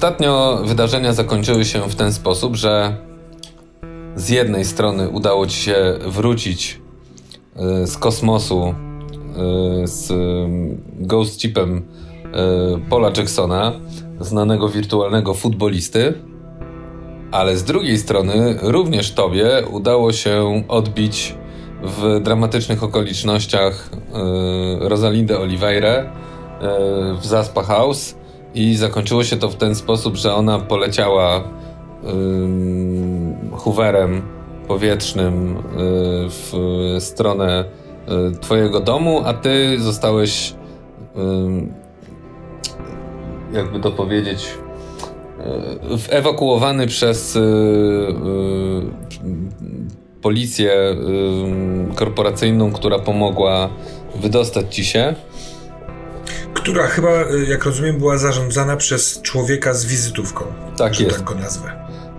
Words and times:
ostatnio 0.00 0.60
wydarzenia 0.64 1.12
zakończyły 1.12 1.64
się 1.64 1.90
w 1.90 1.94
ten 1.94 2.12
sposób, 2.12 2.56
że 2.56 2.96
z 4.16 4.28
jednej 4.28 4.64
strony 4.64 5.08
udało 5.08 5.46
ci 5.46 5.56
się 5.56 5.98
wrócić 6.06 6.80
y, 7.82 7.86
z 7.86 7.98
kosmosu 7.98 8.74
y, 9.84 9.86
z 9.86 10.12
ghost 10.98 11.40
chipem 11.40 11.76
y, 11.76 11.80
Paula 12.90 13.10
Jacksona, 13.16 13.72
znanego 14.20 14.68
wirtualnego 14.68 15.34
futbolisty, 15.34 16.14
ale 17.30 17.56
z 17.56 17.64
drugiej 17.64 17.98
strony 17.98 18.58
również 18.62 19.12
tobie 19.12 19.62
udało 19.70 20.12
się 20.12 20.62
odbić 20.68 21.34
w 21.82 22.20
dramatycznych 22.22 22.82
okolicznościach 22.82 23.90
Rosalindę 24.80 25.38
Oliveira 25.38 26.12
w 27.20 27.26
Zaspa 27.26 27.62
House 27.62 28.19
i 28.54 28.76
zakończyło 28.76 29.24
się 29.24 29.36
to 29.36 29.48
w 29.48 29.56
ten 29.56 29.74
sposób, 29.74 30.16
że 30.16 30.34
ona 30.34 30.58
poleciała 30.58 31.44
Hooverem 33.52 34.22
powietrznym 34.70 35.56
y, 35.56 35.60
w 36.28 36.52
stronę 36.98 37.64
y, 38.34 38.38
twojego 38.38 38.80
domu, 38.80 39.22
a 39.24 39.34
ty 39.34 39.80
zostałeś 39.80 40.54
jakby 43.52 43.80
to 43.80 43.90
powiedzieć 43.90 44.48
y, 46.08 46.12
ewakuowany 46.12 46.86
przez 46.86 47.38
policję 50.22 50.96
korporacyjną, 51.94 52.72
która 52.72 52.98
pomogła 52.98 53.68
wydostać 54.14 54.74
ci 54.74 54.84
się. 54.84 55.14
Która 56.60 56.86
chyba, 56.86 57.10
jak 57.48 57.64
rozumiem, 57.64 57.98
była 57.98 58.18
zarządzana 58.18 58.76
przez 58.76 59.22
człowieka 59.22 59.74
z 59.74 59.86
wizytówką. 59.86 60.44
Tak 60.76 60.94
że 60.94 61.04
jest. 61.04 61.16
tak 61.16 61.24
go 61.24 61.34
nazwę. 61.34 61.72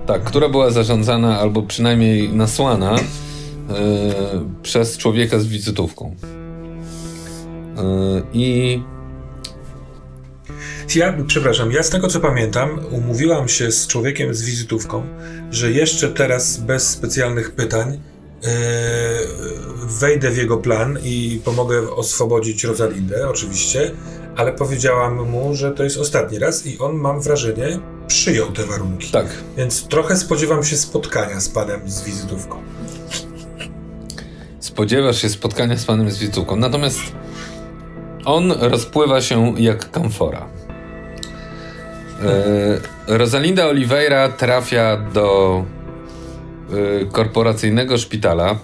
Tak, 0.07 0.23
która 0.23 0.49
była 0.49 0.71
zarządzana 0.71 1.39
albo 1.39 1.63
przynajmniej 1.63 2.33
nasłana 2.33 2.95
yy, 2.95 3.75
przez 4.63 4.97
człowieka 4.97 5.39
z 5.39 5.45
wizytówką. 5.45 6.15
Yy, 7.77 8.23
I. 8.33 8.83
Ja, 10.95 11.13
przepraszam, 11.27 11.71
ja 11.71 11.83
z 11.83 11.89
tego 11.89 12.07
co 12.07 12.19
pamiętam, 12.19 12.79
umówiłam 12.91 13.47
się 13.47 13.71
z 13.71 13.87
człowiekiem 13.87 14.33
z 14.33 14.41
wizytówką, 14.41 15.03
że 15.51 15.71
jeszcze 15.71 16.09
teraz 16.09 16.57
bez 16.57 16.89
specjalnych 16.89 17.51
pytań 17.51 17.99
yy, 18.43 18.49
wejdę 19.99 20.31
w 20.31 20.37
jego 20.37 20.57
plan 20.57 20.99
i 21.03 21.41
pomogę 21.45 21.91
oswobodzić 21.95 22.63
Rosalindę, 22.63 23.29
oczywiście, 23.29 23.91
ale 24.37 24.53
powiedziałam 24.53 25.29
mu, 25.29 25.55
że 25.55 25.71
to 25.71 25.83
jest 25.83 25.97
ostatni 25.97 26.39
raz 26.39 26.65
i 26.65 26.79
on, 26.79 26.95
mam 26.95 27.21
wrażenie, 27.21 27.79
przyjął 28.07 28.51
te 28.51 28.65
warunki. 28.65 29.11
Tak. 29.11 29.25
Więc 29.57 29.87
trochę 29.87 30.15
spodziewam 30.15 30.63
się 30.63 30.77
spotkania 30.77 31.39
z 31.41 31.49
panem 31.49 31.81
z 31.85 32.03
wizytówką. 32.03 32.55
Spodziewasz 34.59 35.21
się 35.21 35.29
spotkania 35.29 35.77
z 35.77 35.85
panem 35.85 36.11
z 36.11 36.19
wizytówką. 36.19 36.55
Natomiast 36.55 36.99
on 38.25 38.51
rozpływa 38.51 39.21
się 39.21 39.53
jak 39.57 39.91
kamfora. 39.91 40.47
E, 43.07 43.17
Rosalinda 43.17 43.65
Oliveira 43.65 44.29
trafia 44.29 44.97
do 44.97 45.63
e, 47.01 47.05
korporacyjnego 47.05 47.97
szpitala. 47.97 48.51
E, 48.51 48.57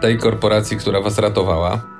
tej 0.00 0.18
korporacji, 0.18 0.76
która 0.76 1.00
was 1.00 1.18
ratowała. 1.18 1.93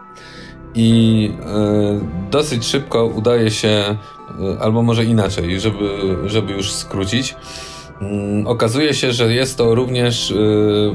I 0.75 1.31
e, 1.41 2.31
dosyć 2.31 2.67
szybko 2.67 3.07
udaje 3.07 3.51
się 3.51 3.97
E, 4.41 4.63
albo 4.63 4.83
może 4.83 5.05
inaczej, 5.05 5.61
żeby, 5.61 6.17
żeby 6.27 6.53
już 6.53 6.73
skrócić. 6.73 7.37
Mm, 8.01 8.47
okazuje 8.47 8.95
się, 8.95 9.13
że 9.13 9.35
jest 9.35 9.59
to 9.59 9.75
również 9.75 10.31
y, 10.31 10.95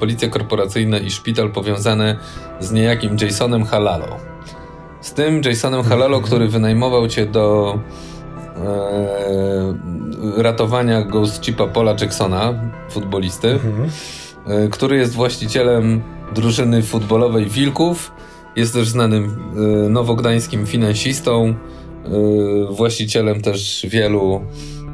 policja 0.00 0.28
korporacyjna 0.28 0.98
i 0.98 1.10
szpital 1.10 1.50
powiązane 1.50 2.16
z 2.60 2.72
niejakim 2.72 3.16
Jasonem 3.20 3.64
Halalo. 3.64 4.06
Z 5.00 5.12
tym 5.12 5.42
Jasonem 5.44 5.82
Halalo, 5.82 6.16
mhm. 6.16 6.24
który 6.24 6.48
wynajmował 6.48 7.08
cię 7.08 7.26
do 7.26 7.78
e, 8.56 10.42
ratowania 10.42 11.02
Ghost 11.02 11.42
Chipa 11.42 11.66
Paula 11.66 11.94
Jacksona, 12.00 12.54
futbolisty, 12.90 13.50
mhm. 13.50 13.90
e, 14.46 14.68
który 14.68 14.96
jest 14.96 15.14
właścicielem 15.14 16.02
drużyny 16.34 16.82
futbolowej 16.82 17.46
Wilków. 17.46 18.12
Jest 18.56 18.72
też 18.72 18.88
znanym 18.88 19.24
e, 19.24 19.88
nowogdańskim 19.88 20.66
finansistą, 20.66 21.54
Y, 22.06 22.74
właścicielem 22.74 23.42
też 23.42 23.86
wielu 23.88 24.44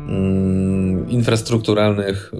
mm, 0.08 1.10
infrastrukturalnych, 1.10 2.32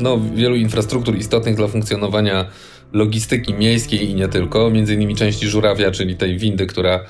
no, 0.00 0.18
wielu 0.34 0.56
infrastruktur 0.56 1.16
istotnych 1.16 1.56
dla 1.56 1.68
funkcjonowania 1.68 2.50
logistyki 2.92 3.54
miejskiej 3.54 4.10
i 4.10 4.14
nie 4.14 4.28
tylko, 4.28 4.70
między 4.70 4.94
innymi 4.94 5.16
części 5.16 5.48
żurawia, 5.48 5.90
czyli 5.90 6.16
tej 6.16 6.38
windy, 6.38 6.66
która 6.66 7.00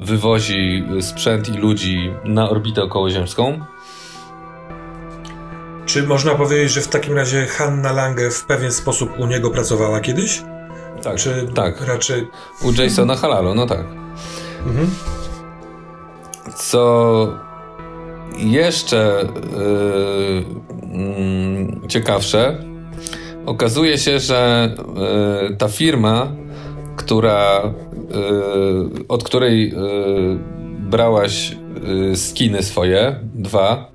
wywozi 0.00 0.84
sprzęt 1.00 1.48
i 1.48 1.58
ludzi 1.58 2.10
na 2.24 2.50
orbitę 2.50 2.82
okołoziemską. 2.82 3.60
Czy 5.86 6.02
można 6.02 6.34
powiedzieć, 6.34 6.72
że 6.72 6.80
w 6.80 6.88
takim 6.88 7.14
razie 7.14 7.46
Hanna 7.46 7.92
Lange 7.92 8.30
w 8.30 8.44
pewien 8.44 8.72
sposób 8.72 9.18
u 9.18 9.26
niego 9.26 9.50
pracowała 9.50 10.00
kiedyś? 10.00 10.42
Tak, 11.04 11.16
Czy 11.16 11.48
tak. 11.54 11.80
raczej... 11.80 12.26
U 12.62 12.82
Jasona 12.82 13.16
Halalo, 13.16 13.54
no 13.54 13.66
tak. 13.66 13.84
Mhm. 14.66 14.90
Co 16.56 17.32
jeszcze 18.36 19.28
yy, 20.92 21.88
ciekawsze, 21.88 22.58
okazuje 23.46 23.98
się, 23.98 24.18
że 24.18 24.74
yy, 25.48 25.56
ta 25.56 25.68
firma, 25.68 26.32
która, 26.96 27.62
yy, 28.10 29.04
od 29.08 29.24
której 29.24 29.68
yy, 29.70 30.38
brałaś 30.78 31.56
yy, 31.84 32.16
skiny 32.16 32.62
swoje, 32.62 33.20
dwa, 33.34 33.93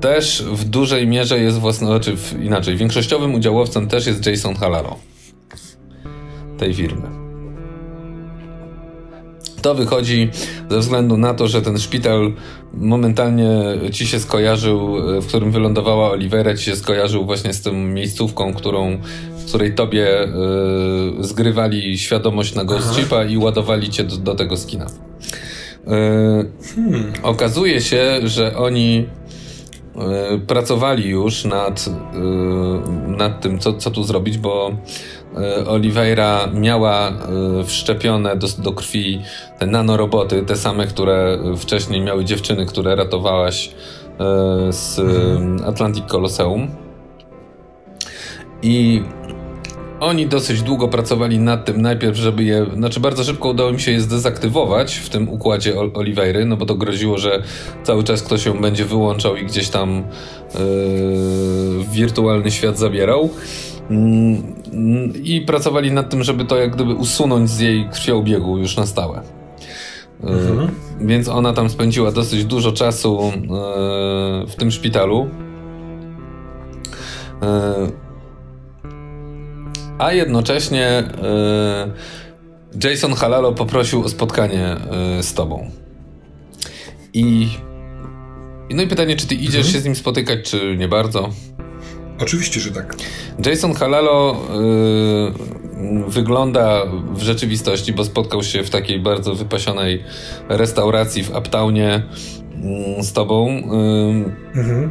też 0.00 0.44
w 0.52 0.64
dużej 0.64 1.06
mierze 1.06 1.40
jest 1.40 1.58
własno, 1.58 1.86
znaczy 1.86 2.16
inaczej, 2.42 2.76
większościowym 2.76 3.34
udziałowcem 3.34 3.88
też 3.88 4.06
jest 4.06 4.26
Jason 4.26 4.54
Halaro 4.54 4.98
tej 6.58 6.74
firmy. 6.74 7.22
To 9.62 9.74
wychodzi 9.74 10.30
ze 10.70 10.78
względu 10.78 11.16
na 11.16 11.34
to, 11.34 11.48
że 11.48 11.62
ten 11.62 11.78
szpital 11.78 12.32
momentalnie 12.74 13.48
ci 13.92 14.06
się 14.06 14.20
skojarzył, 14.20 14.96
w 15.20 15.26
którym 15.26 15.50
wylądowała 15.50 16.10
Olivera, 16.10 16.56
ci 16.56 16.64
się 16.64 16.76
skojarzył 16.76 17.24
właśnie 17.24 17.52
z 17.52 17.62
tą 17.62 17.72
miejscówką, 17.72 18.54
którą, 18.54 18.98
w 19.38 19.44
której 19.44 19.74
tobie 19.74 20.24
y, 20.24 20.28
zgrywali 21.20 21.98
świadomość 21.98 22.54
na 22.54 22.64
Ghost 22.64 22.94
Chipa 22.94 23.24
i 23.24 23.38
ładowali 23.38 23.90
cię 23.90 24.04
do, 24.04 24.16
do 24.16 24.34
tego 24.34 24.56
skina. 24.56 24.86
Y, 24.86 24.90
hmm. 26.74 27.12
Okazuje 27.22 27.80
się, 27.80 28.20
że 28.24 28.56
oni 28.56 29.06
y, 29.21 29.21
pracowali 30.46 31.08
już 31.08 31.44
nad, 31.44 31.84
nad 33.06 33.40
tym, 33.40 33.58
co, 33.58 33.72
co 33.72 33.90
tu 33.90 34.04
zrobić, 34.04 34.38
bo 34.38 34.72
E, 35.36 35.66
Oliveira 35.66 36.46
miała 36.54 37.08
e, 37.08 37.14
wszczepione 37.64 38.36
do, 38.36 38.46
do 38.58 38.72
krwi 38.72 39.22
te 39.58 39.66
nanoroboty, 39.66 40.42
te 40.42 40.56
same, 40.56 40.86
które 40.86 41.38
wcześniej 41.56 42.00
miały 42.00 42.24
dziewczyny, 42.24 42.66
które 42.66 42.96
ratowałaś 42.96 43.68
e, 43.68 43.72
z 44.72 45.00
Atlantic 45.64 46.04
Colosseum. 46.06 46.68
I 48.62 49.02
oni 50.02 50.26
dosyć 50.26 50.62
długo 50.62 50.88
pracowali 50.88 51.38
nad 51.38 51.64
tym, 51.64 51.82
najpierw, 51.82 52.16
żeby 52.16 52.44
je, 52.44 52.66
znaczy 52.76 53.00
bardzo 53.00 53.24
szybko 53.24 53.48
udało 53.48 53.72
mi 53.72 53.80
się 53.80 53.92
je 53.92 54.00
zdezaktywować 54.00 54.94
w 54.94 55.08
tym 55.08 55.28
układzie 55.28 55.74
Oliveira, 55.94 56.44
no 56.44 56.56
bo 56.56 56.66
to 56.66 56.74
groziło, 56.74 57.18
że 57.18 57.42
cały 57.82 58.04
czas 58.04 58.22
ktoś 58.22 58.44
się 58.44 58.60
będzie 58.60 58.84
wyłączał 58.84 59.36
i 59.36 59.44
gdzieś 59.44 59.68
tam 59.68 60.04
yy, 60.54 60.60
wirtualny 61.92 62.50
świat 62.50 62.78
zabierał. 62.78 63.30
Mm, 63.90 64.42
I 65.24 65.40
pracowali 65.40 65.92
nad 65.92 66.10
tym, 66.10 66.22
żeby 66.22 66.44
to 66.44 66.56
jak 66.56 66.74
gdyby 66.74 66.94
usunąć 66.94 67.50
z 67.50 67.60
jej 67.60 67.88
krwiobiegu 67.88 68.58
już 68.58 68.76
na 68.76 68.86
stałe. 68.86 69.22
E, 70.24 70.28
mhm. 70.28 70.70
Więc 71.00 71.28
ona 71.28 71.52
tam 71.52 71.68
spędziła 71.68 72.12
dosyć 72.12 72.44
dużo 72.44 72.72
czasu 72.72 73.20
e, 73.22 73.32
w 74.46 74.54
tym 74.56 74.70
szpitalu. 74.70 75.28
E, 79.98 80.02
a 80.02 80.12
jednocześnie 80.12 81.04
Jason 82.84 83.14
Halalo 83.14 83.52
poprosił 83.52 84.04
o 84.04 84.08
spotkanie 84.08 84.76
z 85.20 85.34
tobą. 85.34 85.70
I 87.14 87.48
no 88.70 88.82
i 88.82 88.86
pytanie, 88.86 89.16
czy 89.16 89.26
ty 89.26 89.34
idziesz 89.34 89.66
mhm. 89.66 89.72
się 89.72 89.80
z 89.80 89.84
nim 89.84 89.94
spotykać, 89.94 90.50
czy 90.50 90.76
nie 90.76 90.88
bardzo? 90.88 91.30
Oczywiście, 92.20 92.60
że 92.60 92.70
tak. 92.70 92.96
Jason 93.46 93.74
Halalo 93.74 94.36
yy, 95.76 96.04
wygląda 96.08 96.82
w 97.14 97.22
rzeczywistości, 97.22 97.92
bo 97.92 98.04
spotkał 98.04 98.42
się 98.42 98.64
w 98.64 98.70
takiej 98.70 99.00
bardzo 99.00 99.34
wypasionej 99.34 100.04
restauracji 100.48 101.24
w 101.24 101.36
Uptownie 101.36 102.02
mm, 102.54 103.02
z 103.02 103.12
tobą 103.12 103.48
mhm. 104.54 104.90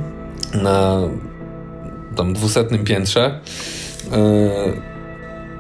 na 0.63 1.01
tam 2.15 2.33
dwusetnym 2.33 2.83
piętrze. 2.83 3.39
Y, 4.06 4.90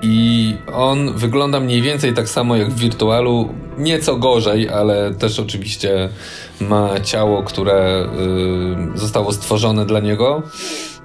I 0.01 0.55
on 0.73 1.13
wygląda 1.13 1.59
mniej 1.59 1.81
więcej 1.81 2.13
tak 2.13 2.29
samo 2.29 2.55
jak 2.55 2.69
w 2.69 2.79
wirtualu, 2.79 3.49
nieco 3.77 4.15
gorzej, 4.15 4.69
ale 4.69 5.13
też 5.13 5.39
oczywiście 5.39 6.09
ma 6.61 6.99
ciało, 6.99 7.43
które 7.43 8.05
y, 8.95 8.99
zostało 8.99 9.31
stworzone 9.31 9.85
dla 9.85 9.99
niego. 9.99 10.43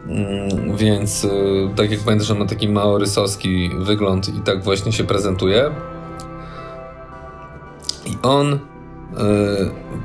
Mm, 0.09 0.77
więc 0.77 1.25
y, 1.25 1.29
tak 1.77 1.91
jak 1.91 2.01
pamiętasz, 2.01 2.29
że 2.29 2.35
ma 2.35 2.47
taki 2.47 2.69
maorysowski 2.69 3.71
wygląd 3.79 4.29
i 4.29 4.41
tak 4.41 4.63
właśnie 4.63 4.93
się 4.93 5.05
prezentuje. 5.05 5.71
I 8.07 8.17
on 8.23 8.53
y, 8.53 8.59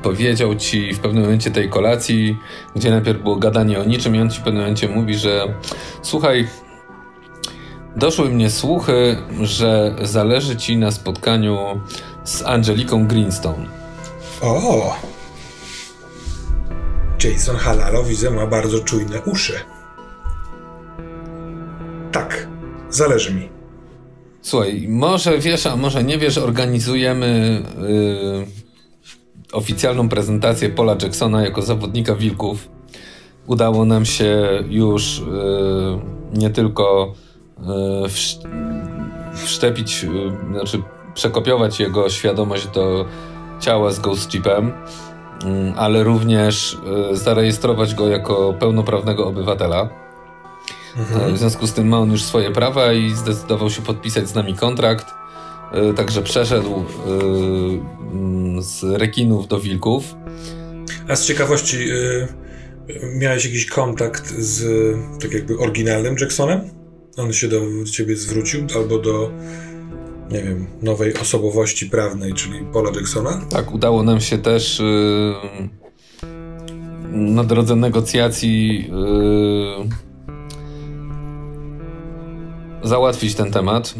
powiedział 0.03 0.55
ci 0.55 0.93
w 0.93 0.99
pewnym 0.99 1.23
momencie 1.23 1.51
tej 1.51 1.69
kolacji, 1.69 2.37
gdzie 2.75 2.89
najpierw 2.89 3.21
było 3.21 3.35
gadanie 3.35 3.79
o 3.79 3.83
niczym, 3.83 4.15
i 4.15 4.21
on 4.21 4.29
ci 4.29 4.39
w 4.39 4.43
pewnym 4.43 4.61
momencie 4.61 4.87
mówi, 4.87 5.15
że 5.15 5.53
słuchaj, 6.01 6.47
doszły 7.95 8.29
mnie 8.29 8.49
słuchy, 8.49 9.17
że 9.41 9.95
zależy 10.01 10.55
ci 10.55 10.77
na 10.77 10.91
spotkaniu 10.91 11.57
z 12.23 12.43
Angeliką 12.43 13.07
Greenstone. 13.07 13.65
O! 14.41 14.95
Jason 17.23 17.55
Halalo 17.55 18.03
widzę 18.03 18.31
ma 18.31 18.47
bardzo 18.47 18.79
czujne 18.79 19.21
uszy. 19.21 19.53
Tak, 22.11 22.47
zależy 22.89 23.33
mi. 23.33 23.49
Słuchaj, 24.41 24.85
może 24.89 25.37
wiesz, 25.39 25.65
a 25.65 25.75
może 25.75 26.03
nie 26.03 26.17
wiesz, 26.17 26.37
organizujemy 26.37 27.61
yy, 27.81 28.45
oficjalną 29.51 30.09
prezentację 30.09 30.69
Paula 30.69 30.95
Jacksona 31.01 31.41
jako 31.41 31.61
zawodnika 31.61 32.15
Wilków. 32.15 32.69
Udało 33.47 33.85
nam 33.85 34.05
się 34.05 34.47
już 34.69 35.19
yy, 35.19 36.39
nie 36.39 36.49
tylko 36.49 37.13
wsz 38.07 38.39
wszczepić, 39.35 40.03
yy, 40.03 40.11
znaczy 40.51 40.81
przekopiować 41.13 41.79
jego 41.79 42.09
świadomość 42.09 42.67
do 42.67 43.05
ciała 43.59 43.91
z 43.91 43.99
Ghost 43.99 44.29
Chipem, 44.29 44.71
yy, 45.43 45.73
ale 45.77 46.03
również 46.03 46.77
yy, 47.09 47.17
zarejestrować 47.17 47.95
go 47.95 48.07
jako 48.07 48.53
pełnoprawnego 48.59 49.27
obywatela. 49.27 49.89
Mhm. 50.97 51.35
W 51.35 51.37
związku 51.37 51.67
z 51.67 51.73
tym 51.73 51.87
ma 51.87 51.99
on 51.99 52.11
już 52.11 52.23
swoje 52.23 52.51
prawa 52.51 52.93
i 52.93 53.09
zdecydował 53.09 53.69
się 53.69 53.81
podpisać 53.81 54.27
z 54.27 54.35
nami 54.35 54.53
kontrakt. 54.53 55.05
E, 55.71 55.93
także 55.93 56.21
przeszedł 56.21 56.75
e, 56.75 57.09
mm, 58.13 58.61
z 58.61 58.83
rekinów 58.83 59.47
do 59.47 59.59
wilków. 59.59 60.03
A 61.07 61.15
z 61.15 61.25
ciekawości, 61.25 61.77
e, 61.89 62.27
miałeś 63.19 63.45
jakiś 63.45 63.65
kontakt 63.65 64.27
z 64.27 64.63
tak 65.21 65.31
jakby 65.31 65.57
oryginalnym 65.57 66.15
Jacksonem? 66.21 66.80
On 67.17 67.33
się 67.33 67.47
do 67.47 67.61
ciebie 67.91 68.15
zwrócił 68.15 68.67
albo 68.75 68.99
do 68.99 69.31
nie 70.31 70.43
wiem, 70.43 70.67
nowej 70.81 71.13
osobowości 71.17 71.89
prawnej, 71.89 72.33
czyli 72.33 72.59
Paula 72.73 72.91
Jacksona? 72.95 73.45
Tak, 73.49 73.73
udało 73.73 74.03
nam 74.03 74.21
się 74.21 74.37
też 74.37 74.81
na 77.11 77.43
drodze 77.43 77.75
negocjacji 77.75 78.89
załatwić 82.83 83.35
ten 83.35 83.51
temat. 83.51 83.95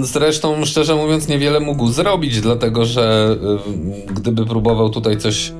Zresztą, 0.00 0.64
szczerze 0.64 0.94
mówiąc, 0.94 1.28
niewiele 1.28 1.60
mógł 1.60 1.88
zrobić, 1.88 2.40
dlatego 2.40 2.84
że 2.84 3.36
y, 4.08 4.12
gdyby 4.12 4.46
próbował 4.46 4.90
tutaj 4.90 5.18
coś 5.18 5.52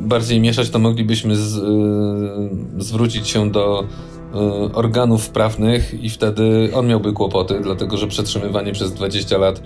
bardziej 0.00 0.40
mieszać, 0.40 0.70
to 0.70 0.78
moglibyśmy 0.78 1.36
z, 1.36 1.56
y, 1.56 2.82
zwrócić 2.84 3.28
się 3.28 3.50
do 3.50 3.84
y, 3.84 4.38
organów 4.72 5.30
prawnych 5.30 6.04
i 6.04 6.10
wtedy 6.10 6.70
on 6.74 6.86
miałby 6.86 7.12
kłopoty, 7.12 7.60
dlatego 7.62 7.96
że 7.96 8.06
przetrzymywanie 8.06 8.72
przez 8.72 8.92
20 8.92 9.38
lat 9.38 9.62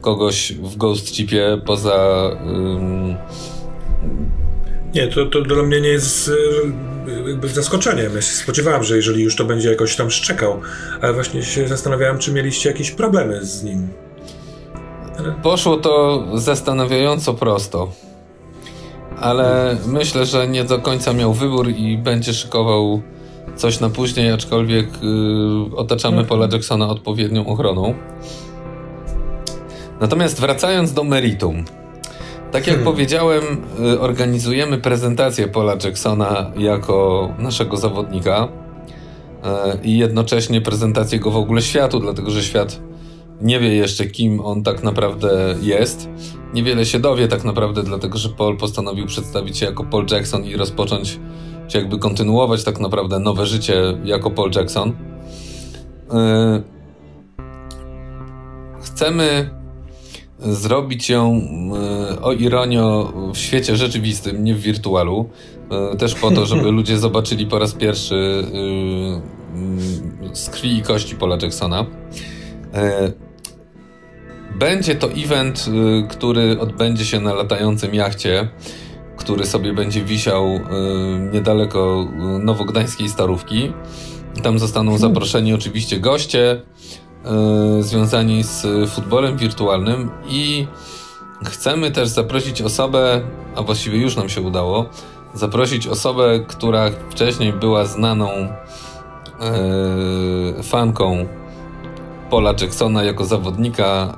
kogoś 0.00 0.52
w 0.52 0.76
ghost 0.76 1.12
chipie 1.12 1.60
poza 1.66 2.30
nie, 4.94 5.08
to, 5.08 5.26
to 5.26 5.40
dla 5.40 5.62
mnie 5.62 5.80
nie 5.80 5.88
jest 5.88 6.30
e, 7.26 7.28
jakby 7.28 7.48
zaskoczeniem. 7.48 8.14
Ja 8.14 8.22
się 8.22 8.32
spodziewałem, 8.32 8.84
że 8.84 8.96
jeżeli 8.96 9.22
już 9.22 9.36
to 9.36 9.44
będzie 9.44 9.70
jakoś 9.70 9.96
tam 9.96 10.10
szczekał, 10.10 10.60
ale 11.00 11.12
właśnie 11.12 11.42
się 11.42 11.68
zastanawiałem, 11.68 12.18
czy 12.18 12.32
mieliście 12.32 12.68
jakieś 12.68 12.90
problemy 12.90 13.44
z 13.44 13.64
nim. 13.64 13.88
Ale... 15.18 15.34
Poszło 15.42 15.76
to 15.76 16.24
zastanawiająco 16.34 17.34
prosto. 17.34 17.92
Ale 19.24 19.76
myślę, 19.86 20.26
że 20.26 20.48
nie 20.48 20.64
do 20.64 20.78
końca 20.78 21.12
miał 21.12 21.32
wybór 21.32 21.68
i 21.68 21.98
będzie 21.98 22.34
szykował 22.34 23.02
coś 23.56 23.80
na 23.80 23.90
później, 23.90 24.32
aczkolwiek 24.32 24.86
yy, 25.02 25.76
otaczamy 25.76 26.18
mhm. 26.18 26.28
Paula 26.28 26.48
Jacksona 26.52 26.88
odpowiednią 26.88 27.46
ochroną. 27.46 27.94
Natomiast 30.00 30.40
wracając 30.40 30.92
do 30.92 31.04
meritum. 31.04 31.64
Tak 32.52 32.66
jak 32.66 32.76
hmm. 32.76 32.84
powiedziałem, 32.84 33.42
y, 33.94 34.00
organizujemy 34.00 34.78
prezentację 34.78 35.48
Paula 35.48 35.76
Jacksona 35.84 36.50
jako 36.56 37.28
naszego 37.38 37.76
zawodnika 37.76 38.48
y, 38.48 39.86
i 39.86 39.98
jednocześnie 39.98 40.60
prezentację 40.60 41.18
go 41.18 41.30
w 41.30 41.36
ogóle 41.36 41.62
światu, 41.62 42.00
dlatego 42.00 42.30
że 42.30 42.42
świat 42.42 42.80
nie 43.44 43.60
wie 43.60 43.74
jeszcze, 43.74 44.06
kim 44.06 44.40
on 44.40 44.62
tak 44.62 44.82
naprawdę 44.82 45.54
jest. 45.62 46.08
Niewiele 46.54 46.86
się 46.86 46.98
dowie 46.98 47.28
tak 47.28 47.44
naprawdę, 47.44 47.82
dlatego 47.82 48.18
że 48.18 48.28
Paul 48.28 48.56
postanowił 48.56 49.06
przedstawić 49.06 49.58
się 49.58 49.66
jako 49.66 49.84
Paul 49.84 50.06
Jackson 50.10 50.44
i 50.44 50.56
rozpocząć, 50.56 51.20
czy 51.68 51.78
jakby 51.78 51.98
kontynuować 51.98 52.64
tak 52.64 52.80
naprawdę 52.80 53.18
nowe 53.18 53.46
życie 53.46 53.98
jako 54.04 54.30
Paul 54.30 54.50
Jackson. 54.54 54.88
Y, 54.88 54.94
chcemy 58.82 59.50
zrobić 60.38 61.10
ją 61.10 61.40
e, 62.12 62.22
o 62.22 62.32
ironio 62.32 63.12
w 63.34 63.38
świecie 63.38 63.76
rzeczywistym, 63.76 64.44
nie 64.44 64.54
w 64.54 64.60
wirtualu. 64.60 65.28
E, 65.92 65.96
też 65.96 66.14
po 66.14 66.30
to, 66.30 66.46
żeby 66.46 66.70
ludzie 66.80 66.98
zobaczyli 66.98 67.46
po 67.46 67.58
raz 67.58 67.72
pierwszy 67.74 68.44
e, 70.32 70.36
z 70.36 70.50
krwi 70.50 70.78
i 70.78 70.82
kości 70.82 71.16
Paula 71.16 71.38
Jacksona. 71.42 71.86
Będzie 74.54 74.94
to 74.94 75.08
event, 75.12 75.66
który 76.10 76.60
odbędzie 76.60 77.04
się 77.04 77.20
na 77.20 77.34
latającym 77.34 77.94
jachcie, 77.94 78.48
który 79.16 79.46
sobie 79.46 79.72
będzie 79.72 80.04
wisiał 80.04 80.60
niedaleko 81.32 82.08
nowogdańskiej 82.40 83.08
Starówki. 83.08 83.72
Tam 84.42 84.58
zostaną 84.58 84.90
hmm. 84.90 85.00
zaproszeni 85.00 85.54
oczywiście 85.54 86.00
goście, 86.00 86.62
związani 87.80 88.42
z 88.42 88.90
futbolem 88.90 89.36
wirtualnym 89.36 90.10
i 90.28 90.66
chcemy 91.44 91.90
też 91.90 92.08
zaprosić 92.08 92.62
osobę, 92.62 93.20
a 93.56 93.62
właściwie 93.62 93.98
już 93.98 94.16
nam 94.16 94.28
się 94.28 94.40
udało, 94.40 94.86
zaprosić 95.34 95.86
osobę, 95.86 96.40
która 96.48 96.90
wcześniej 97.10 97.52
była 97.52 97.84
znaną 97.84 98.28
fanką 100.62 101.26
Paula 102.34 102.54
Jacksona 102.60 103.04
jako 103.04 103.24
zawodnika 103.24 104.16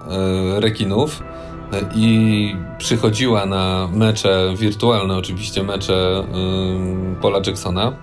e, 0.57 0.61
rekinów 0.61 1.23
i 1.95 2.57
przychodziła 2.79 3.47
na 3.47 3.89
mecze 3.93 4.55
wirtualne, 4.57 5.17
oczywiście 5.17 5.63
mecze 5.63 6.25
Paula 7.23 7.41
Jacksona. 7.47 7.97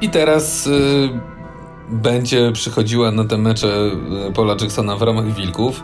I 0.00 0.08
teraz 0.08 0.68
będzie 1.90 2.52
przychodziła 2.52 3.10
na 3.10 3.24
te 3.24 3.38
mecze 3.38 3.90
e, 4.28 4.32
Paula 4.32 4.56
Jacksona 4.60 4.96
w 4.96 5.02
ramach 5.02 5.34
Wilków. 5.34 5.82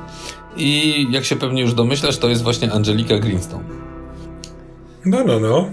I 0.56 1.06
jak 1.11 1.25
się 1.25 1.37
pewnie 1.37 1.62
już 1.62 1.75
domyślasz, 1.75 2.18
to 2.18 2.28
jest 2.28 2.42
właśnie 2.42 2.73
Angelika 2.73 3.18
Greenstone. 3.18 3.64
No, 5.04 5.18
no, 5.26 5.40
no. 5.40 5.71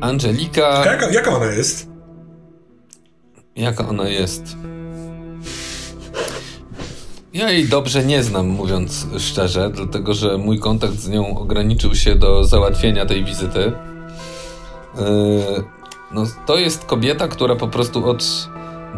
Angelika. 0.00 0.84
Jaka, 0.84 1.10
jaka 1.10 1.36
ona 1.36 1.46
jest? 1.46 1.87
Jaka 3.58 3.88
ona 3.88 4.08
jest? 4.08 4.56
Ja 7.34 7.50
jej 7.50 7.68
dobrze 7.68 8.04
nie 8.04 8.22
znam, 8.22 8.46
mówiąc 8.46 9.06
szczerze, 9.18 9.70
dlatego 9.70 10.14
że 10.14 10.38
mój 10.38 10.58
kontakt 10.58 10.94
z 10.94 11.08
nią 11.08 11.38
ograniczył 11.38 11.94
się 11.94 12.14
do 12.14 12.44
załatwienia 12.44 13.06
tej 13.06 13.24
wizyty. 13.24 13.58
Yy, 13.58 15.02
no, 16.12 16.24
to 16.46 16.58
jest 16.58 16.84
kobieta, 16.84 17.28
która 17.28 17.56
po 17.56 17.68
prostu 17.68 18.10
od 18.10 18.48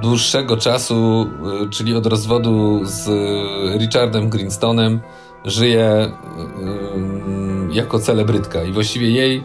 dłuższego 0.02 0.57
czasu, 0.57 1.26
y, 1.64 1.71
czyli 1.71 1.97
od 1.97 2.07
rozwodu 2.07 2.81
z 2.85 3.09
Richardem 3.79 4.31
Greenstonem, 4.31 5.00
żyje 5.45 6.12
jako 7.73 7.99
celebrytka 7.99 8.64
i 8.64 8.73
właściwie 8.73 9.11
jej 9.11 9.45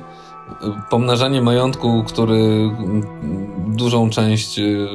pomnażanie 0.90 1.42
majątku, 1.42 2.04
który 2.08 2.72
dużą 3.68 4.10
część 4.10 4.60
y, 4.60 4.88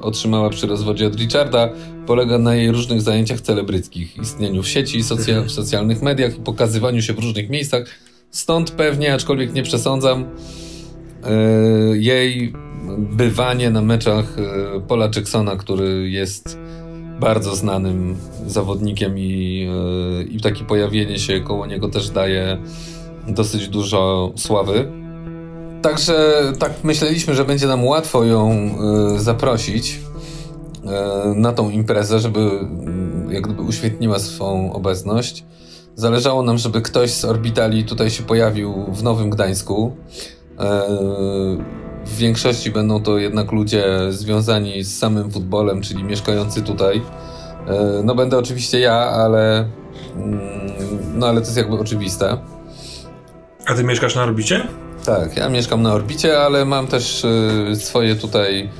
otrzymała 0.00 0.50
przy 0.50 0.66
rozwodzie 0.66 1.06
od 1.06 1.16
Richarda, 1.16 1.68
polega 2.06 2.38
na 2.38 2.54
jej 2.54 2.70
różnych 2.70 3.02
zajęciach 3.02 3.40
celebryckich, 3.40 4.16
istnieniu 4.16 4.62
w 4.62 4.68
sieci, 4.68 5.02
socja 5.02 5.42
w 5.42 5.50
socjalnych 5.50 6.02
mediach 6.02 6.38
i 6.38 6.40
pokazywaniu 6.40 7.02
się 7.02 7.12
w 7.12 7.18
różnych 7.18 7.50
miejscach. 7.50 7.86
Stąd 8.30 8.70
pewnie, 8.70 9.14
aczkolwiek 9.14 9.52
nie 9.52 9.62
przesądzam, 9.62 10.24
y, 10.24 11.98
jej 11.98 12.52
bywanie 12.98 13.70
na 13.70 13.82
meczach 13.82 14.38
y, 14.38 14.80
Paula 14.88 15.08
Jacksona, 15.16 15.56
który 15.56 16.10
jest 16.10 16.58
bardzo 17.20 17.56
znanym 17.56 18.16
zawodnikiem 18.46 19.18
i, 19.18 19.68
i 20.30 20.40
takie 20.40 20.64
pojawienie 20.64 21.18
się 21.18 21.40
koło 21.40 21.66
niego 21.66 21.88
też 21.88 22.10
daje 22.10 22.58
dosyć 23.34 23.68
dużo 23.68 24.32
sławy. 24.36 25.00
Także 25.82 26.42
tak 26.58 26.84
myśleliśmy, 26.84 27.34
że 27.34 27.44
będzie 27.44 27.66
nam 27.66 27.84
łatwo 27.84 28.24
ją 28.24 28.70
y, 29.16 29.20
zaprosić 29.20 29.90
y, 29.94 31.34
na 31.34 31.52
tą 31.52 31.70
imprezę, 31.70 32.18
żeby 32.18 32.40
y, 33.30 33.34
jak 33.34 33.42
gdyby 33.42 33.62
uświetniła 33.62 34.18
swą 34.18 34.72
obecność. 34.72 35.44
Zależało 35.96 36.42
nam, 36.42 36.58
żeby 36.58 36.82
ktoś 36.82 37.10
z 37.10 37.24
orbitali 37.24 37.84
tutaj 37.84 38.10
się 38.10 38.22
pojawił 38.22 38.86
w 38.92 39.02
Nowym 39.02 39.30
Gdańsku. 39.30 39.96
W 42.06 42.16
większości 42.16 42.70
będą 42.70 43.02
to 43.02 43.18
jednak 43.18 43.52
ludzie 43.52 43.84
związani 44.08 44.84
z 44.84 44.98
samym 44.98 45.30
futbolem, 45.30 45.82
czyli 45.82 46.04
mieszkający 46.04 46.62
tutaj. 46.62 47.02
No 48.04 48.14
będę 48.14 48.38
oczywiście 48.38 48.80
ja, 48.80 48.94
ale 48.94 49.68
mm, 50.16 50.40
no 51.14 51.26
ale 51.26 51.40
to 51.40 51.46
jest 51.46 51.56
jakby 51.56 51.78
oczywiste. 51.78 52.38
A 53.70 53.74
ty 53.74 53.84
mieszkasz 53.84 54.14
na 54.14 54.22
orbicie? 54.22 54.66
Tak, 55.04 55.36
ja 55.36 55.48
mieszkam 55.48 55.82
na 55.82 55.92
orbicie, 55.92 56.40
ale 56.40 56.64
mam 56.64 56.86
też 56.86 57.24
y, 57.24 57.76
swoje 57.76 58.16
tutaj 58.16 58.70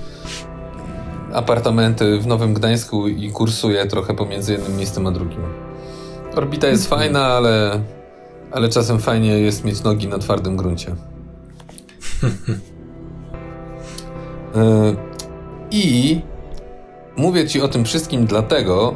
apartamenty 1.33 2.19
w 2.19 2.27
Nowym 2.27 2.55
Gdańsku 2.55 3.09
i 3.09 3.33
kursuję 3.33 3.87
trochę 3.87 4.15
pomiędzy 4.15 4.53
jednym 4.53 4.77
miejscem 4.77 5.07
a 5.07 5.11
drugim. 5.11 5.41
Orbita 6.37 6.67
jest 6.67 6.85
mhm. 6.85 7.01
fajna, 7.01 7.27
ale, 7.27 7.81
ale 8.51 8.69
czasem 8.69 8.99
fajnie 8.99 9.39
jest 9.39 9.65
mieć 9.65 9.83
nogi 9.83 10.09
na 10.09 10.19
twardym 10.19 10.57
gruncie. 10.57 10.95
Y, 14.57 14.97
I 15.71 16.21
mówię 17.17 17.49
ci 17.49 17.63
o 17.63 17.69
tym 17.69 17.85
wszystkim 17.85 18.27
dlatego, 18.27 18.95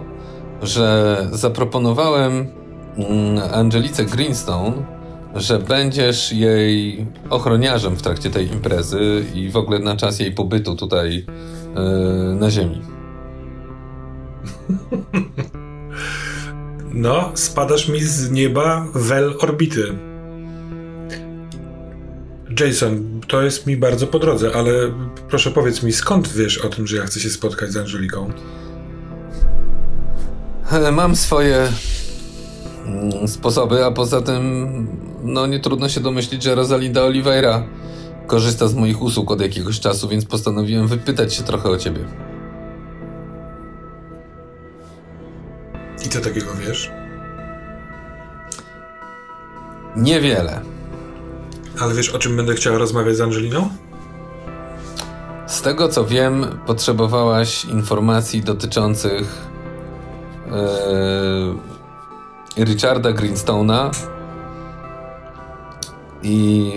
że 0.63 1.17
zaproponowałem 1.33 2.47
mm, 2.97 3.43
Angelice 3.53 4.05
Greenstone 4.05 4.94
że 5.35 5.59
będziesz 5.59 6.33
jej 6.33 7.07
ochroniarzem 7.31 7.97
w 7.97 8.03
trakcie 8.03 8.31
tej 8.31 8.53
imprezy 8.53 9.25
i 9.35 9.51
w 9.51 9.57
ogóle 9.57 9.79
na 9.79 9.97
czas 9.97 10.21
jej 10.21 10.33
pobytu 10.33 10.77
tutaj 10.77 11.27
yy, 11.77 12.35
na 12.35 12.51
Ziemi. 12.51 12.83
No, 16.95 17.33
spadasz 17.35 17.89
mi 17.89 18.01
z 18.01 18.31
nieba 18.31 18.87
wel 18.95 19.35
orbity. 19.41 19.99
Jason, 22.61 23.21
to 23.29 23.43
jest 23.43 23.67
mi 23.67 23.77
bardzo 23.77 24.07
po 24.07 24.19
drodze, 24.19 24.51
ale 24.55 24.73
proszę 25.29 25.51
powiedz 25.51 25.83
mi, 25.83 25.93
skąd 25.93 26.29
wiesz 26.29 26.59
o 26.59 26.69
tym, 26.69 26.87
że 26.87 26.97
ja 26.97 27.07
chcę 27.07 27.21
się 27.21 27.31
spotkać 27.31 27.73
z 27.73 27.77
Angeliką? 27.77 28.31
E, 30.73 30.93
mam 30.93 31.17
swoje 31.17 31.69
sposoby, 33.27 33.85
a 33.85 33.91
poza 33.91 34.21
tym 34.21 34.87
no 35.23 35.47
nie 35.47 35.61
trudno 35.61 35.89
się 35.89 36.01
domyślić, 36.01 36.43
że 36.43 36.55
Rosalinda 36.55 37.03
Oliveira 37.03 37.63
korzysta 38.27 38.69
z 38.69 38.75
moich 38.75 39.03
usług 39.03 39.31
od 39.31 39.41
jakiegoś 39.41 39.81
czasu, 39.81 40.09
więc 40.09 40.25
postanowiłem 40.25 40.89
wypytać 40.89 41.35
się 41.35 41.43
trochę 41.43 41.69
o 41.69 41.77
ciebie. 41.77 42.01
I 46.07 46.09
co 46.09 46.21
takiego 46.21 46.47
wiesz? 46.67 46.91
Niewiele. 49.97 50.61
Ale 51.81 51.95
wiesz, 51.95 52.11
o 52.11 52.19
czym 52.19 52.37
będę 52.37 52.55
chciał 52.55 52.79
rozmawiać 52.79 53.17
z 53.17 53.21
Angeliną? 53.21 53.69
Z 55.47 55.63
tego 55.63 55.89
co 55.89 56.05
wiem, 56.05 56.47
potrzebowałaś 56.67 57.65
informacji 57.65 58.43
dotyczących. 58.43 59.47
Richarda 62.57 63.13
Greenstone'a 63.13 63.91
i, 66.23 66.73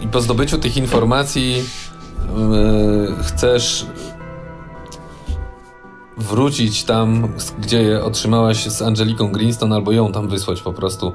i 0.00 0.08
po 0.08 0.20
zdobyciu 0.20 0.58
tych 0.58 0.76
informacji 0.76 1.56
yy, 1.56 3.24
chcesz 3.24 3.86
wrócić 6.16 6.84
tam, 6.84 7.28
gdzie 7.58 7.82
je 7.82 8.04
otrzymałaś 8.04 8.66
z 8.66 8.82
Angeliką 8.82 9.32
Greenstone, 9.32 9.74
albo 9.74 9.92
ją 9.92 10.12
tam 10.12 10.28
wysłać 10.28 10.62
po 10.62 10.72
prostu 10.72 11.12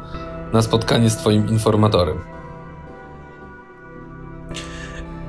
na 0.53 0.61
spotkanie 0.61 1.09
z 1.09 1.17
twoim 1.17 1.47
informatorem. 1.47 2.17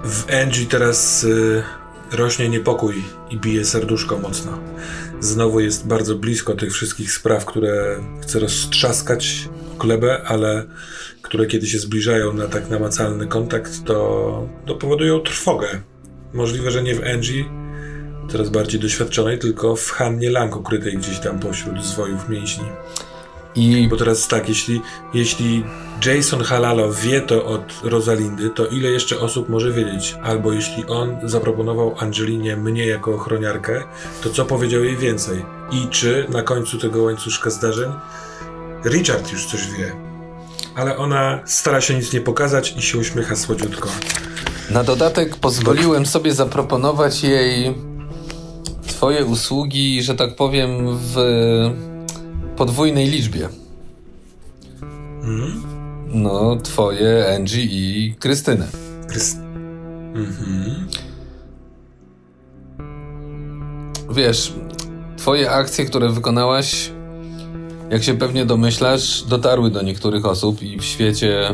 W 0.05 0.25
Angie 0.43 0.67
teraz 0.67 1.25
y, 1.25 1.63
rośnie 2.13 2.49
niepokój 2.49 3.05
i 3.31 3.37
bije 3.37 3.65
serduszko 3.65 4.19
mocno 4.19 4.53
znowu 5.25 5.61
jest 5.61 5.87
bardzo 5.87 6.15
blisko 6.15 6.55
tych 6.55 6.73
wszystkich 6.73 7.13
spraw, 7.13 7.45
które 7.45 8.01
chce 8.23 8.39
roztrzaskać 8.39 9.49
klebę, 9.79 10.23
ale 10.27 10.65
które 11.23 11.47
kiedy 11.47 11.67
się 11.67 11.79
zbliżają 11.79 12.33
na 12.33 12.49
tak 12.49 12.71
namacalny 12.71 13.27
kontakt, 13.27 13.85
to, 13.85 14.49
to 14.67 14.75
powodują 14.75 15.21
trwogę. 15.21 15.69
Możliwe, 16.33 16.71
że 16.71 16.83
nie 16.83 16.95
w 16.95 17.05
Angie, 17.05 17.45
coraz 18.33 18.51
bardziej 18.51 18.81
doświadczonej, 18.81 19.39
tylko 19.39 19.77
w 19.77 19.91
Hannie 19.91 20.31
Lang 20.31 20.57
ukrytej 20.57 20.99
gdzieś 20.99 21.19
tam 21.19 21.41
pośród 21.41 21.85
zwojów 21.85 22.29
mięśni. 22.29 22.65
I... 23.57 23.89
Bo 23.89 23.97
teraz 23.97 24.29
tak, 24.29 24.49
jeśli, 24.49 24.83
jeśli 25.15 25.65
Jason 26.07 26.43
Halalo 26.43 26.93
wie 26.93 27.21
to 27.21 27.47
od 27.47 27.63
Rosalindy, 27.83 28.51
to 28.51 28.67
ile 28.67 28.89
jeszcze 28.89 29.21
osób 29.21 29.49
może 29.49 29.73
wiedzieć? 29.73 30.17
Albo 30.23 30.53
jeśli 30.53 30.87
on 30.87 31.17
zaproponował 31.23 31.95
Angelinie 31.99 32.57
mnie 32.57 32.87
jako 32.87 33.15
ochroniarkę, 33.15 33.83
to 34.23 34.31
co 34.31 34.45
powiedział 34.45 34.85
jej 34.85 34.97
więcej? 34.97 35.45
I 35.73 35.89
czy 35.89 36.27
na 36.29 36.43
końcu 36.43 36.79
tego 36.79 37.03
łańcuszka 37.03 37.51
zdarzeń 37.51 37.93
Richard 38.85 39.33
już 39.33 39.47
coś 39.47 39.61
wie? 39.67 39.97
Ale 40.75 40.97
ona 40.97 41.41
stara 41.47 41.81
się 41.81 41.95
nic 41.95 42.13
nie 42.13 42.21
pokazać 42.21 42.75
i 42.77 42.83
się 42.83 42.99
uśmiecha 42.99 43.37
słodziutko. 43.37 43.89
Na 44.71 44.85
dodatek 44.85 45.37
pozwoliłem 45.37 46.07
sobie 46.07 46.35
zaproponować 46.35 47.23
jej 47.23 47.75
twoje 48.87 49.25
usługi, 49.25 50.03
że 50.03 50.15
tak 50.15 50.37
powiem, 50.37 50.99
w 50.99 51.17
podwójnej 52.57 53.09
liczbie. 53.09 53.49
Hmm? 55.23 55.63
No, 56.09 56.57
twoje 56.57 57.35
Angie 57.37 57.65
i 57.65 58.15
Krystynę. 58.19 58.69
Kryst... 59.09 59.39
Mhm. 60.15 60.89
Wiesz, 64.11 64.53
twoje 65.17 65.51
akcje, 65.51 65.85
które 65.85 66.09
wykonałaś, 66.09 66.91
jak 67.91 68.03
się 68.03 68.15
pewnie 68.15 68.47
domyślasz, 68.47 69.23
dotarły 69.23 69.71
do 69.71 69.83
niektórych 69.83 70.27
osób 70.27 70.63
i 70.63 70.79
w 70.79 70.85
świecie 70.85 71.51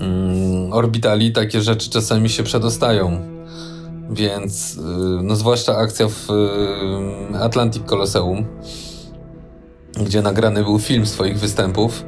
mm, 0.00 0.72
orbitali 0.72 1.32
takie 1.32 1.60
rzeczy 1.60 1.90
czasami 1.90 2.30
się 2.30 2.42
przedostają. 2.42 3.34
Więc, 4.10 4.76
y, 4.76 4.80
no 5.22 5.36
zwłaszcza 5.36 5.76
akcja 5.76 6.08
w 6.08 6.30
y, 7.34 7.38
Atlantic 7.38 7.82
Colosseum, 7.86 8.44
gdzie 10.00 10.22
nagrany 10.22 10.64
był 10.64 10.78
film 10.78 11.06
swoich 11.06 11.38
występów, 11.38 12.04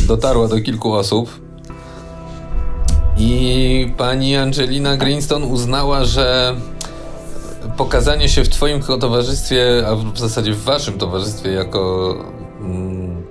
yy, 0.00 0.06
dotarła 0.06 0.48
do 0.48 0.60
kilku 0.60 0.92
osób. 0.92 1.40
I 3.16 3.92
pani 3.96 4.36
Angelina 4.36 4.96
Greenstone 4.96 5.46
uznała, 5.46 6.04
że 6.04 6.56
pokazanie 7.76 8.28
się 8.28 8.44
w 8.44 8.48
Twoim 8.48 8.80
towarzystwie, 8.82 9.84
a 9.88 9.94
w 9.96 10.18
zasadzie 10.18 10.52
w 10.52 10.62
Waszym 10.64 10.98
towarzystwie, 10.98 11.50
jako, 11.50 12.14
mm, 12.60 13.22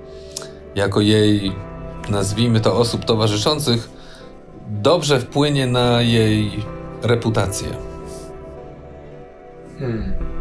jako 0.75 1.01
jej, 1.01 1.51
nazwijmy 2.09 2.59
to, 2.59 2.77
osób 2.77 3.05
towarzyszących, 3.05 3.89
dobrze 4.69 5.19
wpłynie 5.19 5.67
na 5.67 6.01
jej 6.01 6.65
reputację. 7.03 7.67
Hmm. 9.79 10.38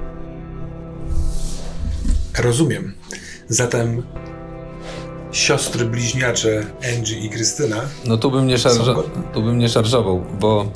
Rozumiem. 2.42 2.94
Zatem 3.48 4.02
siostry 5.32 5.84
bliźniacze 5.84 6.66
Angie 6.96 7.18
i 7.18 7.30
Krystyna. 7.30 7.80
No 8.04 8.16
tu 8.16 8.30
bym 8.30 8.46
nie, 8.46 8.58
szarża, 8.58 8.94
tu 9.34 9.42
bym 9.42 9.58
nie 9.58 9.68
szarżował, 9.68 10.24
bo 10.40 10.66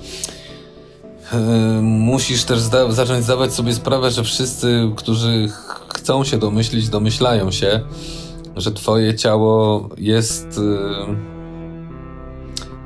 yy, 1.33 1.39
musisz 1.83 2.45
też 2.45 2.61
zda 2.61 2.93
zacząć 2.93 3.25
zdawać 3.25 3.55
sobie 3.55 3.75
sprawę, 3.75 4.11
że 4.11 4.25
wszyscy, 4.25 4.91
którzy 4.97 5.49
chcą 5.95 6.25
się 6.25 6.39
domyślić, 6.39 6.89
domyślają 6.89 7.51
się, 7.51 7.81
że 8.57 8.73
twoje 8.73 9.15
ciało 9.15 9.89
jest 9.99 10.59
y, 10.59 10.79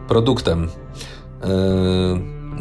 produktem. 0.08 0.64
Y, 0.64 0.68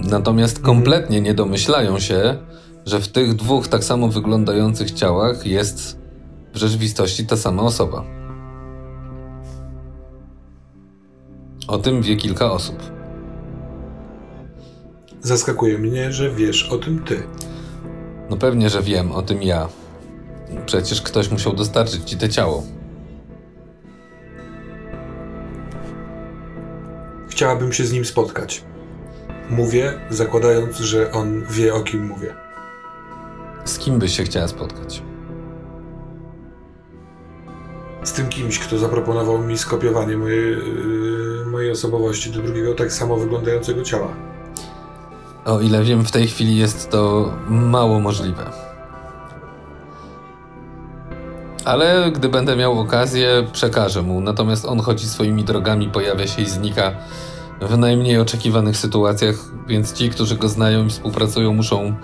natomiast 0.09 0.57
mhm. 0.57 0.75
kompletnie 0.75 1.21
nie 1.21 1.33
domyślają 1.33 1.99
się, 1.99 2.37
że 2.85 2.99
w 2.99 3.07
tych 3.07 3.35
dwóch 3.35 3.67
tak 3.67 3.83
samo 3.83 4.07
wyglądających 4.07 4.91
ciałach 4.91 5.45
jest 5.45 6.04
w 6.55 6.57
rzeczywistości 6.57 7.25
ta 7.25 7.37
sama 7.37 7.63
osoba. 7.63 8.03
O 11.67 11.77
tym 11.77 12.01
wie 12.01 12.15
kilka 12.15 12.51
osób. 12.51 12.75
Zaskakuje 15.21 15.77
mnie, 15.77 16.11
że 16.11 16.31
wiesz 16.31 16.69
o 16.69 16.77
tym 16.77 17.03
ty. 17.03 17.23
No 18.29 18.37
pewnie, 18.37 18.69
że 18.69 18.81
wiem 18.81 19.11
o 19.11 19.21
tym 19.21 19.43
ja. 19.43 19.67
Przecież 20.65 21.01
ktoś 21.01 21.31
musiał 21.31 21.53
dostarczyć 21.53 22.09
ci 22.09 22.17
te 22.17 22.29
ciało. 22.29 22.63
Chciałabym 27.29 27.73
się 27.73 27.85
z 27.85 27.93
nim 27.93 28.05
spotkać. 28.05 28.63
Mówię, 29.49 29.93
zakładając, 30.09 30.77
że 30.77 31.11
on 31.11 31.45
wie 31.49 31.73
o 31.73 31.81
kim 31.83 32.05
mówię. 32.05 32.35
Z 33.65 33.77
kim 33.77 33.99
byś 33.99 34.17
się 34.17 34.23
chciała 34.23 34.47
spotkać? 34.47 35.01
Z 38.05 38.13
tym 38.13 38.29
kimś, 38.29 38.59
kto 38.59 38.77
zaproponował 38.77 39.39
mi 39.39 39.57
skopiowanie 39.57 40.17
mojej, 40.17 40.49
yy, 40.49 41.45
mojej 41.45 41.71
osobowości 41.71 42.31
do 42.31 42.41
drugiego 42.41 42.73
tak 42.73 42.93
samo 42.93 43.17
wyglądającego 43.17 43.83
ciała. 43.83 44.07
O 45.45 45.61
ile 45.61 45.83
wiem, 45.83 46.05
w 46.05 46.11
tej 46.11 46.27
chwili 46.27 46.57
jest 46.57 46.89
to 46.89 47.31
mało 47.49 47.99
możliwe. 47.99 48.51
Ale 51.65 52.11
gdy 52.11 52.29
będę 52.29 52.55
miał 52.55 52.79
okazję, 52.79 53.47
przekażę 53.51 54.01
mu. 54.01 54.21
Natomiast 54.21 54.65
on 54.65 54.79
chodzi 54.79 55.07
swoimi 55.07 55.43
drogami, 55.43 55.89
pojawia 55.89 56.27
się 56.27 56.41
i 56.41 56.45
znika 56.45 56.91
w 57.61 57.77
najmniej 57.77 58.19
oczekiwanych 58.19 58.77
sytuacjach, 58.77 59.35
więc 59.67 59.93
ci, 59.93 60.09
którzy 60.09 60.35
go 60.35 60.49
znają 60.49 60.85
i 60.85 60.89
współpracują, 60.89 61.53
muszą 61.53 61.95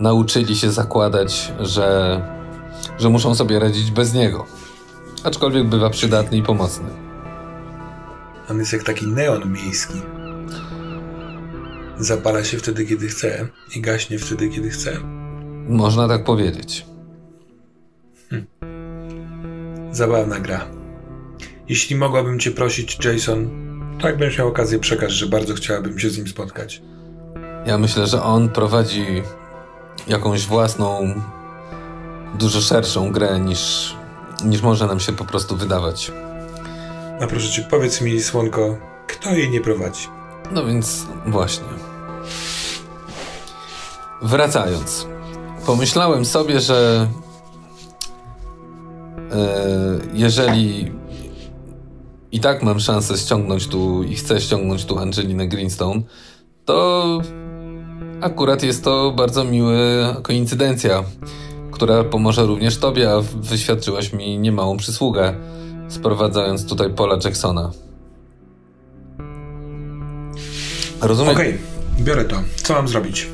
nauczyli 0.00 0.56
się 0.56 0.70
zakładać, 0.70 1.52
że, 1.60 2.20
że 2.98 3.08
muszą 3.08 3.34
sobie 3.34 3.58
radzić 3.58 3.90
bez 3.90 4.14
niego. 4.14 4.46
Aczkolwiek 5.24 5.68
bywa 5.68 5.90
przydatny 5.90 6.38
i 6.38 6.42
pomocny. 6.42 6.88
On 8.50 8.58
jest 8.58 8.72
jak 8.72 8.82
taki 8.82 9.06
neon 9.06 9.52
miejski. 9.52 9.94
Zapala 11.98 12.44
się 12.44 12.58
wtedy, 12.58 12.86
kiedy 12.86 13.08
chce 13.08 13.48
i 13.76 13.80
gaśnie 13.80 14.18
wtedy, 14.18 14.48
kiedy 14.48 14.70
chce. 14.70 14.96
Można 15.68 16.08
tak 16.08 16.24
powiedzieć. 16.24 16.86
Hm. 18.30 18.46
Zabawna 19.92 20.40
gra. 20.40 20.66
Jeśli 21.68 21.96
mogłabym 21.96 22.38
cię 22.38 22.50
prosić, 22.50 23.04
Jason, 23.04 23.50
tak 24.02 24.18
będziesz 24.18 24.38
miał 24.38 24.48
okazję 24.48 24.78
przekazać, 24.78 25.12
że 25.12 25.26
bardzo 25.26 25.54
chciałabym 25.54 25.98
się 25.98 26.10
z 26.10 26.18
nim 26.18 26.28
spotkać. 26.28 26.82
Ja 27.66 27.78
myślę, 27.78 28.06
że 28.06 28.22
on 28.22 28.48
prowadzi 28.48 29.22
jakąś 30.08 30.46
własną, 30.46 31.14
dużo 32.38 32.60
szerszą 32.60 33.12
grę 33.12 33.40
niż, 33.40 33.94
niż 34.44 34.62
może 34.62 34.86
nam 34.86 35.00
się 35.00 35.12
po 35.12 35.24
prostu 35.24 35.56
wydawać. 35.56 36.12
A 37.20 37.26
proszę 37.26 37.48
cię, 37.48 37.66
powiedz 37.70 38.00
mi, 38.00 38.20
Słonko, 38.20 38.76
kto 39.06 39.30
jej 39.30 39.50
nie 39.50 39.60
prowadzi? 39.60 40.08
No 40.52 40.64
więc 40.64 41.06
właśnie. 41.26 41.66
Wracając, 44.22 45.06
pomyślałem 45.66 46.24
sobie, 46.24 46.60
że 46.60 47.08
e, 49.32 50.00
jeżeli 50.12 50.92
i 52.32 52.40
tak 52.40 52.62
mam 52.62 52.80
szansę 52.80 53.18
ściągnąć 53.18 53.66
tu 53.66 54.02
i 54.02 54.14
chcę 54.14 54.40
ściągnąć 54.40 54.84
tu 54.84 54.98
Angelinę 54.98 55.48
Greenstone, 55.48 56.02
to 56.64 57.20
akurat 58.20 58.62
jest 58.62 58.84
to 58.84 59.12
bardzo 59.16 59.44
miła 59.44 59.72
koincydencja, 60.22 61.04
która 61.80 62.04
pomoże 62.04 62.46
również 62.46 62.78
tobie, 62.78 63.12
a 63.12 63.20
wyświadczyłaś 63.34 64.12
mi 64.12 64.38
niemałą 64.38 64.76
przysługę, 64.76 65.34
sprowadzając 65.88 66.66
tutaj 66.66 66.90
Paula 66.90 67.16
Jacksona. 67.24 67.70
Rozumiem? 71.00 71.32
Okej, 71.32 71.48
okay, 71.48 72.04
biorę 72.04 72.24
to. 72.24 72.36
Co 72.56 72.74
mam 72.74 72.88
zrobić? 72.88 73.28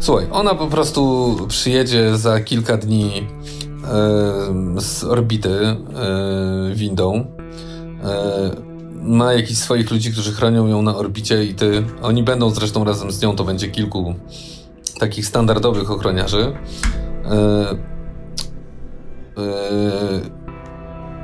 Słuchaj, 0.00 0.26
ona 0.32 0.54
po 0.54 0.66
prostu 0.66 1.36
przyjedzie 1.48 2.16
za 2.16 2.40
kilka 2.40 2.76
dni 2.76 3.26
e, 3.84 4.80
z 4.80 5.04
orbity 5.04 5.50
e, 5.50 5.76
windą. 6.74 7.26
E, 8.04 8.50
ma 9.02 9.32
jakichś 9.32 9.60
swoich 9.60 9.90
ludzi, 9.90 10.12
którzy 10.12 10.32
chronią 10.32 10.66
ją 10.66 10.82
na 10.82 10.96
orbicie 10.96 11.44
i 11.44 11.54
ty, 11.54 11.84
oni 12.02 12.22
będą 12.22 12.50
zresztą 12.50 12.84
razem 12.84 13.12
z 13.12 13.22
nią, 13.22 13.36
to 13.36 13.44
będzie 13.44 13.68
kilku 13.68 14.14
takich 14.98 15.26
standardowych 15.26 15.90
ochroniarzy. 15.90 16.52
Yy, 17.24 17.78
yy, 19.44 20.20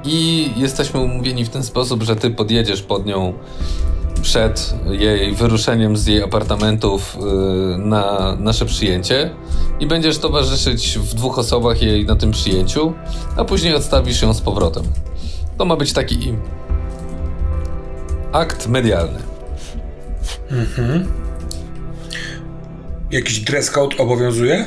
I 0.05 0.51
jesteśmy 0.57 1.01
umówieni 1.01 1.45
w 1.45 1.49
ten 1.49 1.63
sposób, 1.63 2.03
że 2.03 2.17
ty 2.17 2.31
podjedziesz 2.31 2.83
pod 2.83 3.07
nią 3.07 3.35
przed 4.23 4.75
jej 4.91 5.35
wyruszeniem 5.35 5.97
z 5.97 6.07
jej 6.07 6.23
apartamentów 6.23 7.17
yy, 7.21 7.79
na 7.79 8.37
nasze 8.39 8.67
przyjęcie 8.67 9.31
i 9.81 9.87
będziesz 9.87 10.19
towarzyszyć 10.19 10.99
w 10.99 11.15
dwóch 11.15 11.39
osobach 11.39 11.83
jej 11.83 12.07
na 12.07 12.17
tym 12.17 12.31
przyjęciu, 12.31 12.93
a 13.37 13.45
później 13.45 13.75
odstawisz 13.75 14.23
ją 14.23 14.35
z 14.35 14.41
powrotem. 14.41 14.85
To 15.59 15.65
ma 15.65 15.77
być 15.77 15.93
taki 15.93 16.35
akt 18.33 18.67
medialny. 18.67 19.19
Mhm. 20.51 21.07
Jakiś 23.11 23.41
dress 23.41 23.71
code 23.71 23.97
obowiązuje? 23.97 24.67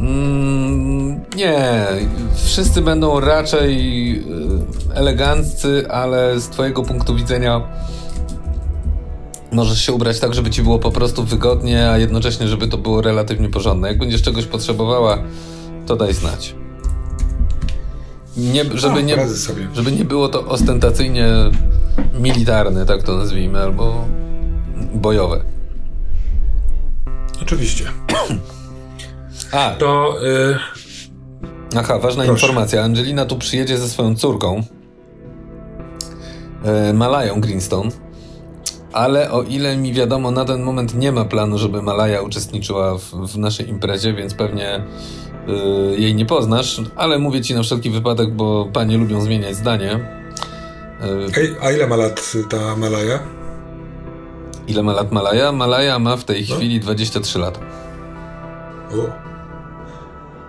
Mm, 0.00 1.20
nie. 1.36 1.86
Wszyscy 2.34 2.82
będą 2.82 3.20
raczej 3.20 4.18
y, 4.18 4.94
eleganccy, 4.94 5.90
ale 5.90 6.40
z 6.40 6.48
Twojego 6.48 6.82
punktu 6.82 7.16
widzenia 7.16 7.60
możesz 9.52 9.82
się 9.82 9.92
ubrać 9.92 10.20
tak, 10.20 10.34
żeby 10.34 10.50
Ci 10.50 10.62
było 10.62 10.78
po 10.78 10.90
prostu 10.90 11.24
wygodnie, 11.24 11.90
a 11.90 11.98
jednocześnie, 11.98 12.48
żeby 12.48 12.68
to 12.68 12.78
było 12.78 13.02
relatywnie 13.02 13.48
porządne. 13.48 13.88
Jak 13.88 13.98
będziesz 13.98 14.22
czegoś 14.22 14.46
potrzebowała, 14.46 15.18
to 15.86 15.96
daj 15.96 16.14
znać. 16.14 16.54
Nie, 18.36 18.64
żeby, 18.74 19.02
nie, 19.02 19.16
żeby 19.74 19.92
nie 19.92 20.04
było 20.04 20.28
to 20.28 20.46
ostentacyjnie 20.46 21.28
militarne, 22.20 22.86
tak 22.86 23.02
to 23.02 23.16
nazwijmy, 23.16 23.60
albo 23.60 24.04
bojowe. 24.94 25.44
Oczywiście. 27.42 27.84
A. 29.52 29.74
To. 29.78 30.16
Y... 30.26 30.58
Aha, 31.76 31.98
ważna 31.98 32.24
Proszę. 32.24 32.32
informacja. 32.32 32.82
Angelina 32.82 33.24
tu 33.24 33.38
przyjedzie 33.38 33.78
ze 33.78 33.88
swoją 33.88 34.16
córką, 34.16 34.62
y, 36.90 36.94
Malają 36.94 37.40
Greenstone. 37.40 37.90
Ale 38.92 39.30
o 39.30 39.42
ile 39.42 39.76
mi 39.76 39.92
wiadomo, 39.92 40.30
na 40.30 40.44
ten 40.44 40.62
moment 40.62 40.94
nie 40.94 41.12
ma 41.12 41.24
planu, 41.24 41.58
żeby 41.58 41.82
Malaja 41.82 42.22
uczestniczyła 42.22 42.98
w, 42.98 43.02
w 43.04 43.38
naszej 43.38 43.68
imprezie, 43.68 44.12
więc 44.12 44.34
pewnie 44.34 44.82
Y, 45.48 46.00
jej 46.00 46.14
nie 46.14 46.26
poznasz, 46.26 46.80
ale 46.96 47.18
mówię 47.18 47.40
ci 47.40 47.54
na 47.54 47.62
wszelki 47.62 47.90
wypadek, 47.90 48.34
bo 48.34 48.68
panie 48.72 48.98
lubią 48.98 49.20
zmieniać 49.20 49.56
zdanie. 49.56 49.94
Y, 51.34 51.40
Ej, 51.40 51.56
a 51.62 51.70
ile 51.70 51.86
ma 51.86 51.96
lat 51.96 52.32
ta 52.50 52.76
Malaja? 52.76 53.18
Ile 54.68 54.82
ma 54.82 54.92
lat 54.92 55.12
Malaja? 55.12 55.52
Malaja 55.52 55.98
ma 55.98 56.16
w 56.16 56.24
tej 56.24 56.46
no. 56.50 56.56
chwili 56.56 56.80
23 56.80 57.38
lata. 57.38 57.60
O. 58.92 59.29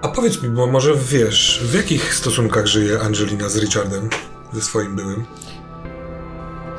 A 0.02 0.08
powiedz 0.08 0.44
mi, 0.44 0.50
bo 0.50 0.68
może 0.68 0.96
wiesz, 0.96 1.62
w 1.64 1.74
jakich 1.74 2.14
stosunkach 2.16 2.66
żyje 2.66 3.00
Angelina 3.02 3.50
z 3.50 3.58
Richardem, 3.58 4.10
ze 4.54 4.62
swoim 4.62 4.96
byłym? 4.96 5.26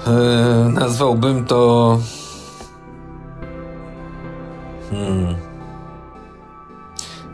Yy, 0.06 0.72
nazwałbym 0.72 1.44
to. 1.44 2.00
Hmm 4.90 5.52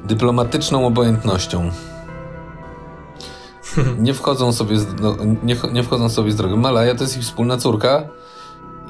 dyplomatyczną 0.09 0.87
obojętnością. 0.87 1.70
Nie 3.98 4.14
wchodzą 4.14 4.53
sobie 4.53 4.79
z, 4.79 4.87
no, 5.01 5.16
nie, 5.42 5.57
nie, 5.72 5.83
wchodzą 5.83 6.09
sobie 6.09 6.33
z 6.33 6.37
drogi. 6.37 6.57
Malaja 6.57 6.94
to 6.94 7.05
jest 7.05 7.16
ich 7.16 7.22
wspólna 7.22 7.57
córka 7.57 8.03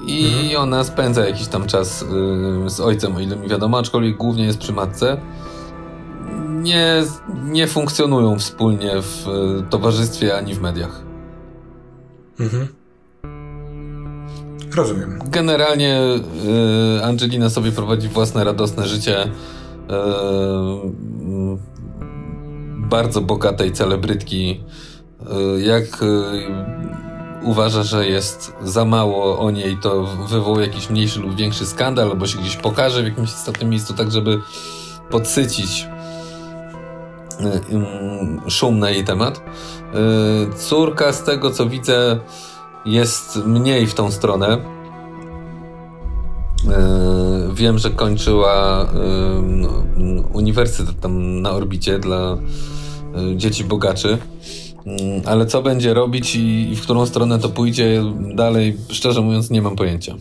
i 0.07 0.27
mhm. 0.27 0.63
ona 0.63 0.85
spędza 0.85 1.27
jakiś 1.27 1.49
tam 1.49 1.67
czas 1.67 2.03
y, 2.03 2.71
z 2.71 2.81
ojcem, 2.81 3.17
o 3.17 3.21
ile 3.21 3.37
mi 3.37 3.49
wiadomo, 3.49 3.79
aczkolwiek 3.79 4.17
głównie 4.17 4.45
jest 4.45 4.59
przy 4.59 4.73
matce. 4.73 5.21
Nie, 6.63 7.03
nie 7.45 7.67
funkcjonują 7.67 8.39
wspólnie 8.39 8.93
w 9.03 9.29
y, 9.29 9.71
towarzystwie 9.71 10.37
ani 10.37 10.55
w 10.55 10.61
mediach. 10.61 11.03
Mhm. 12.41 12.69
Rozumiem. 14.77 15.19
Generalnie 15.27 16.01
y, 16.99 17.05
Angelina 17.05 17.51
sobie 17.51 17.73
prowadzi 17.73 18.09
własne 18.09 18.45
radosne 18.45 18.87
życie 18.87 19.31
bardzo 22.89 23.21
bogatej 23.21 23.73
celebrytki, 23.73 24.61
y, 25.57 25.63
jak 25.63 26.03
y, 26.03 26.07
uważa, 27.43 27.83
że 27.83 28.09
jest 28.09 28.53
za 28.63 28.85
mało 28.85 29.39
o 29.39 29.51
niej, 29.51 29.77
to 29.77 30.05
wywoła 30.05 30.61
jakiś 30.61 30.91
mniejszy 30.91 31.21
lub 31.21 31.37
większy 31.37 31.67
skandal, 31.67 32.11
albo 32.11 32.27
się 32.27 32.39
gdzieś 32.39 32.57
pokaże 32.57 33.03
w 33.03 33.05
jakimś 33.05 33.29
istotnym 33.29 33.71
miejscu, 33.71 33.95
tak 33.95 34.11
żeby 34.11 34.41
podsycić 35.11 35.87
szum 38.49 38.79
na 38.79 38.91
jej 38.91 39.05
temat. 39.05 39.41
Córka, 40.57 41.13
z 41.13 41.25
tego 41.25 41.51
co 41.51 41.69
widzę, 41.69 42.21
jest 42.87 43.37
mniej 43.47 43.87
w 43.87 43.95
tą 43.95 44.11
stronę. 44.11 44.59
Wiem, 47.55 47.79
że 47.79 47.91
kończyła 47.91 48.87
no, 49.43 49.69
uniwersytet 50.33 51.01
tam 51.01 51.43
na 51.43 51.51
orbicie 51.51 51.99
dla 51.99 52.39
dzieci 53.37 53.65
bogaczy. 53.65 54.19
Ale 55.27 55.47
co 55.47 55.63
będzie 55.63 55.95
robić 55.95 56.37
i, 56.37 56.77
w 56.77 56.83
którą 56.83 57.07
stronę 57.07 57.39
to 57.39 57.49
pójdzie 57.49 58.03
dalej, 58.35 58.77
szczerze 58.89 59.21
mówiąc, 59.21 59.51
nie 59.51 59.63
mam 59.63 59.77
pojęcia. 59.77 60.15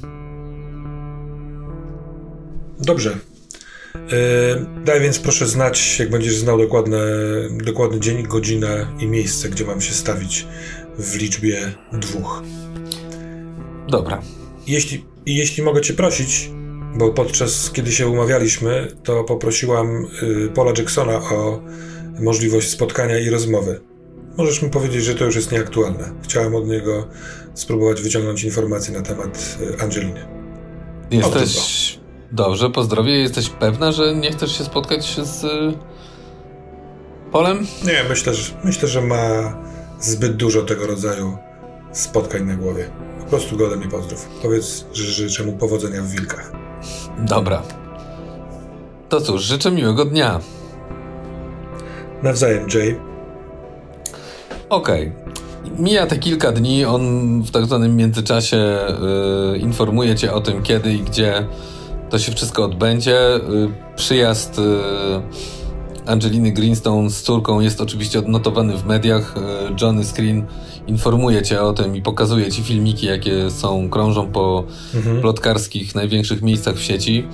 Dobrze. 2.80 3.18
Daj 4.86 5.02
więc 5.02 5.20
proszę 5.20 5.48
znać, 5.48 6.00
jak 6.00 6.10
będziesz 6.10 6.36
znał 6.36 6.58
dokładne, 6.58 7.00
dokładny 7.52 8.00
dzień, 8.00 8.24
godzinę 8.24 8.88
i 9.00 9.08
miejsce, 9.08 9.50
gdzie 9.50 9.66
mam 9.66 9.82
się 9.82 9.94
stawić 9.94 10.48
w 11.00 11.16
liczbie 11.16 11.72
dwóch. 11.94 12.44
Dobra. 13.88 14.22
Jeśli, 14.68 15.06
jeśli 15.26 15.64
mogę 15.64 15.82
Cię 15.82 15.94
prosić, 15.94 16.50
bo 16.96 17.10
podczas 17.10 17.72
kiedy 17.72 17.92
się 17.92 18.08
umawialiśmy, 18.08 18.88
to 19.04 19.24
poprosiłam 19.24 20.06
y, 20.24 20.50
Paula 20.56 20.74
Jacksona 20.78 21.16
o 21.16 21.62
możliwość 22.20 22.70
spotkania 22.70 23.20
i 23.20 23.30
rozmowy. 23.30 23.80
Możesz 24.38 24.62
mi 24.62 24.70
powiedzieć, 24.70 25.04
że 25.04 25.16
to 25.16 25.26
już 25.26 25.36
jest 25.36 25.52
nieaktualne. 25.52 26.12
Chciałam 26.24 26.56
od 26.56 26.68
niego 26.68 27.08
spróbować 27.54 28.02
wyciągnąć 28.02 28.44
informacje 28.44 28.94
na 28.94 29.02
temat 29.02 29.58
y, 29.62 29.82
Angeliny. 29.82 30.26
Jesteś. 31.12 32.00
Dobrze, 32.32 32.70
pozdrowie. 32.70 33.20
Jesteś 33.20 33.50
pewna, 33.50 33.92
że 33.92 34.16
nie 34.16 34.32
chcesz 34.32 34.58
się 34.58 34.64
spotkać 34.64 35.20
z 35.24 35.44
y, 35.44 35.78
Polem? 37.32 37.66
Nie, 37.86 38.10
myślę, 38.10 38.34
że, 38.34 38.54
myślę, 38.64 38.88
że 38.88 39.02
ma 39.02 39.54
zbyt 40.00 40.36
dużo 40.36 40.62
tego 40.62 40.88
rodzaju 40.88 41.38
spotkań 41.92 42.44
na 42.44 42.56
głowie. 42.56 42.90
Po 43.20 43.26
prostu 43.26 43.58
go 43.58 43.68
ode 43.68 43.76
mnie 43.76 43.88
pozdrów. 43.88 44.30
Powiedz, 44.42 44.86
że 44.94 45.04
życzę 45.04 45.44
mu 45.44 45.54
powodzenia 45.54 46.02
w 46.02 46.08
wilkach. 46.08 46.52
Dobra. 47.20 47.62
To 49.10 49.22
cóż, 49.22 49.44
życzę 49.44 49.72
miłego 49.72 50.06
dnia. 50.06 50.40
Nawzajem, 52.24 52.68
Jay. 52.74 53.00
Okej. 54.70 55.12
Okay. 55.12 55.28
Mija 55.80 56.08
te 56.08 56.18
kilka 56.18 56.52
dni, 56.52 56.86
on 56.86 57.42
w 57.42 57.52
tak 57.52 57.66
zwanym 57.66 57.96
międzyczasie 57.96 58.80
y, 59.56 59.58
informuje 59.58 60.16
cię 60.16 60.34
o 60.34 60.42
tym, 60.42 60.64
kiedy 60.64 60.94
i 60.94 61.00
gdzie 61.00 61.48
to 62.10 62.20
się 62.20 62.32
wszystko 62.32 62.64
odbędzie. 62.64 63.36
Y, 63.36 63.40
przyjazd 63.96 64.60
y, 64.60 64.62
Angeliny 66.06 66.52
Greenstone 66.52 67.10
z 67.10 67.22
córką 67.22 67.60
jest 67.60 67.82
oczywiście 67.82 68.20
odnotowany 68.20 68.78
w 68.78 68.86
mediach. 68.86 69.36
Y, 69.38 69.42
Johnny 69.82 70.06
Screen 70.06 70.46
informuje 70.88 71.42
cię 71.42 71.62
o 71.62 71.74
tym 71.74 71.96
i 71.96 72.02
pokazuje 72.02 72.52
ci 72.52 72.64
filmiki, 72.64 73.06
jakie 73.06 73.52
są, 73.52 73.90
krążą 73.90 74.32
po 74.32 74.64
mhm. 74.96 75.22
plotkarskich 75.22 75.96
największych 75.96 76.42
miejscach 76.42 76.76
w 76.76 76.82
sieci. 76.82 77.28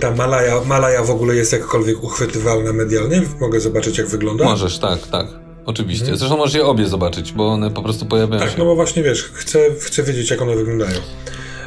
Ta 0.00 0.14
Malaja, 0.14 0.60
Malaja 0.66 1.02
w 1.04 1.10
ogóle 1.10 1.34
jest 1.34 1.52
jakkolwiek 1.52 2.04
uchwytywalna 2.04 2.72
medialnie? 2.72 3.22
Mogę 3.40 3.60
zobaczyć, 3.60 3.98
jak 3.98 4.06
wygląda? 4.06 4.44
Możesz, 4.44 4.78
tak, 4.78 5.06
tak. 5.06 5.26
Oczywiście. 5.66 6.04
Mhm. 6.04 6.18
Zresztą 6.18 6.36
możesz 6.36 6.54
je 6.54 6.66
obie 6.66 6.86
zobaczyć, 6.86 7.32
bo 7.32 7.48
one 7.48 7.70
po 7.70 7.82
prostu 7.82 8.06
pojawiają 8.06 8.40
tak, 8.40 8.48
się. 8.48 8.54
Tak, 8.54 8.58
no 8.58 8.64
bo 8.64 8.74
właśnie 8.74 9.02
wiesz, 9.02 9.22
chcę, 9.22 9.58
chcę 9.80 10.02
wiedzieć, 10.02 10.30
jak 10.30 10.42
one 10.42 10.56
wyglądają. 10.56 10.98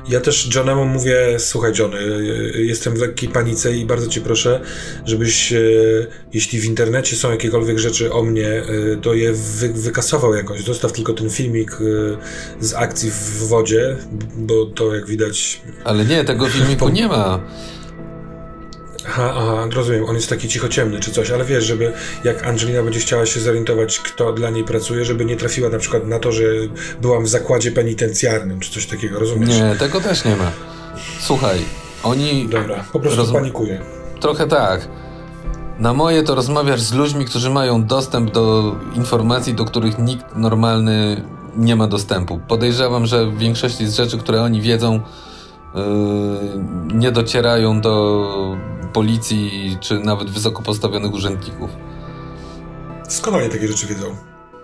Ja 0.07 0.19
też 0.19 0.55
Johnemu 0.55 0.85
mówię, 0.85 1.15
słuchaj 1.39 1.71
Johnny, 1.79 1.97
jestem 2.55 2.93
w 2.95 2.99
lekkiej 2.99 3.29
panice 3.29 3.77
i 3.77 3.85
bardzo 3.85 4.07
cię 4.07 4.21
proszę, 4.21 4.61
żebyś, 5.05 5.53
e, 5.53 5.59
jeśli 6.33 6.59
w 6.59 6.65
internecie 6.65 7.15
są 7.15 7.31
jakiekolwiek 7.31 7.79
rzeczy 7.79 8.13
o 8.13 8.23
mnie, 8.23 8.47
e, 8.47 8.63
to 9.01 9.13
je 9.13 9.33
wy, 9.33 9.69
wykasował 9.73 10.33
jakoś. 10.33 10.63
Zostaw 10.63 10.91
tylko 10.91 11.13
ten 11.13 11.29
filmik 11.29 11.77
z 12.59 12.73
akcji 12.73 13.11
w 13.11 13.47
wodzie, 13.47 13.95
bo 14.37 14.65
to 14.65 14.95
jak 14.95 15.07
widać... 15.07 15.61
Ale 15.83 16.05
nie, 16.05 16.23
tego 16.23 16.49
filmiku 16.49 16.89
nie 16.99 17.07
ma. 17.07 17.39
Aha, 19.09 19.33
aha, 19.37 19.67
rozumiem, 19.75 20.05
on 20.05 20.15
jest 20.15 20.29
taki 20.29 20.47
cichociemny 20.47 20.99
czy 20.99 21.11
coś, 21.11 21.31
ale 21.31 21.45
wiesz, 21.45 21.63
żeby 21.63 21.93
jak 22.23 22.47
Angelina 22.47 22.83
będzie 22.83 22.99
chciała 22.99 23.25
się 23.25 23.39
zorientować, 23.39 23.99
kto 23.99 24.33
dla 24.33 24.49
niej 24.49 24.63
pracuje, 24.63 25.05
żeby 25.05 25.25
nie 25.25 25.35
trafiła 25.35 25.69
na 25.69 25.77
przykład 25.77 26.07
na 26.07 26.19
to, 26.19 26.31
że 26.31 26.43
byłam 27.01 27.23
w 27.23 27.29
zakładzie 27.29 27.71
penitencjarnym 27.71 28.59
czy 28.59 28.71
coś 28.71 28.85
takiego, 28.85 29.19
rozumiesz? 29.19 29.49
Nie, 29.49 29.75
tego 29.79 30.01
też 30.01 30.25
nie 30.25 30.35
ma. 30.35 30.51
Słuchaj, 31.19 31.59
oni... 32.03 32.47
Dobra, 32.49 32.83
po 32.93 32.99
prostu 32.99 33.21
roz... 33.21 33.31
panikuję. 33.31 33.81
Trochę 34.19 34.47
tak. 34.47 34.87
Na 35.79 35.93
moje 35.93 36.23
to 36.23 36.35
rozmawiasz 36.35 36.81
z 36.81 36.93
ludźmi, 36.93 37.25
którzy 37.25 37.49
mają 37.49 37.85
dostęp 37.85 38.31
do 38.31 38.75
informacji, 38.95 39.53
do 39.53 39.65
których 39.65 39.99
nikt 39.99 40.35
normalny 40.35 41.23
nie 41.57 41.75
ma 41.75 41.87
dostępu. 41.87 42.39
Podejrzewam, 42.47 43.05
że 43.05 43.25
w 43.25 43.37
większości 43.37 43.87
z 43.87 43.95
rzeczy, 43.95 44.17
które 44.17 44.41
oni 44.41 44.61
wiedzą, 44.61 44.93
yy, 45.75 45.81
nie 46.93 47.11
docierają 47.11 47.81
do 47.81 48.57
policji, 48.93 49.77
czy 49.79 49.99
nawet 49.99 50.29
wysoko 50.29 50.63
postawionych 50.63 51.13
urzędników. 51.13 51.69
Skąd 53.07 53.37
oni 53.37 53.49
takie 53.49 53.67
rzeczy 53.67 53.87
wiedzą? 53.87 54.15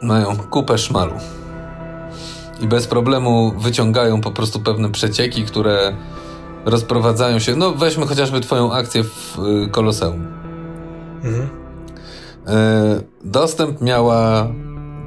Mają 0.02 0.38
kupę 0.38 0.78
szmalu. 0.78 1.14
I 2.62 2.68
bez 2.68 2.88
problemu 2.88 3.54
wyciągają 3.58 4.22
po 4.22 4.32
prostu 4.32 4.60
pewne 4.60 4.92
przecieki, 4.92 5.44
które 5.44 5.96
rozprowadzają 6.66 7.40
się. 7.40 7.56
No, 7.56 7.72
weźmy 7.72 8.06
chociażby 8.06 8.42
Twoją 8.42 8.74
akcję 8.74 9.04
w 9.04 9.40
y, 9.40 9.70
Koloseum. 9.70 10.28
Mhm. 11.24 11.50
E, 12.48 13.02
dostęp 13.24 13.82
miała 13.82 14.48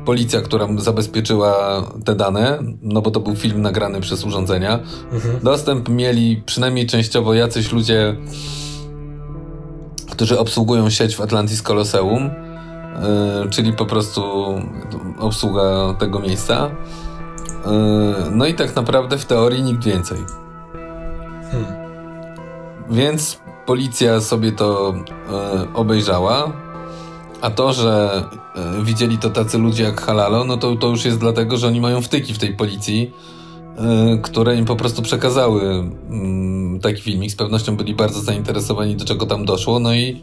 policja, 0.05 0.41
która 0.41 0.69
zabezpieczyła 0.79 1.83
te 2.05 2.15
dane, 2.15 2.59
no 2.83 3.03
bo 3.03 3.11
to 3.11 3.21
był 3.21 3.37
film 3.37 3.63
nagrany 3.63 4.01
przez 4.01 4.25
urządzenia. 4.25 4.79
Mhm. 5.13 5.39
Dostęp 5.43 5.89
mieli 5.89 6.43
przynajmniej 6.47 6.87
częściowo 6.87 7.35
jacyś 7.35 7.73
ludzie 7.73 8.17
którzy 10.19 10.39
obsługują 10.39 10.91
sieć 10.91 11.17
w 11.17 11.21
Atlantis 11.21 11.63
Colosseum, 11.63 12.31
yy, 13.43 13.51
czyli 13.51 13.73
po 13.73 13.87
prostu 13.87 14.23
obsługa 15.19 15.95
tego 15.99 16.21
miejsca. 16.21 16.71
Yy, 17.67 18.31
no 18.31 18.47
i 18.47 18.55
tak 18.55 18.77
naprawdę 18.77 19.19
w 19.19 19.25
teorii 19.25 19.63
nikt 19.63 19.85
więcej. 19.85 20.19
Hmm. 21.51 21.67
Więc 22.91 23.39
policja 23.67 24.21
sobie 24.21 24.53
to 24.53 24.95
yy, 24.97 25.75
obejrzała. 25.75 26.53
A 27.41 27.51
to, 27.51 27.73
że 27.73 28.25
widzieli 28.83 29.19
to 29.19 29.31
tacy 29.31 29.59
ludzie 29.59 29.85
jak 29.85 30.01
Halalo, 30.01 30.45
no 30.45 30.57
to, 30.57 30.77
to 30.77 30.89
już 30.89 31.05
jest 31.05 31.19
dlatego, 31.19 31.57
że 31.57 31.67
oni 31.67 31.81
mają 31.81 32.03
wtyki 32.03 32.35
w 32.35 32.39
tej 32.39 32.57
policji 32.57 33.13
które 34.23 34.57
im 34.57 34.65
po 34.65 34.77
prostu 34.77 35.03
przekazały 35.03 35.63
mm, 35.63 36.58
taki 36.81 37.03
filmik. 37.03 37.33
Z 37.33 37.35
pewnością 37.35 37.77
byli 37.77 37.95
bardzo 37.95 38.21
zainteresowani, 38.21 38.97
do 38.97 39.05
czego 39.05 39.27
tam 39.27 39.45
doszło, 39.45 39.79
no 39.79 39.95
i, 39.95 40.21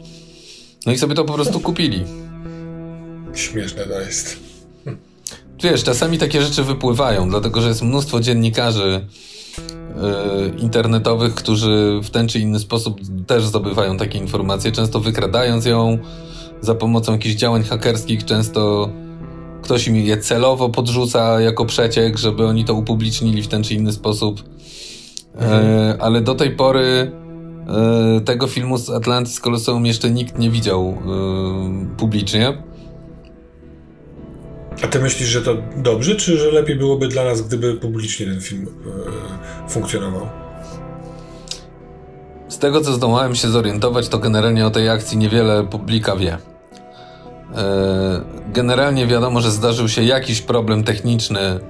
no 0.86 0.92
i 0.92 0.98
sobie 0.98 1.14
to 1.14 1.24
po 1.24 1.32
prostu 1.32 1.60
kupili. 1.60 2.04
Śmieszne 3.34 3.86
to 3.86 4.00
jest. 4.00 4.46
Wiesz, 5.62 5.84
czasami 5.84 6.18
takie 6.18 6.42
rzeczy 6.42 6.64
wypływają, 6.64 7.30
dlatego 7.30 7.60
że 7.60 7.68
jest 7.68 7.82
mnóstwo 7.82 8.20
dziennikarzy 8.20 9.06
yy, 9.58 10.58
internetowych, 10.58 11.34
którzy 11.34 12.00
w 12.02 12.10
ten 12.10 12.28
czy 12.28 12.38
inny 12.38 12.58
sposób 12.58 13.00
też 13.26 13.44
zdobywają 13.44 13.96
takie 13.96 14.18
informacje, 14.18 14.72
często 14.72 15.00
wykradając 15.00 15.66
ją 15.66 15.98
za 16.60 16.74
pomocą 16.74 17.12
jakichś 17.12 17.34
działań 17.34 17.64
hakerskich, 17.64 18.24
często 18.24 18.90
ktoś 19.62 19.86
im 19.86 19.96
je 19.96 20.18
celowo 20.18 20.68
podrzuca 20.68 21.40
jako 21.40 21.64
przeciek, 21.64 22.18
żeby 22.18 22.46
oni 22.46 22.64
to 22.64 22.74
upublicznili 22.74 23.42
w 23.42 23.48
ten 23.48 23.62
czy 23.62 23.74
inny 23.74 23.92
sposób. 23.92 24.42
Mhm. 25.36 25.64
E, 25.64 25.96
ale 26.02 26.20
do 26.20 26.34
tej 26.34 26.50
pory 26.50 27.12
e, 28.16 28.20
tego 28.20 28.46
filmu 28.46 28.78
z 28.78 28.90
Atlantis 28.90 29.40
Colosseum 29.40 29.86
jeszcze 29.86 30.10
nikt 30.10 30.38
nie 30.38 30.50
widział 30.50 30.82
e, 30.88 31.96
publicznie. 31.96 32.62
A 34.84 34.86
ty 34.86 35.00
myślisz, 35.00 35.28
że 35.28 35.42
to 35.42 35.56
dobrze, 35.76 36.14
czy 36.14 36.38
że 36.38 36.50
lepiej 36.50 36.76
byłoby 36.76 37.08
dla 37.08 37.24
nas, 37.24 37.42
gdyby 37.42 37.74
publicznie 37.74 38.26
ten 38.26 38.40
film 38.40 38.66
funkcjonował? 39.68 40.26
Z 42.48 42.58
tego, 42.58 42.80
co 42.80 42.92
zdołałem 42.92 43.34
się 43.34 43.48
zorientować, 43.48 44.08
to 44.08 44.18
generalnie 44.18 44.66
o 44.66 44.70
tej 44.70 44.88
akcji 44.88 45.18
niewiele 45.18 45.64
publika 45.64 46.16
wie. 46.16 46.38
Generalnie 48.52 49.06
wiadomo, 49.06 49.40
że 49.40 49.50
zdarzył 49.50 49.88
się 49.88 50.02
jakiś 50.02 50.42
problem 50.42 50.84
techniczny 50.84 51.60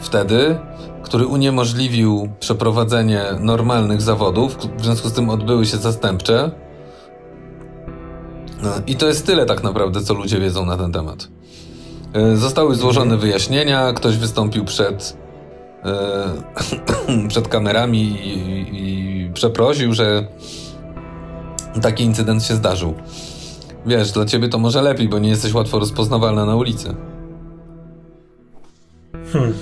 wtedy, 0.00 0.58
który 1.04 1.26
uniemożliwił 1.26 2.28
przeprowadzenie 2.40 3.24
normalnych 3.40 4.02
zawodów, 4.02 4.56
w 4.78 4.84
związku 4.84 5.08
z 5.08 5.12
tym 5.12 5.30
odbyły 5.30 5.66
się 5.66 5.76
zastępcze. 5.76 6.50
No, 8.62 8.70
I 8.86 8.96
to 8.96 9.06
jest 9.06 9.26
tyle 9.26 9.46
tak 9.46 9.62
naprawdę, 9.62 10.02
co 10.02 10.14
ludzie 10.14 10.40
wiedzą 10.40 10.66
na 10.66 10.76
ten 10.76 10.92
temat. 10.92 11.28
E, 12.12 12.36
zostały 12.36 12.74
złożone 12.74 13.16
wyjaśnienia, 13.16 13.92
ktoś 13.92 14.16
wystąpił 14.16 14.64
przed, 14.64 15.16
e, 15.84 17.28
przed 17.28 17.48
kamerami 17.48 18.02
i, 18.02 18.68
i 18.72 19.32
przeprosił, 19.32 19.94
że 19.94 20.26
taki 21.82 22.04
incydent 22.04 22.44
się 22.44 22.54
zdarzył. 22.54 22.94
Wiesz, 23.86 24.12
dla 24.12 24.24
ciebie 24.24 24.48
to 24.48 24.58
może 24.58 24.82
lepiej, 24.82 25.08
bo 25.08 25.18
nie 25.18 25.28
jesteś 25.28 25.54
łatwo 25.54 25.78
rozpoznawalna 25.78 26.46
na 26.46 26.56
ulicy. 26.56 26.94
Hmm, 29.32 29.54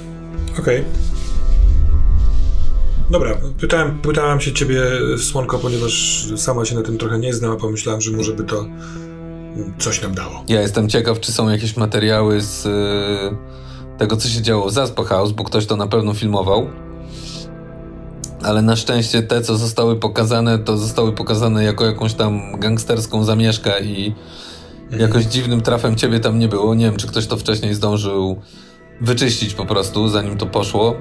okej. 0.58 0.80
Okay. 0.80 1.11
Dobra, 3.12 3.36
pytałem, 3.60 3.98
pytałem 3.98 4.40
się 4.40 4.52
ciebie, 4.52 4.82
Słonko, 5.18 5.58
ponieważ 5.58 6.26
sama 6.36 6.64
się 6.64 6.74
na 6.74 6.82
tym 6.82 6.98
trochę 6.98 7.18
nie 7.18 7.34
znam, 7.34 7.52
a 7.52 7.56
pomyślałem, 7.56 8.00
że 8.00 8.10
może 8.10 8.32
by 8.32 8.44
to 8.44 8.66
coś 9.78 10.02
nam 10.02 10.14
dało. 10.14 10.44
Ja 10.48 10.60
jestem 10.60 10.88
ciekaw, 10.88 11.20
czy 11.20 11.32
są 11.32 11.48
jakieś 11.48 11.76
materiały 11.76 12.40
z 12.40 12.66
y, 12.66 13.98
tego, 13.98 14.16
co 14.16 14.28
się 14.28 14.42
działo 14.42 14.68
w 14.68 14.72
Zaspa 14.72 15.04
House, 15.04 15.32
bo 15.32 15.44
ktoś 15.44 15.66
to 15.66 15.76
na 15.76 15.86
pewno 15.86 16.14
filmował. 16.14 16.66
Ale 18.42 18.62
na 18.62 18.76
szczęście 18.76 19.22
te, 19.22 19.42
co 19.42 19.56
zostały 19.56 19.96
pokazane, 19.96 20.58
to 20.58 20.76
zostały 20.76 21.12
pokazane 21.12 21.64
jako 21.64 21.84
jakąś 21.84 22.14
tam 22.14 22.60
gangsterską 22.60 23.24
zamieszkę 23.24 23.80
i 23.80 24.14
mhm. 24.82 25.02
jakoś 25.02 25.24
dziwnym 25.24 25.60
trafem 25.60 25.96
ciebie 25.96 26.20
tam 26.20 26.38
nie 26.38 26.48
było. 26.48 26.74
Nie 26.74 26.84
wiem, 26.84 26.96
czy 26.96 27.06
ktoś 27.06 27.26
to 27.26 27.36
wcześniej 27.36 27.74
zdążył 27.74 28.40
wyczyścić 29.00 29.54
po 29.54 29.66
prostu, 29.66 30.08
zanim 30.08 30.38
to 30.38 30.46
poszło, 30.46 30.94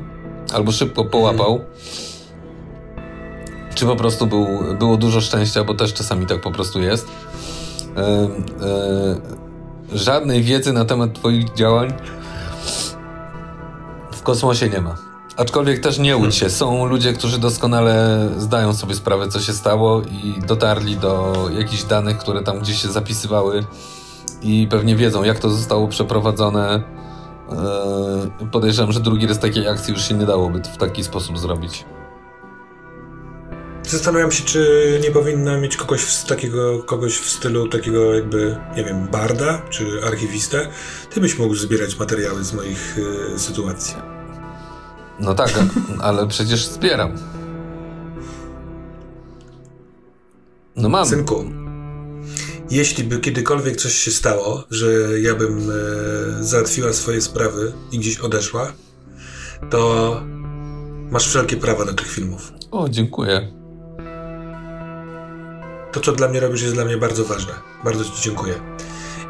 albo 0.53 0.71
szybko 0.71 1.05
połapał. 1.05 1.59
Czy 3.75 3.85
po 3.85 3.95
prostu 3.95 4.27
był, 4.27 4.47
było 4.79 4.97
dużo 4.97 5.21
szczęścia, 5.21 5.63
bo 5.63 5.73
też 5.73 5.93
czasami 5.93 6.25
tak 6.25 6.41
po 6.41 6.51
prostu 6.51 6.81
jest. 6.81 7.07
E, 7.97 8.01
e, 8.01 8.27
żadnej 9.93 10.43
wiedzy 10.43 10.73
na 10.73 10.85
temat 10.85 11.13
Twoich 11.13 11.53
działań 11.53 11.93
w 14.11 14.23
kosmosie 14.23 14.69
nie 14.69 14.81
ma. 14.81 14.95
Aczkolwiek 15.37 15.79
też 15.79 15.99
nie 15.99 16.17
łudź 16.17 16.35
się. 16.35 16.49
Są 16.49 16.85
ludzie, 16.85 17.13
którzy 17.13 17.39
doskonale 17.39 18.29
zdają 18.37 18.73
sobie 18.73 18.95
sprawę, 18.95 19.27
co 19.27 19.39
się 19.39 19.53
stało 19.53 20.01
i 20.01 20.41
dotarli 20.47 20.97
do 20.97 21.33
jakichś 21.57 21.83
danych, 21.83 22.17
które 22.17 22.43
tam 22.43 22.59
gdzieś 22.59 22.81
się 22.81 22.87
zapisywały 22.87 23.65
i 24.41 24.67
pewnie 24.69 24.95
wiedzą, 24.95 25.23
jak 25.23 25.39
to 25.39 25.49
zostało 25.49 25.87
przeprowadzone. 25.87 26.83
E, 27.51 28.47
podejrzewam, 28.51 28.91
że 28.91 28.99
drugi 28.99 29.27
raz 29.27 29.39
takiej 29.39 29.67
akcji 29.67 29.93
już 29.93 30.03
się 30.03 30.13
nie 30.13 30.25
dałoby 30.25 30.61
w 30.63 30.77
taki 30.77 31.03
sposób 31.03 31.39
zrobić. 31.39 31.85
Zastanawiam 33.83 34.31
się, 34.31 34.43
czy 34.43 34.99
nie 35.03 35.11
powinna 35.11 35.57
mieć 35.57 35.77
kogoś 35.77 36.01
w, 36.01 36.25
takiego, 36.25 36.83
kogoś 36.83 37.17
w 37.17 37.29
stylu 37.29 37.67
takiego 37.67 38.13
jakby, 38.13 38.57
nie 38.75 38.83
wiem, 38.83 39.07
barda 39.07 39.61
czy 39.69 39.85
archiwistę. 40.05 40.67
Ty 41.09 41.21
byś 41.21 41.39
mógł 41.39 41.55
zbierać 41.55 41.99
materiały 41.99 42.43
z 42.43 42.53
moich 42.53 42.97
y, 43.35 43.39
sytuacji. 43.39 43.95
No 45.19 45.33
tak, 45.33 45.49
ale 46.01 46.27
przecież 46.27 46.65
zbieram. 46.65 47.17
No 50.75 50.89
mam. 50.89 51.05
Synku, 51.05 51.45
jeśli 52.71 53.03
by 53.03 53.19
kiedykolwiek 53.19 53.75
coś 53.75 53.93
się 53.93 54.11
stało, 54.11 54.63
że 54.69 54.87
ja 55.21 55.35
bym 55.35 55.69
e, 55.69 56.43
załatwiła 56.43 56.93
swoje 56.93 57.21
sprawy 57.21 57.73
i 57.91 57.99
gdzieś 57.99 58.19
odeszła, 58.19 58.73
to 59.69 60.21
masz 61.11 61.27
wszelkie 61.27 61.57
prawa 61.57 61.85
do 61.85 61.93
tych 61.93 62.11
filmów. 62.11 62.53
O, 62.71 62.89
dziękuję. 62.89 63.51
To, 65.91 65.99
co 65.99 66.11
dla 66.11 66.27
mnie 66.27 66.39
robisz, 66.39 66.61
jest 66.61 66.73
dla 66.73 66.85
mnie 66.85 66.97
bardzo 66.97 67.25
ważne. 67.25 67.53
Bardzo 67.83 68.03
Ci 68.03 68.11
dziękuję. 68.21 68.53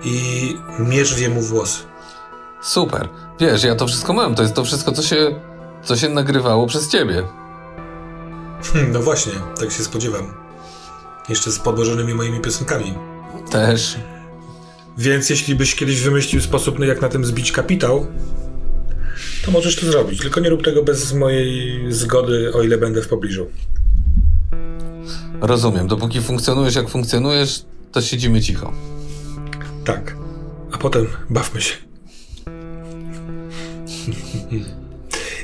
I 0.04 0.56
mierz 0.80 1.16
w 1.16 1.20
jemu 1.20 1.42
włosy. 1.42 1.84
Super. 2.62 3.10
Wiesz, 3.40 3.64
ja 3.64 3.76
to 3.76 3.88
wszystko 3.88 4.14
mam. 4.14 4.36
To 4.36 4.44
jest 4.44 4.56
to 4.56 4.64
wszystko, 4.64 4.92
co 4.92 5.02
się, 5.02 5.42
co 5.84 5.96
się 5.96 6.10
nagrywało 6.10 6.68
przez 6.68 6.88
Ciebie. 6.88 7.24
Hmm, 8.74 8.92
no 8.92 9.02
właśnie, 9.02 9.34
tak 9.60 9.72
się 9.72 9.84
spodziewam. 9.84 10.34
Jeszcze 11.30 11.52
z 11.52 11.60
podłożonymi 11.60 12.14
moimi 12.14 12.40
piosenkami. 12.40 13.11
Też. 13.52 13.98
Więc 14.98 15.30
jeśli 15.30 15.56
byś 15.56 15.76
kiedyś 15.76 16.02
wymyślił 16.02 16.42
sposób, 16.42 16.80
jak 16.80 17.02
na 17.02 17.10
tym 17.10 17.26
zbić 17.26 17.52
kapitał, 17.52 18.08
to 19.46 19.52
możesz 19.52 19.76
to 19.76 19.86
zrobić. 19.86 20.20
Tylko 20.20 20.40
nie 20.40 20.50
rób 20.50 20.64
tego 20.64 20.84
bez 20.84 21.14
mojej 21.14 21.80
zgody, 21.94 22.54
o 22.54 22.64
ile 22.64 22.78
będę 22.78 23.02
w 23.02 23.08
pobliżu. 23.08 23.48
Rozumiem. 25.42 25.88
Dopóki 25.88 26.22
funkcjonujesz 26.22 26.76
jak 26.76 26.90
funkcjonujesz, 26.90 27.66
to 27.92 28.02
siedzimy 28.02 28.42
cicho. 28.42 28.74
Tak. 29.86 30.16
A 30.72 30.78
potem 30.78 31.08
bawmy 31.30 31.62
się. 31.62 31.74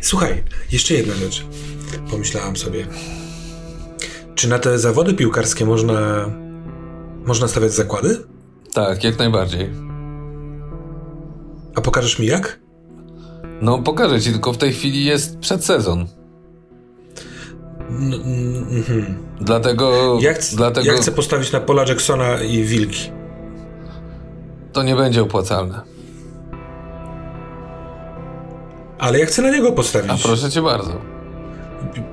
Słuchaj, 0.02 0.44
jeszcze 0.72 0.94
jedna 0.94 1.16
rzecz. 1.16 1.46
Pomyślałam 2.12 2.58
sobie. 2.58 2.88
Czy 4.36 4.50
na 4.50 4.60
te 4.60 4.80
zawody 4.80 5.14
piłkarskie 5.14 5.66
można. 5.66 6.30
Można 7.28 7.48
stawiać 7.48 7.74
zakłady? 7.74 8.18
Tak, 8.74 9.04
jak 9.04 9.20
najbardziej. 9.20 9.70
A 11.76 11.82
pokażesz 11.82 12.20
mi 12.20 12.28
jak? 12.28 12.60
No, 13.62 13.80
pokażę 13.80 14.22
ci, 14.22 14.32
tylko 14.32 14.54
w 14.54 14.58
tej 14.58 14.74
chwili 14.74 15.06
jest 15.06 15.40
przedsezon. 15.40 16.08
Mhm. 17.90 19.18
Dlatego, 19.42 20.18
ja, 20.22 20.34
chcę, 20.34 20.56
dlatego... 20.56 20.88
ja 20.88 20.98
chcę 20.98 21.12
postawić 21.12 21.52
na 21.52 21.60
pola 21.60 21.86
Jacksona 21.88 22.44
i 22.44 22.64
wilki. 22.64 23.12
To 24.74 24.84
nie 24.84 24.96
będzie 24.96 25.22
opłacalne. 25.22 25.82
Ale 29.00 29.20
ja 29.20 29.26
chcę 29.26 29.42
na 29.42 29.52
niego 29.52 29.72
postawić. 29.72 30.12
A 30.12 30.18
proszę 30.18 30.52
cię 30.52 30.62
bardzo. 30.62 31.17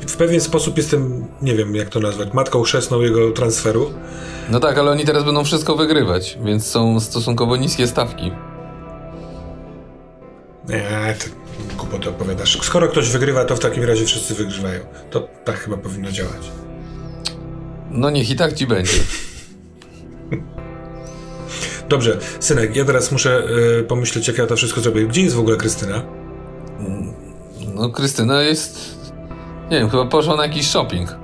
W 0.07 0.17
pewien 0.17 0.41
sposób 0.41 0.77
jestem, 0.77 1.27
nie 1.43 1.55
wiem 1.55 1.75
jak 1.75 1.89
to 1.89 2.01
nazwać, 2.01 2.33
matką 2.33 2.63
chrzestną 2.63 3.01
jego 3.01 3.31
transferu. 3.31 3.93
No 4.51 4.61
tak, 4.61 4.79
ale 4.79 4.91
oni 4.91 5.05
teraz 5.05 5.25
będą 5.25 5.45
wszystko 5.45 5.77
wygrywać, 5.77 6.39
więc 6.45 6.67
są 6.67 7.01
stosunkowo 7.01 7.57
niskie 7.57 7.87
stawki. 7.87 8.33
Nie, 10.69 11.15
to 11.19 11.27
głupoty 11.77 12.11
opowiadasz. 12.11 12.59
Skoro 12.63 12.89
ktoś 12.89 13.11
wygrywa, 13.11 13.45
to 13.45 13.57
w 13.57 13.61
takim 13.61 13.85
razie 13.85 14.05
wszyscy 14.05 14.35
wygrywają. 14.35 14.81
To 15.11 15.29
tak 15.45 15.59
chyba 15.59 15.77
powinno 15.77 16.11
działać. 16.11 16.51
No 17.91 18.11
niech 18.11 18.31
i 18.31 18.37
tak 18.37 18.53
ci 18.53 18.67
będzie. 18.67 18.93
Dobrze, 21.89 22.19
synek, 22.41 22.77
ja 22.77 22.85
teraz 22.85 23.13
muszę 23.13 23.43
y, 23.81 23.85
pomyśleć, 23.85 24.29
jak 24.29 24.39
ja 24.39 24.47
to 24.47 24.57
wszystko 24.57 24.81
zrobię. 24.81 25.07
Gdzie 25.07 25.23
jest 25.23 25.37
w 25.37 25.39
ogóle 25.39 25.57
Krystyna? 25.57 26.03
No, 27.75 27.91
Krystyna 27.91 28.43
jest. 28.43 28.94
Nie 29.71 29.79
wiem, 29.79 29.91
chyba 29.91 30.07
poszła 30.07 30.37
na 30.37 30.43
jakiś 30.43 30.67
shopping. 30.71 31.17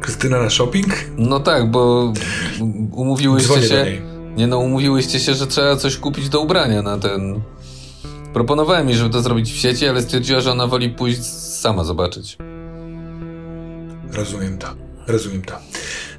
Krystyna 0.00 0.42
na 0.42 0.50
shopping? 0.50 0.94
No 1.18 1.40
tak, 1.40 1.70
bo 1.70 2.12
umówiłyście 2.92 3.62
się. 3.62 3.86
Nie 4.36 4.46
no, 4.46 4.58
umówiłyście 4.58 5.20
się, 5.20 5.34
że 5.34 5.46
trzeba 5.46 5.76
coś 5.76 5.96
kupić 5.96 6.28
do 6.28 6.40
ubrania 6.40 6.82
na 6.82 6.98
ten 6.98 7.40
Proponowałem 8.34 8.88
jej, 8.88 8.98
żeby 8.98 9.10
to 9.10 9.22
zrobić 9.22 9.52
w 9.52 9.56
sieci, 9.56 9.86
ale 9.86 10.02
stwierdziła, 10.02 10.40
że 10.40 10.52
ona 10.52 10.66
woli 10.66 10.90
pójść 10.90 11.24
sama 11.60 11.84
zobaczyć. 11.84 12.36
Rozumiem 14.12 14.58
to. 14.58 14.66
Rozumiem 15.06 15.42
to. 15.42 15.54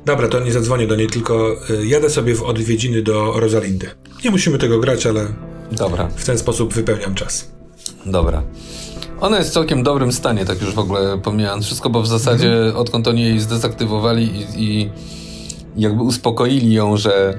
Dobra, 0.05 0.27
to 0.27 0.39
nie 0.39 0.51
zadzwonię 0.51 0.87
do 0.87 0.95
niej, 0.95 1.07
tylko 1.07 1.55
y, 1.69 1.87
jadę 1.87 2.09
sobie 2.09 2.35
w 2.35 2.43
odwiedziny 2.43 3.01
do 3.01 3.39
Rosalindy. 3.39 3.89
Nie 4.23 4.31
musimy 4.31 4.57
tego 4.57 4.79
grać, 4.79 5.05
ale 5.05 5.27
Dobra. 5.71 6.07
w 6.15 6.25
ten 6.25 6.37
sposób 6.37 6.73
wypełniam 6.73 7.15
czas. 7.15 7.51
Dobra. 8.05 8.43
Ona 9.21 9.37
jest 9.37 9.49
w 9.49 9.53
całkiem 9.53 9.83
dobrym 9.83 10.11
stanie, 10.11 10.45
tak 10.45 10.61
już 10.61 10.73
w 10.73 10.79
ogóle 10.79 11.17
pomijając 11.17 11.65
wszystko, 11.65 11.89
bo 11.89 12.01
w 12.01 12.07
zasadzie 12.07 12.53
mhm. 12.53 12.75
odkąd 12.75 13.07
oni 13.07 13.23
jej 13.23 13.39
zdezaktywowali 13.39 14.23
i, 14.23 14.63
i 14.63 14.89
jakby 15.75 16.03
uspokoili 16.03 16.73
ją, 16.73 16.97
że 16.97 17.33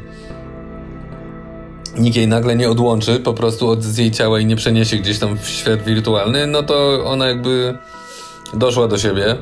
nikt 1.98 2.16
jej 2.16 2.28
nagle 2.28 2.56
nie 2.56 2.70
odłączy 2.70 3.20
po 3.20 3.34
prostu 3.34 3.68
od 3.68 3.98
jej 3.98 4.10
ciała 4.10 4.40
i 4.40 4.46
nie 4.46 4.56
przeniesie 4.56 4.96
gdzieś 4.96 5.18
tam 5.18 5.38
w 5.38 5.48
świat 5.48 5.82
wirtualny, 5.82 6.46
no 6.46 6.62
to 6.62 7.04
ona 7.04 7.26
jakby 7.26 7.78
doszła 8.54 8.88
do 8.88 8.98
siebie. 8.98 9.36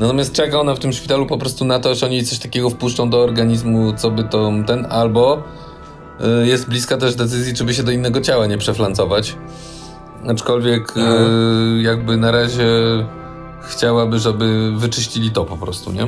Natomiast 0.00 0.32
czeka 0.32 0.60
ona 0.60 0.74
w 0.74 0.78
tym 0.78 0.92
szpitalu 0.92 1.26
po 1.26 1.38
prostu 1.38 1.64
na 1.64 1.78
to, 1.78 1.94
że 1.94 2.06
oni 2.06 2.24
coś 2.24 2.38
takiego 2.38 2.70
wpuszczą 2.70 3.10
do 3.10 3.22
organizmu, 3.22 3.92
co 3.96 4.10
by 4.10 4.24
to 4.24 4.52
ten, 4.66 4.86
albo 4.90 5.42
y, 6.42 6.46
jest 6.46 6.68
bliska 6.68 6.96
też 6.96 7.14
decyzji, 7.14 7.54
czy 7.54 7.64
by 7.64 7.74
się 7.74 7.82
do 7.82 7.92
innego 7.92 8.20
ciała 8.20 8.46
nie 8.46 8.58
przeflancować. 8.58 9.36
Aczkolwiek 10.28 10.96
y, 10.96 11.82
jakby 11.82 12.16
na 12.16 12.30
razie 12.30 12.66
chciałaby, 13.62 14.18
żeby 14.18 14.72
wyczyścili 14.76 15.30
to 15.30 15.44
po 15.44 15.56
prostu, 15.56 15.92
nie? 15.92 16.06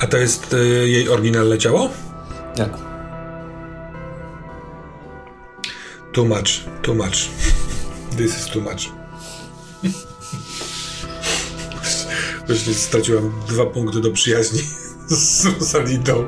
A 0.00 0.06
to 0.06 0.16
jest 0.16 0.54
y, 0.54 0.88
jej 0.88 1.08
oryginalne 1.08 1.58
ciało? 1.58 1.88
Nie. 2.58 2.68
Too 6.12 6.24
much, 6.24 6.64
too 6.82 6.94
much. 6.94 7.28
This 8.16 8.38
is 8.38 8.46
too 8.46 8.62
much. 8.62 8.92
Właśnie 12.46 12.74
straciłam 12.74 13.32
dwa 13.48 13.66
punkty 13.66 14.00
do 14.00 14.10
przyjaźni. 14.10 14.60
z 15.08 15.46
Rosaliną. 15.46 16.26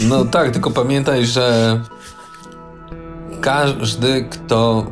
No 0.00 0.24
tak, 0.24 0.50
tylko 0.50 0.70
pamiętaj, 0.70 1.26
że 1.26 1.80
każdy, 3.46 4.24
kto 4.30 4.86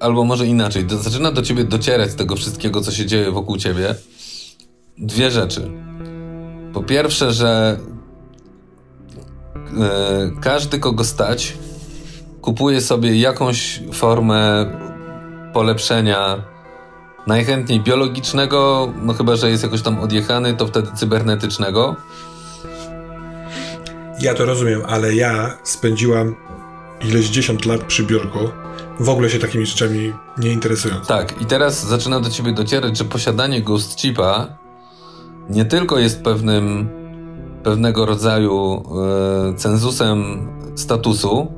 albo 0.00 0.24
może 0.24 0.46
inaczej, 0.46 0.84
do, 0.84 0.96
zaczyna 0.96 1.32
do 1.32 1.42
ciebie 1.42 1.64
docierać 1.64 2.10
z 2.10 2.16
tego 2.16 2.36
wszystkiego, 2.36 2.80
co 2.80 2.92
się 2.92 3.06
dzieje 3.06 3.30
wokół 3.30 3.56
ciebie. 3.56 3.94
Dwie 4.98 5.30
rzeczy. 5.30 5.70
Po 6.72 6.82
pierwsze, 6.82 7.32
że 7.32 7.78
e, 9.80 10.30
każdy, 10.40 10.78
kogo 10.78 11.04
stać, 11.04 11.56
kupuje 12.40 12.80
sobie 12.80 13.20
jakąś 13.20 13.82
formę 13.92 14.66
polepszenia, 15.52 16.44
najchętniej 17.26 17.80
biologicznego, 17.80 18.92
no 19.02 19.12
chyba, 19.12 19.36
że 19.36 19.50
jest 19.50 19.62
jakoś 19.62 19.82
tam 19.82 20.00
odjechany, 20.00 20.54
to 20.54 20.66
wtedy 20.66 20.88
cybernetycznego. 20.94 21.96
Ja 24.20 24.34
to 24.34 24.44
rozumiem, 24.44 24.82
ale 24.86 25.14
ja 25.14 25.58
spędziłam 25.64 26.49
ileś 27.08 27.28
dziesiąt 27.28 27.66
lat 27.66 27.84
przy 27.84 28.02
biurku, 28.04 28.38
w 29.00 29.08
ogóle 29.08 29.30
się 29.30 29.38
takimi 29.38 29.66
rzeczami 29.66 30.12
nie 30.38 30.52
interesując. 30.52 31.06
Tak, 31.06 31.42
i 31.42 31.46
teraz 31.46 31.86
zaczyna 31.86 32.20
do 32.20 32.30
ciebie 32.30 32.52
docierać, 32.52 32.98
że 32.98 33.04
posiadanie 33.04 33.62
Ghost 33.62 34.00
Chipa 34.00 34.58
nie 35.50 35.64
tylko 35.64 35.98
jest 35.98 36.22
pewnym 36.22 36.88
pewnego 37.62 38.06
rodzaju 38.06 38.82
e, 39.52 39.54
cenzusem 39.54 40.48
statusu, 40.76 41.52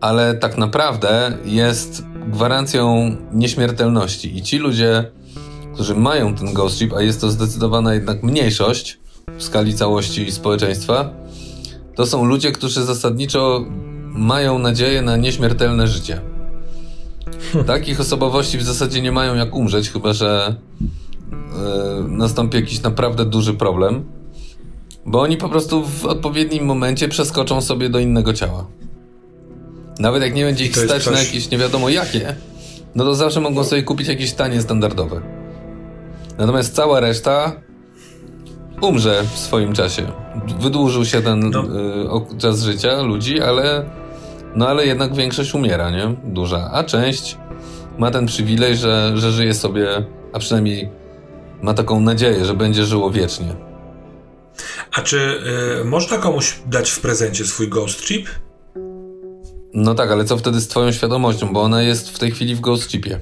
ale 0.00 0.34
tak 0.34 0.58
naprawdę 0.58 1.38
jest 1.44 2.04
gwarancją 2.26 3.16
nieśmiertelności. 3.32 4.36
I 4.36 4.42
ci 4.42 4.58
ludzie, 4.58 5.10
którzy 5.74 5.94
mają 5.94 6.34
ten 6.34 6.54
Ghost 6.54 6.78
Chip, 6.78 6.92
a 6.94 7.02
jest 7.02 7.20
to 7.20 7.30
zdecydowana 7.30 7.94
jednak 7.94 8.22
mniejszość 8.22 8.98
w 9.38 9.42
skali 9.42 9.74
całości 9.74 10.32
społeczeństwa, 10.32 11.10
to 11.94 12.06
są 12.06 12.24
ludzie, 12.24 12.52
którzy 12.52 12.84
zasadniczo 12.84 13.64
mają 14.12 14.58
nadzieję 14.58 15.02
na 15.02 15.16
nieśmiertelne 15.16 15.86
życie. 15.86 16.20
Takich 17.66 18.00
osobowości 18.00 18.58
w 18.58 18.62
zasadzie 18.62 19.02
nie 19.02 19.12
mają 19.12 19.34
jak 19.34 19.54
umrzeć, 19.54 19.90
chyba 19.90 20.12
że 20.12 20.56
yy, 21.30 22.08
nastąpi 22.08 22.56
jakiś 22.56 22.82
naprawdę 22.82 23.24
duży 23.24 23.54
problem, 23.54 24.04
bo 25.06 25.20
oni 25.20 25.36
po 25.36 25.48
prostu 25.48 25.84
w 25.84 26.04
odpowiednim 26.04 26.64
momencie 26.64 27.08
przeskoczą 27.08 27.60
sobie 27.60 27.88
do 27.88 27.98
innego 27.98 28.32
ciała. 28.32 28.66
Nawet 29.98 30.22
jak 30.22 30.34
nie 30.34 30.44
będzie 30.44 30.64
ich 30.64 30.78
stać 30.78 31.04
coś... 31.04 31.14
na 31.14 31.20
jakieś 31.20 31.50
nie 31.50 31.58
wiadomo 31.58 31.88
jakie, 31.88 32.36
no 32.94 33.04
to 33.04 33.14
zawsze 33.14 33.40
mogą 33.40 33.64
sobie 33.64 33.82
kupić 33.82 34.08
jakieś 34.08 34.32
tanie 34.32 34.62
standardowe. 34.62 35.20
Natomiast 36.38 36.74
cała 36.74 37.00
reszta 37.00 37.52
umrze 38.80 39.24
w 39.34 39.38
swoim 39.38 39.72
czasie. 39.72 40.12
Wydłużył 40.60 41.04
się 41.04 41.22
ten 41.22 41.50
no. 41.50 41.64
y, 42.34 42.38
czas 42.38 42.62
życia 42.62 43.02
ludzi, 43.02 43.40
ale 43.40 43.90
no 44.54 44.68
ale 44.68 44.86
jednak 44.86 45.14
większość 45.14 45.54
umiera, 45.54 45.90
nie? 45.90 46.14
Duża. 46.24 46.70
A 46.72 46.84
część 46.84 47.36
ma 47.98 48.10
ten 48.10 48.26
przywilej, 48.26 48.76
że, 48.76 49.12
że 49.14 49.32
żyje 49.32 49.54
sobie, 49.54 50.04
a 50.32 50.38
przynajmniej 50.38 50.90
ma 51.62 51.74
taką 51.74 52.00
nadzieję, 52.00 52.44
że 52.44 52.54
będzie 52.54 52.84
żyło 52.84 53.10
wiecznie. 53.10 53.56
A 54.92 55.02
czy 55.02 55.40
y, 55.80 55.84
można 55.84 56.18
komuś 56.18 56.58
dać 56.66 56.90
w 56.90 57.00
prezencie 57.00 57.44
swój 57.44 57.68
ghost 57.68 58.02
chip? 58.02 58.28
No 59.74 59.94
tak, 59.94 60.10
ale 60.10 60.24
co 60.24 60.38
wtedy 60.38 60.60
z 60.60 60.68
twoją 60.68 60.92
świadomością, 60.92 61.52
bo 61.52 61.62
ona 61.62 61.82
jest 61.82 62.10
w 62.10 62.18
tej 62.18 62.30
chwili 62.30 62.54
w 62.54 62.60
ghost 62.60 62.88
chipie. 62.88 63.20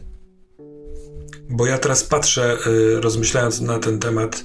Bo 1.51 1.67
ja 1.67 1.79
teraz 1.79 2.05
patrzę, 2.05 2.57
y, 2.67 3.01
rozmyślając 3.01 3.61
na 3.61 3.79
ten 3.79 3.99
temat, 3.99 4.45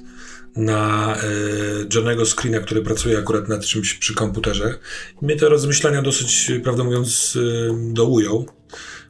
na 0.55 1.15
y, 1.17 1.87
Johnego 1.95 2.25
Screena, 2.25 2.59
który 2.59 2.81
pracuje 2.81 3.17
akurat 3.17 3.49
nad 3.49 3.65
czymś 3.65 3.93
przy 3.93 4.13
komputerze. 4.15 4.79
I 5.21 5.25
mnie 5.25 5.35
te 5.35 5.49
rozmyślania 5.49 6.01
dosyć, 6.01 6.51
prawdę 6.63 6.83
mówiąc, 6.83 7.35
y, 7.35 7.69
dołują, 7.93 8.45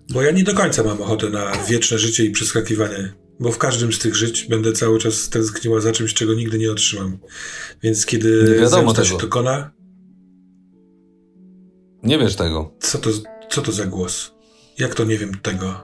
bo 0.10 0.22
ja 0.22 0.32
nie 0.32 0.44
do 0.44 0.54
końca 0.54 0.84
mam 0.84 1.02
ochotę 1.02 1.30
na 1.30 1.52
wieczne 1.70 2.00
życie 2.00 2.26
i 2.26 2.32
przeskakiwanie, 2.32 3.14
bo 3.40 3.52
w 3.52 3.58
każdym 3.58 3.94
z 3.94 4.00
tych 4.00 4.16
żyć 4.16 4.44
będę 4.44 4.74
cały 4.74 5.00
czas 5.00 5.30
tęskniła 5.30 5.82
za 5.82 5.92
czymś, 5.92 6.14
czego 6.14 6.34
nigdy 6.34 6.58
nie 6.58 6.72
otrzymam. 6.72 7.18
Więc 7.84 8.06
kiedy 8.06 8.60
zemsta 8.70 9.06
się 9.06 9.18
dokona... 9.18 9.72
Nie 12.04 12.20
wiesz 12.20 12.36
tego. 12.36 12.74
Co 12.80 12.98
to, 12.98 13.10
co 13.50 13.62
to 13.62 13.72
za 13.72 13.86
głos? 13.86 14.32
Jak 14.78 14.96
to 14.96 15.04
nie 15.04 15.18
wiem 15.18 15.32
tego? 15.42 15.84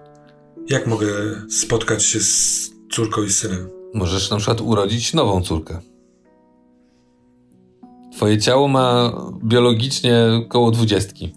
Jak 0.70 0.88
mogę 0.88 1.08
spotkać 1.50 2.04
się 2.04 2.20
z 2.20 2.70
córką 2.92 3.24
i 3.24 3.30
synem? 3.30 3.77
Możesz 3.98 4.30
na 4.30 4.38
przykład 4.38 4.62
urodzić 4.62 5.14
nową 5.14 5.42
córkę. 5.42 5.80
Twoje 8.16 8.38
ciało 8.38 8.68
ma 8.68 9.14
biologicznie 9.44 10.18
około 10.46 10.72
dwudziestki. 10.72 11.34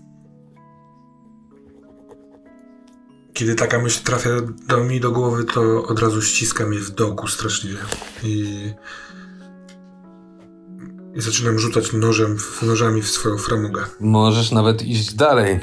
Kiedy 3.33 3.55
taka 3.55 3.79
myśl 3.79 4.05
trafia 4.05 4.31
do 4.69 4.85
mi 4.85 5.01
do 5.01 5.11
głowy, 5.11 5.45
to 5.45 5.87
od 5.87 5.99
razu 5.99 6.23
ściska 6.23 6.67
mnie 6.67 6.79
w 6.79 6.91
dołku 6.91 7.29
strasznie 7.29 7.71
i, 8.23 8.47
i 11.15 11.21
zaczynam 11.21 11.59
rzucać 11.59 11.93
nożem, 11.93 12.37
nożami 12.63 13.03
w 13.03 13.11
swoją 13.11 13.39
framugę. 13.39 13.85
Możesz 14.01 14.51
nawet 14.51 14.83
iść 14.83 15.15
dalej. 15.15 15.61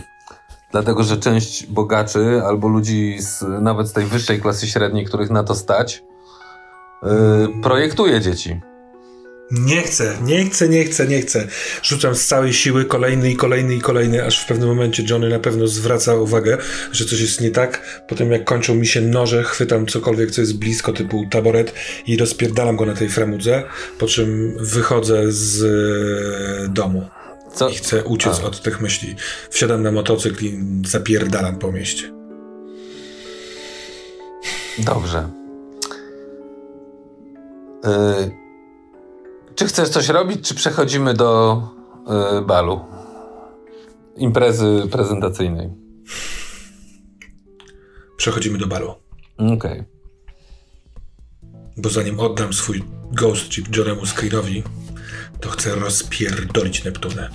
Dlatego, 0.71 1.03
że 1.03 1.17
część 1.17 1.65
bogaczy 1.65 2.41
albo 2.45 2.67
ludzi 2.67 3.17
z, 3.19 3.43
nawet 3.61 3.87
z 3.87 3.93
tej 3.93 4.05
wyższej 4.05 4.41
klasy 4.41 4.67
średniej, 4.67 5.05
których 5.05 5.29
na 5.29 5.43
to 5.43 5.55
stać, 5.55 6.03
projektuje 7.63 8.21
dzieci. 8.21 8.59
Nie 9.51 9.81
chcę, 9.81 10.17
nie 10.21 10.45
chcę, 10.45 10.69
nie 10.69 10.83
chcę, 10.83 11.07
nie 11.07 11.21
chcę. 11.21 11.47
Rzucam 11.83 12.15
z 12.15 12.25
całej 12.25 12.53
siły 12.53 12.85
kolejny 12.85 13.31
i 13.31 13.35
kolejny 13.35 13.75
i 13.75 13.81
kolejny, 13.81 14.25
aż 14.25 14.43
w 14.43 14.45
pewnym 14.45 14.69
momencie 14.69 15.03
Johnny 15.09 15.29
na 15.29 15.39
pewno 15.39 15.67
zwraca 15.67 16.15
uwagę, 16.15 16.57
że 16.91 17.05
coś 17.05 17.21
jest 17.21 17.41
nie 17.41 17.51
tak. 17.51 18.03
Potem 18.07 18.31
jak 18.31 18.43
kończą 18.43 18.75
mi 18.75 18.87
się 18.87 19.01
noże, 19.01 19.43
chwytam 19.43 19.85
cokolwiek, 19.85 20.31
co 20.31 20.41
jest 20.41 20.57
blisko, 20.57 20.93
typu 20.93 21.25
taboret 21.31 21.73
i 22.07 22.17
rozpierdalam 22.17 22.75
go 22.75 22.85
na 22.85 22.93
tej 22.93 23.09
framudze, 23.09 23.63
po 23.99 24.07
czym 24.07 24.57
wychodzę 24.59 25.23
z 25.27 25.63
e, 25.63 26.69
domu. 26.69 27.07
Co? 27.53 27.69
I 27.69 27.75
chcę 27.75 28.03
uciec 28.03 28.39
A. 28.39 28.43
od 28.43 28.61
tych 28.61 28.81
myśli. 28.81 29.15
Wsiadam 29.49 29.83
na 29.83 29.91
motocykl 29.91 30.45
i 30.45 30.59
zapierdalam 30.85 31.59
po 31.59 31.71
mieście. 31.71 32.11
Dobrze. 34.79 35.46
Yy, 37.83 38.31
czy 39.55 39.65
chcesz 39.65 39.89
coś 39.89 40.09
robić, 40.09 40.47
czy 40.47 40.55
przechodzimy 40.55 41.13
do 41.13 41.61
yy, 42.33 42.41
balu? 42.41 42.79
Imprezy 44.15 44.87
prezentacyjnej. 44.91 45.69
Przechodzimy 48.17 48.57
do 48.57 48.67
balu. 48.67 48.95
Okej. 49.37 49.55
Okay. 49.55 49.85
Bo 51.77 51.89
zanim 51.89 52.19
oddam 52.19 52.53
swój 52.53 52.83
ghost 53.11 53.49
chip 53.49 53.77
Johnemu 53.77 54.05
Screenowi, 54.05 54.63
to 55.39 55.49
chcę 55.49 55.75
rozpierdolić 55.75 56.83
Neptunę. 56.83 57.29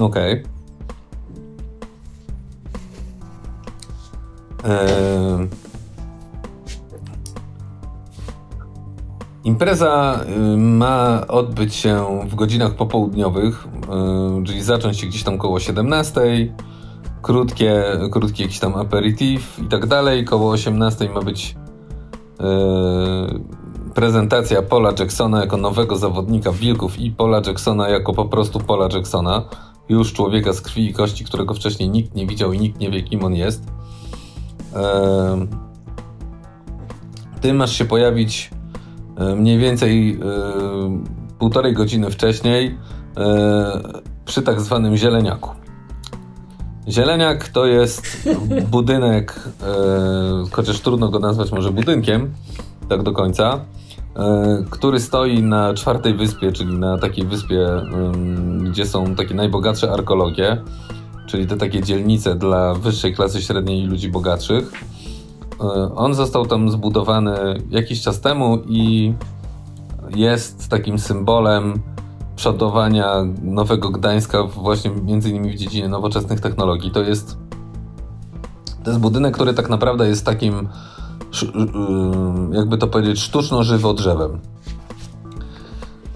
Okej. 0.00 0.44
Okay. 4.62 4.74
Yy... 5.40 5.67
Impreza 9.48 10.20
y, 10.54 10.56
ma 10.56 11.26
odbyć 11.28 11.74
się 11.74 12.06
w 12.28 12.34
godzinach 12.34 12.74
popołudniowych, 12.74 13.68
y, 14.40 14.44
czyli 14.46 14.62
zacząć 14.62 15.00
się 15.00 15.06
gdzieś 15.06 15.22
tam 15.22 15.38
koło 15.38 15.60
17, 15.60 16.20
krótkie, 17.22 17.84
krótki 18.10 18.42
jakiś 18.42 18.58
tam 18.58 18.76
aperitif 18.76 19.58
i 19.58 19.68
tak 19.68 19.86
dalej. 19.86 20.24
Koło 20.24 20.50
18 20.50 21.08
ma 21.08 21.22
być 21.22 21.56
y, 22.40 23.94
prezentacja 23.94 24.62
Paula 24.62 24.92
Jacksona 24.98 25.40
jako 25.40 25.56
nowego 25.56 25.96
zawodnika 25.96 26.52
Wilków 26.52 26.98
i 26.98 27.10
Paula 27.10 27.42
Jacksona 27.46 27.88
jako 27.88 28.12
po 28.12 28.24
prostu 28.24 28.60
Paula 28.60 28.88
Jacksona, 28.92 29.44
już 29.88 30.12
człowieka 30.12 30.52
z 30.52 30.60
krwi 30.60 30.90
i 30.90 30.92
kości, 30.92 31.24
którego 31.24 31.54
wcześniej 31.54 31.88
nikt 31.90 32.14
nie 32.14 32.26
widział 32.26 32.52
i 32.52 32.58
nikt 32.58 32.80
nie 32.80 32.90
wie 32.90 33.02
kim 33.02 33.24
on 33.24 33.34
jest. 33.34 33.62
Ty 37.40 37.54
masz 37.54 37.72
się 37.72 37.84
pojawić 37.84 38.50
mniej 39.36 39.58
więcej 39.58 40.10
e, 40.10 40.18
półtorej 41.38 41.74
godziny 41.74 42.10
wcześniej 42.10 42.78
e, 43.16 43.80
przy 44.24 44.42
tak 44.42 44.60
zwanym 44.60 44.96
zieleniaku. 44.96 45.50
Zieleniak 46.88 47.48
to 47.48 47.66
jest 47.66 48.28
budynek, 48.70 49.40
chociaż 50.52 50.80
trudno 50.80 51.08
go 51.08 51.18
nazwać 51.18 51.52
może 51.52 51.70
budynkiem, 51.70 52.32
tak 52.88 53.02
do 53.02 53.12
końca, 53.12 53.60
który 54.70 55.00
stoi 55.00 55.42
na 55.42 55.74
czwartej 55.74 56.14
wyspie, 56.14 56.52
czyli 56.52 56.78
na 56.78 56.98
takiej 56.98 57.26
wyspie, 57.26 57.66
gdzie 58.70 58.86
są 58.86 59.14
takie 59.14 59.34
najbogatsze 59.34 59.92
arkeologie, 59.92 60.62
czyli 61.26 61.46
te 61.46 61.56
takie 61.56 61.82
dzielnice 61.82 62.34
dla 62.34 62.74
wyższej 62.74 63.14
klasy 63.14 63.42
średniej 63.42 63.82
i 63.82 63.86
ludzi 63.86 64.08
bogatszych. 64.08 64.72
E, 65.60 65.94
on 65.94 66.14
został 66.14 66.46
tam 66.46 66.70
zbudowany 66.70 67.62
jakiś 67.70 68.02
czas 68.02 68.20
temu 68.20 68.58
i 68.66 69.14
jest 70.16 70.68
takim 70.68 70.98
symbolem 70.98 71.74
przodowania 72.36 73.14
Nowego 73.42 73.90
Gdańska 73.90 74.44
właśnie 74.44 74.90
między 74.90 75.30
innymi 75.30 75.52
w 75.52 75.56
dziedzinie 75.56 75.88
nowoczesnych 75.88 76.40
technologii. 76.40 76.90
To 76.90 77.02
jest 77.02 77.36
to 78.84 78.90
jest 78.90 79.00
budynek, 79.00 79.34
który 79.34 79.54
tak 79.54 79.68
naprawdę 79.68 80.08
jest 80.08 80.26
takim 80.26 80.68
y, 81.42 81.46
jakby 82.52 82.78
to 82.78 82.86
powiedzieć 82.86 83.20
sztuczno 83.20 83.62
żywo 83.62 83.94
drzewem. 83.94 84.38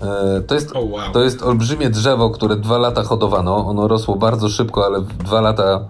E, 0.03 0.40
to 0.40 0.55
jest, 0.55 0.70
oh, 0.70 0.80
wow. 0.80 1.12
to 1.12 1.22
jest 1.22 1.43
olbrzymie 1.43 1.90
drzewo, 1.90 2.30
które 2.30 2.57
dwa 2.57 2.78
lata 2.78 3.03
hodowano. 3.03 3.57
Ono 3.66 3.88
rosło 3.88 4.16
bardzo 4.16 4.49
szybko, 4.49 4.86
ale 4.86 5.01
dwa 5.01 5.40
lata 5.40 5.80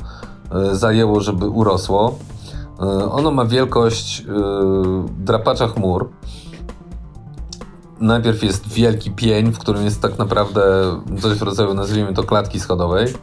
e, 0.54 0.74
zajęło, 0.74 1.20
żeby 1.20 1.48
urosło. 1.48 2.18
E, 2.82 3.10
ono 3.10 3.30
ma 3.30 3.44
wielkość 3.44 4.24
drapacza 5.18 5.68
chmur. 5.68 6.10
Najpierw 8.00 8.42
jest 8.42 8.68
wielki 8.68 9.10
pień, 9.10 9.52
w 9.52 9.58
którym 9.58 9.84
jest 9.84 10.02
tak 10.02 10.18
naprawdę 10.18 10.62
coś 11.20 11.38
w 11.38 11.42
rodzaju, 11.42 11.74
nazwijmy 11.74 12.14
to, 12.14 12.22
klatki 12.22 12.60
schodowej, 12.60 13.14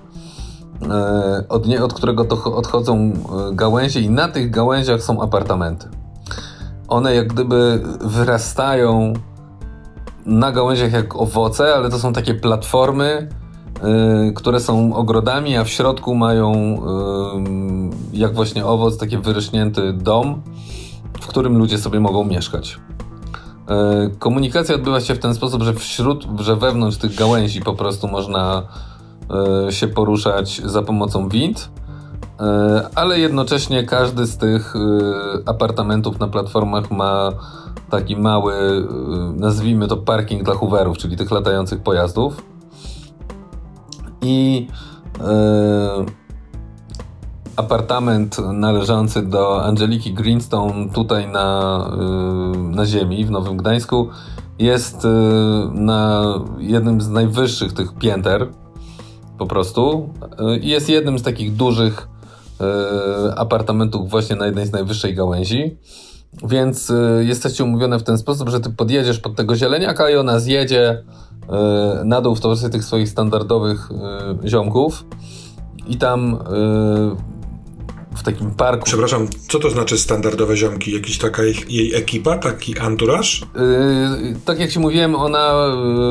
od, 1.50 1.68
nie, 1.68 1.84
od 1.84 1.94
którego 1.94 2.26
to 2.26 2.56
odchodzą 2.56 3.14
gałęzie, 3.52 4.00
i 4.00 4.10
na 4.10 4.28
tych 4.28 4.52
gałęziach 4.52 5.04
są 5.04 5.22
apartamenty. 5.22 5.90
One 6.88 7.16
jak 7.16 7.28
gdyby 7.28 7.84
wyrastają 8.02 9.14
na 10.26 10.52
gałęziach 10.52 10.94
jak 10.94 11.16
owoce, 11.16 11.76
ale 11.76 11.90
to 11.90 12.00
są 12.00 12.14
takie 12.14 12.34
platformy, 12.34 13.30
które 14.36 14.60
są 14.60 14.96
ogrodami, 14.96 15.58
a 15.58 15.64
w 15.64 15.70
środku 15.70 16.16
mają 16.16 16.54
yy, 16.54 18.20
jak 18.20 18.34
właśnie 18.34 18.66
owoc, 18.66 18.98
taki 18.98 19.18
wyrośnięty 19.18 19.94
dom, 19.94 20.42
w 21.22 21.28
którym 21.28 21.58
ludzie 21.58 21.78
sobie 21.78 22.00
mogą 22.00 22.24
mieszkać. 22.24 22.80
Yy, 23.70 23.76
komunikacja 24.20 24.76
odbywa 24.76 25.02
się 25.02 25.16
w 25.16 25.20
ten 25.20 25.34
sposób, 25.34 25.64
że 25.64 25.74
wśród, 25.74 26.28
że 26.40 26.56
wewnątrz 26.56 26.98
tych 26.98 27.16
gałęzi 27.16 27.62
po 27.62 27.74
prostu 27.74 28.08
można 28.08 28.64
się 29.70 29.88
poruszać 29.88 30.62
za 30.66 30.82
pomocą 30.82 31.30
wind, 31.30 31.70
ale 32.96 33.20
jednocześnie 33.20 33.84
każdy 33.84 34.26
z 34.26 34.38
tych 34.38 34.74
apartamentów 35.46 36.20
na 36.20 36.28
platformach 36.28 36.92
ma 36.92 37.32
taki 37.90 38.16
mały, 38.16 38.54
y, 38.54 38.86
nazwijmy 39.36 39.88
to 39.88 39.98
parking 39.98 40.44
dla 40.44 40.54
Hooverów, 40.54 40.98
czyli 40.98 41.18
tych 41.18 41.32
latających 41.32 41.82
pojazdów. 41.84 42.42
I 44.22 44.68
yy, 45.20 45.26
apartament 47.56 48.38
należący 48.54 49.22
do 49.22 49.64
Angeliki 49.64 50.14
Greenstone 50.14 50.90
tutaj 50.90 51.28
na, 51.28 51.92
yy, 52.54 52.76
na 52.76 52.86
ziemi 52.86 53.26
w 53.26 53.32
Nowym 53.32 53.58
Gdańsku 53.58 54.10
jest 54.60 55.04
yy, 55.04 55.10
na 55.74 56.34
jednym 56.58 57.02
z 57.02 57.10
najwyższych 57.10 57.74
tych 57.74 57.94
pięter 57.94 58.48
po 59.38 59.46
prostu 59.46 60.14
i 60.62 60.70
jest 60.70 60.90
jednym 60.90 61.20
z 61.20 61.24
takich 61.24 61.56
dużych 61.56 62.08
apartamentów 63.36 64.10
właśnie 64.10 64.36
na 64.36 64.46
jednej 64.46 64.68
z 64.68 64.72
najwyższej 64.72 65.16
gałęzi. 65.16 65.78
Więc 66.44 66.92
jesteście 67.20 67.64
umówione 67.64 68.00
w 68.00 68.04
ten 68.04 68.18
sposób, 68.18 68.50
że 68.50 68.60
ty 68.60 68.70
podjedziesz 68.70 69.20
pod 69.20 69.36
tego 69.36 69.56
zieleniaka 69.56 70.10
i 70.10 70.16
ona 70.16 70.40
zjedzie 70.40 71.04
na 72.06 72.22
dół 72.22 72.36
w 72.36 72.40
towarzystwie 72.40 72.70
tych 72.70 72.84
swoich 72.84 73.10
standardowych 73.10 73.90
y, 74.46 74.50
ziomków 74.50 75.06
i 75.88 75.98
tam 75.98 76.34
y, 76.34 77.40
w 78.16 78.24
takim 78.24 78.52
parku. 78.52 78.86
Przepraszam, 78.86 79.28
co 79.50 79.60
to 79.60 79.70
znaczy 79.70 79.98
standardowe 79.98 80.58
ziomki? 80.58 80.94
Jakiś 80.94 81.18
taka 81.18 81.46
ich, 81.46 81.72
jej 81.72 81.96
ekipa, 81.96 82.38
taki 82.38 82.80
anturaż? 82.80 83.42
Yy, 83.56 84.36
tak 84.46 84.60
jak 84.60 84.72
ci 84.72 84.80
mówiłem, 84.80 85.16
ona 85.16 85.68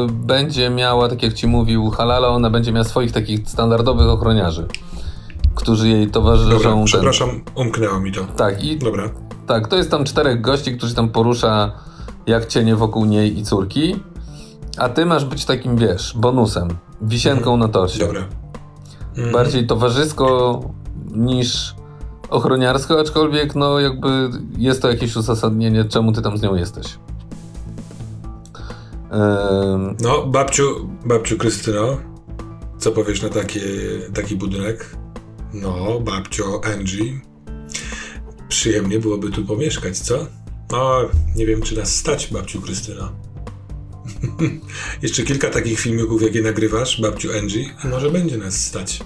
y, 0.08 0.12
będzie 0.12 0.70
miała, 0.70 1.08
tak 1.08 1.22
jak 1.22 1.34
ci 1.34 1.46
mówił 1.46 1.90
Halala, 1.90 2.28
ona 2.28 2.50
będzie 2.50 2.72
miała 2.72 2.84
swoich 2.84 3.12
takich 3.12 3.48
standardowych 3.48 4.08
ochroniarzy, 4.08 4.66
którzy 5.54 5.88
jej 5.88 6.10
towarzyszą. 6.10 6.50
Dobra, 6.50 6.84
przepraszam, 6.84 7.28
ten... 7.28 7.40
umknęło 7.66 8.00
mi 8.00 8.12
to. 8.12 8.24
Tak, 8.36 8.64
i 8.64 8.78
Dobra. 8.78 9.10
Tak, 9.46 9.68
to 9.68 9.76
jest 9.76 9.90
tam 9.90 10.04
czterech 10.04 10.40
gości, 10.40 10.76
którzy 10.76 10.94
tam 10.94 11.08
porusza 11.08 11.72
jak 12.26 12.46
cienie 12.46 12.76
wokół 12.76 13.04
niej 13.04 13.38
i 13.38 13.42
córki. 13.42 13.96
A 14.78 14.88
ty 14.88 15.06
masz 15.06 15.24
być 15.24 15.44
takim, 15.44 15.76
wiesz, 15.76 16.14
bonusem, 16.16 16.68
wisienką 17.02 17.54
mhm. 17.54 17.60
na 17.60 17.68
torsie. 17.68 17.98
Dobra. 17.98 18.24
Mhm. 19.16 19.32
Bardziej 19.32 19.66
towarzysko 19.66 20.60
niż 21.10 21.74
ochroniarsko, 22.30 23.00
aczkolwiek 23.00 23.54
no 23.54 23.80
jakby 23.80 24.30
jest 24.58 24.82
to 24.82 24.90
jakieś 24.90 25.16
uzasadnienie, 25.16 25.84
czemu 25.84 26.12
ty 26.12 26.22
tam 26.22 26.38
z 26.38 26.42
nią 26.42 26.54
jesteś. 26.54 26.98
No, 30.00 30.26
babciu, 30.26 30.88
babciu 31.04 31.38
Krystyno, 31.38 31.98
co 32.78 32.92
powiesz 32.92 33.22
na 33.22 33.28
taki, 33.28 33.60
taki 34.14 34.36
budynek? 34.36 34.96
No, 35.54 36.00
babcio 36.00 36.60
Angie, 36.74 37.20
Przyjemnie 38.48 38.98
byłoby 38.98 39.30
tu 39.30 39.44
pomieszkać, 39.44 39.98
co? 39.98 40.26
No, 40.70 41.00
nie 41.36 41.46
wiem, 41.46 41.62
czy 41.62 41.76
nas 41.76 41.96
stać, 41.96 42.28
babciu 42.32 42.60
Krystyna. 42.60 43.12
Jeszcze 45.02 45.22
kilka 45.22 45.50
takich 45.50 45.80
filmików, 45.80 46.22
jakie 46.22 46.42
nagrywasz, 46.42 47.00
babciu 47.00 47.28
Angie, 47.38 47.62
i 47.84 47.88
może 47.90 48.10
będzie 48.10 48.38
nas 48.38 48.64
stać. 48.64 49.00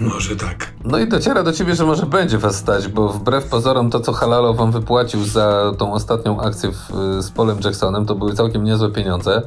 Może 0.00 0.36
tak. 0.36 0.72
No 0.84 0.98
i 0.98 1.08
dociera 1.08 1.42
do 1.42 1.52
ciebie, 1.52 1.74
że 1.74 1.84
może 1.84 2.06
będzie 2.06 2.38
was 2.38 2.56
stać, 2.56 2.88
bo 2.88 3.08
wbrew 3.08 3.44
pozorom 3.44 3.90
to, 3.90 4.00
co 4.00 4.12
Halalo 4.12 4.54
wam 4.54 4.72
wypłacił 4.72 5.24
za 5.24 5.72
tą 5.78 5.92
ostatnią 5.92 6.40
akcję 6.40 6.70
w, 6.72 6.92
z 7.22 7.30
Polem 7.30 7.58
Jacksonem, 7.64 8.06
to 8.06 8.14
były 8.14 8.34
całkiem 8.34 8.64
niezłe 8.64 8.90
pieniądze. 8.90 9.42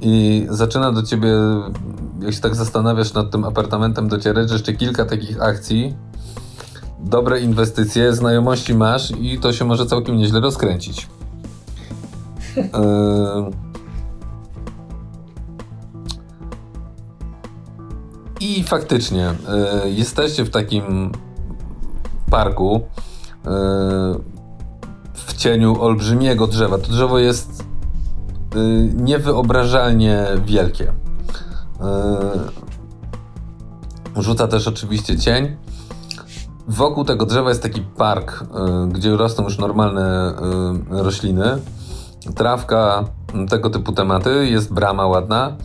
I 0.00 0.46
zaczyna 0.50 0.92
do 0.92 1.02
ciebie, 1.02 1.28
jak 2.20 2.34
się 2.34 2.40
tak 2.40 2.54
zastanawiasz 2.54 3.12
nad 3.12 3.30
tym 3.30 3.44
apartamentem, 3.44 4.08
docierać, 4.08 4.48
że 4.48 4.54
jeszcze 4.54 4.72
kilka 4.72 5.04
takich 5.04 5.42
akcji 5.42 5.94
dobre 7.00 7.40
inwestycje, 7.40 8.12
znajomości 8.12 8.74
masz 8.74 9.10
i 9.10 9.38
to 9.38 9.52
się 9.52 9.64
może 9.64 9.86
całkiem 9.86 10.16
nieźle 10.16 10.40
rozkręcić. 10.40 11.08
I 18.40 18.64
faktycznie, 18.64 19.34
yy, 19.84 19.90
jesteście 19.90 20.44
w 20.44 20.50
takim 20.50 21.12
parku 22.30 22.80
yy, 23.44 23.50
w 25.14 25.34
cieniu 25.36 25.82
olbrzymiego 25.82 26.46
drzewa. 26.46 26.78
To 26.78 26.88
drzewo 26.88 27.18
jest 27.18 27.64
yy, 28.54 28.92
niewyobrażalnie 28.94 30.26
wielkie. 30.46 30.92
Rzuca 34.16 34.48
też 34.48 34.68
oczywiście 34.68 35.18
cień. 35.18 35.56
Wokół 36.68 37.04
tego 37.04 37.26
drzewa 37.26 37.48
jest 37.48 37.62
taki 37.62 37.80
park, 37.80 38.42
y, 38.42 38.88
gdzie 38.88 39.16
rosną 39.16 39.44
już 39.44 39.58
normalne 39.58 40.34
y, 40.90 41.02
rośliny. 41.02 41.58
Trawka, 42.34 43.04
tego 43.48 43.70
typu 43.70 43.92
tematy, 43.92 44.48
jest 44.50 44.72
brama 44.72 45.06
ładna. 45.06 45.56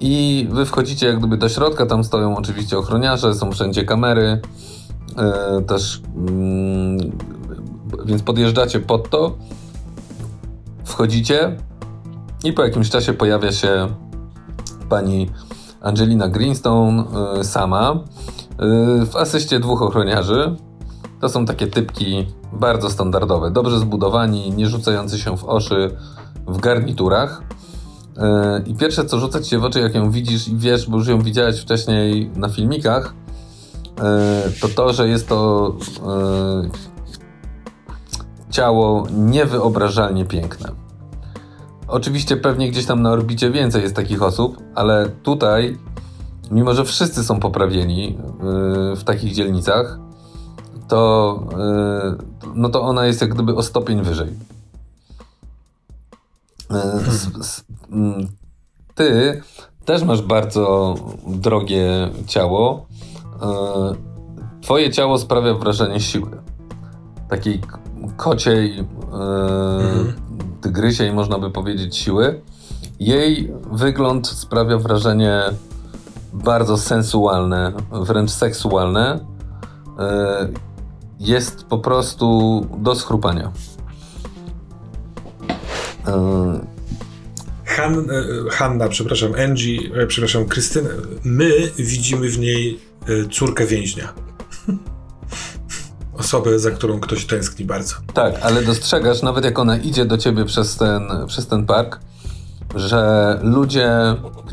I 0.00 0.46
wy 0.50 0.66
wchodzicie 0.66 1.06
jak 1.06 1.18
gdyby 1.18 1.36
do 1.36 1.48
środka, 1.48 1.86
tam 1.86 2.04
stoją 2.04 2.36
oczywiście 2.36 2.78
ochroniarze, 2.78 3.34
są 3.34 3.52
wszędzie 3.52 3.84
kamery, 3.84 4.40
y, 5.60 5.62
też 5.62 6.02
mm, 6.16 6.98
więc 8.04 8.22
podjeżdżacie 8.22 8.80
pod 8.80 9.10
to, 9.10 9.36
wchodzicie 10.84 11.56
i 12.44 12.52
po 12.52 12.62
jakimś 12.62 12.90
czasie 12.90 13.12
pojawia 13.12 13.52
się 13.52 13.88
pani 14.88 15.30
Angelina 15.80 16.28
Greenstone 16.28 17.04
sama 17.42 18.04
w 19.06 19.16
asyście 19.16 19.60
dwóch 19.60 19.82
ochroniarzy. 19.82 20.56
To 21.20 21.28
są 21.28 21.46
takie 21.46 21.66
typki 21.66 22.26
bardzo 22.52 22.90
standardowe, 22.90 23.50
dobrze 23.50 23.78
zbudowani, 23.78 24.50
nie 24.50 24.66
rzucający 24.66 25.18
się 25.18 25.36
w 25.36 25.44
oczy 25.44 25.96
w 26.46 26.60
garniturach. 26.60 27.42
I 28.66 28.74
pierwsze, 28.74 29.04
co 29.04 29.18
rzuca 29.18 29.40
ci 29.40 29.50
się 29.50 29.58
w 29.58 29.64
oczy, 29.64 29.80
jak 29.80 29.94
ją 29.94 30.10
widzisz 30.10 30.48
i 30.48 30.56
wiesz, 30.56 30.90
bo 30.90 30.96
już 30.96 31.08
ją 31.08 31.20
widziałeś 31.22 31.60
wcześniej 31.60 32.30
na 32.36 32.48
filmikach, 32.48 33.14
to 34.60 34.68
to, 34.68 34.92
że 34.92 35.08
jest 35.08 35.28
to 35.28 35.72
ciało 38.50 39.06
niewyobrażalnie 39.12 40.24
piękne. 40.24 40.68
Oczywiście 41.88 42.36
pewnie 42.36 42.70
gdzieś 42.70 42.86
tam 42.86 43.02
na 43.02 43.10
orbicie 43.10 43.50
więcej 43.50 43.82
jest 43.82 43.96
takich 43.96 44.22
osób, 44.22 44.62
ale 44.74 45.08
tutaj 45.08 45.78
mimo 46.50 46.74
że 46.74 46.84
wszyscy 46.84 47.24
są 47.24 47.40
poprawieni 47.40 48.18
w 48.96 49.04
takich 49.04 49.34
dzielnicach, 49.34 49.98
to, 50.88 51.40
no 52.54 52.68
to 52.68 52.82
ona 52.82 53.06
jest 53.06 53.20
jak 53.20 53.34
gdyby 53.34 53.54
o 53.54 53.62
stopień 53.62 54.02
wyżej. 54.02 54.28
Y, 56.70 57.94
mm, 57.94 58.28
ty 58.94 59.42
też 59.84 60.02
masz 60.02 60.22
bardzo 60.22 60.94
drogie 61.26 62.10
ciało. 62.26 62.86
Twoje 64.62 64.90
ciało 64.90 65.18
sprawia 65.18 65.54
wrażenie 65.54 66.00
siły. 66.00 66.30
Takiej 67.30 67.60
kociej, 68.16 68.78
mhm. 69.12 70.12
tygrysiej, 70.60 71.12
można 71.12 71.38
by 71.38 71.50
powiedzieć, 71.50 71.96
siły. 71.96 72.40
Jej 73.00 73.52
wygląd 73.72 74.28
sprawia 74.28 74.78
wrażenie 74.78 75.42
bardzo 76.32 76.78
sensualne, 76.78 77.72
wręcz 77.92 78.30
seksualne. 78.30 79.20
E, 79.98 80.48
jest 81.20 81.64
po 81.64 81.78
prostu 81.78 82.60
do 82.78 82.94
schrupania. 82.94 83.52
E, 86.06 86.76
Han, 87.64 87.98
e, 88.10 88.50
Hanna, 88.50 88.88
przepraszam, 88.88 89.32
Angie, 89.44 90.06
przepraszam, 90.08 90.46
Krystyna, 90.46 90.90
my 91.24 91.50
widzimy 91.76 92.28
w 92.28 92.38
niej 92.38 92.80
córkę 93.32 93.66
więźnia. 93.66 94.12
Osobę, 96.18 96.58
za 96.58 96.70
którą 96.70 97.00
ktoś 97.00 97.24
tęskni 97.26 97.64
bardzo. 97.64 97.94
Tak, 98.14 98.34
ale 98.42 98.62
dostrzegasz, 98.62 99.22
nawet 99.22 99.44
jak 99.44 99.58
ona 99.58 99.76
idzie 99.76 100.04
do 100.04 100.18
ciebie 100.18 100.44
przez 100.44 100.76
ten, 100.76 101.02
przez 101.26 101.46
ten 101.46 101.66
park, 101.66 102.00
że 102.74 103.40
ludzie, 103.42 103.90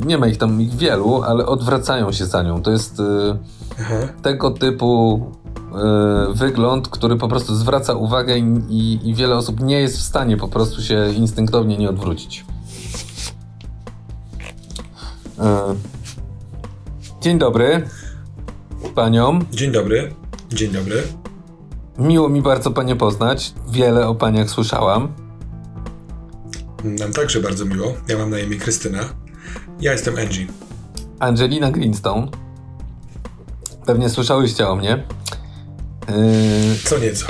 nie 0.06 0.18
ma 0.18 0.28
ich 0.28 0.38
tam 0.38 0.62
ich 0.62 0.76
wielu, 0.76 1.24
ale 1.24 1.45
odwracają 1.45 2.12
się 2.12 2.26
za 2.26 2.43
nią. 2.43 2.62
To 2.62 2.72
jest 2.72 2.99
y, 2.99 3.04
tego 4.22 4.51
typu 4.51 5.22
wygląd, 6.34 6.88
który 6.88 7.16
po 7.16 7.28
prostu 7.28 7.56
zwraca 7.56 7.93
uwagę 7.93 8.38
i, 8.38 8.43
i, 8.70 9.10
i, 9.10 9.16
wiele 9.16 9.36
osób 9.36 9.60
nie 9.60 9.80
jest 9.80 9.97
w 9.97 10.01
stanie 10.01 10.38
po 10.38 10.47
prostu 10.47 10.82
się 10.82 11.14
instynktownie 11.14 11.78
nie 11.78 11.89
odwrócić. 11.89 12.45
Y, 15.39 15.43
dzień 17.22 17.39
dobry 17.39 17.88
paniom. 18.95 19.45
Dzień 19.51 19.72
dobry. 19.72 20.14
Dzień 20.49 20.72
dobry. 20.72 21.04
Miło 21.97 22.30
mi 22.30 22.41
bardzo 22.41 22.72
panie 22.72 22.95
poznać. 22.95 23.54
Wiele 23.72 24.08
o 24.08 24.16
paniach 24.16 24.49
słyszałam. 24.49 25.14
Nam 26.84 27.14
także 27.14 27.39
bardzo 27.39 27.66
miło. 27.66 27.93
Ja 28.08 28.18
mam 28.18 28.30
na 28.30 28.39
imię 28.39 28.58
Krystyna. 28.58 28.99
Ja 29.82 29.91
jestem 29.91 30.18
Angie. 30.18 30.47
Angelina 31.20 31.72
Greenstone. 31.72 32.28
Pewnie 33.86 34.10
słyszałyście 34.10 34.68
o 34.68 34.76
mnie. 34.76 35.04
Yy, 36.08 36.76
co 36.86 36.97
nieco. 36.97 37.26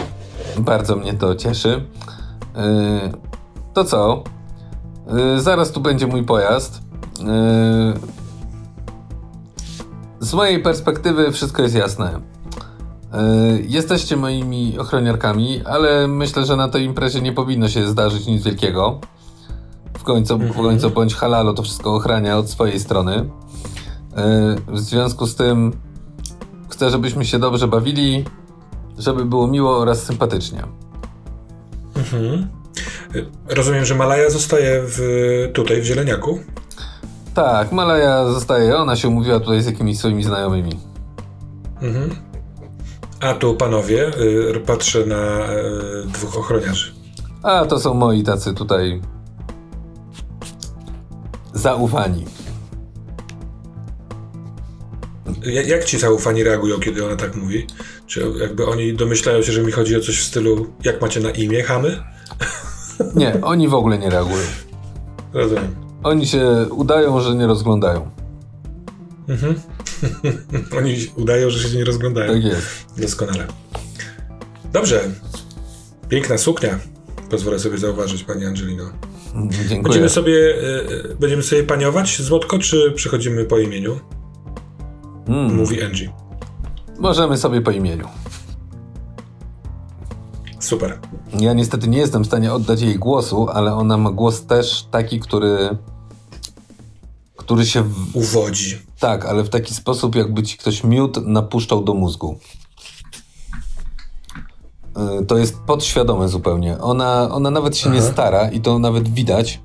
Bardzo 0.58 0.96
mnie 0.96 1.14
to 1.14 1.36
cieszy. 1.36 1.86
Yy, 2.56 3.12
to 3.74 3.84
co? 3.84 4.24
Yy, 5.14 5.42
zaraz 5.42 5.72
tu 5.72 5.82
będzie 5.82 6.08
mój 6.08 6.24
pojazd. 6.24 6.84
Z 10.20 10.34
mojej 10.34 10.60
perspektywy 10.60 11.32
wszystko 11.32 11.62
jest 11.62 11.76
jasne. 11.76 12.20
Jesteście 13.68 14.18
moimi 14.18 14.80
ochroniarkami, 14.80 15.62
ale 15.66 16.08
myślę, 16.08 16.46
że 16.46 16.56
na 16.56 16.68
tej 16.68 16.86
imprezie 16.86 17.22
nie 17.22 17.32
powinno 17.32 17.70
się 17.70 17.88
zdarzyć 17.88 18.26
nic 18.26 18.44
wielkiego. 18.44 19.00
W 19.98 20.04
końcu, 20.04 20.38
w 20.38 20.56
końcu 20.56 20.90
bądź 20.90 21.16
halalo 21.16 21.54
to 21.54 21.64
wszystko 21.64 21.96
ochrania 21.96 22.38
od 22.38 22.50
swojej 22.50 22.80
strony. 22.80 23.30
W 24.68 24.80
związku 24.80 25.28
z 25.28 25.36
tym 25.36 25.74
chcę, 26.70 26.90
żebyśmy 26.90 27.26
się 27.26 27.40
dobrze 27.40 27.68
bawili, 27.68 28.26
żeby 28.98 29.26
było 29.26 29.48
miło 29.48 29.78
oraz 29.78 30.04
sympatycznie. 30.04 30.64
Mhm. 31.96 32.48
Rozumiem, 33.50 33.86
że 33.86 33.96
Malaja 33.96 34.30
zostaje 34.30 34.82
w, 34.86 35.00
tutaj 35.54 35.82
w 35.82 35.86
Zieleniaku? 35.86 36.40
Tak, 37.34 37.72
Malaja 37.72 38.26
zostaje. 38.26 38.78
Ona 38.78 38.96
się 38.96 39.08
umówiła 39.08 39.40
tutaj 39.40 39.62
z 39.62 39.66
jakimiś 39.66 39.98
swoimi 39.98 40.24
znajomymi. 40.24 40.80
Mhm. 41.82 42.16
A 43.20 43.34
tu 43.34 43.56
panowie, 43.56 44.08
y, 44.56 44.60
patrzę 44.66 45.06
na 45.06 45.54
y, 45.54 46.08
dwóch 46.08 46.38
ochroniarzy. 46.38 46.94
A 47.44 47.66
to 47.66 47.80
są 47.80 47.94
moi 47.94 48.24
tacy 48.24 48.54
tutaj 48.54 49.02
zaufani. 51.54 52.26
Jak 55.46 55.86
ci 55.86 56.00
zaufani 56.00 56.44
reagują, 56.44 56.80
kiedy 56.80 57.06
ona 57.06 57.16
tak 57.16 57.36
mówi? 57.36 57.68
Czy 58.08 58.34
jakby 58.40 58.66
oni 58.66 58.94
domyślają 58.94 59.42
się, 59.42 59.52
że 59.52 59.64
mi 59.64 59.72
chodzi 59.72 59.96
o 59.96 60.00
coś 60.00 60.20
w 60.20 60.24
stylu, 60.24 60.68
jak 60.84 61.02
macie 61.02 61.20
na 61.20 61.32
imię, 61.32 61.64
chamy? 61.64 62.04
Nie, 63.16 63.42
oni 63.42 63.68
w 63.68 63.74
ogóle 63.74 63.98
nie 63.98 64.10
reagują. 64.10 64.44
Rozumiem. 65.34 65.76
Oni 66.04 66.28
się 66.28 66.66
udają, 66.72 67.22
że 67.22 67.36
nie 67.36 67.48
rozglądają. 67.48 68.10
Mhm. 69.28 69.56
oni 70.78 70.96
udają, 71.16 71.50
że 71.50 71.70
się 71.70 71.78
nie 71.78 71.86
rozglądają. 71.86 72.34
Tak 72.34 72.44
jest. 72.44 72.68
Doskonale. 72.98 73.48
Dobrze. 74.74 75.02
Piękna 76.10 76.38
suknia. 76.38 76.80
Pozwolę 77.30 77.60
sobie 77.60 77.78
zauważyć, 77.78 78.24
pani 78.24 78.46
Angelino. 78.46 78.84
Dziękuję. 79.52 79.84
Będziemy 79.84 80.10
sobie, 80.10 80.34
y, 80.34 81.16
będziemy 81.20 81.44
sobie 81.44 81.64
paniować 81.64 82.22
złotko, 82.22 82.60
czy 82.60 82.92
przechodzimy 82.96 83.46
po 83.46 83.60
imieniu? 83.60 84.00
Hmm. 85.28 85.56
Mówi 85.56 85.84
Angie. 85.84 86.14
Możemy 87.00 87.38
sobie 87.38 87.62
po 87.62 87.72
imieniu. 87.72 88.08
Super. 90.60 91.00
Ja 91.40 91.54
niestety 91.54 91.88
nie 91.88 91.98
jestem 91.98 92.24
w 92.24 92.28
stanie 92.28 92.54
oddać 92.54 92.82
jej 92.82 92.96
głosu, 92.96 93.50
ale 93.50 93.76
ona 93.76 93.98
ma 93.98 94.12
głos 94.12 94.46
też 94.46 94.88
taki, 94.92 95.20
który. 95.20 95.78
który 97.38 97.66
się. 97.66 97.84
W... 97.84 98.16
Uwodzi. 98.16 98.78
Tak, 99.00 99.26
ale 99.26 99.44
w 99.44 99.50
taki 99.50 99.74
sposób, 99.74 100.16
jakby 100.16 100.44
ci 100.44 100.58
ktoś 100.58 100.84
miód 100.84 101.28
napuszczał 101.28 101.84
do 101.84 101.94
mózgu. 101.94 102.38
Y, 105.22 105.26
to 105.26 105.38
jest 105.38 105.60
podświadome 105.60 106.28
zupełnie. 106.30 106.78
Ona, 106.82 107.30
ona 107.32 107.52
nawet 107.52 107.78
się 107.78 107.90
Aha. 107.90 107.96
nie 107.96 108.02
stara 108.02 108.50
i 108.52 108.62
to 108.62 108.80
nawet 108.80 109.10
widać, 109.10 109.62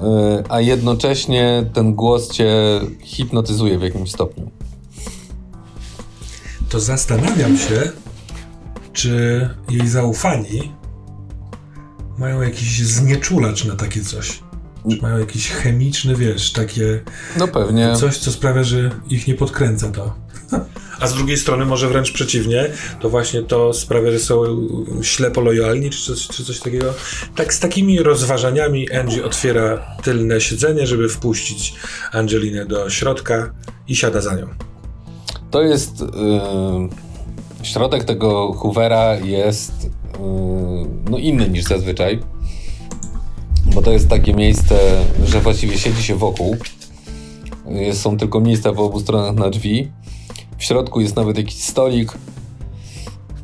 y, 0.00 0.44
a 0.48 0.60
jednocześnie 0.60 1.70
ten 1.72 1.94
głos 1.94 2.30
cię 2.30 2.80
hipnotyzuje 3.00 3.78
w 3.78 3.82
jakimś 3.82 4.12
stopniu. 4.12 4.50
To 6.74 6.80
zastanawiam 6.80 7.58
się, 7.58 7.90
czy 8.92 9.48
jej 9.70 9.88
zaufani 9.88 10.72
mają 12.18 12.42
jakiś 12.42 12.82
znieczulacz 12.82 13.64
na 13.64 13.76
takie 13.76 14.00
coś. 14.00 14.42
Czy 14.90 15.02
mają 15.02 15.18
jakiś 15.18 15.50
chemiczny, 15.50 16.16
wiesz, 16.16 16.52
takie. 16.52 17.00
No 17.36 17.48
pewnie. 17.48 17.96
Coś, 17.96 18.18
co 18.18 18.32
sprawia, 18.32 18.64
że 18.64 18.90
ich 19.10 19.28
nie 19.28 19.34
podkręca 19.34 19.90
to. 19.90 20.14
A 21.00 21.06
z 21.06 21.14
drugiej 21.14 21.36
strony 21.36 21.64
może 21.64 21.88
wręcz 21.88 22.12
przeciwnie, 22.12 22.70
to 23.00 23.10
właśnie 23.10 23.42
to 23.42 23.72
sprawia, 23.72 24.10
że 24.10 24.18
są 24.18 24.44
ślepo 25.02 25.40
lojalni, 25.40 25.90
czy 25.90 26.06
coś, 26.06 26.28
czy 26.28 26.44
coś 26.44 26.60
takiego. 26.60 26.94
Tak 27.36 27.54
z 27.54 27.60
takimi 27.60 28.02
rozważaniami 28.02 28.92
Angie 28.92 29.24
otwiera 29.24 29.96
tylne 30.02 30.40
siedzenie, 30.40 30.86
żeby 30.86 31.08
wpuścić 31.08 31.74
Angelinę 32.12 32.66
do 32.66 32.90
środka 32.90 33.54
i 33.88 33.96
siada 33.96 34.20
za 34.20 34.34
nią. 34.34 34.73
To 35.54 35.62
jest... 35.62 36.00
Yy, 36.00 36.06
środek 37.62 38.04
tego 38.04 38.52
Hoovera 38.52 39.14
jest 39.14 39.72
yy, 39.84 40.88
no 41.10 41.18
inny 41.18 41.48
niż 41.48 41.64
zazwyczaj, 41.64 42.20
bo 43.74 43.82
to 43.82 43.90
jest 43.90 44.08
takie 44.08 44.34
miejsce, 44.34 45.04
że 45.24 45.40
właściwie 45.40 45.78
siedzi 45.78 46.02
się 46.02 46.14
wokół. 46.14 46.56
Są 47.92 48.16
tylko 48.16 48.40
miejsca 48.40 48.72
po 48.72 48.84
obu 48.84 49.00
stronach 49.00 49.34
na 49.34 49.50
drzwi 49.50 49.88
w 50.58 50.64
środku 50.64 51.00
jest 51.00 51.16
nawet 51.16 51.38
jakiś 51.38 51.62
stolik. 51.62 52.12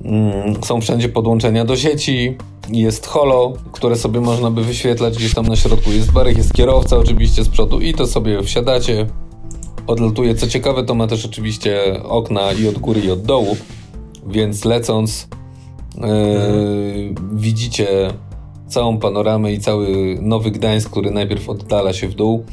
Mm, 0.05 0.65
są 0.65 0.81
wszędzie 0.81 1.09
podłączenia 1.09 1.65
do 1.65 1.77
sieci. 1.77 2.37
Jest 2.69 3.07
holo, 3.07 3.53
które 3.73 3.97
sobie 3.97 4.21
można 4.21 4.51
by 4.51 4.65
wyświetlać 4.65 5.17
gdzieś 5.17 5.35
tam 5.35 5.47
na 5.47 5.57
środku. 5.57 5.93
Jest 5.93 6.13
barek, 6.13 6.37
jest 6.37 6.53
kierowca 6.53 6.97
oczywiście 6.97 7.45
z 7.45 7.49
przodu 7.49 7.81
i 7.81 7.95
to 7.95 8.07
sobie 8.07 8.43
wsiadacie. 8.43 9.07
Odlatuje. 9.91 10.35
Co 10.35 10.47
ciekawe, 10.47 10.85
to 10.85 10.95
ma 10.95 11.07
też 11.07 11.27
oczywiście 11.27 12.03
okna 12.03 12.53
i 12.53 12.69
od 12.69 12.79
góry, 12.79 13.01
i 13.01 13.11
od 13.11 13.23
dołu. 13.23 13.57
Więc 14.27 14.65
lecąc, 14.65 15.29
yy, 15.97 17.15
widzicie 17.33 17.87
całą 18.69 18.99
panoramę 18.99 19.53
i 19.53 19.61
cały 19.61 20.19
Nowy 20.23 20.51
Gdańsk, 20.51 20.91
który 20.91 21.11
najpierw 21.11 21.49
oddala 21.49 21.93
się 21.93 22.09
w 22.09 22.15
dół, 22.15 22.45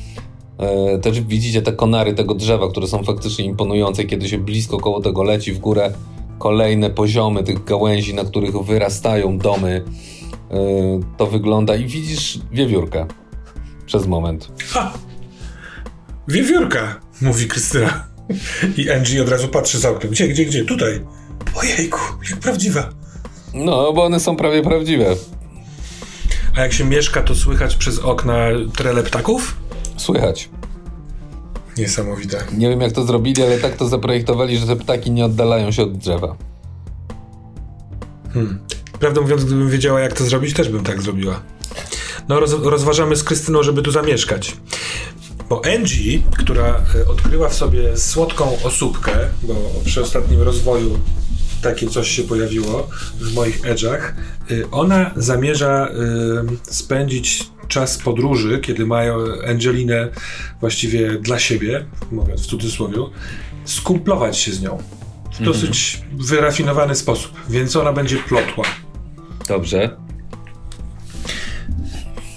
E, 0.58 0.98
też 0.98 1.22
widzicie 1.22 1.62
te 1.62 1.74
konary 1.74 2.14
tego 2.14 2.36
drzewa, 2.36 2.70
które 2.70 2.88
są 2.88 3.04
faktycznie 3.04 3.46
imponujące, 3.46 4.04
kiedy 4.04 4.30
się 4.30 4.38
blisko 4.38 4.78
koło 4.78 5.02
tego 5.02 5.24
leci 5.24 5.54
w 5.54 5.60
górę 5.60 5.94
kolejne 6.40 6.90
poziomy 6.90 7.44
tych 7.44 7.64
gałęzi, 7.64 8.14
na 8.14 8.24
których 8.24 8.64
wyrastają 8.64 9.38
domy. 9.38 9.84
E, 10.52 10.58
to 11.18 11.28
wygląda 11.28 11.76
i 11.76 11.86
widzisz 11.86 12.40
wiewiórkę 12.52 13.06
przez 13.86 14.08
moment. 14.08 14.52
Ha! 14.68 14.94
Wiewiórka, 16.28 17.00
mówi 17.22 17.48
Krystyna. 17.48 18.08
I 18.78 18.92
Angie 18.92 19.22
od 19.22 19.30
razu 19.30 19.48
patrzy 19.48 19.80
za 19.80 19.90
oknem. 19.90 20.12
Gdzie, 20.12 20.28
gdzie, 20.28 20.46
gdzie? 20.46 20.66
Tutaj. 20.66 21.02
Ojejku, 21.56 22.00
jak 22.30 22.40
prawdziwa. 22.40 22.90
No, 23.54 23.94
bo 23.94 24.04
one 24.06 24.20
są 24.20 24.36
prawie 24.36 24.62
prawdziwe. 24.64 25.16
A 26.56 26.62
jak 26.62 26.74
się 26.74 26.86
mieszka, 26.86 27.24
to 27.24 27.36
słychać 27.36 27.76
przez 27.76 28.00
okna 28.00 28.38
trele 28.76 29.04
ptaków? 29.04 29.58
Słychać. 29.98 30.50
Niesamowite. 31.78 32.44
Nie 32.58 32.70
wiem 32.70 32.82
jak 32.82 32.92
to 32.92 33.06
zrobili, 33.06 33.44
ale 33.44 33.58
tak 33.58 33.76
to 33.76 33.88
zaprojektowali, 33.88 34.58
że 34.58 34.68
te 34.68 34.76
ptaki 34.76 35.12
nie 35.12 35.26
oddalają 35.26 35.72
się 35.72 35.84
od 35.84 35.98
drzewa. 35.98 36.36
Hmm. 38.34 38.60
Prawdę 39.00 39.22
mówiąc, 39.22 39.46
gdybym 39.46 39.70
wiedziała 39.70 40.00
jak 40.00 40.14
to 40.14 40.24
zrobić, 40.24 40.54
też 40.54 40.70
bym 40.70 40.84
tak 40.84 41.02
zrobiła. 41.02 41.42
No, 42.30 42.40
roz, 42.40 42.54
rozważamy 42.64 43.16
z 43.16 43.24
Krystyną, 43.24 43.64
żeby 43.64 43.82
tu 43.82 43.92
zamieszkać. 43.92 44.58
Bo 45.50 45.62
Angie, 45.66 46.20
która 46.38 46.84
e, 46.96 47.08
odkryła 47.08 47.50
w 47.50 47.54
sobie 47.54 47.98
słodką 47.98 48.58
osóbkę, 48.64 49.12
bo 49.44 49.56
przy 49.86 50.02
ostatnim 50.02 50.42
rozwoju 50.42 51.00
takie 51.62 51.88
coś 51.88 52.12
się 52.12 52.24
pojawiło 52.24 52.90
w 53.20 53.34
moich 53.34 53.62
edge'ach, 53.62 54.14
y, 54.52 54.70
ona 54.72 55.12
zamierza 55.16 55.88
y, 55.88 56.74
spędzić 56.74 57.50
czas 57.68 57.98
podróży, 57.98 58.60
kiedy 58.60 58.86
mają 58.86 59.18
Angelinę 59.48 60.10
właściwie 60.60 61.20
dla 61.20 61.40
siebie, 61.40 61.86
mówiąc 62.12 62.42
w 62.42 62.46
cudzysłowie, 62.46 62.98
skumplować 63.66 64.38
się 64.38 64.52
z 64.52 64.62
nią 64.62 64.78
w 65.40 65.44
dosyć 65.44 66.00
mhm. 66.04 66.26
wyrafinowany 66.26 66.96
sposób, 66.96 67.32
więc 67.50 67.76
ona 67.76 67.94
będzie 67.94 68.18
plotła. 68.18 68.66
Dobrze. 69.48 70.07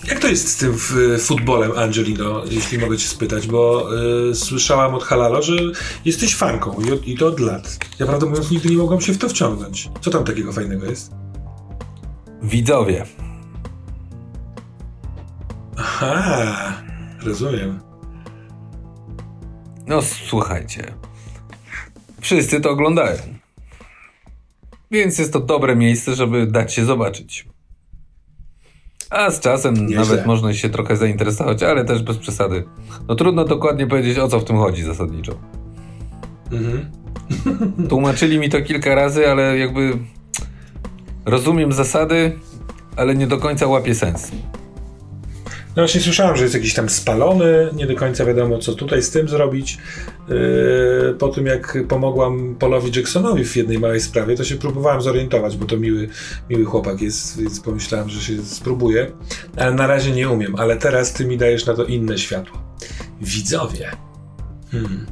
Jak 0.08 0.18
to 0.18 0.28
jest 0.28 0.48
z 0.48 0.56
tym 0.56 0.78
futbolem, 1.18 1.72
Angelino, 1.78 2.42
jeśli 2.50 2.78
mogę 2.78 2.98
cię 2.98 3.08
spytać, 3.08 3.46
bo 3.46 3.88
y, 4.30 4.34
słyszałam 4.34 4.94
od 4.94 5.04
Halalo, 5.04 5.42
że 5.42 5.52
jesteś 6.04 6.34
fanką 6.36 6.76
i, 7.04 7.12
i, 7.12 7.18
to 7.18 7.26
od 7.26 7.40
lat. 7.40 7.78
Ja 7.98 8.06
prawdę 8.06 8.26
mówiąc 8.26 8.50
nigdy 8.50 8.70
nie 8.70 8.76
mogłam 8.76 9.00
się 9.00 9.12
w 9.12 9.18
to 9.18 9.28
wciągnąć. 9.28 9.88
Co 10.00 10.10
tam 10.10 10.24
takiego 10.24 10.52
fajnego 10.52 10.86
jest? 10.86 11.12
Widzowie. 12.42 13.06
Aha, 15.76 16.72
rozumiem. 17.22 17.80
No 19.86 20.02
słuchajcie. 20.02 20.94
Wszyscy 22.20 22.60
to 22.60 22.70
oglądają. 22.70 23.18
Więc 24.90 25.18
jest 25.18 25.32
to 25.32 25.40
dobre 25.40 25.76
miejsce, 25.76 26.14
żeby 26.14 26.46
dać 26.46 26.74
się 26.74 26.84
zobaczyć. 26.84 27.49
A 29.10 29.30
z 29.30 29.40
czasem 29.40 29.74
Nieźle. 29.74 29.96
nawet 29.96 30.26
można 30.26 30.54
się 30.54 30.68
trochę 30.68 30.96
zainteresować, 30.96 31.62
ale 31.62 31.84
też 31.84 32.02
bez 32.02 32.18
przesady. 32.18 32.64
No 33.08 33.14
trudno 33.14 33.44
dokładnie 33.44 33.86
powiedzieć, 33.86 34.18
o 34.18 34.28
co 34.28 34.40
w 34.40 34.44
tym 34.44 34.56
chodzi 34.56 34.82
zasadniczo. 34.82 35.32
Mhm. 36.52 36.90
Tłumaczyli 37.88 38.38
mi 38.38 38.48
to 38.48 38.62
kilka 38.62 38.94
razy, 38.94 39.30
ale 39.30 39.58
jakby 39.58 39.98
rozumiem 41.24 41.72
zasady, 41.72 42.38
ale 42.96 43.14
nie 43.14 43.26
do 43.26 43.38
końca 43.38 43.66
łapię 43.66 43.94
sens. 43.94 44.30
No 45.76 45.82
właśnie 45.82 46.00
słyszałem, 46.00 46.36
że 46.36 46.42
jest 46.42 46.54
jakiś 46.54 46.74
tam 46.74 46.88
spalony, 46.88 47.70
nie 47.72 47.86
do 47.86 47.94
końca 47.94 48.24
wiadomo 48.24 48.58
co 48.58 48.74
tutaj 48.74 49.02
z 49.02 49.10
tym 49.10 49.28
zrobić. 49.28 49.78
Yy, 50.28 51.14
po 51.18 51.28
tym 51.28 51.46
jak 51.46 51.78
pomogłam 51.88 52.54
Polowi 52.58 52.90
Jacksonowi 52.96 53.44
w 53.44 53.56
jednej 53.56 53.78
małej 53.78 54.00
sprawie, 54.00 54.36
to 54.36 54.44
się 54.44 54.56
próbowałem 54.56 55.02
zorientować, 55.02 55.56
bo 55.56 55.66
to 55.66 55.76
miły, 55.76 56.08
miły 56.50 56.64
chłopak 56.64 57.00
jest, 57.00 57.40
więc 57.40 57.60
pomyślałem, 57.60 58.08
że 58.08 58.20
się 58.20 58.42
spróbuję. 58.42 59.12
Ale 59.56 59.74
na 59.74 59.86
razie 59.86 60.10
nie 60.10 60.28
umiem, 60.28 60.56
ale 60.56 60.76
teraz 60.76 61.12
ty 61.12 61.26
mi 61.26 61.38
dajesz 61.38 61.66
na 61.66 61.74
to 61.74 61.84
inne 61.84 62.18
światło. 62.18 62.62
Widzowie. 63.20 63.90
Hmm. 64.72 65.06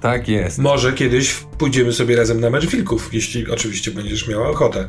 Tak 0.00 0.28
jest. 0.28 0.58
Może 0.58 0.92
kiedyś 0.92 1.34
pójdziemy 1.58 1.92
sobie 1.92 2.16
razem 2.16 2.40
na 2.40 2.50
mecz 2.50 2.66
wilków, 2.66 3.14
jeśli 3.14 3.50
oczywiście 3.50 3.90
będziesz 3.90 4.28
miała 4.28 4.48
ochotę. 4.48 4.88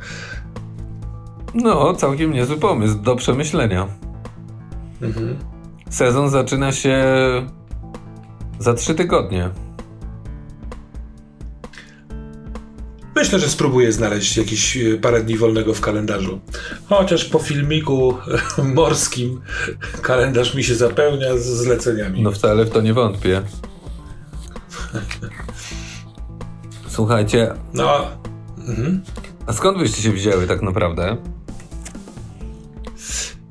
No, 1.53 1.93
całkiem 1.93 2.33
niezły 2.33 2.57
pomysł, 2.57 2.95
do 2.95 3.15
przemyślenia. 3.15 4.04
Mhm. 5.05 5.39
Sezon 5.89 6.29
zaczyna 6.29 6.71
się 6.71 7.03
za 8.59 8.73
trzy 8.73 8.95
tygodnie. 8.95 9.49
Myślę, 13.15 13.39
że 13.39 13.49
spróbuję 13.49 13.91
znaleźć 13.91 14.37
jakieś 14.37 14.77
e, 14.77 14.97
parę 14.97 15.23
dni 15.23 15.37
wolnego 15.37 15.73
w 15.73 15.81
kalendarzu. 15.81 16.39
Chociaż 16.85 17.25
po 17.25 17.39
filmiku 17.39 18.17
morskim 18.75 19.41
kalendarz 20.01 20.55
mi 20.55 20.63
się 20.63 20.75
zapełnia 20.75 21.37
z 21.37 21.45
zleceniami. 21.45 22.21
No 22.21 22.31
wcale 22.31 22.65
w 22.65 22.69
to 22.69 22.81
nie 22.81 22.93
wątpię. 22.93 23.41
Słuchajcie. 26.87 27.53
No. 27.73 28.07
Mhm. 28.57 29.03
A 29.47 29.53
skąd 29.53 29.77
byście 29.77 30.01
się 30.01 30.11
wzięły 30.11 30.47
tak 30.47 30.61
naprawdę? 30.61 31.17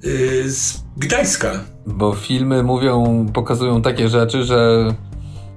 Yy, 0.03 0.51
z 0.51 0.84
Gdańska. 0.97 1.61
Bo 1.87 2.13
filmy 2.13 2.63
mówią, 2.63 3.27
pokazują 3.35 3.83
takie 3.83 4.09
rzeczy, 4.09 4.45
że 4.45 4.89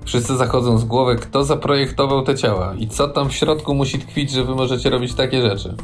wszyscy 0.06 0.38
zachodzą 0.38 0.78
z 0.78 0.86
głowy, 0.86 1.16
kto 1.16 1.44
zaprojektował 1.44 2.24
te 2.24 2.36
ciała 2.36 2.76
i 2.78 2.88
co 2.88 3.08
tam 3.08 3.30
w 3.30 3.34
środku 3.34 3.76
musi 3.76 4.00
tkwić, 4.00 4.32
że 4.32 4.44
wy 4.44 4.56
możecie 4.56 4.90
robić 4.90 5.14
takie 5.14 5.42
rzeczy. 5.42 5.76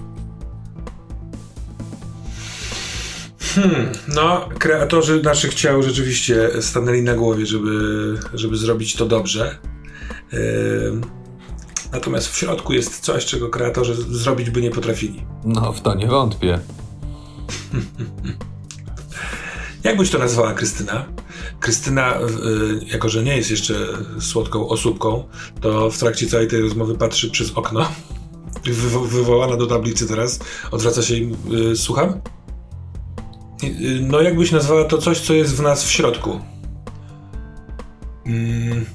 Hmm, 3.40 3.92
no, 4.16 4.50
kreatorzy 4.60 5.22
naszych 5.24 5.54
ciał 5.54 5.84
rzeczywiście 5.84 6.50
stanęli 6.62 7.02
na 7.02 7.14
głowie, 7.16 7.46
żeby, 7.46 8.18
żeby 8.34 8.58
zrobić 8.58 8.96
to 8.96 9.06
dobrze. 9.06 9.58
Yy, 10.32 10.40
natomiast 11.92 12.28
w 12.28 12.38
środku 12.38 12.74
jest 12.74 13.00
coś, 13.00 13.26
czego 13.26 13.50
kreatorzy 13.50 13.96
zrobić 13.96 14.50
by 14.50 14.62
nie 14.62 14.72
potrafili. 14.72 15.26
No, 15.46 15.74
w 15.74 15.82
to 15.82 15.96
nie 15.96 16.08
wątpię. 16.08 16.60
Jak 19.84 19.98
byś 19.98 20.10
to 20.10 20.20
nazwała 20.20 20.54
Krystyna? 20.54 21.06
Krystyna, 21.60 22.20
y, 22.20 22.86
jako 22.86 23.10
że 23.10 23.24
nie 23.24 23.38
jest 23.38 23.52
jeszcze 23.52 23.76
słodką 24.20 24.70
osóbką, 24.70 25.24
to 25.62 25.90
w 25.90 25.98
trakcie 25.98 26.28
całej 26.28 26.48
tej 26.48 26.62
rozmowy 26.62 26.96
patrzy 26.96 27.32
przez 27.32 27.52
okno. 27.52 27.86
Wywo 28.64 29.00
wywołana 29.00 29.58
do 29.58 29.68
tablicy 29.68 30.08
teraz. 30.08 30.40
Odwraca 30.72 31.02
się 31.02 31.16
i 31.16 31.36
y, 31.72 31.76
słucham? 31.76 32.10
Y, 33.64 34.00
no, 34.02 34.22
jakbyś 34.22 34.52
nazwała 34.52 34.84
to 34.84 34.98
coś, 34.98 35.20
co 35.20 35.34
jest 35.34 35.56
w 35.56 35.62
nas 35.62 35.84
w 35.84 35.92
środku? 35.92 36.40
Mm. 38.26 38.86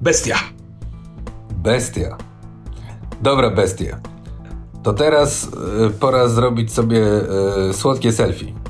Bestia. 0.00 0.36
Bestia. 1.50 2.16
Dobra 3.22 3.50
bestia. 3.50 4.00
To 4.82 4.92
teraz 4.92 5.48
y, 5.86 5.90
pora 5.90 6.28
zrobić 6.28 6.72
sobie 6.72 7.00
słodkie 7.72 8.12
selfie. 8.12 8.61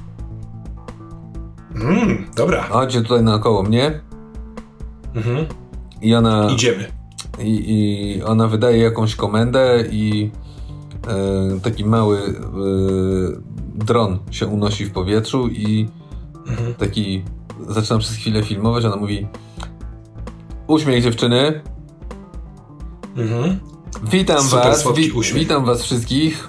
Mm, 1.83 2.24
dobra. 2.37 2.62
Chodźcie 2.62 3.03
tutaj 3.03 3.22
naokoło 3.22 3.62
mnie. 3.62 4.01
Mhm. 5.14 5.47
I 6.03 6.14
ona. 6.14 6.51
Idziemy. 6.51 6.93
I, 7.39 7.64
I 7.66 8.22
ona 8.22 8.49
wydaje 8.49 8.78
jakąś 8.78 9.16
komendę 9.16 9.85
i 9.91 10.30
e, 11.09 11.61
taki 11.61 11.85
mały 11.85 12.18
e, 12.18 12.33
dron 13.74 14.18
się 14.30 14.47
unosi 14.47 14.85
w 14.85 14.93
powietrzu 14.93 15.49
i 15.49 15.89
mhm. 16.49 16.74
taki 16.74 17.24
zaczynam 17.68 18.01
przez 18.01 18.16
chwilę 18.16 18.43
filmować, 18.43 18.85
ona 18.85 18.97
mówi 18.97 19.26
uśmiech 20.66 21.03
dziewczyny. 21.03 21.62
Mhm. 23.16 23.61
Witam 24.11 24.43
Super 24.43 24.64
was, 24.64 24.85
wi 24.97 25.12
witam 25.35 25.64
was 25.64 25.83
wszystkich. 25.83 26.49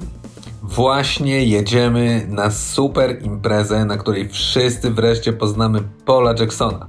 Właśnie 0.63 1.45
jedziemy 1.45 2.27
na 2.29 2.51
super 2.51 3.21
imprezę, 3.23 3.85
na 3.85 3.97
której 3.97 4.29
wszyscy 4.29 4.91
wreszcie 4.91 5.33
poznamy 5.33 5.79
Paula 6.05 6.33
Jacksona. 6.39 6.87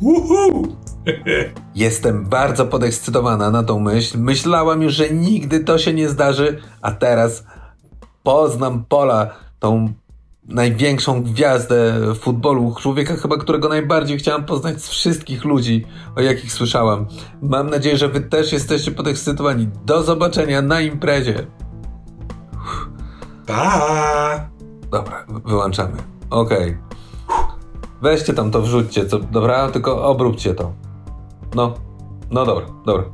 Uhu! 0.00 0.76
Jestem 1.74 2.24
bardzo 2.24 2.66
podekscytowana 2.66 3.50
na 3.50 3.62
tą 3.62 3.80
myśl. 3.80 4.18
Myślałam 4.18 4.82
już, 4.82 4.94
że 4.94 5.10
nigdy 5.10 5.60
to 5.60 5.78
się 5.78 5.92
nie 5.92 6.08
zdarzy, 6.08 6.60
a 6.82 6.92
teraz 6.92 7.44
poznam 8.22 8.84
Pola, 8.88 9.30
tą 9.58 9.92
największą 10.48 11.22
gwiazdę 11.22 11.94
futbolu, 12.14 12.74
człowieka 12.80 13.16
chyba, 13.16 13.36
którego 13.36 13.68
najbardziej 13.68 14.18
chciałam 14.18 14.44
poznać 14.44 14.82
z 14.82 14.88
wszystkich 14.88 15.44
ludzi, 15.44 15.86
o 16.16 16.20
jakich 16.20 16.52
słyszałam. 16.52 17.06
Mam 17.42 17.70
nadzieję, 17.70 17.96
że 17.96 18.08
wy 18.08 18.20
też 18.20 18.52
jesteście 18.52 18.90
podekscytowani. 18.90 19.68
Do 19.84 20.02
zobaczenia 20.02 20.62
na 20.62 20.80
imprezie. 20.80 21.46
Pa! 23.46 24.48
Dobra, 24.90 25.26
wyłączamy. 25.44 25.96
Okej. 26.30 26.70
Okay. 26.70 26.92
Weźcie 28.02 28.34
tam 28.34 28.50
to, 28.50 28.62
wrzućcie, 28.62 29.06
co, 29.06 29.18
dobra? 29.18 29.68
Tylko 29.68 30.04
obróbcie 30.04 30.54
to. 30.54 30.72
No. 31.54 31.74
No 32.30 32.46
dobra, 32.46 32.66
dobra. 32.86 33.04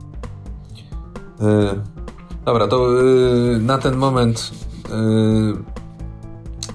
Yy, 1.41 1.81
dobra, 2.45 2.69
to 2.69 2.93
yy, 2.93 3.59
na 3.61 3.79
ten 3.79 3.97
moment 3.97 4.51
yy, 4.91 5.57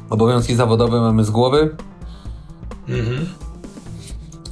obowiązki 0.10 0.56
zawodowe 0.56 1.02
mamy 1.02 1.24
z 1.24 1.30
głowy. 1.30 1.76
Mhm. 2.90 3.28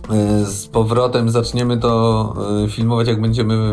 Yy, 0.09 0.45
z 0.45 0.67
powrotem 0.67 1.29
zaczniemy 1.29 1.77
to 1.77 2.33
yy, 2.61 2.69
filmować, 2.69 3.07
jak 3.07 3.21
będziemy 3.21 3.71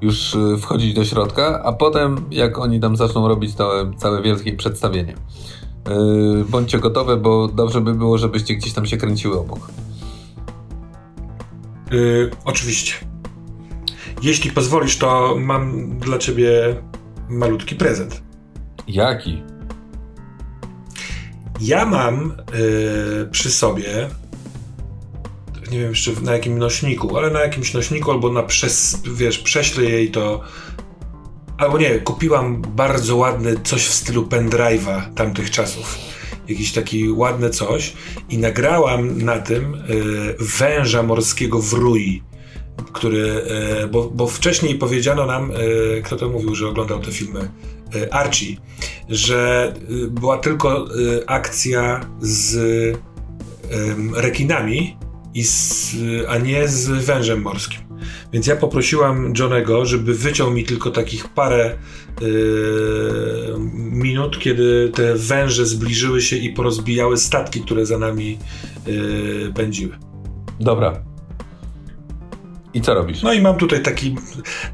już 0.00 0.34
y, 0.34 0.58
wchodzić 0.58 0.94
do 0.94 1.04
środka, 1.04 1.62
a 1.64 1.72
potem 1.72 2.24
jak 2.30 2.58
oni 2.58 2.80
tam 2.80 2.96
zaczną 2.96 3.28
robić 3.28 3.54
to 3.54 3.90
całe 3.96 4.22
wielkie 4.22 4.52
przedstawienie. 4.52 5.14
Yy, 5.88 6.44
bądźcie 6.48 6.78
gotowe, 6.78 7.16
bo 7.16 7.48
dobrze 7.48 7.80
by 7.80 7.94
było, 7.94 8.18
żebyście 8.18 8.54
gdzieś 8.54 8.72
tam 8.72 8.86
się 8.86 8.96
kręciły 8.96 9.40
obok. 9.40 9.70
Yy, 11.90 12.30
oczywiście. 12.44 12.94
Jeśli 14.22 14.50
pozwolisz, 14.50 14.98
to 14.98 15.36
mam 15.40 15.90
dla 15.98 16.18
ciebie 16.18 16.50
malutki 17.28 17.76
prezent. 17.76 18.22
Jaki? 18.88 19.42
Ja 21.60 21.86
mam 21.86 22.32
yy, 22.52 23.28
przy 23.30 23.50
sobie, 23.50 24.08
nie 25.70 25.78
wiem 25.78 25.88
jeszcze 25.88 26.12
na 26.22 26.32
jakim 26.32 26.58
nośniku, 26.58 27.16
ale 27.16 27.30
na 27.30 27.40
jakimś 27.40 27.74
nośniku 27.74 28.10
albo 28.10 28.32
na 28.32 28.42
przez, 28.42 29.02
wiesz, 29.14 29.38
prześlę 29.38 29.84
jej 29.84 30.10
to. 30.10 30.40
Albo 31.58 31.78
nie, 31.78 31.98
kupiłam 31.98 32.62
bardzo 32.62 33.16
ładny 33.16 33.60
coś 33.64 33.86
w 33.86 33.92
stylu 33.92 34.22
pendrive'a 34.26 35.14
tamtych 35.14 35.50
czasów. 35.50 35.98
Jakiś 36.48 36.72
taki 36.72 37.10
ładne 37.10 37.50
coś 37.50 37.92
i 38.28 38.38
nagrałam 38.38 39.22
na 39.22 39.38
tym 39.38 39.72
yy, 39.88 40.36
węża 40.38 41.02
morskiego 41.02 41.62
w 41.62 41.72
Rui 41.72 42.22
który, 42.92 43.42
bo, 43.90 44.10
bo 44.10 44.26
wcześniej 44.26 44.74
powiedziano 44.74 45.26
nam, 45.26 45.52
kto 46.04 46.16
to 46.16 46.28
mówił, 46.28 46.54
że 46.54 46.68
oglądał 46.68 47.00
te 47.00 47.12
filmy, 47.12 47.50
Archie, 48.10 48.56
że 49.08 49.72
była 50.10 50.38
tylko 50.38 50.86
akcja 51.26 52.00
z 52.20 52.58
rekinami, 54.14 54.96
i 55.38 55.44
z, 55.44 55.96
a 56.28 56.38
nie 56.38 56.68
z 56.68 57.04
wężem 57.04 57.42
morskim. 57.42 57.80
Więc 58.32 58.46
ja 58.46 58.56
poprosiłam 58.56 59.32
Johnego, 59.38 59.86
żeby 59.86 60.14
wyciął 60.14 60.50
mi 60.50 60.64
tylko 60.64 60.90
takich 60.90 61.28
parę 61.28 61.78
yy, 62.20 62.28
minut, 63.76 64.38
kiedy 64.38 64.90
te 64.94 65.14
węże 65.14 65.66
zbliżyły 65.66 66.22
się 66.22 66.36
i 66.36 66.50
porozbijały 66.50 67.16
statki, 67.16 67.60
które 67.60 67.86
za 67.86 67.98
nami 67.98 68.38
yy, 68.86 69.52
pędziły. 69.54 69.98
Dobra. 70.60 71.02
I 72.74 72.80
co 72.80 72.94
robisz? 72.94 73.22
No 73.22 73.32
i 73.32 73.40
mam 73.40 73.56
tutaj 73.56 73.82
taki, 73.82 74.16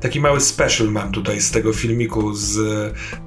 taki 0.01 0.21
mały 0.21 0.41
special 0.41 0.91
mam 0.91 1.13
tutaj 1.13 1.41
z 1.41 1.51
tego 1.51 1.73
filmiku 1.73 2.35
z 2.35 2.59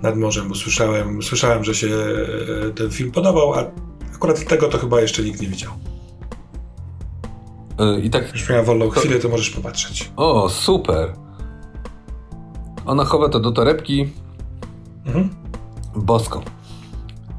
nad 0.01 0.17
morzem, 0.17 0.49
bo 0.49 0.55
słyszałem, 0.55 1.23
słyszałem, 1.23 1.63
że 1.63 1.75
się 1.75 1.87
yy, 1.87 2.73
ten 2.75 2.91
film 2.91 3.11
podobał, 3.11 3.53
a 3.53 3.71
akurat 4.15 4.45
tego 4.45 4.67
to 4.67 4.77
chyba 4.77 5.01
jeszcze 5.01 5.23
nikt 5.23 5.41
nie 5.41 5.47
widział. 5.47 5.71
Yy, 7.79 8.01
I 8.01 8.09
tak. 8.09 8.33
Już 8.33 8.49
miała 8.49 8.63
wolną 8.63 8.85
to... 8.85 8.99
chwilę, 8.99 9.19
to 9.19 9.29
możesz 9.29 9.49
popatrzeć. 9.49 10.11
O, 10.15 10.49
super. 10.49 11.13
Ona 12.85 13.05
chowa 13.05 13.29
to 13.29 13.39
do 13.39 13.51
torebki. 13.51 14.09
Mhm. 15.05 15.29
Bosko. 15.95 16.41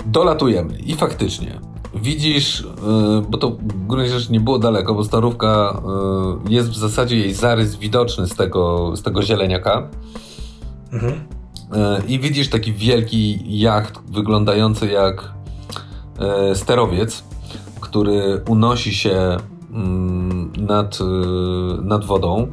Dolatujemy 0.06 0.78
i 0.78 0.94
faktycznie 0.94 1.60
widzisz, 1.94 2.60
yy, 2.60 3.22
bo 3.28 3.38
to 3.38 3.50
w 3.50 3.86
gruncie 3.86 4.18
rzeczy 4.18 4.32
nie 4.32 4.40
było 4.40 4.58
daleko, 4.58 4.94
bo 4.94 5.04
starówka 5.04 5.82
yy, 6.44 6.54
jest 6.54 6.70
w 6.70 6.76
zasadzie 6.76 7.16
jej 7.16 7.34
zarys 7.34 7.76
widoczny 7.76 8.26
z 8.26 8.34
tego, 8.34 8.92
z 8.96 9.02
tego 9.02 9.22
zieleniaka. 9.22 9.88
Mhm. 10.92 11.12
Yy, 11.12 12.06
I 12.08 12.20
widzisz 12.20 12.48
taki 12.48 12.72
wielki 12.72 13.38
jacht 13.60 14.00
wyglądający 14.10 14.86
jak 14.86 15.38
sterowiec, 16.54 17.24
który 17.80 18.42
unosi 18.48 18.94
się 18.94 19.36
nad, 20.58 20.98
y, 21.00 21.82
nad 21.82 22.04
wodą. 22.04 22.46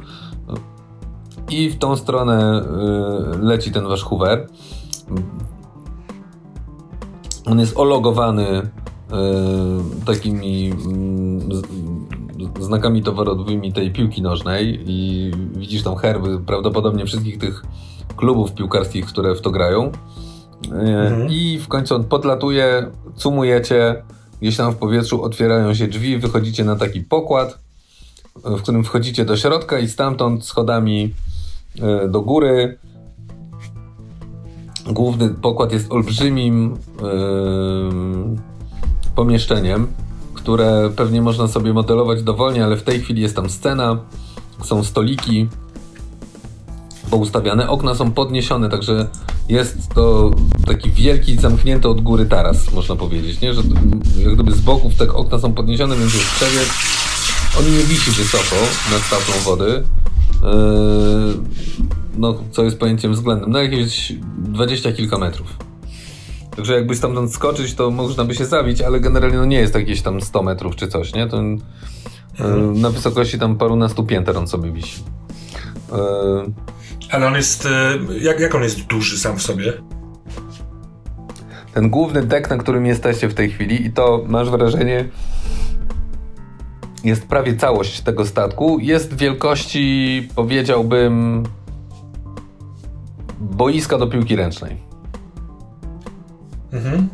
I 1.50 1.70
w 1.70 1.78
tą 1.78 1.96
stronę 1.96 2.62
y, 3.34 3.38
leci 3.38 3.72
ten 3.72 3.84
wasz 3.84 4.02
Hoover. 4.04 4.46
On 7.46 7.60
jest 7.60 7.76
ologowany 7.76 8.48
y, 8.58 8.62
takimi 10.06 10.70
mm, 10.70 11.48
znakami 12.60 13.02
towarowymi 13.02 13.72
tej 13.72 13.92
piłki 13.92 14.22
nożnej 14.22 14.82
i 14.86 15.30
widzisz 15.56 15.82
tam 15.82 15.96
herby 15.96 16.40
prawdopodobnie 16.40 17.06
wszystkich 17.06 17.38
tych 17.38 17.62
klubów 18.16 18.52
piłkarskich, 18.52 19.06
które 19.06 19.34
w 19.34 19.40
to 19.40 19.50
grają. 19.50 19.92
Mhm. 20.64 21.30
I 21.30 21.58
w 21.58 21.68
końcu 21.68 21.94
on 21.94 22.04
podlatuje, 22.04 22.90
cumujecie, 23.14 24.02
Gdzieś 24.40 24.56
tam 24.56 24.72
w 24.72 24.76
powietrzu 24.76 25.22
otwierają 25.22 25.74
się 25.74 25.86
drzwi, 25.86 26.18
wychodzicie 26.18 26.64
na 26.64 26.76
taki 26.76 27.00
pokład, 27.00 27.58
w 28.44 28.62
którym 28.62 28.84
wchodzicie 28.84 29.24
do 29.24 29.36
środka 29.36 29.78
i 29.78 29.88
stamtąd 29.88 30.44
schodami 30.44 31.14
e, 31.82 32.08
do 32.08 32.22
góry. 32.22 32.78
Główny 34.86 35.28
pokład 35.28 35.72
jest 35.72 35.92
olbrzymim 35.92 36.76
yy, 37.02 38.36
pomieszczeniem, 39.14 39.86
które 40.34 40.90
pewnie 40.96 41.22
można 41.22 41.48
sobie 41.48 41.72
modelować 41.72 42.22
dowolnie, 42.22 42.64
ale 42.64 42.76
w 42.76 42.82
tej 42.82 43.00
chwili 43.00 43.22
jest 43.22 43.36
tam 43.36 43.50
scena, 43.50 43.98
są 44.64 44.84
stoliki, 44.84 45.48
poustawiane. 47.10 47.68
Okna 47.68 47.94
są 47.94 48.12
podniesione, 48.12 48.68
także 48.68 49.06
jest 49.48 49.94
to 49.94 50.30
taki 50.66 50.90
wielki, 50.90 51.36
zamknięty 51.36 51.88
od 51.88 52.00
góry 52.00 52.26
taras, 52.26 52.72
można 52.72 52.96
powiedzieć, 52.96 53.40
nie? 53.40 53.54
Że 53.54 53.62
jak 54.18 54.34
gdyby 54.34 54.52
z 54.52 54.60
boków 54.60 54.94
te 54.94 55.12
okna 55.12 55.38
są 55.38 55.52
podniesione, 55.52 55.96
więc 55.96 56.14
jest 56.14 56.26
przebieg. 56.26 56.68
On 57.58 57.64
nie 57.64 57.84
wisi 57.84 58.10
wysoko 58.10 58.56
nad 58.92 59.02
stawką 59.02 59.32
wody. 59.44 59.84
Yy, 60.42 60.48
no, 62.16 62.38
co 62.50 62.64
jest 62.64 62.78
pojęciem 62.78 63.12
względem, 63.12 63.50
no 63.50 63.62
jakieś 63.62 64.12
dwadzieścia 64.38 64.92
kilka 64.92 65.18
metrów. 65.18 65.56
Także 66.56 66.74
jakby 66.74 66.96
stamtąd 66.96 67.34
skoczyć, 67.34 67.74
to 67.74 67.90
można 67.90 68.24
by 68.24 68.34
się 68.34 68.46
zabić, 68.46 68.80
ale 68.80 69.00
generalnie 69.00 69.36
no 69.36 69.44
nie 69.44 69.58
jest 69.58 69.74
jakieś 69.74 70.02
tam 70.02 70.20
100 70.20 70.42
metrów 70.42 70.76
czy 70.76 70.88
coś, 70.88 71.14
nie? 71.14 71.26
To 71.26 71.42
yy, 71.42 71.58
na 72.74 72.90
wysokości 72.90 73.38
tam 73.38 73.58
parunastu 73.58 74.04
pięter 74.04 74.36
on 74.36 74.48
sobie 74.48 74.72
wisi. 74.72 75.02
Yy, 75.92 76.52
ale 77.10 77.26
on 77.26 77.34
jest. 77.34 77.66
E, 77.66 77.98
jak, 78.20 78.40
jak 78.40 78.54
on 78.54 78.62
jest 78.62 78.80
duży 78.80 79.18
sam 79.18 79.38
w 79.38 79.42
sobie? 79.42 79.72
Ten 81.76 81.90
główny 81.90 82.22
dek, 82.22 82.50
na 82.50 82.56
którym 82.56 82.86
jesteście 82.86 83.28
w 83.28 83.34
tej 83.34 83.50
chwili, 83.50 83.86
i 83.86 83.92
to 83.92 84.24
masz 84.26 84.50
wrażenie, 84.50 85.08
jest 87.04 87.26
prawie 87.26 87.56
całość 87.56 88.00
tego 88.00 88.26
statku. 88.26 88.78
Jest 88.80 89.16
wielkości, 89.16 90.28
powiedziałbym, 90.34 91.42
boiska 93.40 93.98
do 93.98 94.06
piłki 94.06 94.36
ręcznej. 94.36 94.76
Mhm. 96.72 97.08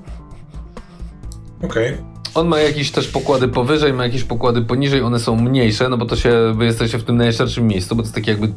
Okej. 1.63 1.93
Okay. 1.93 2.05
On 2.35 2.49
ma 2.49 2.59
jakieś 2.59 2.91
też 2.91 3.09
pokłady 3.09 3.49
powyżej, 3.49 3.93
ma 3.93 4.05
jakieś 4.05 4.25
pokłady 4.25 4.63
poniżej, 4.63 5.03
one 5.03 5.19
są 5.19 5.37
mniejsze, 5.37 5.89
no 5.89 5.97
bo 5.97 6.07
to 6.07 6.17
się, 6.17 6.55
wy 6.57 6.65
jesteście 6.65 6.99
w 6.99 7.05
tym 7.05 7.17
najszerszym 7.17 7.67
miejscu, 7.67 7.97
bo 7.97 8.03
to 8.03 8.07
jest 8.07 8.15
taki 8.15 8.31
jakby 8.31 8.53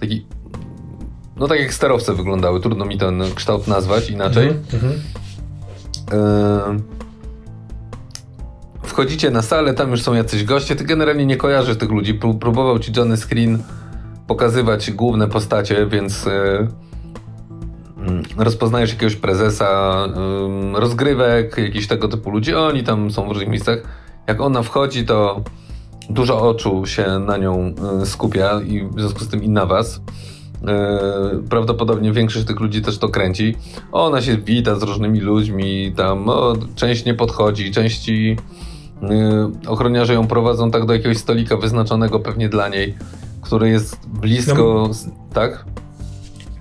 taki 0.00 0.26
no 1.36 1.48
tak 1.48 1.60
jak 1.60 1.74
sterowce 1.74 2.14
wyglądały, 2.14 2.60
trudno 2.60 2.84
mi 2.84 2.98
ten 2.98 3.22
kształt 3.34 3.68
nazwać 3.68 4.10
inaczej. 4.10 4.48
Mhm, 4.48 4.92
mhm. 6.12 6.82
wchodzicie 8.82 9.30
na 9.30 9.42
salę, 9.42 9.74
tam 9.74 9.90
już 9.90 10.02
są 10.02 10.14
jacyś 10.14 10.44
goście, 10.44 10.76
ty 10.76 10.84
generalnie 10.84 11.26
nie 11.26 11.36
kojarzysz 11.36 11.76
tych 11.76 11.90
ludzi. 11.90 12.14
Próbował 12.14 12.78
ci 12.78 12.92
Johnny 12.96 13.16
Screen 13.16 13.58
pokazywać 14.26 14.90
główne 14.90 15.28
postacie, 15.28 15.86
więc 15.86 16.26
mm, 17.96 18.22
rozpoznajesz 18.36 18.92
jakiegoś 18.92 19.16
prezesa 19.16 19.94
rozgrywek, 20.74 21.58
jakichś 21.58 21.86
tego 21.86 22.08
typu 22.08 22.30
ludzi. 22.30 22.54
Oni 22.54 22.84
tam 22.84 23.10
są 23.10 23.24
w 23.24 23.28
różnych 23.28 23.48
miejscach. 23.48 23.78
Jak 24.26 24.40
ona 24.40 24.62
wchodzi, 24.62 25.04
to 25.04 25.42
dużo 26.10 26.48
oczu 26.48 26.86
się 26.86 27.18
na 27.18 27.36
nią 27.36 27.74
skupia 28.04 28.60
i 28.60 28.86
w 28.86 29.00
związku 29.00 29.20
z 29.20 29.28
tym 29.28 29.42
i 29.42 29.48
na 29.48 29.66
was. 29.66 30.00
E, 30.64 31.42
prawdopodobnie 31.50 32.12
większość 32.12 32.46
tych 32.46 32.60
ludzi 32.60 32.82
też 32.82 32.98
to 32.98 33.08
kręci. 33.08 33.56
Ona 33.92 34.22
się 34.22 34.36
wita 34.36 34.74
z 34.74 34.82
różnymi 34.82 35.20
ludźmi, 35.20 35.92
tam 35.96 36.28
o, 36.28 36.56
część 36.76 37.04
nie 37.04 37.14
podchodzi, 37.14 37.70
części 37.70 38.36
e, 39.02 39.52
ochroniarze 39.66 40.14
ją 40.14 40.26
prowadzą 40.26 40.70
tak 40.70 40.86
do 40.86 40.92
jakiegoś 40.92 41.16
stolika 41.16 41.56
wyznaczonego 41.56 42.20
pewnie 42.20 42.48
dla 42.48 42.68
niej, 42.68 42.94
który 43.42 43.68
jest 43.68 43.96
blisko, 44.06 44.54
no. 44.88 44.90
tak? 45.34 45.64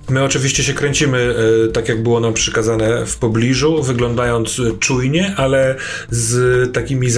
My 0.09 0.23
oczywiście 0.23 0.63
się 0.63 0.73
kręcimy 0.73 1.35
e, 1.67 1.71
tak, 1.71 1.89
jak 1.89 2.03
było 2.03 2.19
nam 2.19 2.33
przykazane 2.33 3.05
w 3.05 3.17
pobliżu, 3.17 3.83
wyglądając 3.83 4.61
czujnie, 4.79 5.33
ale 5.37 5.75
z 6.09 6.73
takimi 6.73 7.09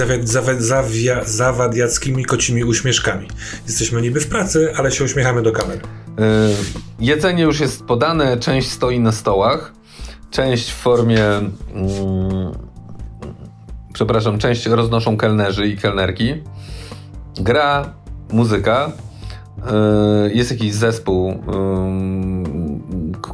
zawia, 0.58 1.24
zawadiackimi 1.24 2.24
kocimi 2.24 2.64
uśmieszkami. 2.64 3.28
Jesteśmy 3.66 4.02
niby 4.02 4.20
w 4.20 4.26
pracy, 4.26 4.72
ale 4.76 4.92
się 4.92 5.04
uśmiechamy 5.04 5.42
do 5.42 5.52
kamery. 5.52 5.80
E, 6.18 6.22
jedzenie 7.00 7.42
już 7.42 7.60
jest 7.60 7.84
podane, 7.84 8.36
część 8.36 8.70
stoi 8.70 9.00
na 9.00 9.12
stołach, 9.12 9.72
część 10.30 10.70
w 10.70 10.76
formie. 10.76 11.24
Mm, 11.24 11.48
przepraszam, 13.92 14.38
część 14.38 14.66
roznoszą 14.66 15.16
kelnerzy 15.16 15.66
i 15.66 15.76
kelnerki. 15.76 16.34
Gra 17.40 17.92
muzyka. 18.32 18.92
E, 19.66 20.30
jest 20.34 20.50
jakiś 20.50 20.74
zespół, 20.74 21.42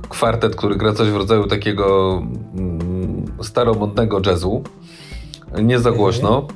kwartet, 0.09 0.57
który 0.57 0.77
gra 0.77 0.93
coś 0.93 1.09
w 1.09 1.17
rodzaju 1.17 1.47
takiego 1.47 2.23
mm, 2.55 3.25
staromodnego 3.43 4.21
jazzu. 4.27 4.63
Nie 5.63 5.79
za 5.79 5.93
głośno. 5.93 6.49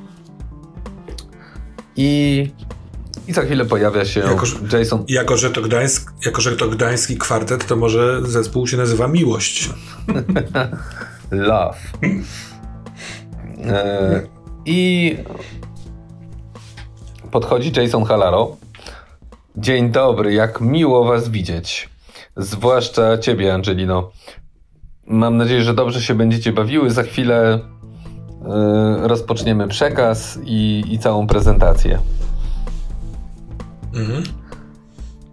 I 1.96 2.50
i 3.28 3.32
za 3.32 3.42
chwilę 3.42 3.64
pojawia 3.64 4.04
się 4.04 4.20
jako, 4.20 4.46
Jason. 4.72 5.04
Jako 5.08 5.36
że, 5.36 5.50
to 5.50 5.62
Gdańsk, 5.62 6.12
jako, 6.26 6.40
że 6.40 6.56
to 6.56 6.68
gdański 6.68 7.16
kwartet, 7.16 7.66
to 7.66 7.76
może 7.76 8.22
zespół 8.22 8.66
się 8.66 8.76
nazywa 8.76 9.08
Miłość. 9.08 9.70
Love. 11.30 11.78
E, 13.64 14.22
I 14.66 15.16
podchodzi 17.30 17.72
Jason 17.80 18.04
Halaro. 18.04 18.56
Dzień 19.56 19.90
dobry, 19.90 20.32
jak 20.32 20.60
miło 20.60 21.04
was 21.04 21.28
widzieć. 21.28 21.88
Zwłaszcza 22.36 23.18
ciebie, 23.18 23.54
Angelino. 23.54 24.10
Mam 25.06 25.36
nadzieję, 25.36 25.62
że 25.62 25.74
dobrze 25.74 26.02
się 26.02 26.14
będziecie 26.14 26.52
bawiły. 26.52 26.90
Za 26.90 27.02
chwilę 27.02 27.58
yy, 29.00 29.08
rozpoczniemy 29.08 29.68
przekaz 29.68 30.38
i, 30.44 30.84
i 30.90 30.98
całą 30.98 31.26
prezentację. 31.26 31.98
Mhm. 33.94 34.22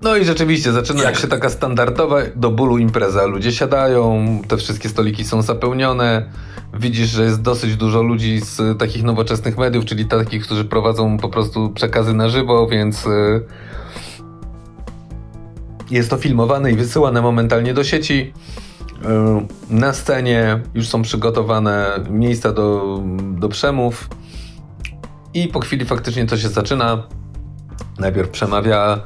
No 0.01 0.15
i 0.15 0.25
rzeczywiście 0.25 0.71
zaczyna 0.71 1.03
Jak? 1.03 1.15
się 1.15 1.27
taka 1.27 1.49
standardowa 1.49 2.17
do 2.35 2.51
bólu 2.51 2.77
impreza. 2.77 3.25
Ludzie 3.25 3.51
siadają, 3.51 4.25
te 4.47 4.57
wszystkie 4.57 4.89
stoliki 4.89 5.23
są 5.23 5.41
zapełnione. 5.41 6.29
Widzisz, 6.73 7.09
że 7.09 7.23
jest 7.23 7.41
dosyć 7.41 7.75
dużo 7.75 8.01
ludzi 8.01 8.39
z 8.39 8.79
takich 8.79 9.03
nowoczesnych 9.03 9.57
mediów, 9.57 9.85
czyli 9.85 10.05
takich, 10.05 10.43
którzy 10.45 10.65
prowadzą 10.65 11.17
po 11.17 11.29
prostu 11.29 11.69
przekazy 11.69 12.13
na 12.13 12.29
żywo, 12.29 12.67
więc 12.67 13.05
y, 13.05 13.45
jest 15.91 16.09
to 16.09 16.17
filmowane 16.17 16.71
i 16.71 16.75
wysyłane 16.75 17.21
momentalnie 17.21 17.73
do 17.73 17.83
sieci. 17.83 18.33
Y, 19.71 19.73
na 19.73 19.93
scenie 19.93 20.59
już 20.73 20.87
są 20.87 21.01
przygotowane 21.01 21.99
miejsca 22.09 22.51
do, 22.51 22.99
do 23.39 23.49
przemów. 23.49 24.09
I 25.33 25.47
po 25.47 25.59
chwili 25.59 25.85
faktycznie 25.85 26.25
to 26.25 26.37
się 26.37 26.49
zaczyna. 26.49 27.03
Najpierw 27.99 28.29
przemawia 28.29 28.99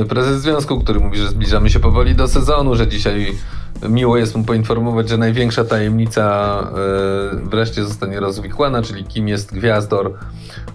yy, 0.00 0.04
prezes 0.04 0.42
związku, 0.42 0.80
który 0.80 1.00
mówi, 1.00 1.18
że 1.18 1.28
zbliżamy 1.28 1.70
się 1.70 1.80
powoli 1.80 2.14
do 2.14 2.28
sezonu, 2.28 2.74
że 2.74 2.88
dzisiaj 2.88 3.34
miło 3.88 4.16
jest 4.16 4.36
mu 4.36 4.44
poinformować, 4.44 5.08
że 5.08 5.18
największa 5.18 5.64
tajemnica 5.64 6.56
yy, 7.32 7.40
wreszcie 7.48 7.84
zostanie 7.84 8.20
rozwikłana, 8.20 8.82
czyli 8.82 9.04
kim 9.04 9.28
jest 9.28 9.54
gwiazdor 9.54 10.14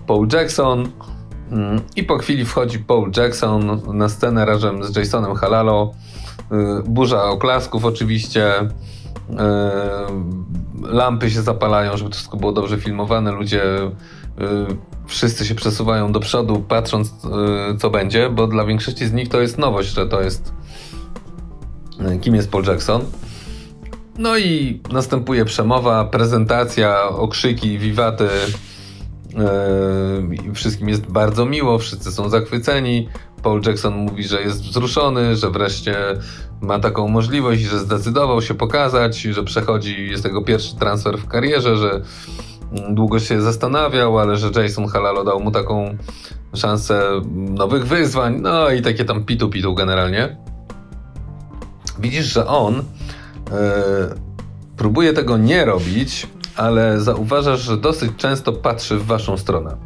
Paul 0.07 0.27
Jackson. 0.33 0.81
Yy, 0.81 1.57
I 1.95 2.03
po 2.03 2.17
chwili 2.17 2.45
wchodzi 2.45 2.79
Paul 2.79 3.11
Jackson 3.17 3.81
na 3.93 4.09
scenę 4.09 4.45
razem 4.45 4.83
z 4.83 4.95
Jasonem 4.95 5.35
Halalo. 5.35 5.91
Yy, 6.51 6.83
burza 6.85 7.23
oklasków 7.23 7.85
oczywiście. 7.85 8.53
Yy, 9.29 9.37
lampy 10.91 11.29
się 11.29 11.41
zapalają, 11.41 11.97
żeby 11.97 12.09
to 12.09 12.15
wszystko 12.15 12.37
było 12.37 12.51
dobrze 12.51 12.77
filmowane. 12.77 13.31
Ludzie 13.31 13.61
Y, 14.41 14.77
wszyscy 15.07 15.45
się 15.45 15.55
przesuwają 15.55 16.11
do 16.11 16.19
przodu, 16.19 16.65
patrząc 16.67 17.09
y, 17.09 17.77
co 17.77 17.89
będzie, 17.89 18.29
bo 18.29 18.47
dla 18.47 18.65
większości 18.65 19.07
z 19.07 19.13
nich 19.13 19.29
to 19.29 19.41
jest 19.41 19.57
nowość, 19.57 19.89
że 19.89 20.07
to 20.07 20.21
jest 20.21 20.53
y, 22.13 22.19
kim 22.19 22.35
jest 22.35 22.51
Paul 22.51 22.63
Jackson. 22.63 23.01
No 24.17 24.37
i 24.37 24.81
następuje 24.91 25.45
przemowa, 25.45 26.05
prezentacja, 26.05 27.03
okrzyki, 27.03 27.77
wiwaty. 27.77 28.27
Wszystkim 30.53 30.89
jest 30.89 31.05
bardzo 31.05 31.45
miło, 31.45 31.79
wszyscy 31.79 32.11
są 32.11 32.29
zachwyceni. 32.29 33.09
Paul 33.43 33.61
Jackson 33.65 33.95
mówi, 33.95 34.23
że 34.23 34.41
jest 34.41 34.63
wzruszony, 34.63 35.35
że 35.35 35.51
wreszcie 35.51 35.95
ma 36.61 36.79
taką 36.79 37.07
możliwość, 37.07 37.61
że 37.61 37.79
zdecydował 37.79 38.41
się 38.41 38.53
pokazać, 38.53 39.21
że 39.21 39.43
przechodzi, 39.43 40.09
jest 40.09 40.25
jego 40.25 40.41
pierwszy 40.41 40.75
transfer 40.75 41.17
w 41.17 41.27
karierze, 41.27 41.77
że 41.77 42.01
długo 42.89 43.19
się 43.19 43.41
zastanawiał, 43.41 44.19
ale 44.19 44.37
że 44.37 44.51
Jason 44.55 44.87
Halalo 44.87 45.23
dał 45.23 45.39
mu 45.39 45.51
taką 45.51 45.97
szansę 46.55 47.21
nowych 47.35 47.87
wyzwań, 47.87 48.39
no 48.41 48.69
i 48.69 48.81
takie 48.81 49.05
tam 49.05 49.25
pitu-pitu 49.25 49.75
generalnie. 49.75 50.37
Widzisz, 51.99 52.25
że 52.25 52.47
on 52.47 52.75
e, 52.79 52.83
próbuje 54.77 55.13
tego 55.13 55.37
nie 55.37 55.65
robić, 55.65 56.27
ale 56.55 56.99
zauważasz, 56.99 57.61
że 57.61 57.77
dosyć 57.77 58.11
często 58.17 58.53
patrzy 58.53 58.97
w 58.97 59.05
waszą 59.05 59.37
stronę. 59.37 59.77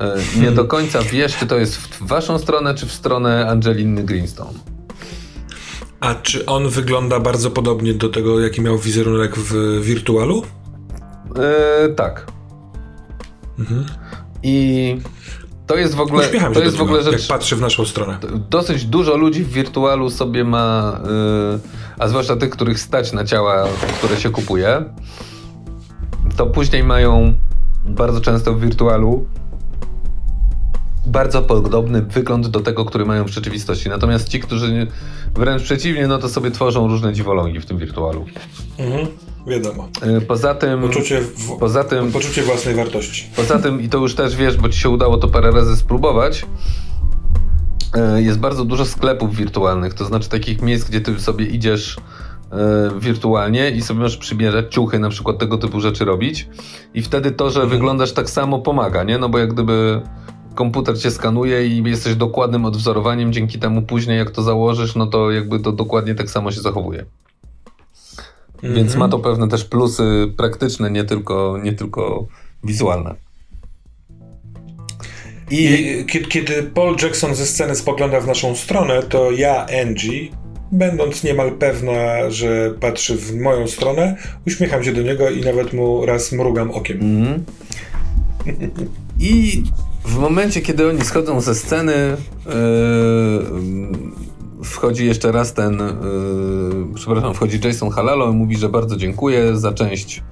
E, 0.00 0.40
nie 0.40 0.50
do 0.50 0.64
końca 0.64 1.02
wiesz, 1.02 1.36
czy 1.36 1.46
to 1.46 1.56
jest 1.56 1.76
w 1.76 2.02
waszą 2.06 2.38
stronę, 2.38 2.74
czy 2.74 2.86
w 2.86 2.92
stronę 2.92 3.48
Angeliny 3.50 4.04
Greenstone. 4.04 4.58
A 6.00 6.14
czy 6.14 6.46
on 6.46 6.68
wygląda 6.68 7.20
bardzo 7.20 7.50
podobnie 7.50 7.94
do 7.94 8.08
tego, 8.08 8.40
jaki 8.40 8.60
miał 8.60 8.78
wizerunek 8.78 9.36
w 9.36 9.80
Wirtualu? 9.82 10.42
Yy, 11.38 11.94
tak. 11.94 12.26
Mhm. 13.58 13.86
I 14.42 14.98
to 15.66 15.76
jest 15.76 15.94
w 15.94 16.00
ogóle. 16.00 16.26
Uśmiecham 16.26 16.54
to 16.54 16.62
jest 16.62 16.76
w 16.76 16.82
ogóle 16.82 17.02
rzecz. 17.02 17.12
Jak 17.12 17.28
patrzy 17.28 17.56
w 17.56 17.60
naszą 17.60 17.84
stronę. 17.84 18.18
Dosyć 18.50 18.84
dużo 18.84 19.16
ludzi 19.16 19.44
w 19.44 19.52
wirtualu 19.52 20.10
sobie 20.10 20.44
ma, 20.44 21.00
yy, 21.52 21.60
a 21.98 22.08
zwłaszcza 22.08 22.36
tych, 22.36 22.50
których 22.50 22.80
stać 22.80 23.12
na 23.12 23.24
ciała, 23.24 23.66
które 23.98 24.16
się 24.16 24.30
kupuje, 24.30 24.84
to 26.36 26.46
później 26.46 26.84
mają 26.84 27.32
bardzo 27.84 28.20
często 28.20 28.54
w 28.54 28.60
wirtualu 28.60 29.26
bardzo 31.08 31.42
podobny 31.42 32.02
wygląd 32.02 32.48
do 32.48 32.60
tego, 32.60 32.84
który 32.84 33.06
mają 33.06 33.24
w 33.24 33.28
rzeczywistości. 33.28 33.88
Natomiast 33.88 34.28
ci, 34.28 34.40
którzy 34.40 34.86
wręcz 35.34 35.62
przeciwnie, 35.62 36.06
no 36.06 36.18
to 36.18 36.28
sobie 36.28 36.50
tworzą 36.50 36.88
różne 36.88 37.12
dziwolągi 37.12 37.60
w 37.60 37.66
tym 37.66 37.78
wirtualu. 37.78 38.26
Mhm. 38.78 39.06
Wiadomo. 39.46 39.88
E, 40.02 40.20
poza 40.20 40.54
tym, 40.54 40.80
poczucie, 40.80 41.20
w, 41.20 41.58
poza 41.58 41.84
tym, 41.84 42.12
poczucie 42.12 42.42
własnej 42.42 42.74
wartości. 42.74 43.26
Poza 43.36 43.58
tym, 43.58 43.80
i 43.80 43.88
to 43.88 43.98
już 43.98 44.14
też 44.14 44.36
wiesz, 44.36 44.56
bo 44.56 44.68
ci 44.68 44.80
się 44.80 44.88
udało 44.88 45.16
to 45.16 45.28
parę 45.28 45.50
razy 45.50 45.76
spróbować, 45.76 46.46
e, 47.94 48.22
jest 48.22 48.38
bardzo 48.38 48.64
dużo 48.64 48.84
sklepów 48.84 49.36
wirtualnych, 49.36 49.94
to 49.94 50.04
znaczy 50.04 50.28
takich 50.28 50.62
miejsc, 50.62 50.88
gdzie 50.88 51.00
ty 51.00 51.20
sobie 51.20 51.46
idziesz 51.46 51.96
e, 52.52 52.90
wirtualnie 53.00 53.70
i 53.70 53.82
sobie 53.82 54.00
możesz 54.00 54.16
przybierać 54.16 54.74
ciuchy, 54.74 54.98
na 54.98 55.08
przykład 55.08 55.38
tego 55.38 55.58
typu 55.58 55.80
rzeczy 55.80 56.04
robić 56.04 56.48
i 56.94 57.02
wtedy 57.02 57.30
to, 57.30 57.50
że 57.50 57.60
mhm. 57.60 57.78
wyglądasz 57.78 58.12
tak 58.12 58.30
samo 58.30 58.58
pomaga, 58.58 59.04
nie? 59.04 59.18
No 59.18 59.28
bo 59.28 59.38
jak 59.38 59.52
gdyby 59.52 60.02
komputer 60.58 60.98
cię 60.98 61.10
skanuje 61.10 61.66
i 61.66 61.82
jesteś 61.82 62.14
dokładnym 62.14 62.64
odwzorowaniem, 62.64 63.32
dzięki 63.32 63.58
temu 63.58 63.82
później 63.82 64.18
jak 64.18 64.30
to 64.30 64.42
założysz, 64.42 64.94
no 64.94 65.06
to 65.06 65.30
jakby 65.30 65.60
to 65.60 65.72
dokładnie 65.72 66.14
tak 66.14 66.30
samo 66.30 66.52
się 66.52 66.60
zachowuje. 66.60 67.04
Mm 68.62 68.74
-hmm. 68.74 68.76
Więc 68.76 68.96
ma 68.96 69.08
to 69.08 69.18
pewne 69.18 69.48
też 69.48 69.64
plusy 69.64 70.32
praktyczne, 70.36 70.90
nie 70.90 71.04
tylko, 71.04 71.58
nie 71.62 71.72
tylko 71.72 72.26
wizualne. 72.64 73.14
I, 75.50 75.64
I 76.14 76.22
kiedy 76.28 76.62
Paul 76.62 76.96
Jackson 77.02 77.34
ze 77.34 77.46
sceny 77.46 77.74
spogląda 77.74 78.20
w 78.20 78.26
naszą 78.26 78.56
stronę, 78.56 79.02
to 79.02 79.30
ja, 79.30 79.66
Angie, 79.82 80.28
będąc 80.72 81.24
niemal 81.24 81.52
pewna, 81.52 82.30
że 82.30 82.74
patrzy 82.80 83.16
w 83.16 83.34
moją 83.34 83.66
stronę, 83.66 84.16
uśmiecham 84.46 84.84
się 84.84 84.92
do 84.92 85.02
niego 85.02 85.30
i 85.30 85.40
nawet 85.40 85.72
mu 85.72 86.06
raz 86.06 86.32
mrugam 86.32 86.70
okiem. 86.70 87.00
Mm 87.00 87.24
-hmm. 87.24 87.40
I 89.20 89.62
w 90.08 90.18
momencie, 90.18 90.60
kiedy 90.60 90.88
oni 90.88 91.04
schodzą 91.04 91.40
ze 91.40 91.54
sceny, 91.54 92.16
yy, 92.46 92.54
wchodzi 94.64 95.06
jeszcze 95.06 95.32
raz 95.32 95.54
ten, 95.54 95.78
yy, 95.78 96.94
przepraszam, 96.94 97.34
wchodzi 97.34 97.60
Jason 97.64 97.90
Halalo 97.90 98.30
i 98.30 98.34
mówi, 98.34 98.56
że 98.56 98.68
bardzo 98.68 98.96
dziękuję 98.96 99.56
za 99.56 99.72
część 99.72 100.22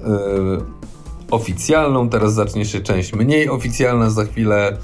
yy, 0.00 0.08
oficjalną, 1.30 2.08
teraz 2.08 2.34
zacznie 2.34 2.64
się 2.64 2.80
część 2.80 3.12
mniej 3.12 3.48
oficjalna, 3.48 4.10
za 4.10 4.24
chwilę 4.24 4.78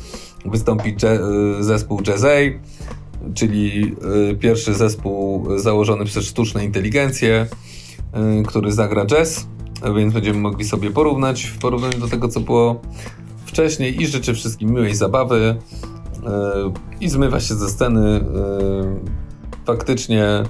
wystąpi 0.45 0.97
yy, 1.03 1.64
zespół 1.64 2.01
Jazzay, 2.07 2.61
czyli 3.35 3.97
pierwszy 4.41 4.74
zespół 4.74 5.47
założony 5.59 6.05
przez 6.05 6.24
sztuczną 6.24 6.61
inteligencję, 6.61 7.47
yy, 8.14 8.43
który 8.43 8.72
zagra 8.72 9.07
jazz, 9.07 9.47
więc 9.97 10.14
będziemy 10.14 10.39
mogli 10.39 10.64
sobie 10.64 10.91
porównać 10.91 11.45
w 11.45 11.59
porównaniu 11.59 11.99
do 11.99 12.09
tego, 12.09 12.29
co 12.29 12.41
było 12.41 12.81
wcześniej 13.59 14.03
i 14.03 14.07
życzę 14.07 14.35
wszystkim 14.35 14.71
miłej 14.71 14.95
zabawy. 14.95 15.57
E, 16.27 16.73
i 17.01 17.09
zmywa 17.09 17.41
się 17.41 17.55
ze 17.55 17.69
sceny. 17.69 18.17
E, 18.17 19.65
faktycznie 19.67 20.25
e, 20.25 20.45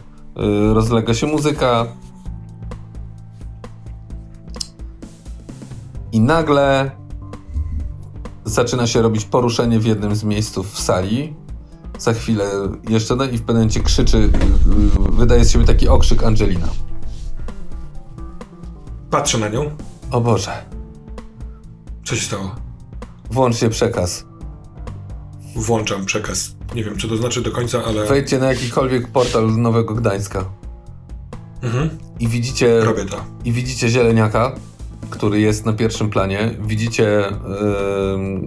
rozlega 0.74 1.14
się 1.14 1.26
muzyka. 1.26 1.86
I 6.12 6.20
nagle 6.20 6.90
zaczyna 8.44 8.86
się 8.86 9.02
robić 9.02 9.24
poruszenie 9.24 9.78
w 9.78 9.86
jednym 9.86 10.16
z 10.16 10.24
miejsców 10.24 10.72
w 10.72 10.80
sali. 10.80 11.34
Za 11.98 12.12
chwilę 12.12 12.50
jeszcze 12.88 13.16
no 13.16 13.24
i 13.24 13.38
w 13.38 13.40
pewnym 13.40 13.56
momencie 13.56 13.80
krzyczy, 13.80 14.30
wydaje 15.12 15.44
z 15.44 15.50
siebie 15.50 15.64
taki 15.64 15.88
okrzyk 15.88 16.24
Angelina. 16.24 16.68
Patrzę 19.10 19.38
na 19.38 19.48
nią. 19.48 19.70
O 20.10 20.20
Boże. 20.20 20.64
Co 22.04 22.16
się 22.16 22.22
stało? 22.22 22.67
Włączcie 23.30 23.70
przekaz 23.70 24.28
włączam 25.58 26.04
przekaz. 26.04 26.56
Nie 26.74 26.84
wiem, 26.84 26.96
czy 26.96 27.08
to 27.08 27.16
znaczy 27.16 27.42
do 27.42 27.50
końca, 27.50 27.84
ale... 27.84 28.06
Wejdźcie 28.06 28.38
na 28.38 28.46
jakikolwiek 28.46 29.08
portal 29.08 29.56
Nowego 29.56 29.94
Gdańska. 29.94 30.44
Mhm. 31.62 31.90
I 32.20 32.28
widzicie... 32.28 32.80
Robię 32.80 33.04
to. 33.04 33.24
I 33.44 33.52
widzicie 33.52 33.88
zieleniaka, 33.88 34.54
który 35.10 35.40
jest 35.40 35.66
na 35.66 35.72
pierwszym 35.72 36.10
planie. 36.10 36.54
Widzicie... 36.60 37.24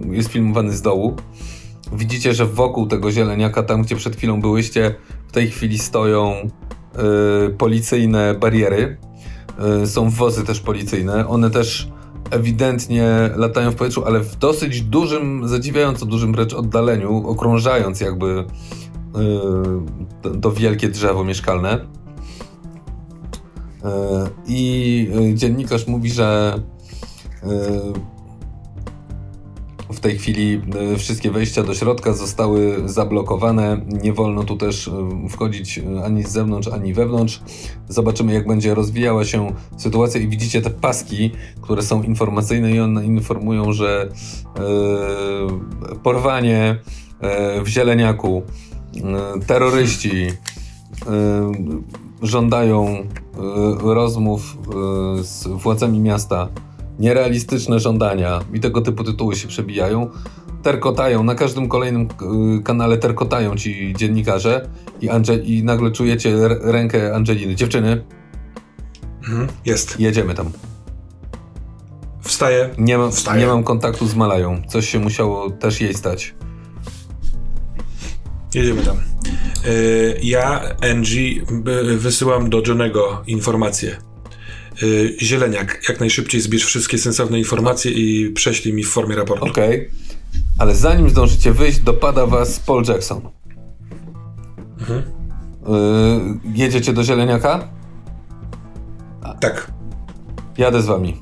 Yy, 0.06 0.16
jest 0.16 0.28
filmowany 0.28 0.72
z 0.72 0.82
dołu. 0.82 1.16
Widzicie, 1.92 2.34
że 2.34 2.46
wokół 2.46 2.86
tego 2.86 3.12
zieleniaka, 3.12 3.62
tam 3.62 3.82
gdzie 3.82 3.96
przed 3.96 4.16
chwilą 4.16 4.40
byłyście, 4.40 4.94
w 5.28 5.32
tej 5.32 5.50
chwili 5.50 5.78
stoją 5.78 6.34
yy, 6.96 7.54
policyjne 7.58 8.34
bariery. 8.34 8.96
Yy, 9.80 9.86
są 9.86 10.10
wozy 10.10 10.44
też 10.44 10.60
policyjne. 10.60 11.28
One 11.28 11.50
też 11.50 11.88
ewidentnie 12.32 13.30
latają 13.36 13.70
w 13.70 13.74
powietrzu, 13.74 14.04
ale 14.04 14.20
w 14.20 14.36
dosyć 14.36 14.82
dużym, 14.82 15.48
zadziwiająco 15.48 16.06
dużym 16.06 16.32
wręcz 16.32 16.54
oddaleniu, 16.54 17.28
okrążając 17.28 18.00
jakby 18.00 18.44
yy, 20.24 20.40
to, 20.40 20.52
wielkie 20.52 20.88
drzewo 20.88 21.24
mieszkalne. 21.24 21.86
Yy, 23.84 23.90
I 24.46 25.10
yy, 25.14 25.34
dziennikarz 25.34 25.86
mówi, 25.86 26.10
że 26.10 26.58
w 29.92 30.00
tej 30.00 30.18
chwili 30.18 30.60
e, 30.92 30.96
wszystkie 30.96 31.30
wejścia 31.30 31.62
do 31.62 31.74
środka 31.74 32.12
zostały 32.12 32.82
zablokowane. 32.84 33.80
Nie 34.02 34.12
wolno 34.12 34.44
tu 34.44 34.56
też 34.56 34.88
e, 34.88 35.28
wchodzić 35.28 35.78
e, 35.78 36.04
ani 36.04 36.22
z 36.22 36.28
zewnątrz, 36.28 36.68
ani 36.68 36.94
wewnątrz. 36.94 37.40
Zobaczymy, 37.88 38.32
jak 38.32 38.46
będzie 38.46 38.74
rozwijała 38.74 39.24
się 39.24 39.52
sytuacja. 39.76 40.20
I 40.20 40.28
widzicie 40.28 40.62
te 40.62 40.70
paski, 40.70 41.30
które 41.60 41.82
są 41.82 42.02
informacyjne, 42.02 42.72
i 42.72 42.80
one 42.80 43.06
informują, 43.06 43.72
że 43.72 44.08
yy, 44.56 45.98
porwanie 46.02 46.76
yy, 47.22 47.62
w 47.64 47.68
zieleniaku, 47.68 48.42
yy, 48.94 49.02
terroryści 49.46 50.26
żądają 52.22 53.06
rozmów 53.82 54.58
z 55.22 55.46
władzami 55.48 56.00
miasta 56.00 56.48
nierealistyczne 57.02 57.80
żądania 57.80 58.40
i 58.52 58.60
tego 58.60 58.80
typu 58.80 59.04
tytuły 59.04 59.36
się 59.36 59.48
przebijają, 59.48 60.10
terkotają, 60.62 61.24
na 61.24 61.34
każdym 61.34 61.68
kolejnym 61.68 62.08
y, 62.58 62.62
kanale 62.62 62.98
terkotają 62.98 63.56
ci 63.56 63.94
dziennikarze 63.98 64.68
i, 65.00 65.08
Ange- 65.08 65.44
i 65.44 65.64
nagle 65.64 65.90
czujecie 65.90 66.36
rękę 66.60 67.14
Angeliny. 67.14 67.54
Dziewczyny, 67.54 68.04
mhm, 69.28 69.48
jest. 69.66 70.00
Jedziemy 70.00 70.34
tam. 70.34 70.50
Wstaję. 72.20 72.70
Nie, 72.78 72.98
ma, 72.98 73.10
Wstaję. 73.10 73.40
nie 73.40 73.46
mam 73.46 73.64
kontaktu 73.64 74.06
z 74.06 74.14
Malają. 74.14 74.62
Coś 74.68 74.88
się 74.88 74.98
musiało 74.98 75.50
też 75.50 75.80
jej 75.80 75.94
stać. 75.94 76.34
Jedziemy 78.54 78.82
tam. 78.82 78.96
Y, 79.66 80.20
ja, 80.22 80.60
Angie, 80.92 81.42
wysyłam 81.96 82.50
do 82.50 82.62
Johnego 82.66 83.22
informacje 83.26 83.90
Y, 83.90 84.11
zieleniak, 85.20 85.88
jak 85.88 86.00
najszybciej 86.00 86.40
zbierz 86.40 86.64
wszystkie 86.64 86.98
sensowne 86.98 87.38
informacje 87.38 87.92
i 87.92 88.30
prześlij 88.30 88.74
mi 88.74 88.84
w 88.84 88.88
formie 88.88 89.16
raportu. 89.16 89.44
Okej, 89.44 89.80
okay. 89.80 89.90
ale 90.58 90.74
zanim 90.74 91.10
zdążycie 91.10 91.52
wyjść, 91.52 91.78
dopada 91.78 92.26
was 92.26 92.58
Paul 92.58 92.84
Jackson. 92.88 93.20
Mhm. 94.80 95.02
Y, 95.02 96.58
jedziecie 96.58 96.92
do 96.92 97.04
Zieleniaka? 97.04 97.68
Tak. 99.40 99.72
Jadę 100.58 100.82
z 100.82 100.86
wami. 100.86 101.10
Y, 101.10 101.16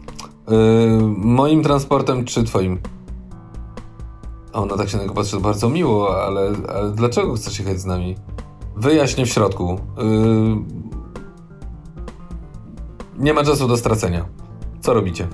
moim 1.17 1.63
transportem 1.63 2.25
czy 2.25 2.45
twoim? 2.45 2.79
Ona 4.53 4.77
tak 4.77 4.89
się 4.89 4.97
na 4.97 5.03
niego 5.03 5.15
patrzy 5.15 5.41
bardzo 5.41 5.69
miło, 5.69 6.25
ale, 6.25 6.53
ale 6.69 6.93
dlaczego 6.93 7.35
chcesz 7.35 7.59
jechać 7.59 7.81
z 7.81 7.85
nami? 7.85 8.17
Wyjaśnię 8.77 9.27
w 9.27 9.29
środku. 9.29 9.81
Nie 13.21 13.35
ma 13.35 13.45
czasu 13.45 13.69
do 13.69 13.77
stracenia. 13.77 14.27
Co 14.81 14.95
robicie? 14.95 15.29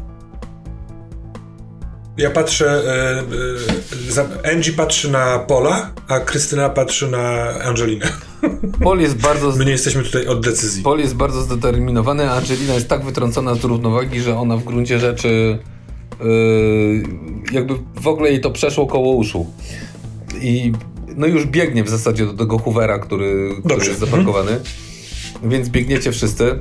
Ja 2.16 2.30
patrzę, 2.30 2.82
e, 4.16 4.22
e, 4.46 4.52
Angie 4.52 4.72
patrzy 4.72 5.10
na 5.10 5.38
Pola, 5.38 5.90
a 6.08 6.20
Krystyna 6.20 6.68
patrzy 6.68 7.10
na 7.10 7.48
Angelinę. 7.64 8.12
Pol 8.84 9.00
jest 9.00 9.16
bardzo... 9.16 9.52
My 9.56 9.64
nie 9.64 9.70
jesteśmy 9.70 10.02
tutaj 10.02 10.26
od 10.26 10.44
decyzji. 10.44 10.82
Pol 10.82 10.98
jest 10.98 11.16
bardzo 11.16 11.42
zdeterminowany, 11.42 12.30
a 12.30 12.34
Angelina 12.34 12.74
jest 12.74 12.88
tak 12.88 13.04
wytrącona 13.04 13.54
z 13.54 13.64
równowagi, 13.64 14.20
że 14.20 14.38
ona 14.38 14.56
w 14.56 14.64
gruncie 14.64 14.98
rzeczy 14.98 15.58
yy, 16.20 17.02
jakby 17.52 17.74
w 18.00 18.06
ogóle 18.06 18.30
jej 18.30 18.40
to 18.40 18.50
przeszło 18.50 18.86
koło 18.86 19.14
uszu. 19.14 19.46
I 20.40 20.72
no 21.16 21.26
już 21.26 21.46
biegnie 21.46 21.84
w 21.84 21.88
zasadzie 21.88 22.26
do 22.26 22.32
tego 22.32 22.58
Hoovera, 22.58 22.98
który, 22.98 23.50
który 23.64 23.86
jest 23.86 24.00
zaparkowany. 24.00 24.50
Mhm. 24.50 25.50
Więc 25.50 25.68
biegniecie 25.68 26.12
wszyscy. 26.12 26.58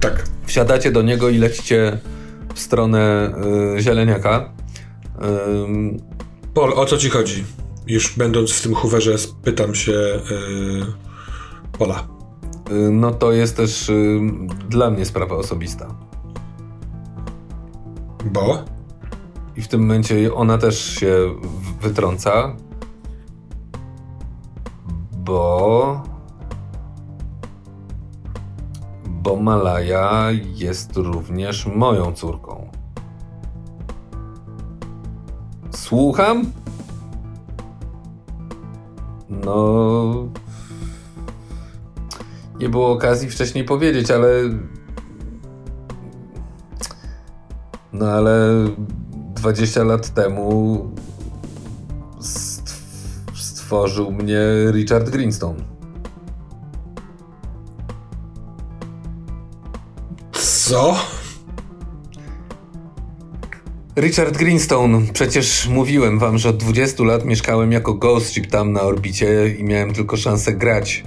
Tak. 0.00 0.24
Wsiadacie 0.46 0.92
do 0.92 1.02
niego 1.02 1.28
i 1.28 1.38
lecicie 1.38 1.98
w 2.54 2.60
stronę 2.60 3.32
y, 3.76 3.82
zieleniaka. 3.82 4.52
Y, 5.14 6.20
Pol, 6.54 6.72
o 6.76 6.86
co 6.86 6.98
ci 6.98 7.10
chodzi? 7.10 7.44
Już 7.86 8.16
będąc 8.18 8.52
w 8.52 8.62
tym 8.62 8.74
Hooverze, 8.74 9.18
spytam 9.18 9.74
się 9.74 9.92
y, 9.92 10.20
Pola. 11.78 12.08
Y, 12.70 12.90
no 12.90 13.10
to 13.10 13.32
jest 13.32 13.56
też 13.56 13.88
y, 13.88 14.20
dla 14.68 14.90
mnie 14.90 15.04
sprawa 15.04 15.36
osobista. 15.36 15.94
Bo? 18.24 18.64
I 19.56 19.62
w 19.62 19.68
tym 19.68 19.80
momencie 19.80 20.34
ona 20.34 20.58
też 20.58 20.94
się 20.98 21.34
wytrąca. 21.80 22.56
Bo 25.12 26.09
bo 29.22 29.36
Malaja 29.36 30.28
jest 30.54 30.96
również 30.96 31.66
moją 31.66 32.12
córką. 32.12 32.68
Słucham? 35.70 36.52
No. 39.28 40.28
Nie 42.58 42.68
było 42.68 42.92
okazji 42.92 43.30
wcześniej 43.30 43.64
powiedzieć, 43.64 44.10
ale. 44.10 44.28
No 47.92 48.06
ale 48.06 48.64
20 49.34 49.84
lat 49.84 50.14
temu 50.14 50.90
stworzył 53.34 54.12
mnie 54.12 54.40
Richard 54.72 55.10
Greenstone. 55.10 55.69
Co? 60.70 60.96
Richard 63.96 64.36
Greenstone, 64.36 65.02
przecież 65.12 65.68
mówiłem 65.68 66.18
wam, 66.18 66.38
że 66.38 66.48
od 66.48 66.56
20 66.56 67.04
lat 67.04 67.24
mieszkałem 67.24 67.72
jako 67.72 67.94
ghost 67.94 68.32
ship 68.32 68.46
tam 68.46 68.72
na 68.72 68.82
orbicie 68.82 69.54
i 69.58 69.64
miałem 69.64 69.92
tylko 69.92 70.16
szansę 70.16 70.52
grać 70.52 71.04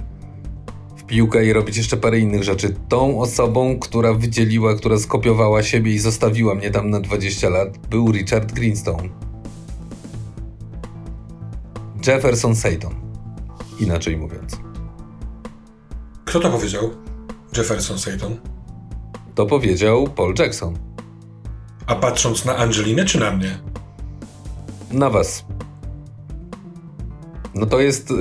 w 0.96 1.04
piłkę 1.04 1.46
i 1.46 1.52
robić 1.52 1.76
jeszcze 1.76 1.96
parę 1.96 2.18
innych 2.18 2.42
rzeczy. 2.42 2.76
Tą 2.88 3.20
osobą, 3.20 3.78
która 3.78 4.14
wydzieliła, 4.14 4.74
która 4.74 4.98
skopiowała 4.98 5.62
siebie 5.62 5.92
i 5.92 5.98
zostawiła 5.98 6.54
mnie 6.54 6.70
tam 6.70 6.90
na 6.90 7.00
20 7.00 7.48
lat, 7.48 7.78
był 7.78 8.12
Richard 8.12 8.52
Greenstone. 8.52 9.08
Jefferson 12.06 12.56
Sayton. 12.56 12.94
Inaczej 13.80 14.16
mówiąc. 14.16 14.56
Kto 16.24 16.40
to 16.40 16.50
powiedział? 16.50 16.90
Jefferson 17.56 17.98
Sayton? 17.98 18.53
To 19.34 19.46
powiedział 19.46 20.08
Paul 20.16 20.34
Jackson. 20.38 20.78
A 21.86 21.94
patrząc 21.94 22.44
na 22.44 22.56
Angelinę 22.56 23.04
czy 23.04 23.20
na 23.20 23.30
mnie? 23.30 23.58
Na 24.92 25.10
was. 25.10 25.44
No 27.54 27.66
to 27.66 27.80
jest 27.80 28.10
e, 28.10 28.14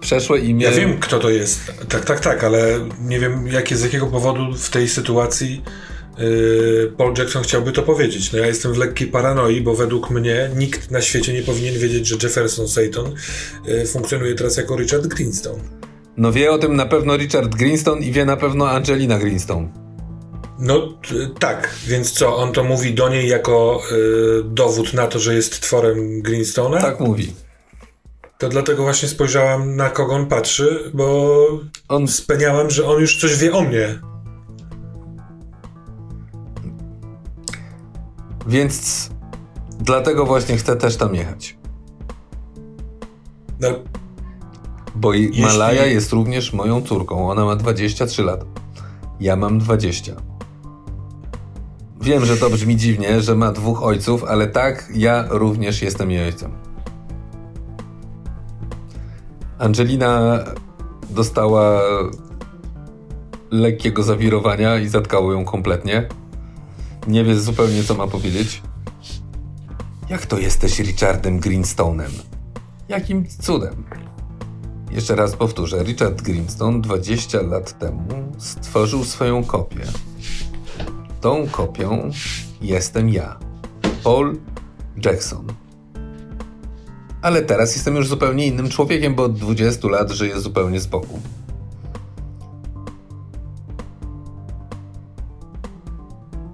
przeszłe 0.00 0.38
imię. 0.38 0.64
Ja 0.64 0.72
wiem, 0.72 1.00
kto 1.00 1.18
to 1.18 1.30
jest. 1.30 1.72
Tak, 1.88 2.04
tak, 2.04 2.20
tak, 2.20 2.44
ale 2.44 2.88
nie 3.00 3.20
wiem, 3.20 3.46
jakie, 3.46 3.76
z 3.76 3.82
jakiego 3.82 4.06
powodu 4.06 4.54
w 4.54 4.70
tej 4.70 4.88
sytuacji 4.88 5.62
e, 6.18 6.22
Paul 6.96 7.14
Jackson 7.18 7.42
chciałby 7.42 7.72
to 7.72 7.82
powiedzieć. 7.82 8.32
No 8.32 8.38
ja 8.38 8.46
jestem 8.46 8.72
w 8.72 8.78
lekkiej 8.78 9.08
paranoi, 9.08 9.60
bo 9.60 9.74
według 9.74 10.10
mnie 10.10 10.50
nikt 10.56 10.90
na 10.90 11.00
świecie 11.00 11.32
nie 11.32 11.42
powinien 11.42 11.78
wiedzieć, 11.78 12.06
że 12.06 12.16
Jefferson 12.22 12.68
Sayton 12.68 13.14
e, 13.68 13.86
funkcjonuje 13.86 14.34
teraz 14.34 14.56
jako 14.56 14.76
Richard 14.76 15.06
Greenstone. 15.06 15.60
No 16.16 16.32
wie 16.32 16.50
o 16.50 16.58
tym 16.58 16.76
na 16.76 16.86
pewno 16.86 17.16
Richard 17.16 17.54
Greenstone 17.54 18.00
i 18.00 18.12
wie 18.12 18.24
na 18.24 18.36
pewno 18.36 18.70
Angelina 18.70 19.18
Greenstone. 19.18 19.87
No 20.58 20.98
tak, 21.38 21.74
więc 21.86 22.10
co, 22.10 22.36
on 22.36 22.52
to 22.52 22.64
mówi 22.64 22.94
do 22.94 23.08
niej 23.08 23.28
jako 23.28 23.80
y, 23.92 24.44
dowód 24.44 24.94
na 24.94 25.06
to, 25.06 25.18
że 25.18 25.34
jest 25.34 25.60
tworem 25.60 26.22
Greenstone'a? 26.22 26.80
Tak 26.80 27.00
mówi. 27.00 27.34
To 28.38 28.48
dlatego 28.48 28.82
właśnie 28.82 29.08
spojrzałam 29.08 29.76
na 29.76 29.90
kogo 29.90 30.14
on 30.14 30.26
patrzy, 30.26 30.90
bo 30.94 31.46
on... 31.88 32.08
speniałam, 32.08 32.70
że 32.70 32.86
on 32.86 33.00
już 33.00 33.20
coś 33.20 33.36
wie 33.36 33.52
o 33.52 33.60
mnie. 33.60 33.98
Więc 38.46 39.08
dlatego 39.80 40.26
właśnie 40.26 40.56
chcę 40.56 40.76
też 40.76 40.96
tam 40.96 41.14
jechać. 41.14 41.56
No, 43.60 43.68
bo 44.94 45.14
jeśli... 45.14 45.42
Malaja 45.42 45.86
jest 45.86 46.12
również 46.12 46.52
moją 46.52 46.82
córką. 46.82 47.30
Ona 47.30 47.44
ma 47.44 47.56
23 47.56 48.22
lata. 48.22 48.46
Ja 49.20 49.36
mam 49.36 49.58
20. 49.58 50.27
Wiem, 52.08 52.26
że 52.26 52.36
to 52.36 52.50
brzmi 52.50 52.76
dziwnie, 52.76 53.22
że 53.22 53.34
ma 53.34 53.52
dwóch 53.52 53.82
ojców, 53.82 54.24
ale 54.24 54.46
tak, 54.46 54.90
ja 54.94 55.24
również 55.28 55.82
jestem 55.82 56.10
jej 56.10 56.24
ojcem. 56.24 56.52
Angelina 59.58 60.38
dostała 61.10 61.80
lekkiego 63.50 64.02
zawirowania 64.02 64.78
i 64.78 64.88
zatkało 64.88 65.32
ją 65.32 65.44
kompletnie. 65.44 66.08
nie 67.06 67.24
wie 67.24 67.36
zupełnie, 67.36 67.84
co 67.84 67.94
ma 67.94 68.06
powiedzieć. 68.06 68.62
Jak 70.08 70.26
to 70.26 70.38
jesteś 70.38 70.78
Richardem 70.78 71.40
Greenstone'em? 71.40 72.10
Jakim 72.88 73.26
cudem? 73.28 73.84
Jeszcze 74.90 75.16
raz 75.16 75.36
powtórzę. 75.36 75.82
Richard 75.82 76.22
Greenstone 76.22 76.80
20 76.80 77.42
lat 77.42 77.78
temu 77.78 78.32
stworzył 78.38 79.04
swoją 79.04 79.44
kopię. 79.44 79.84
Tą 81.20 81.48
kopią 81.48 82.10
jestem 82.60 83.08
ja, 83.08 83.38
Paul 84.04 84.36
Jackson. 85.04 85.46
Ale 87.22 87.42
teraz 87.42 87.74
jestem 87.74 87.96
już 87.96 88.08
zupełnie 88.08 88.46
innym 88.46 88.68
człowiekiem, 88.68 89.14
bo 89.14 89.22
od 89.22 89.38
20 89.38 89.88
lat 89.88 90.10
żyję 90.10 90.40
zupełnie 90.40 90.80
z 90.80 90.86
boku. 90.86 91.20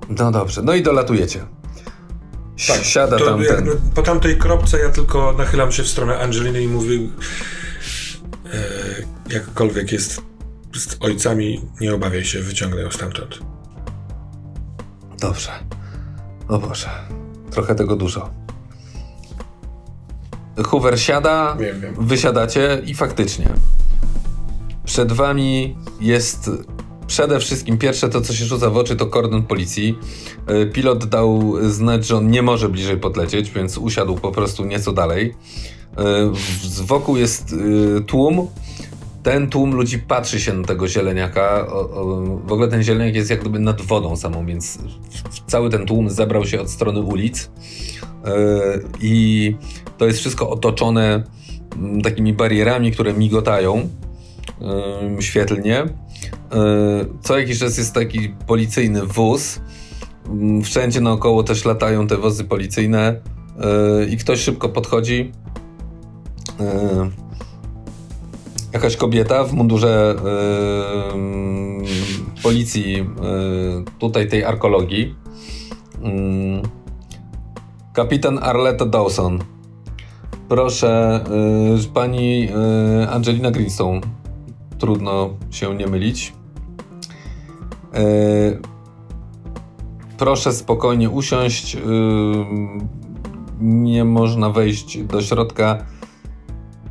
No 0.08 0.30
dobrze, 0.30 0.62
no 0.62 0.74
i 0.74 0.82
dolatujecie. 0.82 1.40
Tak, 2.66 2.84
Siada 2.84 3.18
to 3.18 3.24
tam 3.24 3.44
ten. 3.44 3.68
Po 3.94 4.02
tamtej 4.02 4.38
kropce 4.38 4.78
ja 4.78 4.88
tylko 4.90 5.32
nachylam 5.38 5.72
się 5.72 5.82
w 5.82 5.88
stronę 5.88 6.18
Angeliny 6.18 6.62
i 6.62 6.68
mówię, 6.68 6.98
e, 8.52 9.34
jakkolwiek 9.34 9.92
jest 9.92 10.22
z 10.74 10.96
ojcami, 11.00 11.60
nie 11.80 11.94
obawiaj 11.94 12.24
się, 12.24 12.40
wyciągnę 12.40 12.82
ją 12.82 12.90
stamtąd. 12.90 13.53
Dobrze. 15.24 15.50
O 16.48 16.58
Boże. 16.58 16.88
Trochę 17.50 17.74
tego 17.74 17.96
dużo. 17.96 18.30
Hoover 20.66 21.00
siada, 21.00 21.56
Wiem, 21.60 21.80
wiem. 21.80 21.94
wysiadacie 21.98 22.82
i 22.86 22.94
faktycznie. 22.94 23.48
Przed 24.84 25.12
wami 25.12 25.76
jest 26.00 26.50
przede 27.06 27.40
wszystkim 27.40 27.78
pierwsze 27.78 28.08
to, 28.08 28.20
co 28.20 28.32
się 28.32 28.44
rzuca 28.44 28.70
w 28.70 28.76
oczy, 28.76 28.96
to 28.96 29.06
kordon 29.06 29.42
policji. 29.42 29.98
Y, 30.50 30.66
Pilot 30.66 31.04
dał 31.04 31.54
znać, 31.68 32.06
że 32.06 32.16
on 32.16 32.30
nie 32.30 32.42
może 32.42 32.68
bliżej 32.68 32.96
podlecieć, 32.96 33.50
więc 33.50 33.78
usiadł 33.78 34.14
po 34.16 34.32
prostu 34.32 34.64
nieco 34.64 34.92
dalej. 34.92 35.34
W- 36.32 36.86
Wokół 36.86 37.16
jest 37.16 37.52
y, 37.52 38.00
tłum. 38.06 38.48
Ten 39.24 39.50
tłum 39.50 39.74
ludzi 39.74 39.98
patrzy 39.98 40.40
się 40.40 40.52
na 40.52 40.64
tego 40.64 40.88
zieleniaka. 40.88 41.66
O, 41.66 41.80
o, 41.90 42.22
w 42.44 42.52
ogóle 42.52 42.68
ten 42.68 42.82
zieleniak 42.82 43.14
jest 43.14 43.30
jak 43.30 43.40
gdyby 43.40 43.58
nad 43.58 43.80
wodą 43.80 44.16
samą, 44.16 44.46
więc 44.46 44.78
cały 45.46 45.70
ten 45.70 45.86
tłum 45.86 46.10
zebrał 46.10 46.46
się 46.46 46.60
od 46.60 46.70
strony 46.70 47.00
ulic. 47.00 47.50
Yy, 48.24 48.32
I 49.00 49.56
to 49.98 50.06
jest 50.06 50.18
wszystko 50.18 50.50
otoczone 50.50 51.24
mm, 51.76 52.02
takimi 52.02 52.32
barierami, 52.32 52.92
które 52.92 53.14
migotają 53.14 53.88
świetlnie. 55.20 55.84
Yy, 56.52 57.08
Co 57.22 57.38
jakiś 57.38 57.58
czas 57.58 57.78
jest 57.78 57.94
taki 57.94 58.28
policyjny 58.46 59.06
wóz. 59.06 59.60
Yy, 60.56 60.62
Wszędzie 60.62 61.00
naokoło 61.00 61.42
też 61.42 61.64
latają 61.64 62.06
te 62.06 62.16
wozy 62.16 62.44
policyjne 62.44 63.20
yy, 64.00 64.06
i 64.06 64.16
ktoś 64.16 64.40
szybko 64.40 64.68
podchodzi. 64.68 65.32
Jakaś 68.74 68.96
kobieta 68.96 69.44
w 69.44 69.52
mundurze 69.52 70.16
yy, 70.24 70.32
policji, 72.42 72.92
yy, 72.92 73.04
tutaj 73.98 74.28
tej 74.28 74.44
arkologii. 74.44 75.14
Yy, 76.02 76.62
kapitan 77.92 78.38
Arletta 78.42 78.86
Dawson. 78.86 79.38
Proszę, 80.48 81.24
yy, 81.74 81.84
pani 81.94 82.48
Angelina 83.10 83.50
Greenstone. 83.50 84.00
Trudno 84.78 85.30
się 85.50 85.74
nie 85.74 85.86
mylić. 85.86 86.32
Proszę 90.18 90.52
spokojnie 90.52 91.10
usiąść. 91.10 91.76
Nie 93.60 94.04
można 94.04 94.50
wejść 94.50 95.02
do 95.02 95.22
środka. 95.22 95.78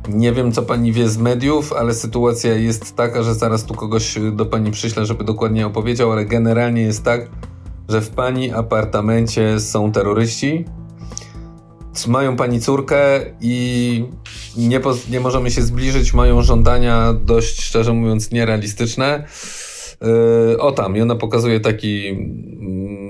Nie 0.08 0.32
wiem, 0.32 0.52
co 0.52 0.62
pani 0.62 0.92
wie 0.92 1.08
z 1.08 1.18
mediów, 1.18 1.72
ale 1.72 1.94
sytuacja 1.94 2.54
jest 2.54 2.96
taka, 2.96 3.22
że 3.22 3.34
zaraz 3.34 3.64
tu 3.64 3.74
kogoś 3.74 4.18
do 4.32 4.46
pani 4.46 4.70
przyślę, 4.70 5.06
żeby 5.06 5.24
dokładnie 5.24 5.66
opowiedział, 5.66 6.12
ale 6.12 6.24
generalnie 6.24 6.82
jest 6.82 7.04
tak, 7.04 7.28
że 7.88 8.00
w 8.00 8.10
pani 8.10 8.52
apartamencie 8.52 9.60
są 9.60 9.92
terroryści, 9.92 10.64
mają 12.06 12.36
pani 12.36 12.60
córkę 12.60 13.20
i 13.40 14.04
nie, 14.56 14.80
nie 15.10 15.20
możemy 15.20 15.50
się 15.50 15.62
zbliżyć, 15.62 16.14
mają 16.14 16.42
żądania 16.42 17.12
dość, 17.12 17.62
szczerze 17.62 17.92
mówiąc, 17.92 18.30
nierealistyczne. 18.30 19.26
Yy, 20.50 20.58
o 20.58 20.72
tam, 20.72 20.96
i 20.96 21.00
ona 21.00 21.16
pokazuje 21.16 21.60
taki, 21.60 22.08
mm, 22.08 23.03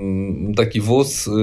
taki 0.55 0.81
wóz, 0.81 1.27
yy, 1.27 1.33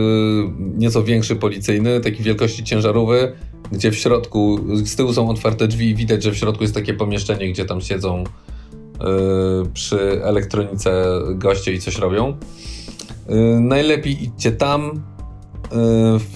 nieco 0.76 1.02
większy 1.02 1.36
policyjny, 1.36 2.00
taki 2.00 2.22
wielkości 2.22 2.64
ciężarówy, 2.64 3.32
gdzie 3.72 3.90
w 3.90 3.96
środku, 3.96 4.58
z 4.84 4.96
tyłu 4.96 5.12
są 5.12 5.30
otwarte 5.30 5.68
drzwi 5.68 5.88
i 5.88 5.94
widać, 5.94 6.22
że 6.22 6.30
w 6.30 6.36
środku 6.36 6.64
jest 6.64 6.74
takie 6.74 6.94
pomieszczenie, 6.94 7.52
gdzie 7.52 7.64
tam 7.64 7.80
siedzą 7.80 8.24
yy, 9.00 9.06
przy 9.74 10.24
elektronice 10.24 11.20
goście 11.34 11.72
i 11.72 11.78
coś 11.78 11.98
robią. 11.98 12.36
Yy, 13.28 13.60
najlepiej 13.60 14.24
idźcie 14.24 14.52
tam. 14.52 15.02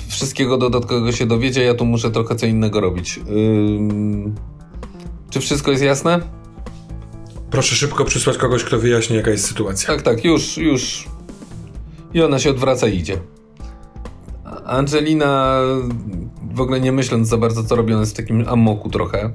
Wszystkiego 0.08 0.58
dodatkowego 0.58 1.12
się 1.12 1.26
dowiecie, 1.26 1.62
ja 1.62 1.74
tu 1.74 1.84
muszę 1.84 2.10
trochę 2.10 2.36
co 2.36 2.46
innego 2.46 2.80
robić. 2.80 3.20
Czy 5.30 5.40
wszystko 5.40 5.70
jest 5.70 5.82
jasne? 5.82 6.20
Proszę 7.50 7.74
szybko 7.76 8.04
przysłać 8.04 8.36
kogoś, 8.36 8.64
kto 8.64 8.78
wyjaśni, 8.78 9.16
jaka 9.16 9.30
jest 9.30 9.46
sytuacja. 9.46 9.86
Tak, 9.86 10.02
tak, 10.02 10.24
już, 10.24 10.58
już. 10.58 11.08
I 12.14 12.22
ona 12.22 12.38
się 12.38 12.50
odwraca 12.50 12.88
i 12.88 12.96
idzie. 12.96 13.18
Angelina, 14.64 15.60
w 16.54 16.60
ogóle 16.60 16.80
nie 16.80 16.92
myśląc 16.92 17.28
za 17.28 17.36
bardzo, 17.36 17.64
co 17.64 17.76
robi, 17.76 17.92
ona 17.92 18.00
jest 18.00 18.12
w 18.12 18.16
takim 18.16 18.48
amoku 18.48 18.90
trochę 18.90 19.32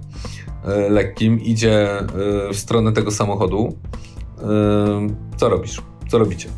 e, 0.66 0.90
lekkim, 0.90 1.42
idzie 1.42 2.00
e, 2.00 2.08
w 2.54 2.58
stronę 2.58 2.92
tego 2.92 3.12
samochodu. 3.12 3.78
E, 4.38 4.48
co 5.38 5.50
robisz? 5.50 5.82
Co 6.10 6.18
robicie? 6.18 6.50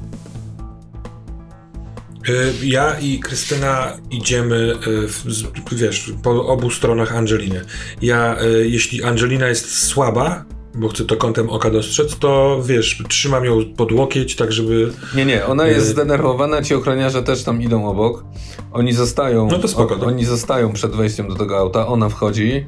Ja 2.63 2.99
i 2.99 3.19
Krystyna 3.19 3.97
idziemy, 4.11 4.75
w, 5.07 5.75
wiesz, 5.75 6.13
po 6.23 6.47
obu 6.47 6.69
stronach 6.69 7.15
Angeliny. 7.15 7.61
Ja, 8.01 8.35
jeśli 8.63 9.03
Angelina 9.03 9.47
jest 9.47 9.77
słaba, 9.77 10.45
bo 10.75 10.87
chcę 10.89 11.05
to 11.05 11.17
kątem 11.17 11.49
oka 11.49 11.69
dostrzec, 11.69 12.17
to 12.17 12.61
wiesz, 12.65 13.03
trzymam 13.09 13.45
ją 13.45 13.59
pod 13.77 13.91
łokieć, 13.91 14.35
tak 14.35 14.51
żeby... 14.51 14.91
Nie, 15.15 15.25
nie, 15.25 15.45
ona 15.45 15.67
jest 15.67 15.87
E, 15.87 15.89
zdenerwowana, 15.89 16.61
ci 16.61 16.75
ochroniarze 16.75 17.23
też 17.23 17.43
tam 17.43 17.61
idą 17.61 17.85
obok. 17.85 18.25
Oni 18.71 18.93
zostają. 18.93 19.47
No 19.51 19.59
to 19.59 19.67
spoko, 19.67 19.95
o- 19.95 19.97
to- 19.97 20.05
Oni 20.05 20.25
zostają 20.25 20.73
przed 20.73 20.91
wejściem 20.91 21.27
do 21.27 21.35
tego 21.35 21.57
auta, 21.57 21.87
ona 21.87 22.09
wchodzi. 22.09 22.67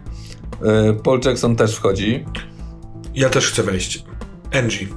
E, 0.61 0.93
Paul 0.93 1.19
Jackson 1.25 1.55
też 1.55 1.75
wchodzi. 1.75 2.25
Ja 3.15 3.29
też 3.29 3.47
chcę 3.51 3.63
wejść. 3.63 4.03
Angie. 4.53 4.87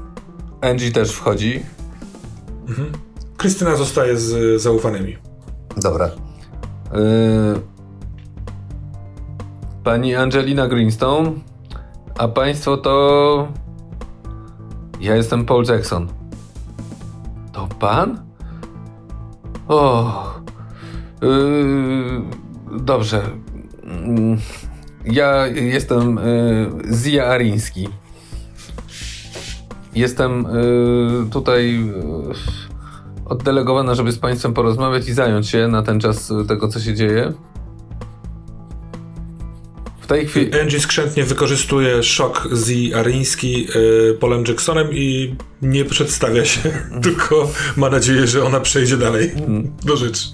Angie 0.60 0.92
też 0.92 1.12
wchodzi. 1.12 1.60
Krystyna 3.36 3.76
zostaje 3.76 4.16
z 4.16 4.62
zaufanymi. 4.62 5.16
Dobra. 5.76 6.10
Yy... 6.94 7.60
Pani 9.84 10.14
Angelina 10.14 10.68
Greenstone, 10.68 11.32
a 12.18 12.28
państwo 12.28 12.76
to. 12.76 13.48
Ja 15.00 15.16
jestem 15.16 15.44
Paul 15.44 15.64
Jackson. 15.64 16.08
To 17.52 17.68
pan? 17.80 18.20
O. 19.68 20.12
Yy... 21.22 22.22
Dobrze. 22.80 23.22
Mm, 23.84 24.38
Ja 25.04 25.46
jestem 25.46 26.16
yy, 26.16 26.94
Zia 26.94 27.26
Ariński. 27.26 27.88
Jestem 29.94 30.42
yy, 30.42 31.30
tutaj. 31.30 31.86
Yy 31.86 32.68
oddelegowana, 33.28 33.94
żeby 33.94 34.12
z 34.12 34.18
Państwem 34.18 34.54
porozmawiać 34.54 35.08
i 35.08 35.12
zająć 35.12 35.48
się 35.48 35.68
na 35.68 35.82
ten 35.82 36.00
czas 36.00 36.32
tego, 36.48 36.68
co 36.68 36.80
się 36.80 36.94
dzieje. 36.94 37.32
W 40.08 40.10
tej 40.10 40.26
chwili. 40.26 40.60
Angie 40.60 40.80
skrzętnie 40.80 41.24
wykorzystuje 41.24 42.02
szok 42.02 42.48
z 42.52 42.94
Aryński 42.94 43.66
y, 44.10 44.14
Polem 44.14 44.44
Jacksonem 44.48 44.88
i 44.92 45.36
nie 45.62 45.84
przedstawia 45.84 46.44
się, 46.44 46.60
tylko 47.02 47.50
ma 47.76 47.90
nadzieję, 47.90 48.26
że 48.26 48.44
ona 48.44 48.60
przejdzie 48.60 48.96
dalej 48.96 49.32
do 49.84 49.96
rzeczy. 49.96 50.28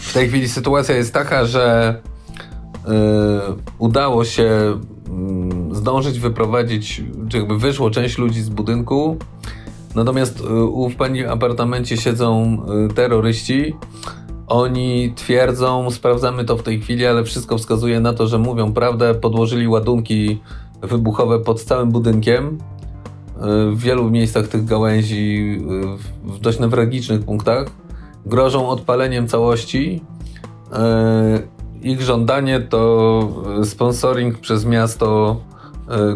W 0.00 0.12
tej 0.12 0.28
chwili 0.28 0.48
sytuacja 0.48 0.96
jest 0.96 1.12
taka, 1.12 1.46
że 1.46 1.94
y, 2.76 2.88
udało 3.78 4.24
się 4.24 4.80
y, 5.72 5.74
zdążyć 5.74 6.18
wyprowadzić, 6.20 7.02
czy 7.28 7.36
jakby 7.36 7.58
wyszło 7.58 7.90
część 7.90 8.18
ludzi 8.18 8.42
z 8.42 8.48
budynku. 8.48 9.18
Natomiast 9.94 10.40
y, 10.40 10.64
u 10.64 10.88
w 10.88 10.96
pani 10.96 11.24
apartamencie 11.24 11.96
siedzą 11.96 12.58
y, 12.90 12.94
terroryści. 12.94 13.74
Oni 14.52 15.12
twierdzą, 15.16 15.90
sprawdzamy 15.90 16.44
to 16.44 16.56
w 16.56 16.62
tej 16.62 16.80
chwili, 16.80 17.06
ale 17.06 17.24
wszystko 17.24 17.58
wskazuje 17.58 18.00
na 18.00 18.12
to, 18.12 18.26
że 18.26 18.38
mówią 18.38 18.72
prawdę. 18.72 19.14
Podłożyli 19.14 19.68
ładunki 19.68 20.40
wybuchowe 20.82 21.40
pod 21.40 21.62
całym 21.62 21.90
budynkiem. 21.90 22.58
W 23.72 23.78
wielu 23.78 24.10
miejscach 24.10 24.48
tych 24.48 24.64
gałęzi, 24.64 25.58
w- 26.24 26.40
dość 26.40 26.60
newralgicznych 26.60 27.24
punktach. 27.24 27.70
grożą 28.26 28.68
odpaleniem 28.68 29.28
całości. 29.28 30.02
Ich 31.82 32.02
żądanie 32.02 32.60
to 32.60 33.28
sponsoring 33.64 34.38
przez 34.38 34.64
miasto 34.64 35.36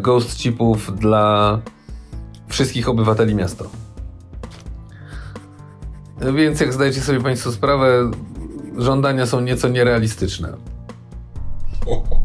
ghost 0.01 0.39
chipów 0.39 0.97
dla 0.99 1.59
wszystkich 2.49 2.89
obywateli 2.89 3.35
miasta. 3.35 3.65
Więc 6.21 6.61
jak 6.61 6.73
zdajecie 6.73 7.01
sobie 7.01 7.21
Państwo 7.21 7.53
sprawę, 7.53 8.11
żądania 8.77 9.27
są 9.27 9.41
nieco 9.41 9.69
nierealistyczne. 9.69 10.53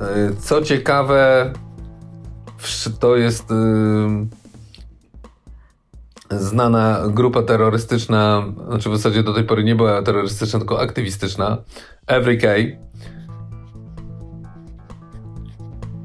E, 0.00 0.34
co 0.40 0.62
ciekawe, 0.62 1.52
to 3.00 3.16
jest 3.16 3.44
znana 6.30 7.02
grupa 7.08 7.42
terrorystyczna, 7.42 8.42
znaczy 8.68 8.90
w 8.90 8.96
zasadzie 8.96 9.22
do 9.22 9.34
tej 9.34 9.44
pory 9.44 9.64
nie 9.64 9.74
była 9.74 10.02
terrorystyczna, 10.02 10.58
tylko 10.58 10.80
aktywistyczna, 10.80 11.56
Every 12.06 12.36
K. 12.36 12.48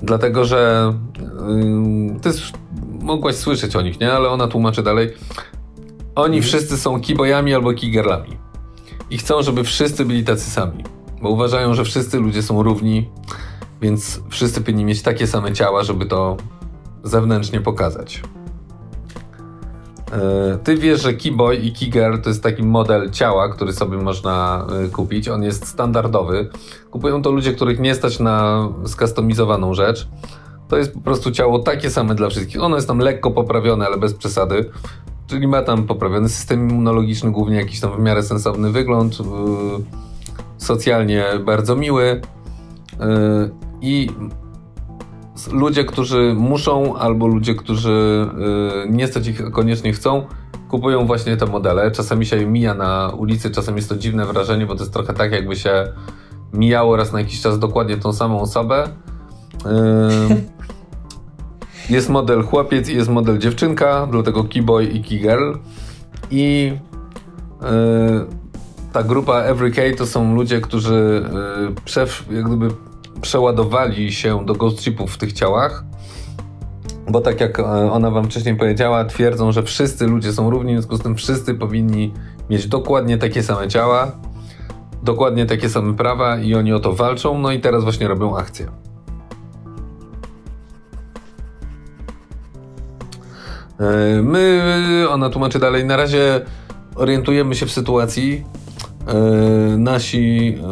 Dlatego, 0.01 0.45
że 0.45 0.93
ty 2.21 2.29
mogłaś 3.01 3.35
słyszeć 3.35 3.75
o 3.75 3.81
nich, 3.81 3.99
nie? 3.99 4.13
Ale 4.13 4.29
ona 4.29 4.47
tłumaczy 4.47 4.83
dalej. 4.83 5.13
Oni 6.15 6.41
wszyscy 6.41 6.77
są 6.77 7.01
kibojami 7.01 7.53
albo 7.53 7.73
kigerlami. 7.73 8.37
I 9.09 9.17
chcą, 9.17 9.41
żeby 9.41 9.63
wszyscy 9.63 10.05
byli 10.05 10.23
tacy 10.23 10.51
sami. 10.51 10.83
Bo 11.21 11.29
uważają, 11.29 11.73
że 11.73 11.83
wszyscy 11.83 12.19
ludzie 12.19 12.43
są 12.43 12.63
równi, 12.63 13.09
więc 13.81 14.21
wszyscy 14.29 14.61
powinni 14.61 14.85
mieć 14.85 15.01
takie 15.01 15.27
same 15.27 15.53
ciała, 15.53 15.83
żeby 15.83 16.05
to 16.05 16.37
zewnętrznie 17.03 17.61
pokazać. 17.61 18.21
E, 20.11 20.57
ty 20.63 20.77
wiesz, 20.77 21.01
że 21.01 21.13
Keyboy 21.13 21.55
i 21.55 21.73
Keyger 21.73 22.21
to 22.21 22.29
jest 22.29 22.43
taki 22.43 22.63
model 22.63 23.11
ciała, 23.11 23.49
który 23.49 23.73
sobie 23.73 23.97
można 23.97 24.67
e, 24.85 24.89
kupić. 24.89 25.29
On 25.29 25.43
jest 25.43 25.67
standardowy. 25.67 26.49
Kupują 26.91 27.21
to 27.21 27.31
ludzie, 27.31 27.53
których 27.53 27.79
nie 27.79 27.95
stać 27.95 28.19
na 28.19 28.69
skustomizowaną 28.85 29.73
rzecz. 29.73 30.07
To 30.67 30.77
jest 30.77 30.93
po 30.93 30.99
prostu 30.99 31.31
ciało 31.31 31.59
takie 31.59 31.89
same 31.89 32.15
dla 32.15 32.29
wszystkich. 32.29 32.63
Ono 32.63 32.75
jest 32.75 32.87
tam 32.87 32.99
lekko 32.99 33.31
poprawione, 33.31 33.85
ale 33.85 33.97
bez 33.97 34.13
przesady. 34.13 34.71
Czyli 35.27 35.47
ma 35.47 35.61
tam 35.61 35.83
poprawiony 35.83 36.29
system 36.29 36.69
immunologiczny, 36.69 37.31
głównie 37.31 37.57
jakiś 37.57 37.79
tam 37.79 37.95
w 37.95 37.99
miarę 37.99 38.23
sensowny 38.23 38.71
wygląd, 38.71 39.19
yy, 39.19 39.25
socjalnie 40.57 41.25
bardzo 41.45 41.75
miły 41.75 42.21
yy, 42.99 43.51
i 43.81 44.09
ludzie, 45.51 45.83
którzy 45.83 46.33
muszą 46.37 46.95
albo 46.95 47.27
ludzie, 47.27 47.55
którzy 47.55 48.27
yy, 48.85 48.91
nie 48.91 49.07
stać 49.07 49.27
ich 49.27 49.51
koniecznie 49.51 49.93
chcą, 49.93 50.25
kupują 50.69 51.05
właśnie 51.05 51.37
te 51.37 51.45
modele. 51.45 51.91
Czasami 51.91 52.25
się 52.25 52.45
mija 52.45 52.73
na 52.73 53.11
ulicy, 53.17 53.51
czasem 53.51 53.75
jest 53.75 53.89
to 53.89 53.95
dziwne 53.95 54.25
wrażenie, 54.25 54.65
bo 54.65 54.75
to 54.75 54.83
jest 54.83 54.93
trochę 54.93 55.13
tak, 55.13 55.31
jakby 55.31 55.55
się 55.55 55.87
mijało 56.53 56.95
raz 56.95 57.13
na 57.13 57.19
jakiś 57.19 57.41
czas 57.41 57.59
dokładnie 57.59 57.97
tą 57.97 58.13
samą 58.13 58.41
osobę. 58.41 58.89
Yy, 59.65 60.41
jest 61.89 62.09
model 62.09 62.43
chłopiec 62.43 62.89
i 62.89 62.95
jest 62.95 63.09
model 63.09 63.37
dziewczynka, 63.37 64.07
dlatego 64.11 64.43
Keyboy 64.43 64.85
i 64.85 65.03
Keygirl. 65.03 65.53
I 66.31 66.73
yy, 67.61 67.67
ta 68.93 69.03
grupa 69.03 69.41
Every 69.41 69.71
K 69.71 69.81
to 69.97 70.05
są 70.05 70.35
ludzie, 70.35 70.61
którzy 70.61 71.25
yy, 72.29 72.35
jak 72.37 72.45
gdyby 72.45 72.67
przeładowali 73.21 74.13
się 74.13 74.45
do 74.45 74.53
ghost 74.53 74.79
chipów 74.79 75.13
w 75.13 75.17
tych 75.17 75.33
ciałach. 75.33 75.83
Bo 77.09 77.21
tak 77.21 77.41
jak 77.41 77.59
e, 77.59 77.63
ona 77.91 78.11
wam 78.11 78.25
wcześniej 78.25 78.55
powiedziała, 78.55 79.05
twierdzą, 79.05 79.51
że 79.51 79.63
wszyscy 79.63 80.07
ludzie 80.07 80.33
są 80.33 80.49
równi, 80.49 80.73
w 80.73 80.75
związku 80.75 80.97
z 80.97 81.01
tym 81.01 81.15
wszyscy 81.15 81.53
powinni 81.53 82.13
mieć 82.49 82.67
dokładnie 82.67 83.17
takie 83.17 83.43
same 83.43 83.67
ciała, 83.67 84.11
dokładnie 85.03 85.45
takie 85.45 85.69
same 85.69 85.93
prawa 85.93 86.39
i 86.39 86.55
oni 86.55 86.73
o 86.73 86.79
to 86.79 86.93
walczą, 86.93 87.39
no 87.39 87.51
i 87.51 87.59
teraz 87.59 87.83
właśnie 87.83 88.07
robią 88.07 88.37
akcję. 88.37 88.67
My, 94.23 95.05
ona 95.09 95.29
tłumaczy 95.29 95.59
dalej, 95.59 95.85
na 95.85 95.97
razie 95.97 96.41
orientujemy 96.95 97.55
się 97.55 97.65
w 97.65 97.71
sytuacji. 97.71 98.43
E, 99.07 99.13
nasi 99.77 100.57
e, 100.57 100.65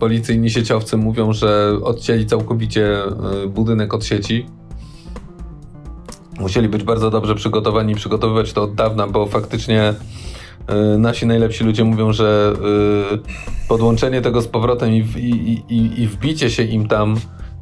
policyjni 0.00 0.50
sieciowcy 0.50 0.96
mówią, 0.96 1.32
że 1.32 1.72
odcięli 1.82 2.26
całkowicie 2.26 2.98
budynek 3.48 3.94
od 3.94 4.04
sieci. 4.04 4.46
Musieli 6.40 6.68
być 6.68 6.82
bardzo 6.82 7.10
dobrze 7.10 7.34
przygotowani, 7.34 7.94
przygotowywać 7.94 8.52
to 8.52 8.62
od 8.62 8.74
dawna, 8.74 9.06
bo 9.06 9.26
faktycznie 9.26 9.94
nasi 10.98 11.26
najlepsi 11.26 11.64
ludzie 11.64 11.84
mówią, 11.84 12.12
że 12.12 12.54
podłączenie 13.68 14.22
tego 14.22 14.40
z 14.40 14.48
powrotem 14.48 14.92
i, 14.92 14.98
i, 15.16 15.74
i, 15.74 16.02
i 16.02 16.06
wbicie 16.06 16.50
się 16.50 16.62
im 16.62 16.88
tam 16.88 17.16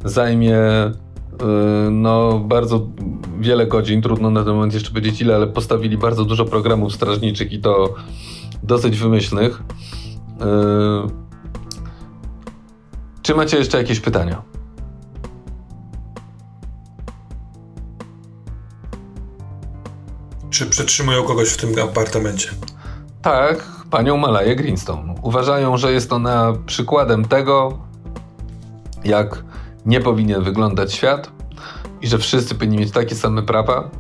zajmie 0.05 0.59
no 1.91 2.39
bardzo 2.39 2.87
wiele 3.39 3.67
godzin, 3.67 4.03
trudno 4.03 4.31
na 4.31 4.45
ten 4.45 4.55
moment 4.55 4.75
jeszcze 4.75 4.91
powiedzieć 4.91 5.21
ile, 5.21 5.35
ale 5.35 5.47
postawili 5.47 5.99
bardzo 5.99 6.25
dużo 6.25 6.45
programów 6.45 6.95
strażniczych 6.95 7.53
i 7.53 7.61
to 7.61 7.95
dosyć 8.63 8.99
wymyślnych. 8.99 9.63
Y, 10.41 11.11
czy 13.23 13.35
macie 13.35 13.57
jeszcze 13.57 13.79
jakieś 13.79 14.01
pytania? 14.01 14.43
Czy 20.51 20.67
przetrzymują 20.67 21.23
kogoś 21.23 21.49
w 21.49 21.57
tym 21.57 21.85
apartamencie? 21.85 22.51
Tak, 23.23 23.67
panią 23.91 24.17
Malaję 24.17 24.57
Greenstone. 24.57 25.15
Uważają, 25.23 25.77
że 25.77 25.93
jest 25.93 26.13
ona 26.13 26.53
przykładem 26.67 27.25
tego, 27.25 27.79
jak 29.05 29.45
nie 29.91 30.01
powinien 30.01 30.43
wyglądać 30.43 30.95
świat 30.95 31.33
i 32.03 32.07
że 32.07 32.19
wszyscy 32.19 32.55
powinni 32.55 32.79
mieć 32.79 32.91
takie 32.91 33.15
same 33.15 33.43
prawa. 33.43 33.91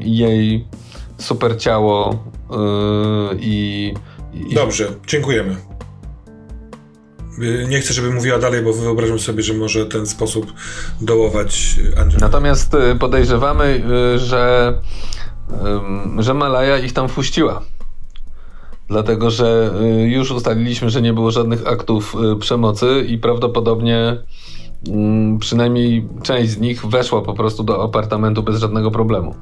jej 0.00 0.66
super 1.18 1.58
ciało 1.58 2.24
yy, 2.50 3.38
i. 3.40 3.94
Dobrze, 4.54 4.88
dziękujemy. 5.06 5.56
Nie 7.68 7.80
chcę, 7.80 7.94
żeby 7.94 8.10
mówiła 8.10 8.38
dalej, 8.38 8.62
bo 8.62 8.72
wyobrażam 8.72 9.18
sobie, 9.18 9.42
że 9.42 9.54
może 9.54 9.86
ten 9.86 10.06
sposób 10.06 10.52
dołować 11.00 11.76
Angela. 11.96 12.20
Natomiast 12.20 12.74
y, 12.74 12.94
podejrzewamy, 12.98 13.82
y, 14.14 14.18
że, 14.18 14.74
że 16.18 16.34
Malaja 16.34 16.78
ich 16.78 16.92
tam 16.92 17.08
wpuściła. 17.08 17.62
Dlatego, 18.88 19.30
że 19.30 19.70
y, 19.82 20.08
już 20.08 20.30
ustaliliśmy, 20.30 20.90
że 20.90 21.02
nie 21.02 21.12
było 21.12 21.30
żadnych 21.30 21.66
aktów 21.66 22.14
przemocy 22.40 23.04
i 23.08 23.18
prawdopodobnie 23.18 24.16
przynajmniej 25.38 26.08
część 26.22 26.50
z 26.50 26.58
nich 26.58 26.86
weszła 26.86 27.22
po 27.22 27.34
prostu 27.34 27.62
do 27.62 27.84
apartamentu 27.84 28.42
bez 28.42 28.60
żadnego 28.60 28.90
problemu. 28.90 29.34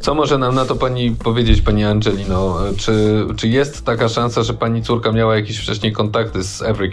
Co 0.00 0.14
może 0.14 0.38
nam 0.38 0.54
na 0.54 0.64
to 0.64 0.76
pani 0.76 1.10
powiedzieć, 1.10 1.62
pani 1.62 1.84
Angelino? 1.84 2.58
Czy, 2.76 3.26
czy 3.36 3.48
jest 3.48 3.84
taka 3.84 4.08
szansa, 4.08 4.42
że 4.42 4.54
pani 4.54 4.82
córka 4.82 5.12
miała 5.12 5.36
jakieś 5.36 5.58
wcześniej 5.58 5.92
kontakty 5.92 6.42
z 6.42 6.62
Every 6.62 6.90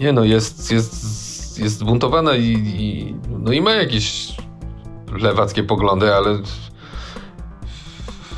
Nie 0.00 0.12
no, 0.12 0.24
jest, 0.24 0.72
jest, 0.72 1.58
jest 1.58 1.78
zbuntowana 1.78 2.36
i, 2.36 2.52
i, 2.78 3.14
no 3.38 3.52
i 3.52 3.60
ma 3.60 3.72
jakieś 3.74 4.36
lewackie 5.20 5.62
poglądy, 5.62 6.14
ale 6.14 6.38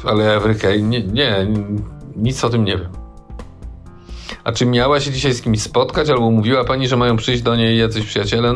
ale 0.04 0.36
Every 0.36 0.82
nie, 0.82 1.02
nie, 1.02 1.46
nic 2.16 2.44
o 2.44 2.50
tym 2.50 2.64
nie 2.64 2.78
wiem. 2.78 2.92
A 4.44 4.52
czy 4.52 4.66
miała 4.66 5.00
się 5.00 5.10
dzisiaj 5.10 5.32
z 5.34 5.42
kimś 5.42 5.62
spotkać, 5.62 6.08
albo 6.08 6.30
mówiła 6.30 6.64
pani, 6.64 6.88
że 6.88 6.96
mają 6.96 7.16
przyjść 7.16 7.42
do 7.42 7.56
niej 7.56 7.78
jacyś 7.78 8.06
przyjaciele? 8.06 8.54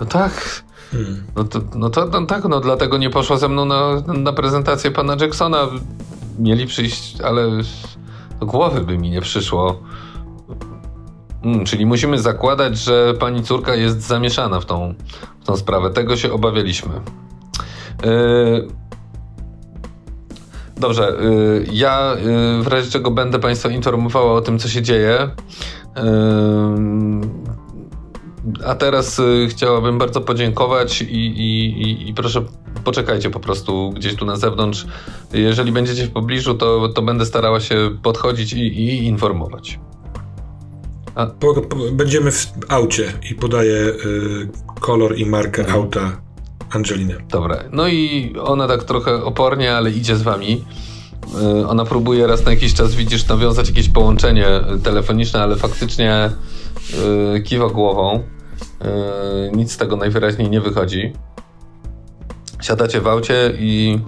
No 0.00 0.06
tak. 0.06 0.62
Hmm. 0.90 1.24
No, 1.36 1.44
to, 1.44 1.60
no 1.74 1.90
to 1.90 2.06
no 2.06 2.26
tak, 2.26 2.44
no 2.44 2.60
dlatego 2.60 2.98
nie 2.98 3.10
poszła 3.10 3.36
ze 3.36 3.48
mną 3.48 3.64
na, 3.64 4.00
na 4.00 4.32
prezentację 4.32 4.90
pana 4.90 5.16
Jacksona. 5.20 5.68
Mieli 6.38 6.66
przyjść, 6.66 7.20
ale 7.20 7.48
do 8.40 8.46
głowy 8.46 8.80
by 8.80 8.98
mi 8.98 9.10
nie 9.10 9.20
przyszło. 9.20 9.82
Hmm, 11.42 11.64
czyli 11.64 11.86
musimy 11.86 12.18
zakładać, 12.18 12.78
że 12.78 13.14
pani 13.14 13.42
córka 13.42 13.74
jest 13.74 14.00
zamieszana 14.00 14.60
w 14.60 14.64
tą, 14.64 14.94
w 15.40 15.46
tą 15.46 15.56
sprawę. 15.56 15.90
Tego 15.90 16.16
się 16.16 16.32
obawialiśmy. 16.32 16.92
Yy, 18.04 18.68
Dobrze, 20.82 21.20
y, 21.20 21.66
ja 21.72 22.16
y, 22.60 22.62
w 22.62 22.66
razie 22.66 22.90
czego 22.90 23.10
będę 23.10 23.38
Państwa 23.38 23.68
informowała 23.68 24.32
o 24.32 24.40
tym, 24.40 24.58
co 24.58 24.68
się 24.68 24.82
dzieje. 24.82 25.22
Y, 25.22 26.00
a 28.66 28.74
teraz 28.74 29.20
chciałabym 29.48 29.98
bardzo 29.98 30.20
podziękować 30.20 31.02
i, 31.02 31.26
i, 31.26 32.08
i, 32.08 32.14
proszę 32.14 32.44
poczekajcie 32.84 33.30
po 33.30 33.40
prostu 33.40 33.90
gdzieś 33.90 34.14
tu 34.16 34.24
na 34.24 34.36
zewnątrz. 34.36 34.86
Jeżeli 35.32 35.72
będziecie 35.72 36.06
w 36.06 36.10
pobliżu, 36.10 36.54
to, 36.54 36.88
to 36.88 37.02
będę 37.02 37.26
starała 37.26 37.60
się 37.60 37.98
podchodzić 38.02 38.52
i, 38.52 38.58
i 38.58 39.04
informować. 39.04 39.80
A... 41.14 41.26
Po, 41.26 41.54
po, 41.54 41.76
będziemy 41.92 42.32
w 42.32 42.52
aucie 42.68 43.12
i 43.30 43.34
podaję 43.34 43.74
y, 43.74 44.48
kolor 44.80 45.18
i 45.18 45.26
markę 45.26 45.62
mhm. 45.62 45.80
auta 45.80 46.22
Angeliny. 46.72 47.16
Dobra, 47.28 47.56
no 47.72 47.88
i 47.88 48.32
ona 48.44 48.68
tak 48.68 48.84
trochę 48.84 49.24
opornie, 49.24 49.76
ale 49.76 49.90
idzie 49.90 50.16
z 50.16 50.22
wami. 50.22 50.64
Y, 51.62 51.66
ona 51.68 51.84
próbuje 51.84 52.26
raz 52.26 52.44
na 52.44 52.50
jakiś 52.50 52.74
czas, 52.74 52.94
widzisz, 52.94 53.28
nawiązać 53.28 53.68
jakieś 53.68 53.88
połączenie 53.88 54.46
telefoniczne, 54.82 55.42
ale 55.42 55.56
faktycznie 55.56 56.30
y, 57.36 57.42
kiwa 57.42 57.68
głową. 57.68 58.18
Y, 58.18 59.56
nic 59.56 59.72
z 59.72 59.76
tego 59.76 59.96
najwyraźniej 59.96 60.50
nie 60.50 60.60
wychodzi. 60.60 61.12
Siadacie 62.62 63.00
w 63.00 63.06
aucie 63.06 63.52
i 63.58 63.98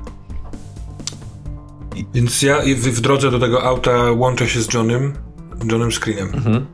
więc 2.14 2.42
ja 2.42 2.58
w, 2.76 3.00
drodze 3.00 3.30
do 3.30 3.38
tego 3.38 3.62
auta 3.62 4.12
łączę 4.12 4.48
się 4.48 4.62
z 4.62 4.74
Johnem, 4.74 5.12
Johnem 5.70 5.92
Screenem. 5.92 6.34
Mhm. 6.34 6.66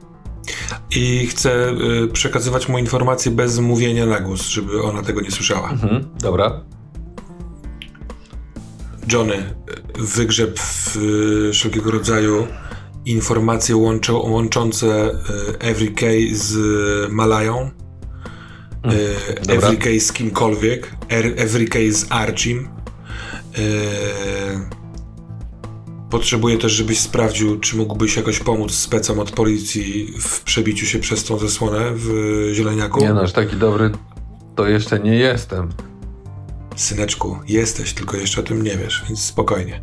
I 0.91 1.27
chcę 1.27 1.71
y, 2.05 2.09
przekazywać 2.09 2.69
mu 2.69 2.79
informacje 2.79 3.33
bez 3.33 3.59
mówienia 3.59 4.07
na 4.07 4.21
głos, 4.21 4.47
żeby 4.47 4.83
ona 4.83 5.03
tego 5.03 5.21
nie 5.21 5.31
słyszała. 5.31 5.71
Mhm. 5.71 6.09
Dobra. 6.21 6.61
Johnny, 9.13 9.37
y, 9.37 9.43
wygrzeb 9.99 10.61
w 10.61 10.97
y, 10.97 11.53
wszelkiego 11.53 11.91
rodzaju 11.91 12.47
informacje 13.05 13.77
łączą, 13.77 14.19
łączące 14.19 15.11
Every 15.61 15.91
K 15.91 16.07
z 16.33 16.57
Malają. 17.13 17.71
Mm. 18.83 18.97
Every 19.49 19.77
K 19.77 19.91
z 20.01 20.13
kimkolwiek. 20.13 20.91
Er, 21.09 21.27
Every 21.37 21.67
K 21.67 21.79
z 21.91 22.07
Archim. 22.11 22.69
Y, 23.59 24.80
Potrzebuję 26.11 26.59
też, 26.59 26.73
żebyś 26.73 27.01
sprawdził, 27.01 27.61
czy 27.61 27.77
mógłbyś 27.77 28.17
jakoś 28.17 28.39
pomóc 28.39 28.75
specom 28.75 29.19
od 29.19 29.31
policji 29.31 30.15
w 30.21 30.41
przebiciu 30.41 30.87
się 30.87 30.99
przez 30.99 31.25
tą 31.25 31.39
zasłonę 31.39 31.91
w 31.95 32.09
Zieleniaku. 32.53 33.01
Nie 33.01 33.13
no, 33.13 33.21
aż 33.21 33.33
taki 33.33 33.57
dobry 33.57 33.91
to 34.61 34.69
jeszcze 34.69 35.01
nie 35.01 35.15
jestem. 35.15 35.69
Syneczku, 36.77 37.39
jesteś, 37.49 37.93
tylko 37.93 38.17
jeszcze 38.17 38.41
o 38.41 38.45
tym 38.45 38.63
nie 38.63 38.77
wiesz, 38.77 39.05
więc 39.09 39.23
spokojnie. 39.25 39.83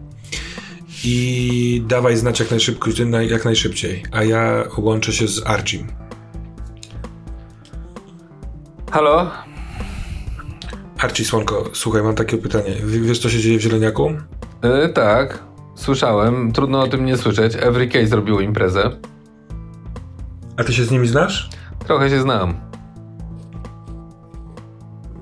I 1.03 1.83
dawaj 1.87 2.17
znać 2.17 2.39
jak, 2.39 2.51
najszybciej, 2.51 3.07
jak 3.29 3.45
najszybciej, 3.45 4.03
a 4.11 4.23
ja 4.23 4.63
łączę 4.77 5.13
się 5.13 5.27
z 5.27 5.47
Archim. 5.47 5.87
Halo? 8.91 9.31
Archie 10.97 11.25
Słonko, 11.25 11.69
słuchaj, 11.73 12.03
mam 12.03 12.15
takie 12.15 12.37
pytanie. 12.37 12.75
Wiesz, 12.83 13.19
co 13.19 13.29
się 13.29 13.39
dzieje 13.39 13.57
w 13.57 13.61
Zieleniaku? 13.61 14.13
Yy, 14.63 14.89
tak. 14.89 15.46
Słyszałem, 15.77 16.51
trudno 16.51 16.81
o 16.81 16.87
tym 16.87 17.05
nie 17.05 17.17
słyszeć. 17.17 17.55
Every 17.55 17.87
Case 17.87 18.07
zrobiło 18.07 18.41
imprezę. 18.41 18.91
A 20.57 20.63
ty 20.63 20.73
się 20.73 20.83
z 20.83 20.91
nimi 20.91 21.07
znasz? 21.07 21.49
Trochę 21.87 22.09
się 22.09 22.21
znam. 22.21 22.55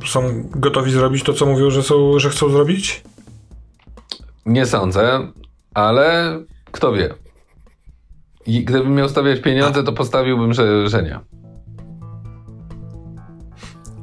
Są 0.06 0.22
gotowi 0.56 0.92
zrobić 0.92 1.24
to, 1.24 1.34
co 1.34 1.46
mówią, 1.46 1.70
że, 1.70 1.84
są, 1.84 2.20
że 2.20 2.30
chcą 2.30 2.50
zrobić? 2.50 3.04
Nie 4.46 4.66
sądzę, 4.66 5.28
ale 5.74 6.40
kto 6.72 6.94
wie. 6.94 7.14
I 8.48 8.66
gdybym 8.66 8.96
miał 8.96 9.10
stawiać 9.10 9.42
pieniądze, 9.42 9.84
to 9.84 9.94
postawiłbym, 9.94 10.54
że, 10.54 10.90
że 10.90 11.04
nie. 11.04 11.20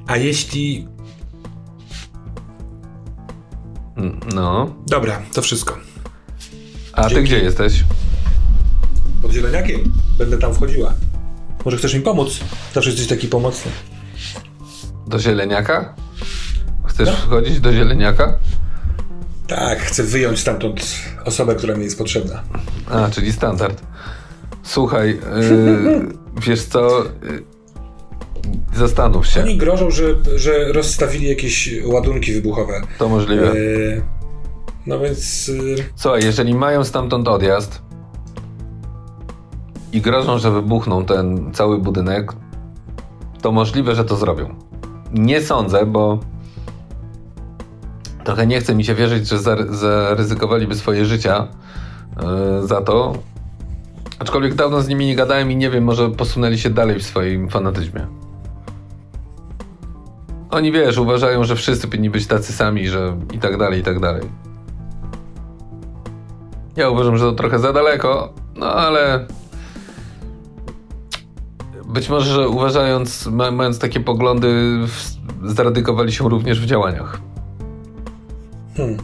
A 0.07 0.17
jeśli. 0.17 0.89
No. 4.35 4.75
Dobra, 4.87 5.23
to 5.35 5.43
wszystko. 5.43 5.92
A 6.93 7.01
Dzięki. 7.03 7.15
ty 7.15 7.23
gdzie 7.23 7.39
jesteś? 7.39 7.85
Pod 9.23 9.33
zieleniakiem. 9.33 9.93
Będę 10.19 10.39
tam 10.39 10.55
wchodziła. 10.55 10.95
Może 11.65 11.77
chcesz 11.77 11.95
mi 11.95 12.01
pomóc? 12.01 12.41
Zawsze 12.75 12.91
jesteś 12.91 13.09
taki 13.09 13.29
pomocny. 13.29 13.71
Do 15.07 15.19
zieleniaka? 15.19 15.95
Chcesz 16.85 17.09
no. 17.09 17.15
wchodzić 17.15 17.61
do 17.61 17.73
zieleniaka? 17.73 18.39
Tak, 19.47 19.79
chcę 19.79 20.03
wyjąć 20.03 20.39
stamtąd 20.39 20.87
osobę, 21.25 21.55
która 21.55 21.75
mi 21.75 21.85
jest 21.85 21.99
potrzebna. 21.99 22.43
A, 22.91 23.11
czyli 23.11 23.33
standard. 23.33 23.83
Słuchaj, 24.63 25.09
yy, 25.09 26.07
wiesz 26.47 26.63
co? 26.63 27.05
Yy, 27.05 27.43
zastanów 28.77 29.27
się. 29.27 29.43
Oni 29.43 29.57
grożą, 29.57 29.91
że, 29.91 30.05
że 30.37 30.73
rozstawili 30.73 31.29
jakieś 31.29 31.71
ładunki 31.85 32.33
wybuchowe. 32.33 32.81
To 32.99 33.09
możliwe. 33.09 33.59
Yy, 33.59 34.03
no 34.87 34.99
więc. 34.99 35.49
Y, 35.49 35.75
Co, 35.95 36.17
jeżeli 36.17 36.55
mają 36.55 36.85
stamtąd 36.85 37.29
odjazd 37.29 37.83
i 39.93 40.01
grożą, 40.01 40.39
że 40.39 40.51
wybuchną 40.51 41.05
ten 41.05 41.53
cały 41.53 41.79
budynek, 41.79 42.33
to 43.43 43.53
możliwe, 43.53 43.95
że 43.95 44.05
to 44.05 44.17
zrobią. 44.17 44.55
Nie 45.13 45.41
sądzę, 45.41 45.87
bo 45.87 46.19
trochę 48.25 48.47
nie 48.47 48.61
chce 48.61 48.75
mi 48.75 48.85
się 48.85 48.95
wierzyć, 48.95 49.29
że 49.29 49.39
zaryzykowaliby 49.71 50.75
swoje 50.75 51.05
życia 51.05 51.49
yy, 52.61 52.67
za 52.67 52.81
to. 52.81 53.13
Aczkolwiek 54.19 54.55
dawno 54.55 54.81
z 54.83 54.89
nimi 54.89 55.07
nie 55.07 55.17
gadałem 55.17 55.51
i 55.51 55.57
nie 55.57 55.71
wiem, 55.71 55.85
może 55.85 56.11
posunęli 56.11 56.59
się 56.59 56.71
dalej 56.71 56.99
w 56.99 57.03
swoim 57.03 57.49
fanatyzmie. 57.49 58.07
Oni 60.51 60.73
wiesz, 60.73 60.99
uważają, 60.99 61.45
że 61.45 61.57
wszyscy 61.57 61.89
powinni 61.89 62.11
być 62.11 62.27
tacy 62.27 62.53
sami, 62.53 62.89
że 62.89 63.17
i 63.33 63.39
tak 63.39 63.59
dalej, 63.59 63.81
i 63.81 63.83
tak 63.83 64.01
dalej. 64.01 64.23
Ja 66.77 66.89
uważam, 66.89 67.17
że 67.17 67.25
to 67.25 67.33
trochę 67.33 67.59
za 67.59 67.73
daleko, 67.73 68.33
no 68.57 68.67
ale 68.67 69.27
być 71.87 72.09
może, 72.09 72.35
że 72.35 72.49
uważając, 72.49 73.27
mając 73.27 73.79
takie 73.79 74.01
poglądy, 74.01 74.79
zradykowali 75.45 76.13
się 76.13 76.29
również 76.29 76.61
w 76.61 76.67
działaniach. 76.67 77.21
Hmm. 78.77 78.97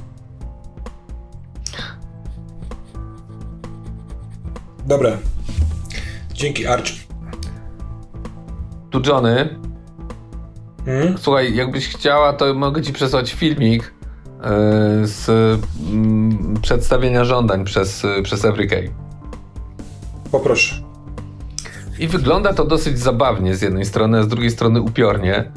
Dobra. 4.86 5.10
Dzięki, 6.34 6.66
Arch. 6.66 6.88
Tu 8.90 9.02
Johnny. 9.06 9.58
Hmm? 10.84 11.18
Słuchaj, 11.18 11.54
jakbyś 11.54 11.88
chciała, 11.88 12.32
to 12.32 12.54
mogę 12.54 12.82
ci 12.82 12.92
przesłać 12.92 13.32
filmik 13.32 13.97
z 15.02 15.28
mm, 15.90 16.54
przedstawienia 16.62 17.24
żądań 17.24 17.64
przez, 17.64 18.02
przez 18.22 18.44
Every 18.44 18.92
Poproszę. 20.32 20.88
I 21.98 22.08
wygląda 22.08 22.54
to 22.54 22.64
dosyć 22.64 22.98
zabawnie 22.98 23.56
z 23.56 23.62
jednej 23.62 23.84
strony, 23.84 24.18
a 24.18 24.22
z 24.22 24.28
drugiej 24.28 24.50
strony 24.50 24.80
upiornie, 24.80 25.52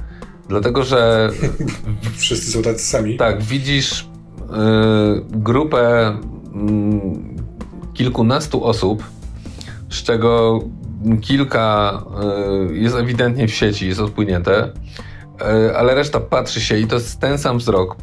dlatego 0.50 0.84
że. 0.84 1.30
Wszyscy 2.18 2.52
są 2.52 2.62
tacy 2.62 2.80
sami. 2.80 3.18
Tak, 3.18 3.44
widzisz 3.44 4.02
y, 4.02 4.06
grupę 5.30 6.12
y, 6.12 7.94
kilkunastu 7.94 8.64
osób, 8.66 9.04
z 9.90 10.04
czego 10.04 10.60
kilka 11.22 11.94
y, 12.72 12.78
jest 12.78 12.96
ewidentnie 12.96 13.48
w 13.48 13.54
sieci, 13.54 13.88
jest 13.88 14.00
odpłynięte, 14.00 14.72
ale 15.76 15.96
reszta 15.96 16.20
patrzy 16.20 16.62
się 16.62 16.78
i 16.78 16.88
to 16.88 16.96
jest 16.96 17.20
ten 17.20 17.38
sam 17.38 17.58
wzrok 17.58 17.96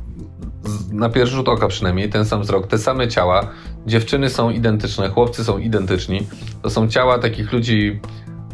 na 0.93 1.09
pierwszy 1.09 1.35
rzut 1.35 1.49
oka 1.49 1.69
przynajmniej, 1.69 2.11
ten 2.11 2.25
sam 2.25 2.43
wzrok, 2.43 2.67
te 2.67 2.79
same 2.79 3.09
ciała. 3.09 3.47
Dziewczyny 3.87 4.31
są 4.31 4.51
identyczne, 4.51 5.09
chłopcy 5.09 5.45
są 5.45 5.59
identyczni. 5.59 6.27
To 6.63 6.71
są 6.71 6.89
ciała 6.89 7.19
takich 7.19 7.53
ludzi, 7.53 8.01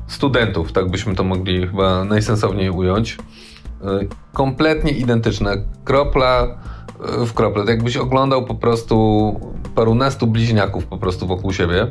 studentów, 0.06 0.72
tak 0.72 0.90
byśmy 0.90 1.14
to 1.14 1.24
mogli 1.24 1.66
chyba 1.66 2.04
najsensowniej 2.04 2.70
ująć. 2.70 3.12
Y, 3.12 4.08
kompletnie 4.32 4.92
identyczne. 4.92 5.56
Kropla 5.84 6.58
y, 7.22 7.26
w 7.26 7.34
krople. 7.34 7.62
Tak 7.62 7.68
jakbyś 7.68 7.96
oglądał 7.96 8.44
po 8.44 8.54
prostu 8.54 9.40
parunastu 9.74 10.26
bliźniaków 10.26 10.86
po 10.86 10.98
prostu 10.98 11.26
wokół 11.26 11.52
siebie. 11.52 11.82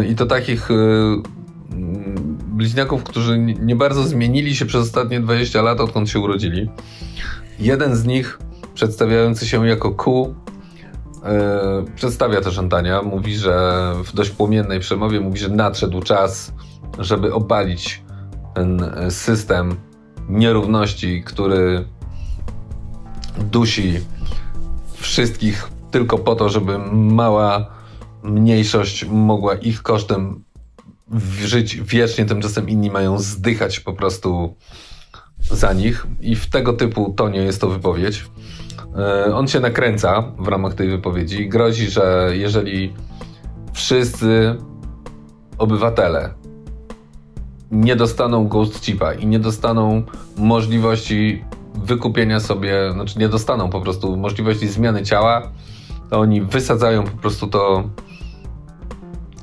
Y, 0.00 0.06
I 0.06 0.14
to 0.14 0.26
takich 0.26 0.70
mm, 0.70 1.22
bliźniaków, 2.52 3.04
którzy 3.04 3.38
nie 3.38 3.76
bardzo 3.76 4.02
zmienili 4.02 4.56
się 4.56 4.66
przez 4.66 4.82
ostatnie 4.82 5.20
20 5.20 5.62
lat, 5.62 5.80
odkąd 5.80 6.10
się 6.10 6.20
urodzili. 6.20 6.70
Jeden 7.58 7.96
z 7.96 8.04
nich 8.04 8.38
przedstawiający 8.74 9.48
się 9.48 9.66
jako 9.66 9.90
Q, 9.94 10.34
e, 11.24 11.84
przedstawia 11.94 12.40
te 12.40 12.50
żądania. 12.50 13.02
Mówi, 13.02 13.36
że 13.36 13.94
w 14.04 14.14
dość 14.14 14.30
płomiennej 14.30 14.80
przemowie 14.80 15.20
mówi, 15.20 15.38
że 15.38 15.48
nadszedł 15.48 16.02
czas, 16.02 16.52
żeby 16.98 17.34
obalić 17.34 18.02
ten 18.54 18.90
system 19.10 19.76
nierówności, 20.28 21.22
który 21.22 21.84
dusi 23.38 24.00
wszystkich 24.94 25.70
tylko 25.90 26.18
po 26.18 26.36
to, 26.36 26.48
żeby 26.48 26.78
mała 26.92 27.66
mniejszość 28.22 29.04
mogła 29.04 29.54
ich 29.54 29.82
kosztem 29.82 30.44
żyć 31.44 31.76
wiecznie, 31.76 32.24
tymczasem 32.24 32.68
inni 32.68 32.90
mają 32.90 33.18
zdychać 33.18 33.80
po 33.80 33.92
prostu 33.92 34.56
za 35.50 35.72
nich. 35.72 36.06
I 36.20 36.36
w 36.36 36.50
tego 36.50 36.72
typu 36.72 37.14
tonie 37.16 37.38
jest 37.38 37.60
to 37.60 37.68
wypowiedź. 37.68 38.24
E, 38.98 39.34
on 39.34 39.48
się 39.48 39.60
nakręca 39.60 40.22
w 40.38 40.48
ramach 40.48 40.74
tej 40.74 40.88
wypowiedzi 40.88 41.42
i 41.42 41.48
grozi, 41.48 41.90
że 41.90 42.30
jeżeli 42.32 42.94
wszyscy 43.72 44.56
obywatele 45.58 46.34
nie 47.70 47.96
dostaną 47.96 48.48
Ghost 48.48 48.84
Chipa 48.84 49.12
i 49.12 49.26
nie 49.26 49.38
dostaną 49.38 50.02
możliwości 50.36 51.44
wykupienia 51.74 52.40
sobie, 52.40 52.92
znaczy 52.92 53.18
nie 53.18 53.28
dostaną 53.28 53.70
po 53.70 53.80
prostu 53.80 54.16
możliwości 54.16 54.68
zmiany 54.68 55.02
ciała, 55.02 55.42
to 56.10 56.20
oni 56.20 56.42
wysadzają 56.42 57.04
po 57.04 57.16
prostu 57.16 57.46
to 57.46 57.84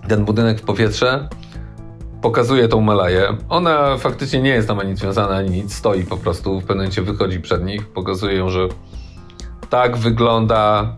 ten 0.07 0.25
budynek 0.25 0.59
w 0.59 0.63
powietrze, 0.63 1.29
pokazuje 2.21 2.67
tą 2.67 2.81
Malaję. 2.81 3.37
Ona 3.49 3.97
faktycznie 3.97 4.41
nie 4.41 4.49
jest 4.49 4.67
tam 4.67 4.79
ani 4.79 4.95
związana, 4.95 5.35
ani 5.35 5.49
nic, 5.49 5.73
stoi 5.73 6.03
po 6.03 6.17
prostu, 6.17 6.59
w 6.59 6.61
pewnym 6.61 6.77
momencie 6.77 7.01
wychodzi 7.01 7.39
przed 7.39 7.65
nich, 7.65 7.87
pokazuje 7.87 8.35
ją, 8.35 8.49
że 8.49 8.67
tak 9.69 9.97
wygląda 9.97 10.95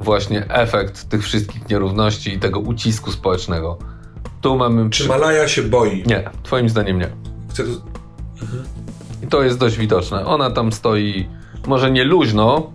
właśnie 0.00 0.48
efekt 0.48 1.08
tych 1.08 1.22
wszystkich 1.22 1.68
nierówności 1.68 2.34
i 2.34 2.38
tego 2.38 2.60
ucisku 2.60 3.12
społecznego. 3.12 3.78
Tu 4.40 4.56
mamy... 4.56 4.90
Czy 4.90 5.08
Malaja 5.08 5.48
się 5.48 5.62
boi? 5.62 6.02
Nie, 6.06 6.30
twoim 6.42 6.68
zdaniem 6.68 6.98
nie. 6.98 7.08
Chcę 7.50 7.64
to... 7.64 7.70
Mhm. 8.42 8.64
I 9.22 9.26
to 9.26 9.42
jest 9.42 9.58
dość 9.58 9.76
widoczne. 9.76 10.26
Ona 10.26 10.50
tam 10.50 10.72
stoi, 10.72 11.28
może 11.66 11.90
nie 11.90 12.04
luźno, 12.04 12.72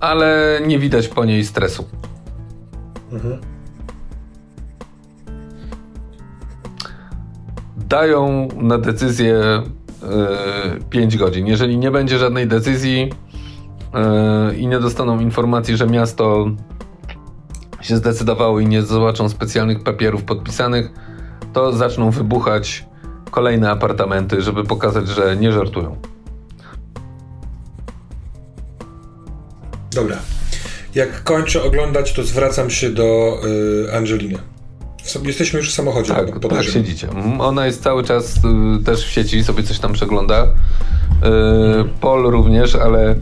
ale 0.00 0.60
nie 0.66 0.78
widać 0.78 1.08
po 1.08 1.24
niej 1.24 1.44
stresu. 1.44 1.88
Mhm. 3.12 3.40
Dają 7.76 8.48
na 8.56 8.78
decyzję 8.78 9.62
yy, 10.02 10.80
5 10.90 11.16
godzin. 11.16 11.46
Jeżeli 11.46 11.78
nie 11.78 11.90
będzie 11.90 12.18
żadnej 12.18 12.46
decyzji 12.46 13.10
i 14.56 14.66
nie 14.66 14.80
dostaną 14.80 15.20
informacji, 15.20 15.76
że 15.76 15.86
miasto 15.86 16.46
się 17.80 17.96
zdecydowało 17.96 18.60
i 18.60 18.66
nie 18.66 18.82
zobaczą 18.82 19.28
specjalnych 19.28 19.82
papierów 19.82 20.24
podpisanych, 20.24 20.90
to 21.52 21.72
zaczną 21.72 22.10
wybuchać 22.10 22.86
kolejne 23.30 23.70
apartamenty, 23.70 24.42
żeby 24.42 24.64
pokazać, 24.64 25.08
że 25.08 25.36
nie 25.36 25.52
żartują. 25.52 25.96
Dobra. 29.94 30.16
Jak 30.94 31.22
kończę 31.22 31.62
oglądać, 31.62 32.12
to 32.12 32.24
zwracam 32.24 32.70
się 32.70 32.90
do 32.90 33.38
y, 33.88 33.94
Angeliny. 33.96 34.38
Jesteśmy 35.24 35.58
już 35.58 35.70
w 35.70 35.74
samochodzie. 35.74 36.14
Tak, 36.14 36.38
tak 36.50 36.62
siedzicie. 36.62 37.08
Mhm. 37.08 37.40
Ona 37.40 37.66
jest 37.66 37.82
cały 37.82 38.04
czas 38.04 38.36
y, 38.80 38.84
też 38.84 39.06
w 39.06 39.10
sieci, 39.10 39.44
sobie 39.44 39.62
coś 39.62 39.78
tam 39.78 39.92
przegląda. 39.92 40.44
Y, 40.44 40.48
Paul 42.00 42.30
również, 42.30 42.74
ale 42.74 43.16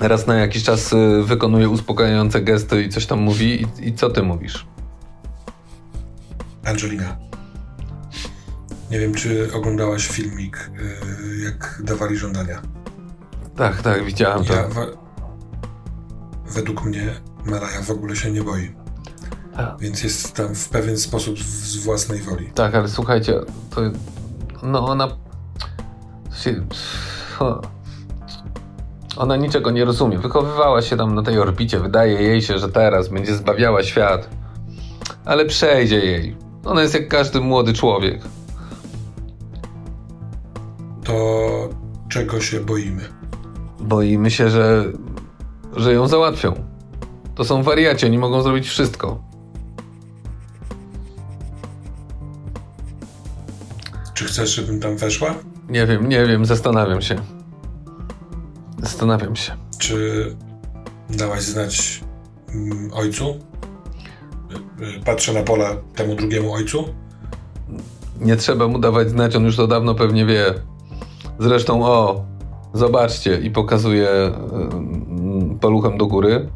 raz 0.00 0.26
na 0.26 0.34
jakiś 0.34 0.62
czas 0.62 0.92
y, 0.92 1.22
wykonuje 1.24 1.68
uspokajające 1.68 2.40
gesty 2.40 2.82
i 2.82 2.88
coś 2.88 3.06
tam 3.06 3.20
mówi. 3.20 3.62
I, 3.62 3.88
i 3.88 3.94
co 3.94 4.10
ty 4.10 4.22
mówisz? 4.22 4.66
Angelina. 6.64 7.16
Nie 8.90 8.98
wiem, 8.98 9.14
czy 9.14 9.48
oglądałaś 9.54 10.08
filmik, 10.08 10.70
y, 10.80 11.44
jak 11.44 11.82
dawali 11.84 12.16
żądania. 12.16 12.62
Tak, 13.56 13.82
tak, 13.82 14.04
widziałem 14.04 14.44
to. 14.44 14.54
Ja, 14.54 14.68
według 16.50 16.84
mnie 16.84 17.14
Malaja 17.44 17.82
w 17.82 17.90
ogóle 17.90 18.16
się 18.16 18.30
nie 18.30 18.42
boi. 18.42 18.74
Tak. 19.56 19.74
Więc 19.80 20.02
jest 20.02 20.34
tam 20.34 20.54
w 20.54 20.68
pewien 20.68 20.98
sposób 20.98 21.38
z 21.38 21.76
własnej 21.76 22.22
woli. 22.22 22.50
Tak, 22.54 22.74
ale 22.74 22.88
słuchajcie, 22.88 23.40
to 23.70 23.80
no 24.62 24.86
ona 24.86 25.08
się, 26.42 26.66
ona 29.18 29.36
niczego 29.36 29.70
nie 29.70 29.84
rozumie. 29.84 30.18
Wychowywała 30.18 30.82
się 30.82 30.96
tam 30.96 31.14
na 31.14 31.22
tej 31.22 31.38
orbicie. 31.38 31.80
Wydaje 31.80 32.22
jej 32.22 32.42
się, 32.42 32.58
że 32.58 32.68
teraz 32.68 33.08
będzie 33.08 33.34
zbawiała 33.34 33.82
świat. 33.82 34.28
Ale 35.24 35.46
przejdzie 35.46 35.98
jej. 35.98 36.36
Ona 36.64 36.82
jest 36.82 36.94
jak 36.94 37.08
każdy 37.08 37.40
młody 37.40 37.72
człowiek. 37.72 38.20
To 41.04 41.68
czego 42.08 42.40
się 42.40 42.60
boimy? 42.60 43.02
Boimy 43.80 44.30
się, 44.30 44.50
że, 44.50 44.84
że 45.76 45.92
ją 45.92 46.08
załatwią. 46.08 46.54
To 47.34 47.44
są 47.44 47.62
wariaci, 47.62 48.06
oni 48.06 48.18
mogą 48.18 48.42
zrobić 48.42 48.68
wszystko. 48.68 49.22
Czy 54.14 54.24
chcesz, 54.24 54.54
żebym 54.54 54.80
tam 54.80 54.96
weszła? 54.96 55.34
Nie 55.68 55.86
wiem, 55.86 56.08
nie 56.08 56.26
wiem, 56.26 56.44
zastanawiam 56.44 57.02
się. 57.02 57.37
Zastanawiam 58.82 59.36
się. 59.36 59.52
Czy 59.78 60.36
dałaś 61.10 61.42
znać 61.42 62.00
mm, 62.54 62.90
ojcu? 62.92 63.38
Patrzę 65.04 65.32
na 65.32 65.42
pola 65.42 65.76
temu 65.94 66.14
drugiemu 66.14 66.52
ojcu. 66.52 66.84
Nie 68.20 68.36
trzeba 68.36 68.68
mu 68.68 68.78
dawać 68.78 69.10
znać, 69.10 69.36
on 69.36 69.44
już 69.44 69.56
to 69.56 69.66
dawno 69.66 69.94
pewnie 69.94 70.26
wie. 70.26 70.54
Zresztą, 71.38 71.82
o, 71.82 72.24
zobaczcie, 72.74 73.40
i 73.40 73.50
pokazuje 73.50 74.10
y, 74.10 74.32
paluchem 75.60 75.98
do 75.98 76.06
góry. 76.06 76.48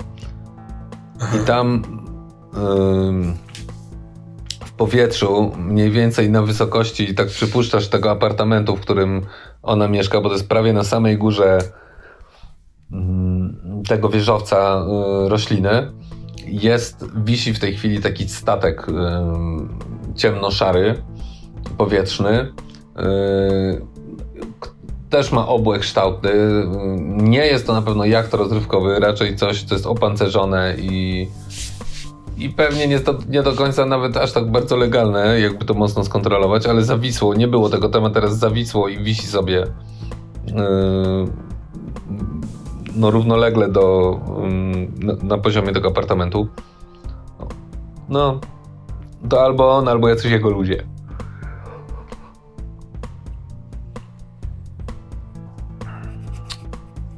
Aha. 1.21 1.37
I 1.37 1.47
tam 1.47 1.83
y, 2.55 2.57
w 4.67 4.73
powietrzu, 4.73 5.53
mniej 5.59 5.91
więcej 5.91 6.31
na 6.31 6.43
wysokości, 6.43 7.15
tak 7.15 7.29
przypuszczasz 7.29 7.89
tego 7.89 8.11
apartamentu, 8.11 8.77
w 8.77 8.81
którym 8.81 9.27
ona 9.63 9.89
mieszka, 9.89 10.21
bo 10.21 10.29
to 10.29 10.35
jest 10.35 10.49
prawie 10.49 10.73
na 10.73 10.85
samej 10.85 11.19
górze 11.19 11.59
tego 13.89 14.09
wieżowca 14.09 14.85
y, 15.27 15.29
rośliny 15.29 15.93
jest, 16.47 17.05
wisi 17.25 17.55
w 17.55 17.59
tej 17.59 17.77
chwili 17.77 18.01
taki 18.01 18.29
statek 18.29 18.87
yy, 18.89 20.15
ciemnoszary, 20.15 21.03
powietrzny. 21.79 22.53
Yy, 22.97 23.87
też 25.11 25.33
ma 25.33 25.49
obłe 25.49 25.79
kształty. 25.79 26.33
Nie 27.07 27.47
jest 27.47 27.67
to 27.67 27.73
na 27.73 27.83
pewno 27.83 28.05
jacht 28.05 28.35
rozrywkowy, 28.35 29.01
raczej 29.01 29.37
coś, 29.37 29.63
co 29.63 29.75
jest 29.75 29.87
opancerzone 29.87 30.75
i, 30.79 31.29
i 32.39 32.51
pewnie 32.51 32.89
nie, 32.89 33.01
nie 33.29 33.43
do 33.43 33.53
końca 33.53 33.87
nawet 33.87 34.17
aż 34.17 34.33
tak 34.33 34.51
bardzo 34.51 34.77
legalne, 34.77 35.41
jakby 35.41 35.65
to 35.65 35.75
mocno 35.75 36.05
skontrolować, 36.05 36.67
ale 36.67 36.83
zawisło. 36.85 37.35
Nie 37.35 37.49
było 37.49 37.69
tego 37.69 37.89
tematu, 37.89 38.15
teraz 38.15 38.39
zawisło 38.39 38.89
i 38.89 38.99
wisi 38.99 39.27
sobie 39.27 39.67
no, 42.97 43.11
równolegle 43.11 43.69
do, 43.69 44.19
na, 45.01 45.13
na 45.23 45.39
poziomie 45.39 45.73
tego 45.73 45.89
apartamentu. 45.89 46.49
No, 48.09 48.41
to 49.29 49.43
albo 49.43 49.77
on, 49.77 49.89
albo 49.89 50.09
jacyś 50.09 50.33
jego 50.33 50.51
ludzie. 50.51 50.85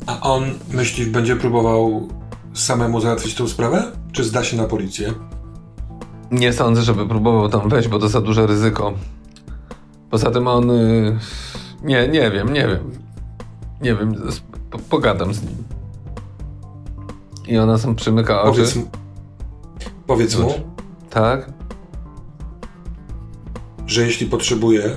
A 0.06 0.20
on, 0.20 0.42
myślisz, 0.72 1.08
będzie 1.08 1.36
próbował 1.36 2.08
samemu 2.52 3.00
załatwić 3.00 3.34
tę 3.34 3.48
sprawę? 3.48 3.92
Czy 4.12 4.24
zda 4.24 4.44
się 4.44 4.56
na 4.56 4.64
policję? 4.64 5.12
Nie 6.30 6.52
sądzę, 6.52 6.82
żeby 6.82 7.06
próbował 7.08 7.48
tam 7.48 7.68
wejść, 7.68 7.88
bo 7.88 7.98
to 7.98 8.08
za 8.08 8.20
duże 8.20 8.46
ryzyko. 8.46 8.92
Poza 10.10 10.30
tym 10.30 10.48
on... 10.48 10.68
Yy... 10.68 11.18
Nie, 11.82 12.08
nie 12.08 12.30
wiem, 12.30 12.52
nie 12.52 12.68
wiem. 12.68 12.90
Nie 13.80 13.94
wiem, 13.94 14.14
pogadam 14.78 15.34
z 15.34 15.42
nim. 15.42 15.56
I 17.48 17.58
ona 17.58 17.78
sam 17.78 17.94
przymyka 17.94 18.42
oczy. 18.42 18.50
Powiedz, 18.56 18.76
mu, 18.76 18.86
powiedz 20.06 20.38
mu. 20.38 20.52
Tak? 21.10 21.52
Że 23.86 24.02
jeśli 24.02 24.26
potrzebuje, 24.26 24.96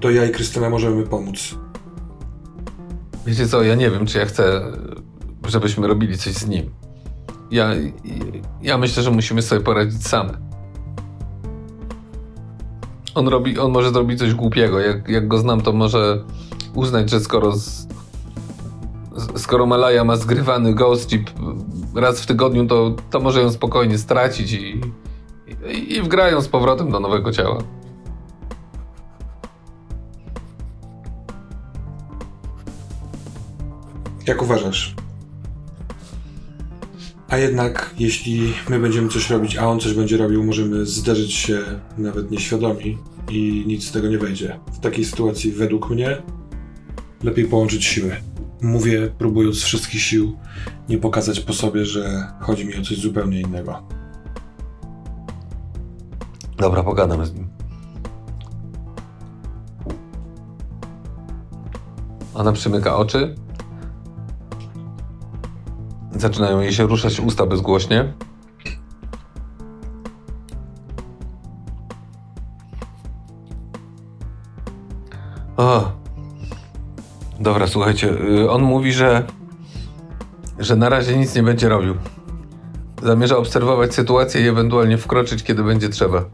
to 0.00 0.10
ja 0.10 0.24
i 0.24 0.30
Krystyna 0.30 0.70
możemy 0.70 1.02
pomóc. 1.02 1.54
Wiecie 3.26 3.48
co, 3.48 3.62
ja 3.62 3.74
nie 3.74 3.90
wiem, 3.90 4.06
czy 4.06 4.18
ja 4.18 4.26
chcę, 4.26 4.72
żebyśmy 5.48 5.86
robili 5.86 6.18
coś 6.18 6.34
z 6.34 6.46
nim. 6.46 6.70
Ja, 7.50 7.70
ja 8.62 8.78
myślę, 8.78 9.02
że 9.02 9.10
musimy 9.10 9.42
sobie 9.42 9.60
poradzić 9.60 10.06
same. 10.06 10.38
On 13.14 13.28
robi, 13.28 13.58
on 13.58 13.72
może 13.72 13.90
zrobić 13.90 14.18
coś 14.18 14.34
głupiego. 14.34 14.80
Jak, 14.80 15.08
jak 15.08 15.28
go 15.28 15.38
znam, 15.38 15.60
to 15.60 15.72
może 15.72 16.24
uznać, 16.74 17.10
że 17.10 17.20
skoro 17.20 17.56
z, 17.56 17.86
skoro 19.36 19.66
Malaya 19.66 20.04
ma 20.04 20.16
zgrywany 20.16 20.74
ghost 20.74 21.10
chip 21.10 21.30
raz 21.94 22.20
w 22.20 22.26
tygodniu, 22.26 22.66
to, 22.66 22.96
to 23.10 23.20
może 23.20 23.40
ją 23.40 23.50
spokojnie 23.50 23.98
stracić 23.98 24.52
i, 24.52 24.80
i, 25.72 25.96
i 25.96 26.02
wgrają 26.02 26.40
z 26.40 26.48
powrotem 26.48 26.90
do 26.90 27.00
nowego 27.00 27.32
ciała. 27.32 27.62
Jak 34.26 34.42
uważasz? 34.42 34.94
A 37.28 37.38
jednak, 37.38 37.94
jeśli 37.98 38.54
my 38.68 38.78
będziemy 38.78 39.08
coś 39.08 39.30
robić, 39.30 39.56
a 39.56 39.66
on 39.66 39.80
coś 39.80 39.94
będzie 39.94 40.16
robił, 40.16 40.44
możemy 40.44 40.86
zderzyć 40.86 41.32
się 41.32 41.58
nawet 41.98 42.30
nieświadomi 42.30 42.98
i 43.30 43.64
nic 43.66 43.88
z 43.88 43.92
tego 43.92 44.08
nie 44.08 44.18
wejdzie. 44.18 44.60
W 44.72 44.80
takiej 44.80 45.04
sytuacji, 45.04 45.52
według 45.52 45.90
mnie, 45.90 46.22
lepiej 47.22 47.44
połączyć 47.44 47.84
siły 47.84 48.16
mówię, 48.62 49.10
próbując 49.18 49.56
z 49.56 49.62
wszystkich 49.62 50.02
sił 50.02 50.36
nie 50.88 50.98
pokazać 50.98 51.40
po 51.40 51.52
sobie, 51.52 51.84
że 51.84 52.32
chodzi 52.40 52.66
mi 52.66 52.74
o 52.74 52.82
coś 52.82 52.98
zupełnie 52.98 53.40
innego. 53.40 53.82
Dobra, 56.56 56.82
pogadam 56.82 57.26
z 57.26 57.34
nim. 57.34 57.48
Ona 62.34 62.52
przymyka 62.52 62.96
oczy. 62.96 63.34
Zaczynają 66.16 66.60
jej 66.60 66.72
się 66.72 66.86
ruszać 66.86 67.20
usta 67.20 67.46
bezgłośnie. 67.46 68.12
O. 75.56 76.01
Dobra, 77.42 77.66
słuchajcie. 77.66 78.10
y, 78.10 78.50
On 78.50 78.62
mówi, 78.62 78.92
że 78.92 79.26
że 80.58 80.76
na 80.76 80.88
razie 80.88 81.16
nic 81.16 81.34
nie 81.34 81.42
będzie 81.42 81.68
robił. 81.68 81.94
Zamierza 83.02 83.36
obserwować 83.36 83.94
sytuację 83.94 84.40
i 84.40 84.48
ewentualnie 84.48 84.98
wkroczyć, 84.98 85.42
kiedy 85.42 85.62
będzie 85.62 85.88
trzeba. 85.88 86.24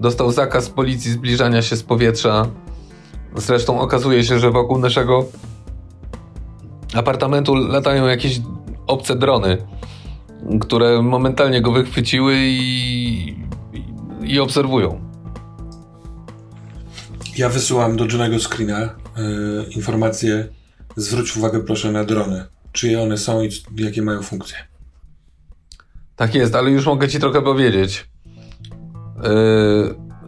Dostał 0.00 0.32
zakaz 0.32 0.70
policji 0.70 1.10
zbliżania 1.10 1.62
się 1.62 1.76
z 1.76 1.82
powietrza. 1.82 2.46
Zresztą 3.36 3.80
okazuje 3.80 4.24
się, 4.24 4.38
że 4.38 4.50
wokół 4.50 4.78
naszego 4.78 5.24
apartamentu 6.94 7.54
latają 7.54 8.06
jakieś 8.06 8.40
obce 8.86 9.16
drony, 9.16 9.58
które 10.60 11.02
momentalnie 11.02 11.60
go 11.60 11.72
wychwyciły 11.72 12.34
i, 12.38 13.36
i, 14.22 14.40
obserwują. 14.40 15.00
Ja 17.36 17.48
wysyłam 17.48 17.96
do 17.96 18.04
Johnego 18.04 18.38
Screena 18.38 19.01
informację. 19.70 20.48
Zwróć 20.96 21.36
uwagę 21.36 21.60
proszę 21.60 21.92
na 21.92 22.04
drony. 22.04 22.44
Czyje 22.72 23.02
one 23.02 23.18
są 23.18 23.42
i 23.42 23.50
jakie 23.76 24.02
mają 24.02 24.22
funkcje. 24.22 24.56
Tak 26.16 26.34
jest, 26.34 26.54
ale 26.54 26.70
już 26.70 26.86
mogę 26.86 27.08
ci 27.08 27.20
trochę 27.20 27.42
powiedzieć. 27.42 28.08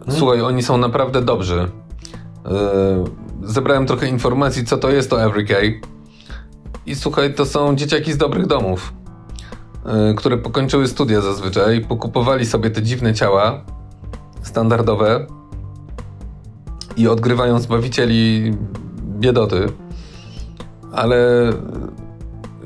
Yy, 0.07 0.15
Słuchaj, 0.17 0.41
oni 0.41 0.63
są 0.63 0.77
naprawdę 0.77 1.21
dobrzy. 1.21 1.71
Yy, 2.45 3.49
zebrałem 3.49 3.85
trochę 3.85 4.07
informacji, 4.07 4.65
co 4.65 4.77
to 4.77 4.89
jest 4.89 5.09
to 5.09 5.23
Every 5.23 5.45
I 6.85 6.95
słuchaj, 6.95 7.33
to 7.33 7.45
są 7.45 7.75
dzieciaki 7.75 8.13
z 8.13 8.17
dobrych 8.17 8.47
domów, 8.47 8.93
yy, 9.85 10.15
które 10.15 10.37
pokończyły 10.37 10.87
studia 10.87 11.21
zazwyczaj, 11.21 11.81
pokupowali 11.81 12.45
sobie 12.45 12.69
te 12.69 12.83
dziwne 12.83 13.13
ciała 13.13 13.65
standardowe 14.43 15.27
i 16.97 17.07
odgrywają 17.07 17.59
zbawicieli 17.59 18.53
biedoty. 19.19 19.67
Ale 20.91 21.49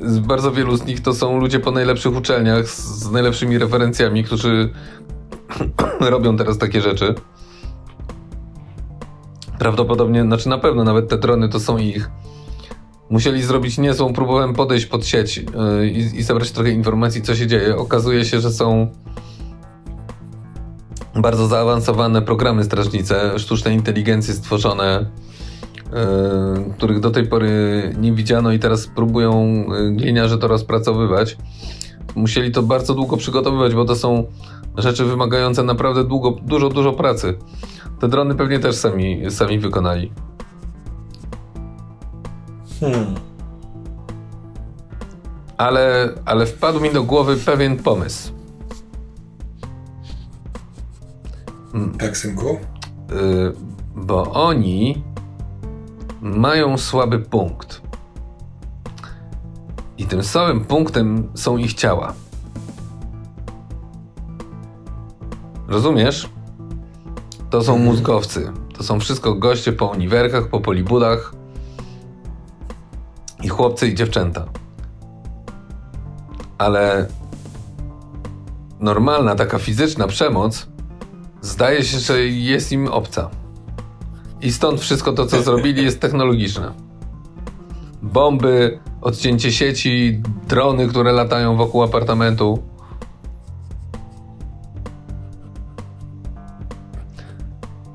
z 0.02 0.20
bardzo 0.20 0.52
wielu 0.52 0.78
z 0.78 0.86
nich 0.86 1.02
to 1.02 1.14
są 1.14 1.40
ludzie 1.40 1.60
po 1.60 1.72
najlepszych 1.72 2.16
uczelniach, 2.16 2.68
z, 2.68 3.12
najlepszymi 3.12 3.58
referencjami, 3.58 4.24
którzy 4.24 4.70
robią 6.00 6.38
teraz 6.38 6.58
takie 6.58 6.82
rzeczy. 6.82 7.16
Prawdopodobnie, 9.60 10.24
znaczy 10.24 10.50
na 10.50 10.58
pewno 10.58 10.84
nawet 10.84 11.10
te 11.10 11.18
drony 11.18 11.50
to 11.50 11.60
są 11.60 11.78
ich. 11.78 12.10
Musieli 13.10 13.42
zrobić 13.42 13.78
niezłą, 13.78 14.14
próbowałem 14.14 14.54
podejść 14.54 14.86
pod 14.86 15.06
sieć 15.06 15.38
yy, 15.38 15.90
i, 15.90 15.98
i 15.98 16.24
zebrać 16.24 16.52
trochę 16.52 16.72
informacji, 16.72 17.22
co 17.22 17.36
się 17.36 17.48
dzieje. 17.48 17.78
Okazuje 17.78 18.26
się, 18.26 18.40
że 18.40 18.52
są 18.52 18.92
bardzo 21.16 21.48
zaawansowane 21.48 22.22
programy 22.22 22.64
strażnice, 22.64 23.40
sztuczne 23.40 23.74
inteligencje 23.74 24.34
stworzone, 24.34 25.06
yy, 25.86 26.74
których 26.74 27.00
do 27.00 27.12
tej 27.12 27.28
pory 27.28 27.50
nie 28.00 28.14
widziano 28.14 28.52
i 28.52 28.60
teraz 28.60 28.88
próbują 28.88 29.64
yy, 29.70 29.92
gliniarze 29.92 30.38
to 30.38 30.48
rozpracowywać. 30.48 31.38
Musieli 32.16 32.52
to 32.52 32.64
bardzo 32.64 32.94
długo 32.94 33.18
przygotowywać, 33.18 33.76
bo 33.76 33.86
to 33.86 33.96
są 33.96 34.24
rzeczy 34.78 35.06
wymagające 35.06 35.64
naprawdę 35.64 36.04
długo, 36.04 36.32
dużo, 36.32 36.70
dużo 36.70 36.94
pracy. 36.94 37.38
Te 38.00 38.08
drony 38.08 38.36
pewnie 38.36 38.60
też 38.60 38.76
sami, 38.76 39.32
sami 39.32 39.60
wykonali. 39.60 40.12
Hmm. 42.80 43.16
Ale, 45.58 46.10
ale 46.26 46.46
wpadł 46.46 46.80
mi 46.80 46.90
do 46.90 47.04
głowy 47.04 47.38
pewien 47.38 47.78
pomysł. 47.78 48.39
Tak, 52.00 52.18
synku? 52.18 52.60
Yy, 53.10 53.54
bo 53.96 54.32
oni 54.32 55.04
mają 56.22 56.78
słaby 56.78 57.20
punkt. 57.20 57.82
I 59.98 60.06
tym 60.06 60.24
słabym 60.24 60.66
punktem 60.66 61.30
są 61.36 61.58
ich 61.58 61.74
ciała. 61.74 62.14
Rozumiesz? 65.68 66.30
To 67.50 67.62
są 67.62 67.78
mózgowcy. 67.78 68.52
To 68.78 68.84
są 68.84 69.00
wszystko 69.00 69.36
goście 69.36 69.74
po 69.74 69.86
uniwerkach, 69.86 70.48
po 70.48 70.60
polibudach. 70.60 71.34
I 73.44 73.48
chłopcy 73.48 73.88
i 73.88 73.96
dziewczęta. 73.96 74.46
Ale 76.58 77.08
normalna, 78.80 79.36
taka 79.36 79.60
fizyczna 79.60 80.08
przemoc 80.08 80.68
zdaje 81.42 81.84
się, 81.84 82.00
że 82.00 82.26
jest 82.26 82.72
im 82.72 82.88
obca. 82.88 83.30
I 84.42 84.52
stąd 84.52 84.82
wszystko 84.82 85.14
to, 85.14 85.26
co 85.26 85.42
zrobili, 85.44 85.84
jest 85.84 86.00
technologiczne. 86.00 86.74
Bomby, 88.02 88.80
odcięcie 89.02 89.52
sieci, 89.52 90.22
drony, 90.48 90.88
które 90.88 91.12
latają 91.12 91.56
wokół 91.56 91.84
apartamentu. 91.84 92.64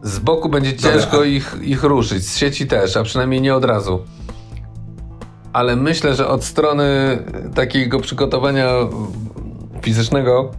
Z 0.02 0.18
boku 0.18 0.48
będzie 0.48 0.76
ciężko 0.76 1.24
ich, 1.24 1.56
ich 1.62 1.84
ruszyć, 1.84 2.28
z 2.28 2.36
sieci 2.36 2.66
też, 2.66 2.96
a 2.96 3.02
przynajmniej 3.02 3.40
nie 3.40 3.54
od 3.54 3.64
razu. 3.64 4.04
Ale 5.52 5.76
myślę, 5.76 6.14
że 6.14 6.28
od 6.28 6.44
strony 6.44 7.18
takiego 7.54 8.00
przygotowania 8.00 8.68
fizycznego 9.82 10.50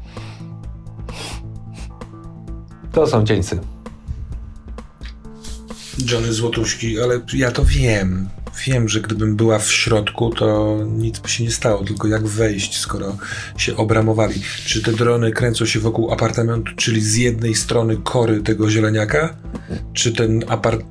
to 2.95 3.07
są 3.07 3.25
cieńcy. 3.25 3.59
Johnny 6.11 6.33
Złotuszki, 6.33 6.99
ale 7.01 7.19
ja 7.33 7.51
to 7.51 7.65
wiem. 7.65 8.29
Wiem, 8.67 8.89
że 8.89 9.01
gdybym 9.01 9.35
była 9.35 9.59
w 9.59 9.71
środku, 9.71 10.29
to 10.29 10.77
nic 10.87 11.19
by 11.19 11.29
się 11.29 11.43
nie 11.43 11.51
stało, 11.51 11.83
tylko 11.83 12.07
jak 12.07 12.27
wejść, 12.27 12.79
skoro 12.79 13.17
się 13.57 13.77
obramowali. 13.77 14.41
Czy 14.65 14.81
te 14.83 14.91
drony 14.91 15.31
kręcą 15.31 15.65
się 15.65 15.79
wokół 15.79 16.11
apartamentu, 16.11 16.71
czyli 16.75 17.01
z 17.01 17.15
jednej 17.15 17.55
strony 17.55 17.97
kory 17.97 18.41
tego 18.41 18.69
zieleniaka? 18.69 19.35
Czy 19.93 20.11
ten 20.13 20.43
apart 20.47 20.81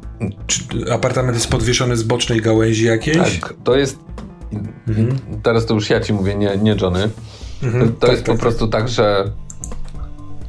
czy 0.46 0.62
apartament 0.92 1.36
jest 1.36 1.48
podwieszony 1.48 1.96
z 1.96 2.02
bocznej 2.02 2.40
gałęzi 2.40 2.84
jakiejś? 2.84 3.40
Tak, 3.40 3.54
to 3.64 3.76
jest. 3.76 3.98
Teraz 5.42 5.66
to 5.66 5.74
już 5.74 5.90
ja 5.90 6.00
ci 6.00 6.12
mówię, 6.12 6.34
nie, 6.34 6.56
nie 6.56 6.76
Johnny. 6.80 7.10
Mhm, 7.62 7.92
To 7.92 8.00
tak, 8.00 8.10
jest 8.10 8.24
tak, 8.24 8.34
po 8.34 8.40
prostu 8.40 8.68
tak, 8.68 8.88
że 8.88 9.32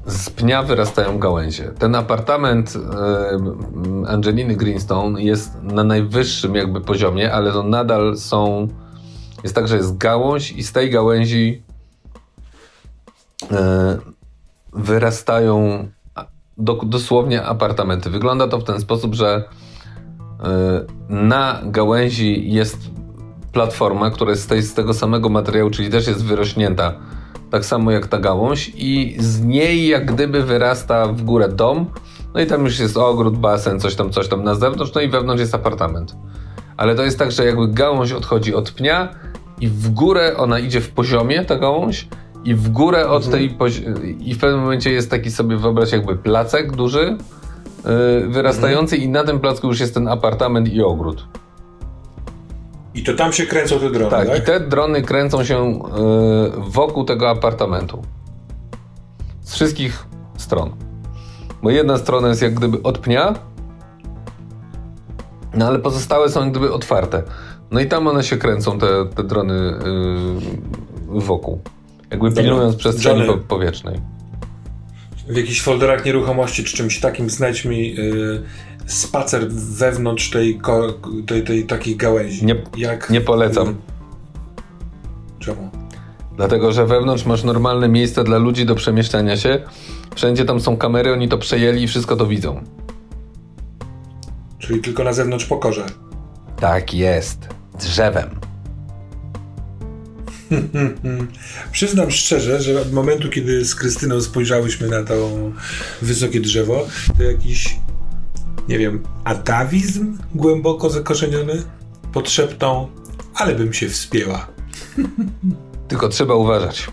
z 0.06 0.30
pnia 0.30 0.64
wyrastają 0.64 1.20
gałęzie. 1.20 1.64
Ten 1.64 1.96
apartament 1.96 2.74
e, 2.76 4.10
Angeliny 4.10 4.56
Greenstone 4.56 5.22
jest 5.22 5.62
na 5.64 5.84
najwyższym 5.84 6.56
jakby 6.56 6.82
poziomie, 6.82 7.34
ale 7.34 7.52
to 7.52 7.64
nadal 7.64 8.18
są. 8.18 8.68
Jest 9.44 9.56
tak, 9.56 9.68
że 9.68 9.78
jest 9.78 9.98
gałąź 9.98 10.52
i 10.52 10.64
z 10.64 10.72
tej 10.72 10.90
gałęzi 10.90 11.62
e, 13.52 13.98
wyrastają 14.74 15.88
do, 16.58 16.74
dosłownie 16.74 17.44
apartamenty. 17.44 18.10
Wygląda 18.10 18.48
to 18.48 18.60
w 18.60 18.64
ten 18.64 18.80
sposób, 18.80 19.16
że 19.16 19.44
e, 20.44 20.86
na 21.10 21.60
gałęzi 21.64 22.52
jest 22.52 22.78
platforma, 23.52 24.12
która 24.12 24.32
jest 24.32 24.44
z, 24.44 24.48
tej, 24.48 24.62
z 24.62 24.74
tego 24.74 24.94
samego 24.94 25.30
materiału, 25.30 25.70
czyli 25.70 25.90
też 25.90 26.08
jest 26.08 26.26
wyrośnięta, 26.26 26.94
tak 27.52 27.66
samo 27.66 27.92
jak 27.92 28.08
ta 28.08 28.18
gałąź, 28.18 28.72
i 28.76 29.16
z 29.20 29.42
niej 29.42 29.88
jak 29.88 30.06
gdyby 30.06 30.44
wyrasta 30.44 31.08
w 31.08 31.22
górę 31.22 31.50
dom. 31.50 31.86
No 32.34 32.42
i 32.42 32.46
tam 32.46 32.66
już 32.66 32.80
jest 32.80 32.98
ogród, 32.98 33.38
basen, 33.38 33.80
coś 33.80 33.96
tam, 33.96 34.10
coś 34.10 34.28
tam 34.28 34.44
na 34.44 34.56
zewnątrz, 34.56 34.94
no 34.94 35.02
i 35.02 35.10
wewnątrz 35.10 35.42
jest 35.42 35.56
apartament. 35.56 36.16
Ale 36.78 36.96
to 36.96 37.04
jest 37.04 37.20
tak, 37.20 37.32
że 37.32 37.46
jakby 37.46 37.68
gałąź 37.68 38.12
odchodzi 38.12 38.56
od 38.56 38.72
pnia 38.72 39.10
i 39.62 39.68
w 39.68 39.90
górę 39.90 40.34
ona 40.38 40.60
idzie 40.60 40.82
w 40.82 40.90
poziomie, 40.90 41.46
ta 41.46 41.56
gałąź, 41.56 42.08
i 42.46 42.56
w 42.56 42.70
górę 42.70 43.10
od 43.10 43.30
tej 43.32 43.50
pozi- 43.50 43.84
i 44.20 44.34
w 44.34 44.40
pewnym 44.40 44.60
momencie 44.60 44.92
jest 44.92 45.12
taki 45.12 45.32
sobie 45.32 45.58
wyobraź 45.58 45.92
jakby 45.92 46.16
placek 46.16 46.72
duży, 46.72 47.18
yy, 47.86 48.28
wyrastający 48.28 48.98
i 48.98 49.10
na 49.10 49.24
tym 49.24 49.40
placku 49.40 49.68
już 49.68 49.80
jest 49.80 49.94
ten 49.94 50.08
apartament 50.08 50.74
i 50.74 50.82
ogród. 50.82 51.28
I 52.96 53.04
to 53.04 53.14
tam 53.14 53.34
się 53.34 53.46
kręcą 53.46 53.80
te 53.80 53.90
drony, 53.90 54.12
tak? 54.12 54.28
Tak, 54.28 54.40
i 54.40 54.42
te 54.42 54.60
drony 54.60 55.02
kręcą 55.02 55.44
się 55.44 55.72
y, 55.72 55.82
wokół 56.58 57.04
tego 57.04 57.30
apartamentu. 57.30 58.02
Z 59.42 59.54
wszystkich 59.54 60.06
stron. 60.38 60.76
Bo 61.64 61.70
jedna 61.70 61.98
strona 61.98 62.28
jest 62.28 62.42
jak 62.42 62.54
gdyby 62.54 62.82
od 62.84 62.98
pnia, 62.98 63.34
no 65.54 65.68
ale 65.68 65.80
pozostałe 65.80 66.30
są 66.30 66.42
jak 66.42 66.52
gdyby 66.52 66.74
otwarte. 66.74 67.24
No 67.72 67.80
i 67.80 67.86
tam 67.86 68.08
one 68.08 68.24
się 68.24 68.38
kręcą, 68.38 68.80
te, 68.80 68.88
te 69.16 69.24
drony 69.24 69.54
y, 69.54 69.80
wokół. 71.08 71.62
Jakby 72.12 72.30
Dobra. 72.30 72.44
pilnując 72.44 72.76
przestrzeni 72.76 73.20
Johnny. 73.20 73.34
po, 73.34 73.48
powietrznej. 73.48 74.02
w 75.30 75.38
jakichś 75.38 75.62
folderach 75.62 76.06
nieruchomości 76.06 76.64
czy 76.64 76.78
czymś 76.78 77.00
takim 77.00 77.30
znajdź 77.30 77.66
mi 77.66 78.00
y, 78.00 78.44
spacer 78.86 79.48
wewnątrz 79.52 80.30
tej, 80.30 80.60
tej, 81.28 81.44
tej 81.44 81.66
takiej 81.66 81.96
gałęzi. 81.96 82.46
Nie, 82.46 82.56
Jak, 82.78 83.10
nie 83.10 83.22
polecam. 83.22 83.76
Czemu? 85.40 85.70
Dlatego, 86.36 86.72
że 86.72 86.86
wewnątrz 86.86 87.26
masz 87.26 87.44
normalne 87.44 87.90
miejsce 87.90 88.24
dla 88.24 88.38
ludzi 88.38 88.66
do 88.66 88.76
przemieszczania 88.76 89.38
się. 89.38 89.64
Wszędzie 90.16 90.46
tam 90.46 90.60
są 90.60 90.78
kamery, 90.78 91.14
oni 91.14 91.30
to 91.30 91.38
przejęli 91.38 91.84
i 91.84 91.88
wszystko 91.88 92.16
to 92.16 92.28
widzą. 92.28 92.64
Czyli 94.60 94.82
tylko 94.82 95.04
na 95.04 95.14
zewnątrz 95.14 95.46
pokorze. 95.46 95.86
Tak 96.60 96.94
jest. 96.94 97.48
Drzewem. 97.80 98.30
Przyznam 101.72 102.12
szczerze, 102.12 102.62
że 102.62 102.82
od 102.82 102.94
momentu, 102.94 103.30
kiedy 103.30 103.66
z 103.66 103.76
Krystyną 103.76 104.22
spojrzałyśmy 104.22 104.88
na 104.88 105.04
to 105.04 105.30
wysokie 106.02 106.40
drzewo, 106.40 106.88
to 107.18 107.24
jakiś, 107.24 107.76
nie 108.68 108.78
wiem, 108.78 109.04
atawizm 109.24 110.18
głęboko 110.36 110.90
zakorzeniony 110.90 111.64
pod 112.14 112.30
szeptą, 112.30 112.88
ale 113.36 113.56
bym 113.56 113.74
się 113.74 113.90
wspięła. 113.90 114.48
Tylko 115.88 116.10
trzeba 116.10 116.34
uważać, 116.34 116.88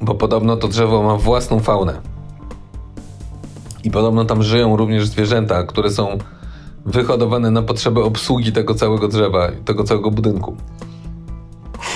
bo 0.00 0.14
podobno 0.14 0.56
to 0.56 0.68
drzewo 0.68 1.02
ma 1.02 1.16
własną 1.16 1.60
faunę. 1.60 2.00
I 3.84 3.90
podobno 3.90 4.24
tam 4.24 4.42
żyją 4.42 4.76
również 4.76 5.06
zwierzęta, 5.06 5.62
które 5.62 5.90
są 5.90 6.18
wyhodowane 6.86 7.50
na 7.50 7.62
potrzeby 7.62 8.02
obsługi 8.02 8.52
tego 8.52 8.74
całego 8.74 9.08
drzewa, 9.08 9.50
tego 9.64 9.84
całego 9.84 10.10
budynku. 10.10 10.56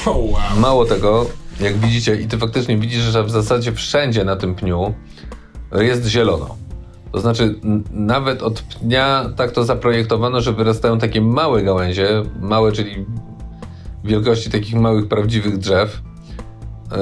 Oh, 0.07 0.19
wow. 0.19 0.61
Mało 0.61 0.85
tego, 0.85 1.27
jak 1.61 1.79
widzicie, 1.79 2.17
i 2.17 2.27
ty 2.27 2.39
faktycznie 2.39 2.79
widzisz, 2.79 3.03
że 3.03 3.25
w 3.25 3.31
zasadzie 3.31 3.73
wszędzie 3.73 4.25
na 4.25 4.37
tym 4.37 4.55
pniu 4.55 4.95
jest 5.73 6.07
zielono. 6.07 6.57
To 7.13 7.21
znaczy, 7.21 7.55
nawet 7.93 8.43
od 8.43 8.63
pnia 8.63 9.31
tak 9.37 9.51
to 9.51 9.65
zaprojektowano, 9.65 10.41
że 10.41 10.53
wyrastają 10.53 10.99
takie 10.99 11.21
małe 11.21 11.63
gałęzie, 11.63 12.09
małe, 12.41 12.73
czyli 12.73 13.07
wielkości 14.05 14.51
takich 14.51 14.75
małych, 14.75 15.09
prawdziwych 15.09 15.59
drzew, 15.59 16.03
yy, 16.91 16.97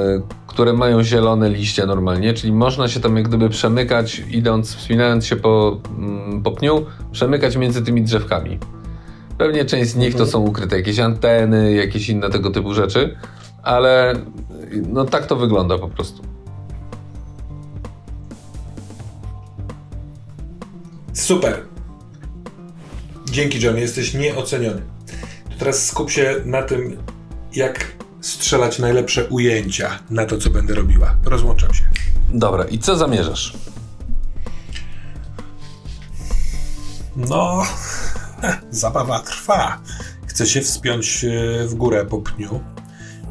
które 0.47 0.73
mają 0.73 1.03
zielone 1.03 1.49
liście 1.49 1.85
normalnie, 1.85 2.33
czyli 2.33 2.53
można 2.53 2.87
się 2.87 2.99
tam 2.99 3.17
jak 3.17 3.27
gdyby 3.27 3.49
przemykać, 3.49 4.23
idąc, 4.31 4.75
wspinając 4.75 5.25
się 5.25 5.35
po, 5.35 5.81
mm, 5.97 6.43
po 6.43 6.51
pniu, 6.51 6.85
przemykać 7.11 7.55
między 7.55 7.81
tymi 7.81 8.01
drzewkami. 8.01 8.59
Pewnie 9.37 9.65
część 9.65 9.89
z 9.91 9.95
nich 9.95 10.13
to 10.13 10.23
mhm. 10.23 10.29
są 10.29 10.39
ukryte 10.39 10.77
jakieś 10.77 10.99
anteny, 10.99 11.73
jakieś 11.73 12.09
inne 12.09 12.29
tego 12.29 12.49
typu 12.49 12.73
rzeczy, 12.73 13.17
ale 13.63 14.15
no 14.87 15.05
tak 15.05 15.25
to 15.25 15.35
wygląda 15.35 15.77
po 15.77 15.87
prostu. 15.87 16.30
Super. 21.13 21.65
Dzięki 23.31 23.61
John, 23.61 23.77
jesteś 23.77 24.13
nieoceniony. 24.13 24.81
To 25.49 25.55
teraz 25.59 25.85
skup 25.85 26.11
się 26.11 26.35
na 26.45 26.63
tym, 26.63 26.97
jak 27.53 27.91
strzelać 28.21 28.79
najlepsze 28.79 29.27
ujęcia 29.27 29.99
na 30.09 30.25
to, 30.25 30.37
co 30.37 30.49
będę 30.49 30.73
robiła. 30.73 31.15
Rozłączam 31.25 31.73
się. 31.73 31.83
Dobra, 32.33 32.63
i 32.63 32.79
co 32.79 32.97
zamierzasz? 32.97 33.53
No, 37.15 37.63
zabawa 38.71 39.19
trwa. 39.19 39.81
Chcę 40.25 40.45
się 40.47 40.61
wspiąć 40.61 41.25
e, 41.25 41.67
w 41.67 41.73
górę 41.73 42.05
po 42.05 42.17
pniu. 42.17 42.63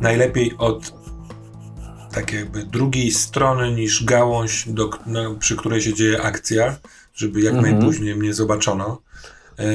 Najlepiej 0.00 0.54
od 0.58 1.00
tak 2.12 2.32
jakby 2.32 2.64
drugiej 2.64 3.10
strony 3.10 3.72
niż 3.72 4.04
gałąź, 4.04 4.68
do, 4.68 4.90
no, 5.06 5.34
przy 5.34 5.56
której 5.56 5.82
się 5.82 5.94
dzieje 5.94 6.22
akcja, 6.22 6.76
żeby 7.20 7.40
jak 7.40 7.54
mhm. 7.54 7.72
najpóźniej 7.74 8.14
mnie 8.14 8.34
zobaczono. 8.34 9.02
E, 9.58 9.66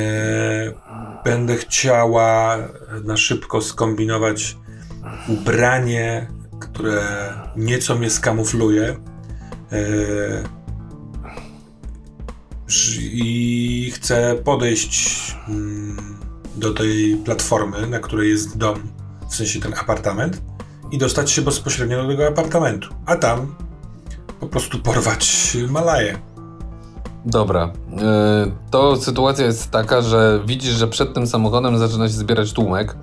będę 1.26 1.58
chciała 1.58 2.58
na 3.04 3.18
szybko 3.18 3.62
skombinować 3.62 4.58
ubranie, 5.28 6.28
które 6.60 7.04
nieco 7.56 7.96
mnie 7.96 8.10
skamufluje. 8.10 8.96
E, 9.72 9.78
I 13.02 13.92
chcę 13.96 14.36
podejść 14.44 15.36
mm, 15.48 16.20
do 16.56 16.74
tej 16.74 17.16
platformy, 17.26 17.88
na 17.88 18.00
której 18.00 18.30
jest 18.30 18.58
dom, 18.58 18.80
w 19.30 19.36
sensie 19.36 19.60
ten 19.60 19.74
apartament, 19.74 20.42
i 20.92 20.98
dostać 20.98 21.32
się 21.32 21.42
bezpośrednio 21.42 22.04
do 22.04 22.10
tego 22.10 22.28
apartamentu. 22.28 22.90
A 23.06 23.16
tam 23.16 23.56
po 24.40 24.48
prostu 24.48 24.80
porwać 24.80 25.58
Malaję. 25.70 26.35
Dobra. 27.26 27.74
E, 28.02 28.52
to 28.72 28.96
sytuacja 28.96 29.46
jest 29.46 29.72
taka, 29.72 30.02
że 30.02 30.40
widzisz, 30.46 30.74
że 30.74 30.88
przed 30.88 31.14
tym 31.14 31.28
samochodem 31.28 31.78
zaczyna 31.78 32.08
się 32.08 32.14
zbierać 32.14 32.54
tłumek. 32.54 32.96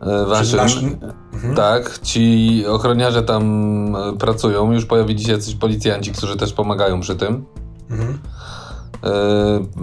E, 0.00 0.26
waszym. 0.26 0.98
Mhm. 1.32 1.54
Tak, 1.54 1.98
ci 1.98 2.64
ochroniarze 2.66 3.22
tam 3.22 3.96
e, 3.96 4.16
pracują. 4.16 4.72
Już 4.72 4.86
pojawili 4.86 5.24
się 5.24 5.32
jacyś 5.32 5.54
policjanci, 5.54 6.12
którzy 6.12 6.36
też 6.36 6.52
pomagają 6.52 7.00
przy 7.00 7.16
tym. 7.16 7.44
Mhm. 7.90 8.18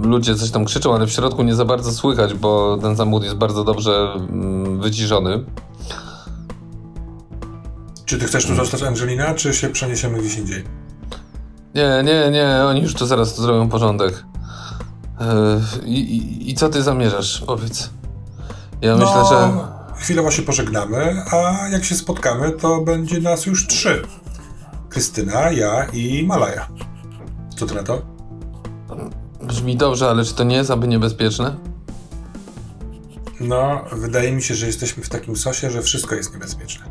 Ludzie 0.04 0.36
coś 0.36 0.52
tam 0.52 0.66
krzyczą, 0.66 0.96
ale 0.96 1.08
w 1.08 1.12
środku 1.12 1.44
nie 1.44 1.56
za 1.56 1.66
bardzo 1.66 1.92
słychać, 1.92 2.34
bo 2.34 2.78
ten 2.82 2.98
samochód 2.98 3.24
jest 3.24 3.36
bardzo 3.36 3.64
dobrze 3.64 4.14
mm, 4.14 4.82
wyciszony. 4.82 5.46
Czy 8.06 8.18
ty 8.18 8.26
chcesz 8.26 8.46
tu 8.46 8.56
zostać, 8.56 8.84
Angelina, 8.84 9.34
czy 9.34 9.54
się 9.54 9.70
przeniesiemy 9.70 10.20
gdzieś 10.20 10.38
indziej? 10.38 10.81
Nie, 11.76 12.04
nie, 12.04 12.32
nie, 12.32 12.64
oni 12.66 12.82
już 12.82 12.94
tu 12.94 13.06
zaraz 13.06 13.36
zrobią 13.36 13.70
porządek. 13.70 14.24
I, 15.86 16.00
i, 16.00 16.52
I, 16.52 16.56
co 16.56 16.70
ty 16.70 16.84
zamierzasz? 16.84 17.44
Powiedz. 17.48 17.90
Ja 18.82 18.96
no, 18.96 19.06
myślę, 19.06 19.26
że. 19.30 19.50
Chwilowo 19.96 20.32
się 20.32 20.42
pożegnamy, 20.42 21.24
a 21.32 21.68
jak 21.68 21.84
się 21.84 21.96
spotkamy, 21.96 22.52
to 22.52 22.82
będzie 22.82 23.22
nas 23.22 23.46
już 23.46 23.68
trzy: 23.68 24.02
Krystyna, 24.90 25.52
ja 25.52 25.86
i 25.86 26.26
Malaja. 26.28 26.68
Co 27.58 27.66
ty 27.66 27.76
na 27.76 27.84
to? 27.84 28.02
Brzmi 29.44 29.78
dobrze, 29.78 30.10
ale 30.10 30.26
czy 30.26 30.34
to 30.34 30.44
nie 30.44 30.56
jest 30.56 30.72
aby 30.72 30.88
niebezpieczne? 30.88 31.56
No, 33.40 33.86
wydaje 33.92 34.32
mi 34.32 34.44
się, 34.44 34.56
że 34.56 34.68
jesteśmy 34.68 35.04
w 35.04 35.10
takim 35.10 35.36
sosie, 35.36 35.72
że 35.72 35.82
wszystko 35.82 36.16
jest 36.16 36.34
niebezpieczne. 36.34 36.86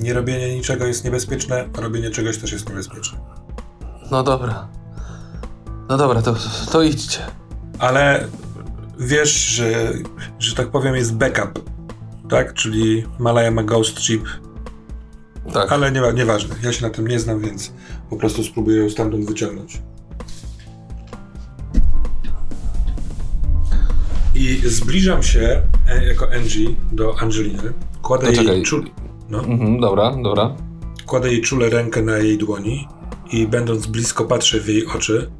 Nie 0.00 0.14
robienie 0.14 0.54
niczego 0.54 0.86
jest 0.86 1.04
niebezpieczne, 1.04 1.68
a 1.78 1.80
robienie 1.80 2.10
czegoś 2.10 2.38
też 2.38 2.52
jest 2.52 2.68
niebezpieczne. 2.68 3.18
No 4.10 4.22
dobra. 4.22 4.68
No 5.88 5.96
dobra, 5.96 6.22
to, 6.22 6.36
to 6.72 6.82
idźcie. 6.82 7.18
Ale 7.78 8.28
wiesz, 8.98 9.32
że, 9.32 9.92
że 10.38 10.54
tak 10.54 10.70
powiem, 10.70 10.96
jest 10.96 11.14
backup, 11.14 11.70
tak? 12.30 12.54
Czyli 12.54 13.04
Malaya 13.18 13.50
ma 13.50 13.62
Ghost 13.62 13.96
Chip. 14.00 14.22
Tak. 15.52 15.72
Ale 15.72 15.92
nie, 15.92 16.02
nieważne, 16.14 16.54
ja 16.62 16.72
się 16.72 16.86
na 16.86 16.90
tym 16.90 17.08
nie 17.08 17.20
znam, 17.20 17.40
więc 17.40 17.72
po 18.10 18.16
prostu 18.16 18.44
spróbuję 18.44 18.82
ją 18.82 18.90
stamtąd 18.90 19.26
wyciągnąć. 19.26 19.82
I 24.34 24.62
zbliżam 24.64 25.22
się 25.22 25.62
e, 25.88 26.06
jako 26.06 26.32
Angie 26.32 26.68
do 26.92 27.18
Angeliny. 27.20 27.72
Kładę 28.02 28.32
no, 28.36 28.52
jej 28.52 28.62
czul... 28.62 28.90
No. 29.30 29.38
Mhm, 29.38 29.80
dobra, 29.80 30.16
dobra. 30.22 30.56
Kładę 31.06 31.32
jej 31.32 31.42
czule 31.42 31.70
rękę 31.70 32.02
na 32.02 32.18
jej 32.18 32.38
dłoni 32.38 32.88
i 33.32 33.46
będąc 33.46 33.86
blisko 33.86 34.24
patrzę 34.24 34.60
w 34.60 34.68
jej 34.68 34.86
oczy 34.86 35.30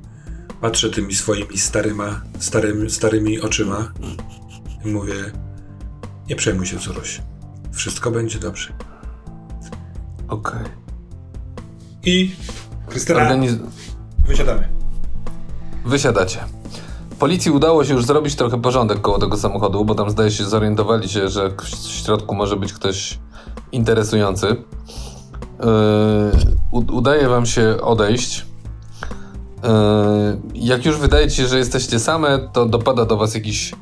Patrzę 0.61 0.91
tymi 0.91 1.15
swoimi 1.15 1.59
staryma, 1.59 2.21
starymi, 2.39 2.91
starymi 2.91 3.41
oczyma 3.41 3.93
i 4.85 4.89
mówię: 4.89 5.15
Nie 6.29 6.37
przejmuj 6.37 6.67
się, 6.67 6.79
córuś. 6.79 7.21
Wszystko 7.73 8.11
będzie 8.11 8.39
dobrze. 8.39 8.73
Okej. 10.29 10.53
Okay. 10.53 10.71
I 12.05 12.31
Krystyna, 12.89 13.21
Organiz... 13.23 13.53
wysiadamy. 14.27 14.69
Wysiadacie. 15.85 16.39
Policji 17.19 17.51
udało 17.51 17.85
się 17.85 17.95
już 17.95 18.05
zrobić 18.05 18.35
trochę 18.35 18.63
porządek 18.63 19.01
koło 19.01 19.19
tego 19.19 19.37
samochodu, 19.37 19.85
bo 19.85 19.95
tam 19.95 20.11
zdaje 20.11 20.31
się 20.31 20.45
zorientowali 20.45 21.09
się, 21.09 21.29
że 21.29 21.51
w 21.59 21.89
środku 21.89 22.35
może 22.35 22.57
być 22.57 22.73
ktoś 22.73 23.19
interesujący. 23.73 24.47
Yy, 26.73 26.81
udaje 26.93 27.29
wam 27.29 27.47
się 27.47 27.77
odejść. 27.83 28.51
E, 29.65 30.37
jak 30.55 30.85
już 30.85 30.99
wydaje 30.99 31.29
ci 31.29 31.37
się, 31.37 31.47
że 31.47 31.59
jesteście 31.59 31.99
same, 31.99 32.39
to 32.39 32.67
dopada 32.67 33.05
do 33.05 33.17
was 33.17 33.35
jakiś 33.35 33.75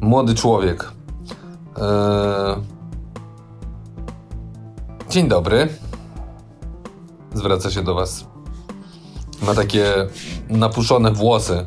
młody 0.00 0.34
człowiek. 0.34 0.92
E, 1.78 2.56
dzień 5.10 5.28
dobry. 5.28 5.68
Zwraca 7.34 7.70
się 7.70 7.82
do 7.82 7.94
was. 7.94 8.26
Ma 9.42 9.54
takie 9.54 9.92
napuszone 10.48 11.12
włosy 11.12 11.54
e, 11.54 11.66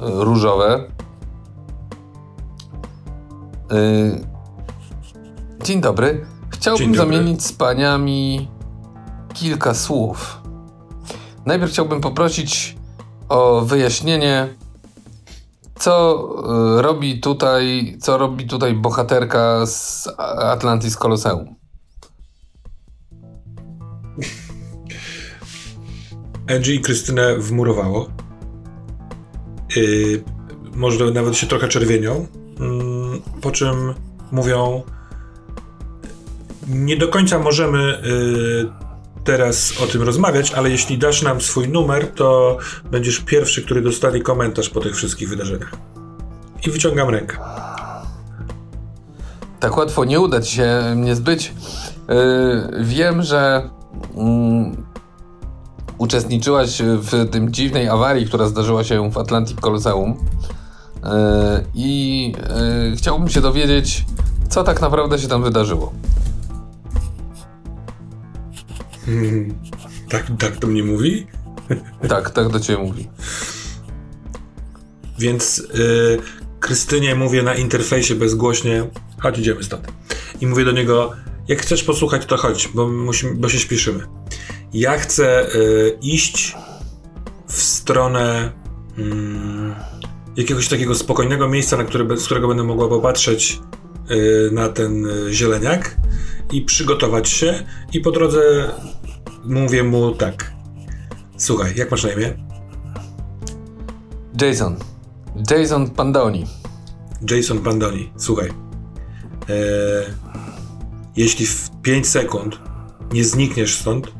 różowe. 0.00 0.84
Dzień 5.62 5.80
dobry. 5.80 6.26
Chciałbym 6.62 6.94
zamienić 6.94 7.42
z 7.42 7.52
paniami 7.52 8.48
kilka 9.34 9.74
słów. 9.74 10.42
najpierw 11.46 11.72
chciałbym 11.72 12.00
poprosić 12.00 12.76
o 13.28 13.60
wyjaśnienie, 13.60 14.48
co 15.78 16.24
y, 16.78 16.82
robi 16.82 17.20
tutaj, 17.20 17.96
co 18.00 18.18
robi 18.18 18.46
tutaj 18.46 18.74
bohaterka 18.74 19.66
z 19.66 20.08
Atlantis 20.38 20.96
Colosseum. 20.96 21.54
Angie 26.56 26.74
i 26.74 26.80
Krystynę 26.80 27.36
wmurowało. 27.38 28.08
Yy, 29.76 30.24
może 30.74 31.10
nawet 31.10 31.36
się 31.36 31.46
trochę 31.46 31.68
czerwienią. 31.68 32.26
Yy, 32.60 33.40
po 33.40 33.50
czym 33.50 33.94
mówią: 34.32 34.82
Nie 36.68 36.96
do 36.96 37.08
końca 37.08 37.38
możemy 37.38 37.78
yy, 37.78 38.72
teraz 39.24 39.72
o 39.80 39.86
tym 39.86 40.02
rozmawiać, 40.02 40.52
ale 40.52 40.70
jeśli 40.70 40.98
dasz 40.98 41.22
nam 41.22 41.40
swój 41.40 41.68
numer, 41.68 42.12
to 42.14 42.58
będziesz 42.90 43.18
pierwszy, 43.18 43.62
który 43.62 43.82
dostanie 43.82 44.20
komentarz 44.20 44.68
po 44.68 44.80
tych 44.80 44.96
wszystkich 44.96 45.28
wydarzeniach. 45.28 45.72
I 46.66 46.70
wyciągam 46.70 47.08
rękę. 47.08 47.36
Tak 49.60 49.76
łatwo 49.76 50.04
nie 50.04 50.20
uda 50.20 50.40
ci 50.40 50.56
się 50.56 50.82
mnie 50.96 51.16
zbyć. 51.16 51.52
Yy, 52.08 52.84
wiem, 52.84 53.22
że 53.22 53.70
yy, 54.16 54.76
uczestniczyłaś 55.98 56.82
w 56.82 57.30
tym 57.30 57.52
dziwnej 57.52 57.88
awarii, 57.88 58.26
która 58.26 58.48
zdarzyła 58.48 58.84
się 58.84 59.10
w 59.10 59.18
Atlantic 59.18 59.60
Coliseum. 59.60 60.16
Yy, 61.04 61.10
I 61.74 62.32
yy, 62.90 62.96
chciałbym 62.96 63.28
się 63.28 63.40
dowiedzieć, 63.40 64.04
co 64.48 64.64
tak 64.64 64.80
naprawdę 64.80 65.18
się 65.18 65.28
tam 65.28 65.42
wydarzyło. 65.42 65.92
Tak, 70.08 70.26
tak 70.38 70.56
to 70.56 70.66
mnie 70.66 70.84
mówi? 70.84 71.26
Tak, 72.08 72.30
tak 72.30 72.48
do 72.48 72.60
ciebie 72.60 72.82
mówi. 72.82 73.08
Więc 75.18 75.62
yy, 75.74 76.18
Krystynie 76.62 77.14
mówię 77.14 77.42
na 77.42 77.54
interfejsie 77.54 78.14
bezgłośnie, 78.14 78.90
chodź 79.18 79.38
idziemy 79.38 79.64
stąd. 79.64 79.88
I 80.40 80.46
mówię 80.46 80.64
do 80.64 80.72
niego, 80.72 81.12
jak 81.48 81.62
chcesz 81.62 81.84
posłuchać, 81.84 82.26
to 82.26 82.36
chodź, 82.36 82.68
bo, 82.74 82.88
musimy, 82.88 83.34
bo 83.34 83.48
się 83.48 83.58
śpieszymy. 83.58 84.06
Ja 84.72 84.98
chcę 84.98 85.46
yy, 85.54 85.98
iść 86.02 86.56
w 87.48 87.62
stronę 87.62 88.52
yy, 88.96 89.04
jakiegoś 90.36 90.68
takiego 90.68 90.94
spokojnego 90.94 91.48
miejsca, 91.48 91.76
na 91.76 91.84
które, 91.84 92.16
z 92.16 92.24
którego 92.24 92.48
będę 92.48 92.64
mogła 92.64 92.88
popatrzeć 92.88 93.60
yy, 94.08 94.50
na 94.52 94.68
ten 94.68 95.06
y, 95.06 95.32
zieleniak 95.34 95.96
i 96.52 96.62
przygotować 96.62 97.28
się. 97.28 97.66
I 97.92 98.00
po 98.00 98.10
drodze 98.10 98.70
mówię 99.44 99.82
mu 99.82 100.14
tak. 100.14 100.52
Słuchaj, 101.36 101.72
jak 101.76 101.90
masz 101.90 102.04
na 102.04 102.12
imię? 102.12 102.34
Jason. 104.40 104.76
Jason 105.50 105.90
Pandoni. 105.90 106.46
Jason 107.30 107.58
Pandoni. 107.58 108.12
Słuchaj. 108.16 108.48
E, 109.48 109.54
jeśli 111.16 111.46
w 111.46 111.70
5 111.82 112.08
sekund 112.08 112.58
nie 113.12 113.24
znikniesz 113.24 113.74
stąd, 113.74 114.12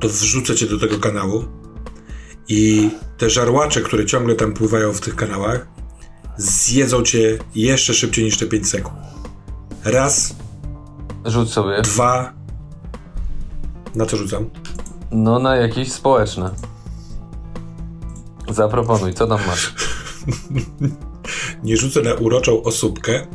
to 0.00 0.08
wrzucę 0.08 0.54
cię 0.54 0.66
do 0.66 0.78
tego 0.78 0.98
kanału 0.98 1.44
i 2.48 2.90
te 3.18 3.30
żarłacze, 3.30 3.80
które 3.80 4.06
ciągle 4.06 4.34
tam 4.34 4.52
pływają 4.52 4.92
w 4.92 5.00
tych 5.00 5.16
kanałach, 5.16 5.68
zjedzą 6.36 7.02
cię 7.02 7.38
jeszcze 7.54 7.94
szybciej 7.94 8.24
niż 8.24 8.38
te 8.38 8.46
5 8.46 8.68
sekund. 8.68 8.96
Raz, 9.84 10.34
Rzuć 11.24 11.52
sobie. 11.52 11.82
Dwa. 11.82 12.32
Na 13.94 14.06
co 14.06 14.16
rzucam? 14.16 14.50
No 15.10 15.38
na 15.38 15.56
jakieś 15.56 15.92
społeczne. 15.92 16.50
Zaproponuj, 18.48 19.14
co 19.14 19.26
tam 19.26 19.38
masz? 19.46 19.74
Nie 21.64 21.76
rzucę 21.76 22.02
na 22.02 22.14
uroczą 22.14 22.62
osóbkę, 22.62 23.26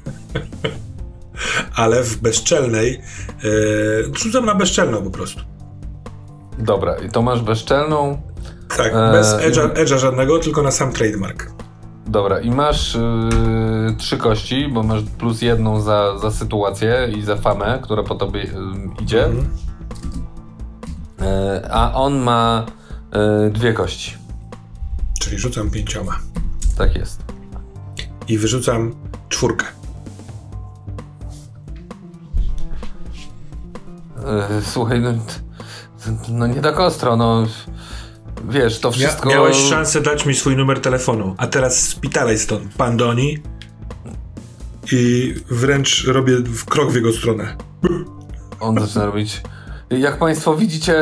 ale 1.74 2.02
w 2.02 2.16
bezczelnej. 2.16 3.02
Yy, 3.42 4.12
rzucam 4.14 4.46
na 4.46 4.54
bezczelną 4.54 5.02
po 5.02 5.10
prostu. 5.10 5.40
Dobra, 6.58 6.96
i 6.96 7.10
to 7.10 7.22
masz 7.22 7.40
bezczelną. 7.40 8.22
Tak, 8.76 8.92
bez 8.92 9.26
edge'a, 9.26 9.72
edge'a 9.72 9.98
żadnego, 9.98 10.38
tylko 10.38 10.62
na 10.62 10.70
sam 10.70 10.92
trademark. 10.92 11.55
Dobra, 12.06 12.40
i 12.40 12.50
masz 12.50 12.94
yy, 12.94 13.96
trzy 13.98 14.18
kości, 14.18 14.68
bo 14.68 14.82
masz 14.82 15.02
plus 15.02 15.42
jedną 15.42 15.80
za, 15.80 16.18
za 16.18 16.30
sytuację 16.30 17.08
i 17.16 17.22
za 17.22 17.36
famę, 17.36 17.78
która 17.82 18.02
po 18.02 18.14
tobie 18.14 18.40
yy, 18.40 18.50
idzie. 19.00 19.24
Mhm. 19.24 19.48
Yy, 21.20 21.72
a 21.72 21.92
on 21.94 22.18
ma 22.18 22.66
yy, 23.42 23.50
dwie 23.50 23.72
kości. 23.72 24.16
Czyli 25.20 25.38
rzucam 25.38 25.70
pięcioma. 25.70 26.18
Tak 26.78 26.96
jest. 26.96 27.24
I 28.28 28.38
wyrzucam 28.38 28.94
czwórkę. 29.28 29.66
Yy, 34.16 34.62
słuchaj, 34.62 35.00
no, 35.00 35.12
no 36.28 36.46
nie 36.46 36.60
tak 36.60 36.80
ostro, 36.80 37.16
no 37.16 37.46
wiesz, 38.48 38.78
to 38.80 38.92
wszystko... 38.92 39.28
Mia 39.28 39.34
miałeś 39.34 39.56
szansę 39.56 40.00
dać 40.00 40.26
mi 40.26 40.34
swój 40.34 40.56
numer 40.56 40.80
telefonu, 40.80 41.34
a 41.38 41.46
teraz 41.46 41.80
spitalaj 41.80 42.38
stąd, 42.38 42.74
pan 42.74 42.96
Doni 42.96 43.38
i 44.92 45.34
wręcz 45.50 46.04
robię 46.06 46.32
krok 46.68 46.92
w 46.92 46.94
jego 46.94 47.12
stronę. 47.12 47.56
On 48.60 48.80
zaczyna 48.80 49.06
robić... 49.06 49.42
Jak 49.90 50.18
państwo 50.18 50.56
widzicie, 50.56 50.94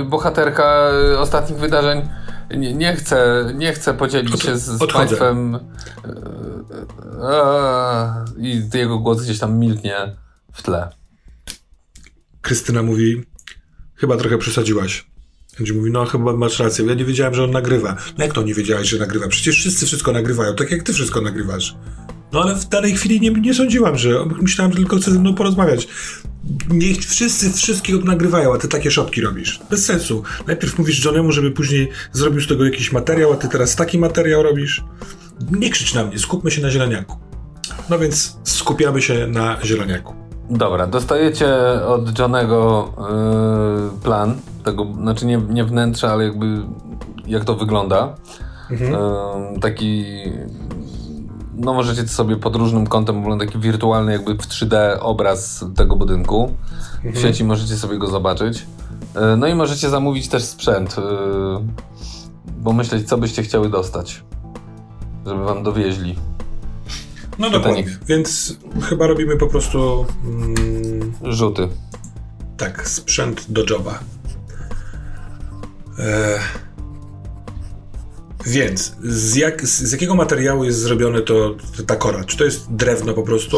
y, 0.00 0.04
bohaterka 0.04 0.90
ostatnich 1.18 1.58
wydarzeń 1.58 2.08
nie, 2.56 2.74
nie 2.74 2.96
chce, 2.96 3.52
nie 3.54 3.72
chce 3.72 3.94
podzielić 3.94 4.34
Od, 4.34 4.42
się 4.42 4.58
z, 4.58 4.64
z 4.64 4.92
państwem 4.92 5.54
y, 5.54 5.58
y, 8.38 8.40
i 8.40 8.62
jego 8.74 8.98
głos 8.98 9.22
gdzieś 9.22 9.38
tam 9.38 9.58
milknie 9.58 9.96
w 10.52 10.62
tle. 10.62 10.88
Krystyna 12.40 12.82
mówi, 12.82 13.24
chyba 13.94 14.16
trochę 14.16 14.38
przesadziłaś. 14.38 15.10
Będzie 15.58 15.74
mówi, 15.74 15.90
no 15.90 16.04
chyba 16.04 16.32
masz 16.36 16.58
rację, 16.58 16.86
ja 16.86 16.94
nie 16.94 17.04
wiedziałem, 17.04 17.34
że 17.34 17.44
on 17.44 17.50
nagrywa. 17.50 17.96
No 18.18 18.24
jak 18.24 18.32
to 18.32 18.42
nie 18.42 18.54
wiedziałeś, 18.54 18.88
że 18.88 18.98
nagrywa? 18.98 19.28
Przecież 19.28 19.56
wszyscy 19.56 19.86
wszystko 19.86 20.12
nagrywają, 20.12 20.54
tak 20.54 20.70
jak 20.70 20.82
ty 20.82 20.92
wszystko 20.92 21.20
nagrywasz. 21.20 21.76
No 22.32 22.42
ale 22.42 22.54
w 22.54 22.68
danej 22.68 22.96
chwili 22.96 23.20
nie, 23.20 23.30
nie 23.30 23.54
sądziłam, 23.54 23.98
że 23.98 24.26
myślałem, 24.42 24.72
że 24.72 24.78
tylko 24.78 24.96
chce 24.96 25.10
ze 25.10 25.18
mną 25.18 25.34
porozmawiać. 25.34 25.88
Niech 26.70 26.98
wszyscy 26.98 27.52
wszystkiego 27.52 27.98
nagrywają, 27.98 28.54
a 28.54 28.58
ty 28.58 28.68
takie 28.68 28.90
szopki 28.90 29.20
robisz. 29.20 29.60
Bez 29.70 29.84
sensu. 29.84 30.22
Najpierw 30.46 30.78
mówisz 30.78 31.04
Johnemu, 31.04 31.32
żeby 31.32 31.50
później 31.50 31.88
zrobił 32.12 32.40
z 32.40 32.46
tego 32.46 32.64
jakiś 32.64 32.92
materiał, 32.92 33.32
a 33.32 33.36
ty 33.36 33.48
teraz 33.48 33.76
taki 33.76 33.98
materiał 33.98 34.42
robisz. 34.42 34.84
Nie 35.50 35.70
krzycz 35.70 35.94
na 35.94 36.04
mnie, 36.04 36.18
skupmy 36.18 36.50
się 36.50 36.62
na 36.62 36.70
zieleniaku. 36.70 37.16
No 37.90 37.98
więc 37.98 38.36
skupiamy 38.44 39.02
się 39.02 39.26
na 39.26 39.58
zieleniaku. 39.64 40.27
Dobra, 40.50 40.86
dostajecie 40.86 41.48
od 41.86 42.18
Johnego 42.18 42.88
yy, 42.98 44.00
plan, 44.02 44.34
tego, 44.64 44.86
znaczy 44.94 45.26
nie, 45.26 45.36
nie 45.48 45.64
wnętrze, 45.64 46.10
ale 46.10 46.24
jakby 46.24 46.62
jak 47.26 47.44
to 47.44 47.54
wygląda. 47.54 48.14
Mhm. 48.70 48.92
Yy, 48.92 49.60
taki, 49.60 50.04
no 51.54 51.74
możecie 51.74 52.08
sobie 52.08 52.36
pod 52.36 52.56
różnym 52.56 52.86
kątem 52.86 53.18
oglądać 53.18 53.48
taki 53.48 53.60
wirtualny 53.60 54.12
jakby 54.12 54.34
w 54.34 54.38
3D 54.38 54.76
obraz 55.00 55.64
tego 55.76 55.96
budynku. 55.96 56.52
Mhm. 56.94 57.14
W 57.14 57.18
sieci 57.18 57.44
możecie 57.44 57.76
sobie 57.76 57.98
go 57.98 58.06
zobaczyć. 58.06 58.66
Yy, 59.14 59.36
no 59.36 59.46
i 59.46 59.54
możecie 59.54 59.90
zamówić 59.90 60.28
też 60.28 60.44
sprzęt, 60.44 60.96
yy, 60.96 61.04
bo 62.60 62.72
myśleć 62.72 63.08
co 63.08 63.18
byście 63.18 63.42
chciały 63.42 63.68
dostać, 63.68 64.24
żeby 65.26 65.44
wam 65.44 65.62
dowieźli. 65.62 66.16
No 67.38 67.50
dokładnie, 67.50 67.84
więc 68.06 68.56
chyba 68.82 69.06
robimy 69.06 69.36
po 69.36 69.46
prostu... 69.46 70.06
Mm, 70.24 71.12
Rzuty. 71.22 71.68
Tak, 72.56 72.88
sprzęt 72.88 73.46
do 73.48 73.64
joba. 73.70 73.98
E, 75.98 76.38
więc 78.46 78.96
z, 79.02 79.36
jak, 79.36 79.66
z, 79.66 79.92
jakiego 79.92 80.14
materiału 80.14 80.64
jest 80.64 80.78
zrobione 80.78 81.20
to, 81.20 81.54
ta 81.86 81.96
kora? 81.96 82.24
Czy 82.24 82.36
to 82.36 82.44
jest 82.44 82.72
drewno 82.72 83.14
po 83.14 83.22
prostu? 83.22 83.56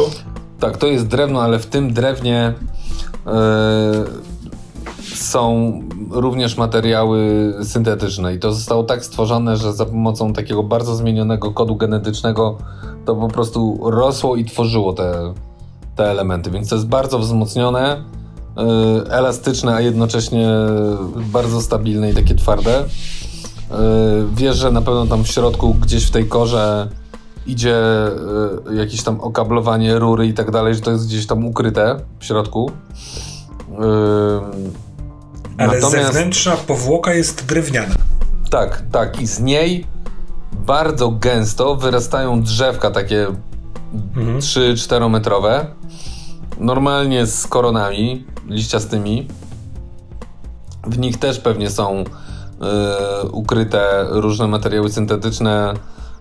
Tak, 0.59 0.77
to 0.77 0.87
jest 0.87 1.07
drewno, 1.07 1.41
ale 1.41 1.59
w 1.59 1.65
tym 1.65 1.93
drewnie 1.93 2.53
e, 3.27 4.05
są 5.15 5.79
również 6.09 6.57
materiały 6.57 7.53
syntetyczne 7.63 8.35
i 8.35 8.39
to 8.39 8.53
zostało 8.53 8.83
tak 8.83 9.05
stworzone, 9.05 9.57
że 9.57 9.73
za 9.73 9.85
pomocą 9.85 10.33
takiego 10.33 10.63
bardzo 10.63 10.95
zmienionego 10.95 11.51
kodu 11.51 11.75
genetycznego 11.75 12.57
to 13.05 13.15
po 13.15 13.27
prostu 13.27 13.79
rosło 13.83 14.35
i 14.35 14.45
tworzyło 14.45 14.93
te, 14.93 15.33
te 15.95 16.11
elementy, 16.11 16.51
więc 16.51 16.69
to 16.69 16.75
jest 16.75 16.87
bardzo 16.87 17.19
wzmocnione, 17.19 18.03
yy, 18.57 18.63
elastyczne, 19.09 19.75
a 19.75 19.81
jednocześnie 19.81 20.49
bardzo 21.15 21.61
stabilne 21.61 22.11
i 22.11 22.13
takie 22.13 22.35
twarde. 22.35 22.83
Yy, 23.71 23.77
wiesz, 24.35 24.57
że 24.57 24.71
na 24.71 24.81
pewno 24.81 25.05
tam 25.05 25.23
w 25.23 25.27
środku, 25.27 25.73
gdzieś 25.73 26.05
w 26.05 26.11
tej 26.11 26.27
korze 26.27 26.89
idzie 27.47 27.77
yy, 28.69 28.75
jakieś 28.75 29.03
tam 29.03 29.21
okablowanie 29.21 29.99
rury 29.99 30.27
i 30.27 30.33
tak 30.33 30.51
dalej, 30.51 30.75
że 30.75 30.81
to 30.81 30.91
jest 30.91 31.07
gdzieś 31.07 31.27
tam 31.27 31.45
ukryte 31.45 31.99
w 32.19 32.25
środku. 32.25 32.71
Ale 35.57 35.79
Natomiast... 35.79 35.91
zewnętrzna 35.91 36.57
powłoka 36.67 37.13
jest 37.13 37.45
drewniana. 37.45 37.95
Tak, 38.49 38.83
tak. 38.91 39.21
I 39.21 39.27
z 39.27 39.39
niej 39.39 39.85
bardzo 40.53 41.11
gęsto 41.11 41.75
wyrastają 41.75 42.41
drzewka 42.41 42.91
takie 42.91 43.27
mhm. 44.15 44.39
3-4 44.39 45.09
metrowe. 45.09 45.65
Normalnie 46.59 47.25
z 47.25 47.47
koronami 47.47 48.25
liściastymi. 48.47 49.27
W 50.87 50.99
nich 50.99 51.17
też 51.17 51.39
pewnie 51.39 51.69
są 51.69 52.03
y, 52.03 53.27
ukryte 53.31 54.05
różne 54.09 54.47
materiały 54.47 54.91
syntetyczne, 54.91 55.73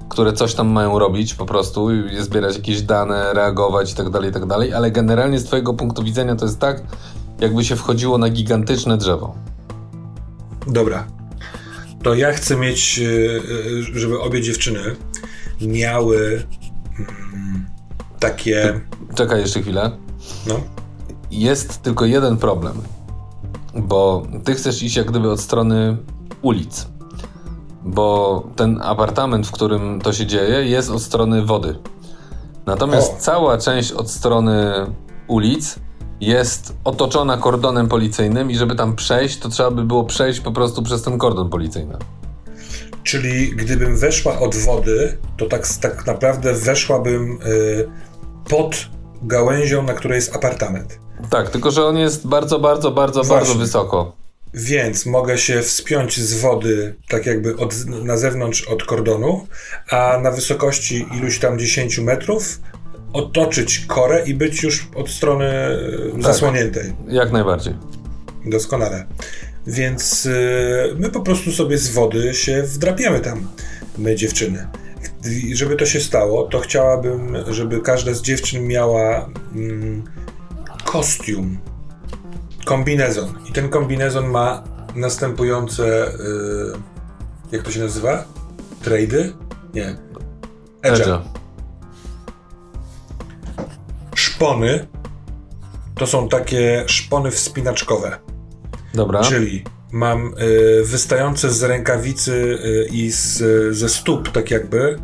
które 0.08 0.32
coś 0.32 0.54
tam 0.54 0.68
mają 0.68 0.98
robić 0.98 1.34
po 1.34 1.46
prostu, 1.46 1.88
zbierać 2.20 2.56
jakieś 2.56 2.82
dane, 2.82 3.32
reagować 3.32 3.90
itd., 3.90 4.10
tak 4.10 4.24
itd., 4.24 4.46
tak 4.48 4.72
ale 4.74 4.90
generalnie 4.90 5.38
z 5.38 5.44
twojego 5.44 5.74
punktu 5.74 6.02
widzenia 6.02 6.36
to 6.36 6.44
jest 6.44 6.58
tak, 6.58 6.82
jakby 7.40 7.64
się 7.64 7.76
wchodziło 7.76 8.18
na 8.18 8.30
gigantyczne 8.30 8.96
drzewo. 8.96 9.34
Dobra. 10.66 11.19
To 12.02 12.14
ja 12.14 12.32
chcę 12.32 12.56
mieć, 12.56 12.98
y, 12.98 13.02
y, 13.94 13.98
żeby 13.98 14.20
obie 14.20 14.42
dziewczyny 14.42 14.96
miały 15.60 16.42
mm, 16.98 17.66
takie... 18.18 18.80
Czekaj 19.14 19.40
jeszcze 19.40 19.62
chwilę. 19.62 19.90
No. 20.46 20.60
Jest 21.30 21.82
tylko 21.82 22.04
jeden 22.04 22.36
problem 22.36 22.82
bo 23.74 24.22
ty 24.44 24.54
chcesz 24.54 24.82
iść 24.82 24.96
jak 24.96 25.10
gdyby 25.10 25.30
od 25.30 25.40
strony 25.40 25.96
ulic, 26.42 26.88
bo 27.82 28.42
ten 28.56 28.80
apartament, 28.82 29.46
w 29.46 29.50
którym 29.50 30.00
to 30.00 30.12
się 30.12 30.26
dzieje, 30.26 30.64
jest 30.64 30.90
od 30.90 31.02
strony 31.02 31.42
wody. 31.42 31.78
Natomiast 32.66 33.12
o. 33.12 33.16
cała 33.16 33.58
część 33.58 33.92
od 33.92 34.10
strony 34.10 34.72
ulic 35.28 35.78
jest 36.20 36.74
otoczona 36.84 37.36
kordonem 37.36 37.88
policyjnym 37.88 38.50
i 38.50 38.56
żeby 38.56 38.74
tam 38.74 38.96
przejść, 38.96 39.38
to 39.38 39.48
trzeba 39.48 39.70
by 39.70 39.84
było 39.84 40.04
przejść 40.04 40.40
po 40.40 40.52
prostu 40.52 40.82
przez 40.82 41.02
ten 41.02 41.18
kordon 41.18 41.50
policyjny. 41.50 41.96
Czyli 43.02 43.50
gdybym 43.56 43.96
weszła 43.96 44.38
od 44.38 44.56
wody, 44.56 45.18
to 45.36 45.46
tak, 45.46 45.68
tak 45.80 46.06
naprawdę 46.06 46.54
weszłabym 46.54 47.38
y, 47.46 47.88
pod 48.48 48.76
gałęzią, 49.22 49.82
na 49.82 49.94
której 49.94 50.16
jest 50.16 50.36
apartament. 50.36 50.98
Tak, 51.30 51.50
tylko 51.50 51.70
że 51.70 51.84
on 51.84 51.98
jest 51.98 52.26
bardzo, 52.26 52.58
bardzo, 52.58 52.90
bardzo, 52.90 53.22
Właśnie. 53.22 53.36
bardzo 53.36 53.54
wysoko. 53.54 54.20
Więc 54.54 55.06
mogę 55.06 55.38
się 55.38 55.62
wspiąć 55.62 56.20
z 56.20 56.40
wody, 56.40 56.94
tak 57.08 57.26
jakby 57.26 57.56
od, 57.56 57.86
na 57.86 58.16
zewnątrz 58.16 58.62
od 58.62 58.84
kordonu, 58.84 59.46
a 59.90 60.18
na 60.22 60.30
wysokości 60.30 61.06
iluś 61.18 61.38
tam 61.38 61.58
10 61.58 61.98
metrów 61.98 62.60
otoczyć 63.12 63.86
korę 63.86 64.22
i 64.26 64.34
być 64.34 64.62
już 64.62 64.88
od 64.94 65.10
strony 65.10 65.50
tak, 66.12 66.22
zasłoniętej. 66.22 66.92
Jak 67.08 67.32
najbardziej. 67.32 67.74
Doskonale. 68.46 69.06
Więc 69.66 70.26
y, 70.26 70.94
my 70.98 71.10
po 71.10 71.20
prostu 71.20 71.52
sobie 71.52 71.78
z 71.78 71.88
wody 71.88 72.34
się 72.34 72.62
wdrapiemy 72.62 73.20
tam, 73.20 73.48
my 73.98 74.16
dziewczyny. 74.16 74.66
I 75.44 75.56
żeby 75.56 75.76
to 75.76 75.86
się 75.86 76.00
stało, 76.00 76.42
to 76.42 76.60
chciałabym, 76.60 77.36
żeby 77.50 77.80
każda 77.80 78.14
z 78.14 78.22
dziewczyn 78.22 78.66
miała 78.66 79.30
mm, 79.54 80.02
kostium, 80.84 81.58
kombinezon. 82.64 83.34
I 83.48 83.52
ten 83.52 83.68
kombinezon 83.68 84.26
ma 84.26 84.64
następujące, 84.94 86.12
yy, 86.18 86.72
jak 87.52 87.62
to 87.62 87.70
się 87.70 87.80
nazywa? 87.80 88.24
Trady? 88.82 89.32
Nie. 89.74 89.96
Edge. 90.82 91.08
Szpony 94.40 94.86
to 95.94 96.06
są 96.06 96.28
takie 96.28 96.84
szpony 96.86 97.30
wspinaczkowe. 97.30 98.18
Dobra. 98.94 99.20
Czyli 99.20 99.64
mam 99.92 100.34
y, 100.80 100.84
wystające 100.84 101.50
z 101.50 101.62
rękawicy 101.62 102.32
y, 102.32 102.88
i 102.92 103.10
z, 103.10 103.42
ze 103.76 103.88
stóp, 103.88 104.28
tak 104.28 104.50
jakby, 104.50 104.98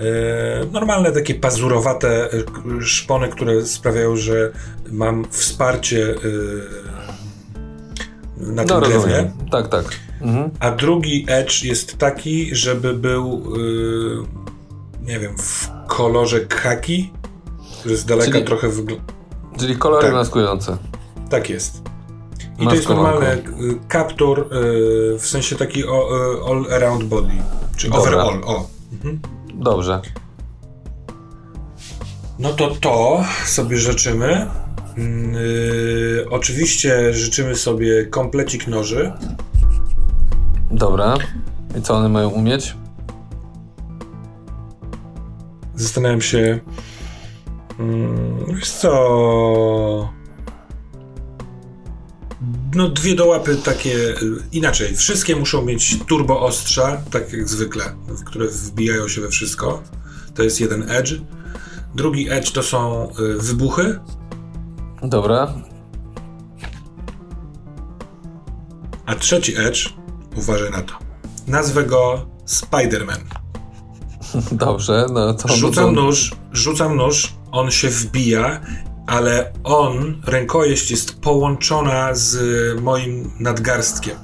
E, 0.00 0.66
normalne 0.72 1.12
takie 1.12 1.34
pazurowate 1.34 2.32
e, 2.32 2.42
szpony, 2.80 3.28
które 3.28 3.66
sprawiają, 3.66 4.16
że 4.16 4.52
mam 4.90 5.24
wsparcie 5.30 6.10
e, 6.10 6.16
na 8.36 8.64
tym 8.64 8.80
no, 8.80 8.80
drewnie. 8.80 9.32
Tak, 9.50 9.68
tak. 9.68 9.84
Mhm. 10.20 10.50
A 10.60 10.70
drugi 10.70 11.26
edge 11.28 11.64
jest 11.64 11.98
taki, 11.98 12.54
żeby 12.54 12.94
był 12.94 13.52
nie 15.02 15.18
wiem, 15.18 15.38
w 15.38 15.68
kolorze 15.86 16.40
khaki, 16.40 17.12
z 17.84 18.04
daleka 18.04 18.32
czyli, 18.32 18.44
trochę 18.44 18.68
wygląda. 18.68 19.04
Czyli 19.58 19.76
kolory 19.76 20.06
tak. 20.06 20.14
maskujące. 20.14 20.76
Tak 21.30 21.50
jest. 21.50 21.82
I 22.58 22.66
to 22.66 22.74
jest 22.74 22.88
normalny 22.88 23.42
kaptur, 23.88 24.48
w 25.18 25.26
sensie 25.26 25.56
taki 25.56 25.84
all 26.48 26.66
around 26.74 27.04
body, 27.04 27.32
czy 27.76 27.90
Dobra. 27.90 28.00
overall. 28.02 28.44
O. 28.44 28.66
Mhm. 28.92 29.20
Dobrze. 29.54 30.00
No 32.38 32.52
to 32.52 32.70
to 32.80 33.24
sobie 33.44 33.76
życzymy. 33.76 34.46
Yy, 34.96 36.26
oczywiście 36.30 37.14
życzymy 37.14 37.54
sobie 37.54 38.06
komplecik 38.06 38.66
noży. 38.66 39.12
Dobra. 40.70 41.16
I 41.78 41.82
co 41.82 41.94
one 41.94 42.08
mają 42.08 42.28
umieć? 42.28 42.76
Zastanawiam 45.74 46.20
się. 46.20 46.60
Yy, 47.80 48.54
wiesz 48.54 48.70
co? 48.70 50.10
No 52.74 52.88
dwie 52.88 53.14
dołapy 53.14 53.56
takie, 53.56 53.94
y, 53.94 54.16
inaczej, 54.52 54.96
wszystkie 54.96 55.36
muszą 55.36 55.64
mieć 55.64 55.98
turbo 56.08 56.40
ostrza, 56.40 57.02
tak 57.10 57.32
jak 57.32 57.48
zwykle, 57.48 57.84
które 58.26 58.48
wbijają 58.48 59.08
się 59.08 59.20
we 59.20 59.28
wszystko. 59.28 59.82
To 60.34 60.42
jest 60.42 60.60
jeden 60.60 60.90
edge. 60.90 61.14
Drugi 61.94 62.30
edge 62.30 62.50
to 62.50 62.62
są 62.62 63.08
y, 63.10 63.38
wybuchy. 63.38 64.00
Dobra. 65.02 65.54
A 69.06 69.14
trzeci 69.14 69.56
edge, 69.56 69.88
uważaj 70.36 70.70
na 70.70 70.82
to, 70.82 70.94
nazwę 71.46 71.84
go 71.84 72.26
Spider-Man. 72.46 73.20
Dobrze, 74.52 75.06
no 75.12 75.34
to... 75.34 75.48
Rzucam 75.48 75.94
nóż, 75.94 76.32
rzucam 76.52 76.96
nóż, 76.96 77.34
on 77.52 77.70
się 77.70 77.88
wbija 77.88 78.60
ale 79.10 79.52
on, 79.64 80.22
rękojeść 80.26 80.90
jest 80.90 81.20
połączona 81.20 82.14
z 82.14 82.36
moim 82.80 83.30
nadgarstkiem. 83.40 84.16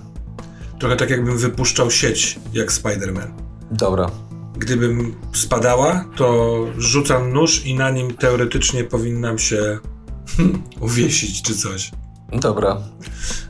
Trochę 0.79 0.97
tak 0.97 1.11
jakbym 1.11 1.39
wypuszczał 1.39 1.91
sieć, 1.91 2.41
jak 2.53 2.73
Spider-Man. 2.73 3.29
Dobra. 3.71 4.11
Gdybym 4.59 5.15
spadała, 5.33 6.05
to 6.17 6.57
rzucam 6.79 7.33
nóż 7.33 7.67
i 7.67 7.75
na 7.75 7.91
nim 7.91 8.15
teoretycznie 8.15 8.85
powinnam 8.85 9.39
się 9.39 9.79
uwiesić 10.81 11.43
czy 11.43 11.57
coś. 11.57 11.91
Dobra. 12.33 12.77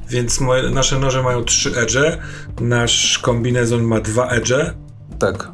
Więc 0.09 0.40
moje, 0.40 0.70
nasze 0.70 0.98
noże 0.98 1.23
mają 1.23 1.44
trzy 1.44 1.77
edge, 1.77 1.98
nasz 2.61 3.19
kombinezon 3.19 3.82
ma 3.82 4.01
dwa 4.01 4.28
edge. 4.28 4.53
Tak. 5.19 5.53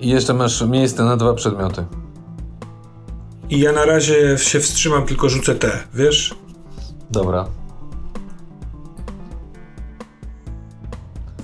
I 0.00 0.08
jeszcze 0.08 0.34
masz 0.34 0.62
miejsce 0.62 1.04
na 1.04 1.16
dwa 1.16 1.34
przedmioty. 1.34 1.84
I 3.50 3.60
ja 3.60 3.72
na 3.72 3.84
razie 3.84 4.38
się 4.38 4.60
wstrzymam, 4.60 5.06
tylko 5.06 5.28
rzucę 5.28 5.54
te, 5.54 5.84
wiesz? 5.94 6.34
Dobra. 7.10 7.46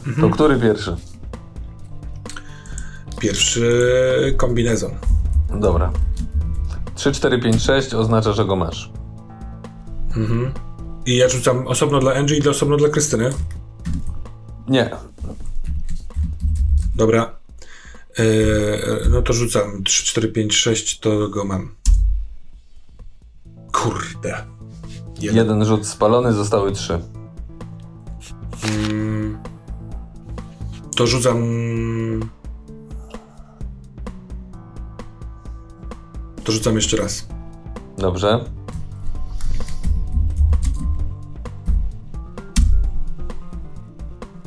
Mhm. 0.06 0.28
To 0.28 0.34
który 0.34 0.58
pierwszy? 0.58 0.96
Pierwszy 3.20 4.34
kombinezon. 4.36 4.90
Dobra. 5.60 5.92
3, 6.94 7.12
4, 7.12 7.38
5, 7.38 7.62
6 7.62 7.94
oznacza, 7.94 8.32
że 8.32 8.44
go 8.44 8.56
masz. 8.56 8.92
Mhm. 10.16 10.52
I 11.06 11.16
ja 11.16 11.28
rzucam 11.28 11.66
osobno 11.66 12.00
dla 12.00 12.14
Angie 12.14 12.38
i 12.38 12.48
osobno 12.48 12.76
dla 12.76 12.88
Krystyny? 12.88 13.30
Nie. 14.68 14.90
Dobra. 16.96 17.38
Yy, 18.18 19.08
no 19.10 19.22
to 19.22 19.32
rzucam 19.32 19.84
3, 19.84 20.04
4, 20.04 20.28
5, 20.28 20.56
6, 20.56 21.00
to 21.00 21.28
go 21.28 21.44
mam. 21.44 21.79
Kurde. 23.82 24.44
Jeden, 25.20 25.36
Jeden 25.36 25.64
rzut 25.64 25.86
spalony, 25.86 26.32
zostały 26.32 26.72
trzy. 26.72 27.00
Mm, 28.64 29.38
to 30.96 31.06
rzucam. 31.06 31.40
To 36.44 36.52
rzucam 36.52 36.74
jeszcze 36.76 36.96
raz. 36.96 37.26
Dobrze. 37.98 38.44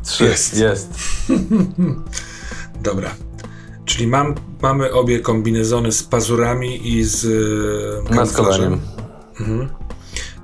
Trzy. 0.03 0.23
Jest. 0.23 0.57
Jest. 0.57 0.93
Dobra. 2.81 3.15
Czyli 3.85 4.07
mam, 4.07 4.35
mamy 4.61 4.93
obie 4.93 5.19
kombinezony 5.19 5.91
z 5.91 6.03
pazurami 6.03 6.87
i 6.87 7.03
z 7.03 7.25
maskowaniem. 8.11 8.92
Mhm. 9.39 9.69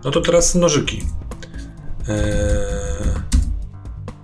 No 0.03 0.11
to 0.11 0.21
teraz 0.21 0.55
nożyki. 0.55 1.05
Eee... 2.07 2.49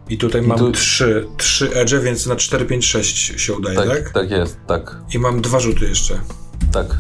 I 0.10 0.18
tutaj 0.18 0.44
I 0.44 0.48
mam 0.48 0.58
tu... 0.58 0.72
trzy, 0.72 1.28
trzy 1.38 1.74
edge, 1.74 1.96
więc 1.96 2.26
na 2.26 2.36
4, 2.36 2.66
5, 2.66 2.86
6 2.86 3.42
się 3.42 3.54
udaje, 3.54 3.78
tak? 3.78 3.88
Tak, 3.88 4.14
tak 4.14 4.32
jest, 4.32 4.58
tak. 4.68 4.98
I 5.14 5.20
mam 5.20 5.42
dwa 5.42 5.60
rzuty 5.60 5.86
jeszcze. 5.86 6.20
Tak. 6.72 6.98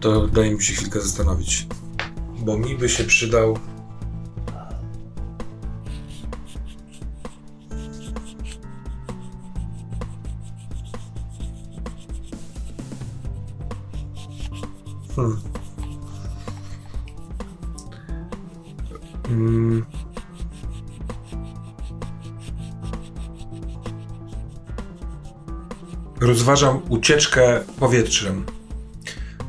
To 0.00 0.26
daje 0.26 0.54
mi 0.54 0.62
się 0.62 0.74
chwilkę 0.74 1.00
zastanowić. 1.00 1.66
Bo 2.38 2.58
mi 2.58 2.76
by 2.78 2.88
się 2.88 3.04
przydał 3.04 3.58
Rozważam 26.44 26.80
ucieczkę 26.88 27.60
powietrzem, 27.80 28.44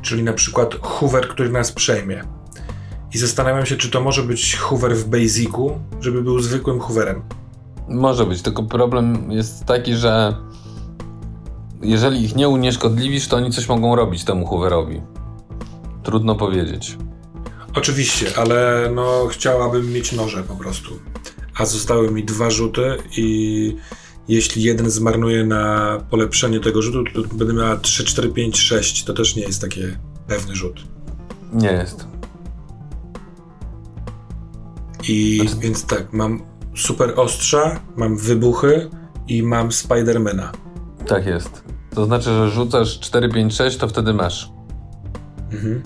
czyli 0.02 0.22
na 0.22 0.32
przykład 0.32 0.74
Hoover, 0.82 1.28
który 1.28 1.50
nas 1.50 1.72
przejmie. 1.72 2.24
I 3.14 3.18
zastanawiam 3.18 3.66
się, 3.66 3.76
czy 3.76 3.90
to 3.90 4.00
może 4.00 4.22
być 4.22 4.56
Hoover 4.56 4.96
w 4.96 5.08
Basicu, 5.08 5.80
żeby 6.00 6.22
był 6.22 6.40
zwykłym 6.40 6.80
Hooverem. 6.80 7.22
Może 7.88 8.26
być, 8.26 8.42
tylko 8.42 8.62
problem 8.62 9.32
jest 9.32 9.64
taki, 9.64 9.94
że 9.94 10.36
jeżeli 11.82 12.24
ich 12.24 12.36
nie 12.36 12.48
unieszkodliwisz, 12.48 13.28
to 13.28 13.36
oni 13.36 13.52
coś 13.52 13.68
mogą 13.68 13.96
robić 13.96 14.24
temu 14.24 14.46
Hooverowi. 14.46 15.02
Trudno 16.02 16.34
powiedzieć. 16.34 16.98
Oczywiście, 17.74 18.26
ale 18.36 18.90
no 18.94 19.26
chciałabym 19.30 19.92
mieć 19.92 20.12
noże 20.12 20.42
po 20.42 20.56
prostu. 20.56 20.98
A 21.58 21.66
zostały 21.66 22.10
mi 22.10 22.24
dwa 22.24 22.50
rzuty 22.50 22.96
i 23.16 23.76
jeśli 24.28 24.62
jeden 24.62 24.90
zmarnuje 24.90 25.46
na 25.46 25.98
polepszenie 26.10 26.60
tego 26.60 26.82
rzutu, 26.82 27.04
to 27.28 27.34
będę 27.34 27.54
miała 27.54 27.76
3, 27.76 28.04
4, 28.04 28.28
5, 28.28 28.58
6. 28.58 29.04
To 29.04 29.14
też 29.14 29.36
nie 29.36 29.42
jest 29.42 29.60
takie 29.60 29.98
pewny 30.26 30.56
rzut. 30.56 30.84
Nie 31.52 31.72
jest. 31.72 32.06
I 35.08 35.40
znaczy... 35.40 35.60
więc 35.60 35.86
tak, 35.86 36.12
mam 36.12 36.42
super 36.76 37.12
ostrza, 37.16 37.80
mam 37.96 38.16
wybuchy 38.16 38.90
i 39.28 39.42
mam 39.42 39.72
Spidermana. 39.72 40.52
Tak 41.06 41.26
jest. 41.26 41.64
To 41.94 42.04
znaczy, 42.04 42.24
że 42.24 42.50
rzucasz 42.50 43.00
4, 43.00 43.28
5, 43.28 43.54
6, 43.54 43.76
to 43.76 43.88
wtedy 43.88 44.14
masz. 44.14 44.50
Mhm. 45.52 45.82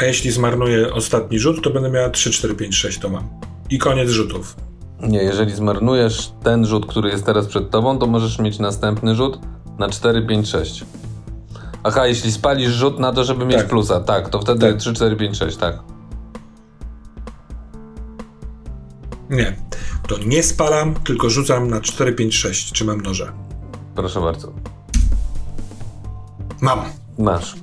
A 0.00 0.04
jeśli 0.04 0.30
zmarnuję 0.30 0.94
ostatni 0.94 1.38
rzut, 1.38 1.62
to 1.62 1.70
będę 1.70 1.90
miała 1.90 2.10
3, 2.10 2.30
4, 2.30 2.54
5, 2.54 2.76
6 2.76 2.98
to 2.98 3.08
mam. 3.08 3.28
I 3.70 3.78
koniec 3.78 4.10
rzutów. 4.10 4.56
Nie, 5.02 5.22
jeżeli 5.22 5.52
zmarnujesz 5.54 6.32
ten 6.42 6.66
rzut, 6.66 6.86
który 6.86 7.10
jest 7.10 7.26
teraz 7.26 7.46
przed 7.46 7.70
tobą, 7.70 7.98
to 7.98 8.06
możesz 8.06 8.38
mieć 8.38 8.58
następny 8.58 9.14
rzut 9.14 9.38
na 9.78 9.88
4, 9.88 10.26
5, 10.26 10.48
6. 10.48 10.84
Aha, 11.84 12.06
jeśli 12.06 12.32
spalisz 12.32 12.72
rzut 12.72 12.98
na 12.98 13.12
to, 13.12 13.24
żeby 13.24 13.46
mieć 13.46 13.56
tak. 13.56 13.68
plusa, 13.68 14.00
tak, 14.00 14.28
to 14.28 14.40
wtedy 14.40 14.60
tak. 14.72 14.76
3, 14.76 14.92
4, 14.92 15.16
5, 15.16 15.38
6, 15.38 15.56
tak. 15.56 15.78
Nie, 19.30 19.56
to 20.08 20.18
nie 20.18 20.42
spalam, 20.42 20.94
tylko 20.94 21.30
rzucam 21.30 21.70
na 21.70 21.80
4, 21.80 22.12
5, 22.12 22.36
6. 22.36 22.72
Czy 22.72 22.84
mam 22.84 23.00
noże? 23.00 23.32
Proszę 23.94 24.20
bardzo. 24.20 24.52
Mam. 26.60 26.80
Masz. 27.18 27.54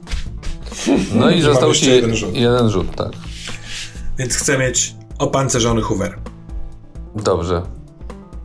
No 1.15 1.29
i 1.29 1.41
został 1.41 1.73
ci 1.73 1.89
jeden 1.89 2.15
rzut. 2.15 2.33
jeden 2.33 2.69
rzut, 2.69 2.95
tak. 2.95 3.11
Więc 4.17 4.35
chcę 4.35 4.57
mieć 4.57 4.95
opancerzony 5.17 5.81
Hoover. 5.81 6.19
Dobrze. 7.15 7.61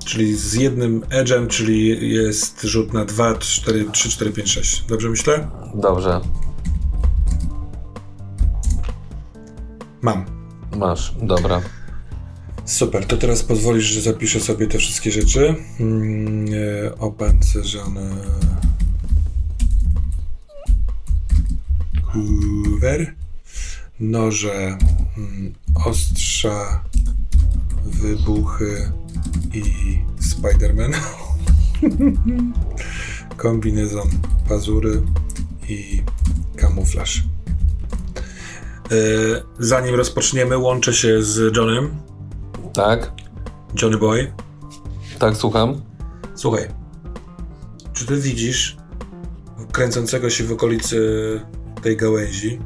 Czyli 0.05 0.37
z 0.37 0.55
jednym 0.55 1.01
edge'em, 1.01 1.47
czyli 1.47 2.11
jest 2.13 2.63
rzut 2.63 2.93
na 2.93 3.05
2, 3.05 3.35
4, 3.35 3.91
3, 3.93 4.09
4, 4.11 4.33
5, 4.33 4.53
6. 4.53 4.85
Dobrze 4.89 5.09
myślę? 5.09 5.51
Dobrze. 5.75 6.21
Mam. 10.03 10.25
Masz, 10.77 11.15
dobra. 11.23 11.61
Super, 12.65 13.07
to 13.07 13.17
teraz 13.17 13.43
pozwolisz, 13.43 13.85
że 13.85 14.01
zapiszę 14.01 14.41
sobie 14.41 14.67
te 14.67 14.79
wszystkie 14.79 15.11
rzeczy. 15.11 15.55
Hmm, 15.79 16.47
e, 16.87 16.99
opancerzony 16.99 18.11
Hoover, 22.03 23.15
noże, 24.01 24.79
hmm, 25.15 25.53
ostrza, 25.85 26.85
wybuchy 27.85 28.93
i 29.55 29.65
Spider-Man. 30.21 30.93
Kombinezon, 33.37 34.09
pazury 34.49 35.03
i 35.69 36.03
kamuflaż. 36.57 37.19
E, 37.19 37.23
zanim 39.59 39.95
rozpoczniemy, 39.95 40.59
łączę 40.59 40.95
się 40.95 41.23
z 41.23 41.57
Johnem. 41.57 41.97
Tak. 42.73 43.13
Johnny 43.83 43.99
Boy. 43.99 44.33
Tak, 45.19 45.37
słucham. 45.37 45.83
Słuchaj, 46.35 46.69
czy 47.93 48.07
ty 48.07 48.21
widzisz 48.21 48.77
kręcącego 49.73 50.31
się 50.31 50.45
w 50.45 50.53
okolicy 50.53 51.01
tej 51.83 51.97
gałęzi 51.97 52.61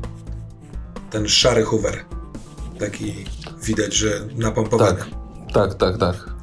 ten 1.10 1.28
szary 1.28 1.65
Hoover? 1.65 2.05
Taki 2.78 3.24
widać, 3.62 3.94
że 3.94 4.28
napompowany. 4.36 4.98
Tak, 4.98 5.14
tak, 5.52 5.74
tak, 5.74 5.98
tak. 5.98 6.35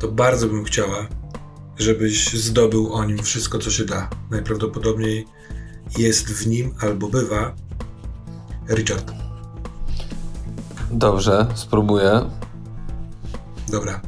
To 0.00 0.08
bardzo 0.08 0.48
bym 0.48 0.64
chciała, 0.64 1.06
żebyś 1.78 2.32
zdobył 2.34 2.92
o 2.92 3.04
nim 3.04 3.18
wszystko, 3.18 3.58
co 3.58 3.70
się 3.70 3.84
da. 3.84 4.10
Najprawdopodobniej 4.30 5.26
jest 5.98 6.26
w 6.26 6.46
nim 6.46 6.74
albo 6.80 7.08
bywa 7.08 7.54
Richard. 8.68 9.12
Dobrze, 10.90 11.46
spróbuję. 11.54 12.30
Dobra. 13.68 14.00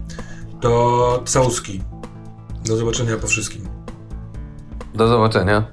To 0.61 1.23
całuski. 1.27 1.83
Do 2.65 2.77
zobaczenia 2.77 3.17
po 3.17 3.27
wszystkim. 3.27 3.69
Do 4.95 5.09
zobaczenia. 5.09 5.67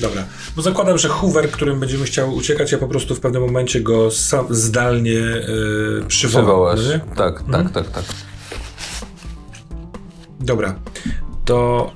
Dobra. 0.00 0.24
Bo 0.56 0.62
zakładam, 0.62 0.98
że 0.98 1.08
Hoover, 1.08 1.50
którym 1.50 1.80
będziemy 1.80 2.04
chciały 2.04 2.30
uciekać, 2.30 2.72
ja 2.72 2.78
po 2.78 2.88
prostu 2.88 3.14
w 3.14 3.20
pewnym 3.20 3.42
momencie 3.42 3.80
go 3.80 4.10
sam, 4.10 4.46
zdalnie 4.50 5.12
yy, 5.12 6.04
przywołam. 6.08 6.76
No 6.76 7.14
tak, 7.16 7.38
tak, 7.38 7.40
mhm. 7.40 7.68
tak, 7.68 7.90
tak. 7.90 8.04
Dobra. 10.40 10.74
To 11.44 11.90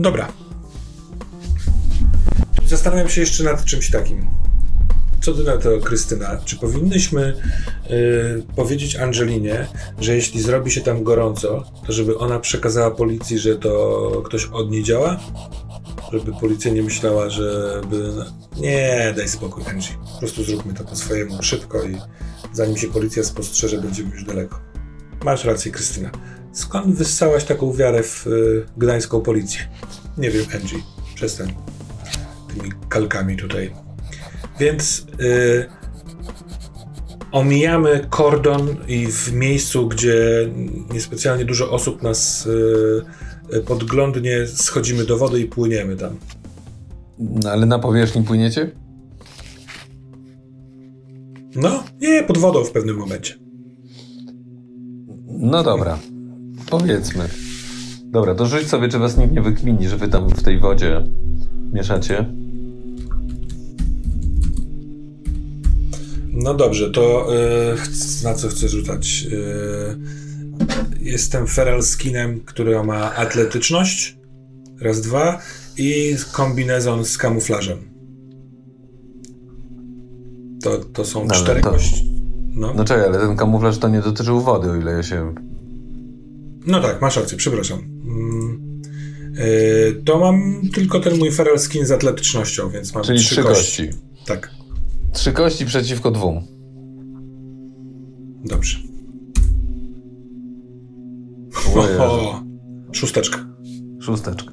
Dobra. 0.00 0.28
Zastanawiam 2.66 3.08
się 3.08 3.20
jeszcze 3.20 3.44
nad 3.44 3.64
czymś 3.64 3.90
takim. 3.90 4.39
Co 5.20 5.32
ty 5.34 5.42
na 5.44 5.56
to, 5.56 5.78
Krystyna? 5.78 6.36
Czy 6.44 6.56
powinnyśmy 6.56 7.34
y, 7.90 8.42
powiedzieć 8.56 8.96
Angelinie, 8.96 9.66
że 10.00 10.14
jeśli 10.14 10.42
zrobi 10.42 10.70
się 10.70 10.80
tam 10.80 11.02
gorąco, 11.02 11.64
to 11.86 11.92
żeby 11.92 12.18
ona 12.18 12.38
przekazała 12.38 12.90
policji, 12.90 13.38
że 13.38 13.56
to 13.56 14.22
ktoś 14.24 14.44
od 14.44 14.70
niej 14.70 14.82
działa? 14.82 15.20
Żeby 16.12 16.32
policja 16.32 16.70
nie 16.70 16.82
myślała, 16.82 17.30
żeby. 17.30 18.12
Nie, 18.56 19.14
daj 19.16 19.28
spokój, 19.28 19.64
Angie. 19.68 19.88
Po 20.12 20.18
prostu 20.18 20.44
zróbmy 20.44 20.74
to 20.74 20.84
po 20.84 20.96
swojemu 20.96 21.42
szybko 21.42 21.84
i 21.84 21.96
zanim 22.52 22.76
się 22.76 22.88
policja 22.88 23.24
spostrzeże, 23.24 23.78
będziemy 23.78 24.10
już 24.10 24.24
daleko. 24.24 24.60
Masz 25.24 25.44
rację, 25.44 25.72
Krystyna. 25.72 26.10
Skąd 26.52 26.94
wyssałaś 26.94 27.44
taką 27.44 27.72
wiarę 27.72 28.02
w 28.02 28.26
y, 28.26 28.66
gdańską 28.76 29.20
policję? 29.20 29.60
Nie 30.18 30.30
wiem, 30.30 30.44
Angie. 30.54 30.78
Przestań 31.14 31.54
tymi 32.54 32.72
kalkami 32.88 33.36
tutaj. 33.36 33.74
Więc 34.60 35.06
y, 35.20 35.66
omijamy 37.32 38.06
kordon 38.10 38.76
i 38.88 39.06
w 39.06 39.32
miejscu, 39.32 39.88
gdzie 39.88 40.50
niespecjalnie 40.92 41.44
dużo 41.44 41.70
osób 41.70 42.02
nas 42.02 42.46
y, 42.46 43.60
podglądnie, 43.66 44.46
schodzimy 44.46 45.04
do 45.04 45.18
wody 45.18 45.40
i 45.40 45.44
płyniemy 45.44 45.96
tam. 45.96 46.16
No, 47.18 47.50
ale 47.50 47.66
na 47.66 47.78
powierzchni 47.78 48.22
płyniecie? 48.22 48.70
No, 51.56 51.84
nie, 52.00 52.22
pod 52.22 52.38
wodą 52.38 52.64
w 52.64 52.70
pewnym 52.70 52.96
momencie. 52.96 53.34
No 55.26 55.62
dobra, 55.62 55.98
powiedzmy. 56.70 57.28
Dobra, 58.04 58.34
to 58.34 58.46
rzuć 58.46 58.68
sobie, 58.68 58.88
czy 58.88 58.98
was 58.98 59.16
nikt 59.16 59.32
nie 59.32 59.42
wykmini, 59.42 59.88
że 59.88 59.96
wy 59.96 60.08
tam 60.08 60.28
w 60.28 60.42
tej 60.42 60.58
wodzie 60.58 61.04
mieszacie. 61.72 62.39
No 66.32 66.54
dobrze, 66.54 66.90
to 66.90 67.28
yy, 67.30 68.24
na 68.24 68.34
co 68.34 68.48
chcę 68.48 68.68
rzucać? 68.68 69.22
Yy, 69.22 69.98
jestem 71.00 71.46
Feral 71.46 71.82
Skinem, 71.82 72.40
który 72.40 72.84
ma 72.84 73.14
atletyczność. 73.14 74.16
Raz, 74.80 75.00
dwa. 75.00 75.40
I 75.76 76.16
kombinezon 76.32 77.04
z 77.04 77.18
kamuflażem. 77.18 77.78
To, 80.62 80.78
to 80.78 81.04
są 81.04 81.26
no, 81.26 81.34
cztery 81.34 81.60
to... 81.60 81.70
kości. 81.70 82.10
No. 82.54 82.74
no 82.76 82.84
czekaj, 82.84 83.06
ale 83.06 83.18
ten 83.18 83.36
kamuflaż 83.36 83.78
to 83.78 83.88
nie 83.88 84.00
dotyczył 84.00 84.40
wody, 84.40 84.70
o 84.70 84.76
ile 84.76 84.92
ja 84.92 85.02
się... 85.02 85.34
No 86.66 86.82
tak, 86.82 87.00
masz 87.00 87.16
rację, 87.16 87.38
przepraszam. 87.38 87.78
Yy, 89.34 90.02
to 90.04 90.18
mam 90.18 90.60
tylko 90.74 91.00
ten 91.00 91.18
mój 91.18 91.32
feral 91.32 91.58
skin 91.58 91.86
z 91.86 91.90
atletycznością, 91.90 92.70
więc 92.70 92.94
mam 92.94 93.04
Czyli 93.04 93.18
trzy, 93.18 93.28
trzy 93.28 93.42
kości. 93.42 93.88
kości. 93.88 94.00
Tak. 94.26 94.59
Trzy 95.12 95.32
kości 95.32 95.66
przeciwko 95.66 96.10
dwóm. 96.10 96.40
Dobrze. 98.44 98.78
O, 102.00 102.40
szósteczka. 102.92 103.38
Szósteczka. 104.00 104.52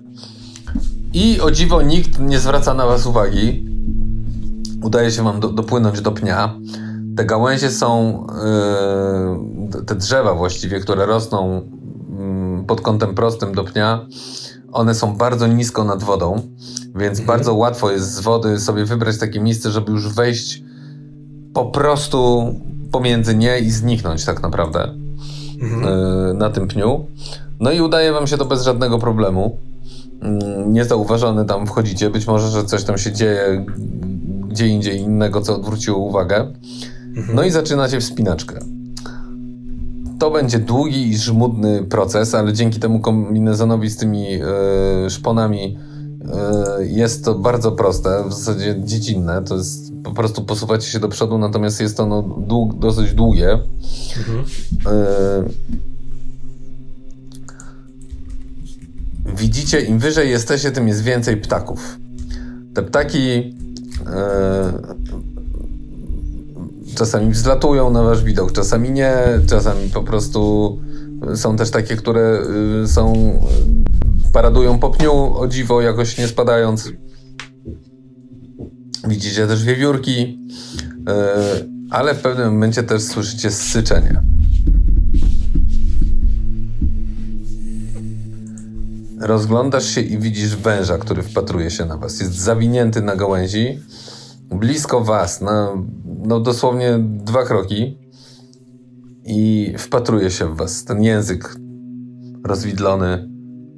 I 1.13 1.41
o 1.41 1.51
dziwo 1.51 1.81
nikt 1.81 2.19
nie 2.19 2.39
zwraca 2.39 2.73
na 2.73 2.85
was 2.85 3.05
uwagi. 3.05 3.65
Udaje 4.83 5.11
się 5.11 5.23
wam 5.23 5.39
do, 5.39 5.49
dopłynąć 5.49 6.01
do 6.01 6.11
pnia. 6.11 6.59
Te 7.17 7.25
gałęzie 7.25 7.71
są, 7.71 8.23
yy, 9.73 9.83
te 9.83 9.95
drzewa 9.95 10.33
właściwie, 10.33 10.79
które 10.79 11.05
rosną 11.05 11.61
yy, 12.57 12.63
pod 12.67 12.81
kątem 12.81 13.15
prostym 13.15 13.55
do 13.55 13.63
pnia, 13.63 14.07
one 14.77 14.95
są 14.95 15.15
bardzo 15.15 15.47
nisko 15.47 15.83
nad 15.83 16.03
wodą, 16.03 16.41
więc 16.95 17.19
mhm. 17.19 17.27
bardzo 17.27 17.53
łatwo 17.53 17.91
jest 17.91 18.13
z 18.13 18.19
wody 18.19 18.59
sobie 18.59 18.85
wybrać 18.85 19.17
takie 19.17 19.39
miejsce, 19.39 19.71
żeby 19.71 19.91
już 19.91 20.13
wejść 20.13 20.63
po 21.53 21.65
prostu 21.65 22.53
pomiędzy 22.91 23.35
nie 23.35 23.59
i 23.59 23.71
zniknąć 23.71 24.25
tak 24.25 24.41
naprawdę 24.41 24.93
mhm. 25.61 25.83
yy, 25.83 26.33
na 26.33 26.49
tym 26.49 26.67
pniu. 26.67 27.05
No 27.59 27.71
i 27.71 27.81
udaje 27.81 28.11
wam 28.11 28.27
się 28.27 28.37
to 28.37 28.45
bez 28.45 28.63
żadnego 28.63 28.99
problemu. 28.99 29.57
Yy, 30.21 30.29
niezauważony 30.67 31.45
tam 31.45 31.67
wchodzicie. 31.67 32.09
Być 32.09 32.27
może, 32.27 32.47
że 32.47 32.63
coś 32.63 32.83
tam 32.83 32.97
się 32.97 33.11
dzieje 33.11 33.65
gdzie 34.47 34.67
indziej 34.67 34.99
innego, 34.99 35.41
co 35.41 35.55
odwróciło 35.55 35.97
uwagę. 35.97 36.53
Mhm. 37.15 37.35
No 37.35 37.43
i 37.43 37.51
zaczynacie 37.51 37.99
wspinaczkę. 37.99 38.59
To 40.19 40.31
będzie 40.31 40.59
długi 40.59 41.07
i 41.09 41.17
żmudny 41.17 41.83
proces, 41.83 42.35
ale 42.35 42.53
dzięki 42.53 42.79
temu 42.79 42.99
kombinezonowi 42.99 43.89
z 43.89 43.97
tymi 43.97 44.31
yy, 44.31 45.09
szponami 45.09 45.77
yy, 46.79 46.87
jest 46.87 47.25
to 47.25 47.35
bardzo 47.35 47.71
proste, 47.71 48.23
w 48.29 48.33
zasadzie 48.33 48.75
dziecinne. 48.83 49.43
To 49.43 49.55
jest 49.55 49.93
po 50.03 50.11
prostu 50.11 50.43
posuwacie 50.43 50.87
się 50.87 50.99
do 50.99 51.09
przodu, 51.09 51.37
natomiast 51.37 51.81
jest 51.81 51.97
to 51.97 52.05
no, 52.05 52.21
dług, 52.21 52.79
dosyć 52.79 53.13
długie. 53.13 53.59
Mhm. 54.17 54.45
Yy, 59.25 59.35
widzicie, 59.35 59.81
im 59.81 59.99
wyżej 59.99 60.29
jesteście, 60.29 60.71
tym 60.71 60.87
jest 60.87 61.03
więcej 61.03 61.37
ptaków. 61.37 61.97
Te 62.73 62.83
ptaki 62.83 63.55
czasami 66.97 67.31
wzlatują 67.31 67.89
na 67.91 68.03
wasz 68.03 68.23
widok, 68.23 68.51
czasami 68.51 68.91
nie, 68.91 69.13
czasami 69.47 69.89
po 69.89 70.03
prostu 70.03 70.79
są 71.35 71.55
też 71.55 71.71
takie, 71.71 71.95
które 71.95 72.41
y, 72.83 72.87
są 72.87 73.13
paradują 74.33 74.79
po 74.79 74.89
pniu 74.89 75.37
o 75.37 75.47
dziwo, 75.47 75.81
jakoś 75.81 76.17
nie 76.17 76.27
spadając. 76.27 76.91
Widzicie 79.07 79.47
też 79.47 79.63
wiewiórki, 79.63 80.39
y, 80.89 81.69
ale 81.89 82.15
w 82.15 82.21
pewnym 82.21 82.53
momencie 82.53 82.83
też 82.83 83.01
słyszycie 83.03 83.51
syczenie. 83.51 84.21
Rozglądasz 89.19 89.85
się 89.85 90.01
i 90.01 90.17
widzisz 90.17 90.55
węża, 90.55 90.97
który 90.97 91.23
wpatruje 91.23 91.71
się 91.71 91.85
na 91.85 91.97
was. 91.97 92.19
Jest 92.19 92.33
zawinięty 92.33 93.01
na 93.01 93.15
gałęzi, 93.15 93.79
blisko 94.49 95.03
was, 95.03 95.41
na 95.41 95.83
no 96.23 96.39
dosłownie 96.39 96.99
dwa 96.99 97.45
kroki 97.45 97.97
i 99.25 99.73
wpatruje 99.77 100.31
się 100.31 100.53
w 100.53 100.57
was. 100.57 100.85
Ten 100.85 101.03
język 101.03 101.55
rozwidlony 102.43 103.29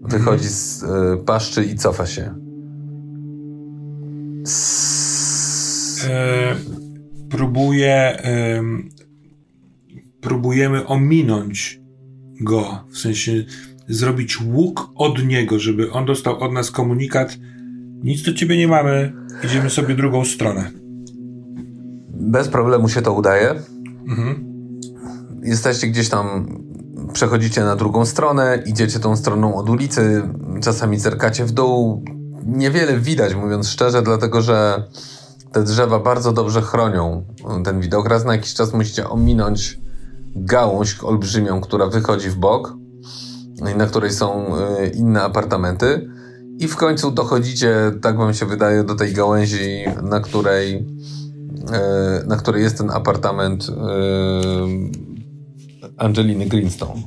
wychodzi 0.02 0.48
z 0.48 0.84
y, 0.84 0.88
paszczy 1.26 1.66
i 1.66 1.76
cofa 1.76 2.06
się. 2.06 2.36
E, 6.10 6.56
próbuję. 7.30 8.18
Y, 8.26 9.00
próbujemy 10.22 10.88
ominąć 10.88 11.82
go, 12.41 12.84
w 12.90 12.98
sensie 12.98 13.46
zrobić 13.88 14.41
łuk 14.41 14.90
od 14.96 15.26
niego, 15.26 15.60
żeby 15.60 15.91
on 15.91 16.06
dostał 16.06 16.40
od 16.40 16.54
nas 16.54 16.72
komunikat. 16.72 17.38
Nic 18.03 18.23
do 18.23 18.34
ciebie 18.34 18.57
nie 18.57 18.67
mamy, 18.67 19.13
idziemy 19.43 19.69
sobie 19.69 19.95
drugą 19.95 20.26
stronę. 20.26 20.71
Bez 22.13 22.47
problemu 22.47 22.89
się 22.89 23.01
to 23.01 23.13
udaje. 23.13 23.55
Mhm. 24.07 24.49
Jesteście 25.43 25.88
gdzieś 25.88 26.09
tam, 26.09 26.47
przechodzicie 27.13 27.61
na 27.61 27.76
drugą 27.76 28.05
stronę, 28.05 28.63
idziecie 28.65 28.99
tą 28.99 29.15
stroną 29.15 29.55
od 29.55 29.69
ulicy, 29.69 30.21
czasami 30.61 30.99
zerkacie 30.99 31.45
w 31.45 31.51
dół. 31.51 32.03
Niewiele 32.45 32.99
widać, 32.99 33.35
mówiąc 33.35 33.69
szczerze, 33.69 34.01
dlatego 34.01 34.41
że 34.41 34.84
te 35.51 35.63
drzewa 35.63 35.99
bardzo 35.99 36.31
dobrze 36.31 36.61
chronią 36.61 37.26
ten 37.63 37.80
widok. 37.80 38.07
Raz 38.07 38.26
na 38.26 38.35
jakiś 38.35 38.53
czas 38.53 38.73
musicie 38.73 39.09
ominąć 39.09 39.80
gałąź 40.35 41.03
olbrzymią, 41.03 41.61
która 41.61 41.88
wychodzi 41.88 42.30
w 42.30 42.35
bok 42.35 42.80
na 43.61 43.85
której 43.85 44.11
są 44.11 44.55
y, 44.57 44.88
inne 44.88 45.23
apartamenty. 45.23 46.09
I 46.60 46.68
w 46.68 46.76
końcu 46.76 47.11
dochodzicie, 47.11 47.91
tak 48.02 48.18
wam 48.18 48.34
się 48.34 48.45
wydaje, 48.45 48.84
do 48.84 48.95
tej 48.95 49.14
gałęzi, 49.14 49.84
na 50.03 50.19
której, 50.19 50.76
y, 50.76 52.27
na 52.27 52.36
której 52.38 52.64
jest 52.64 52.77
ten 52.77 52.91
apartament 52.91 53.69
y, 53.69 53.73
Angeliny 55.98 56.45
Greenstone. 56.45 57.02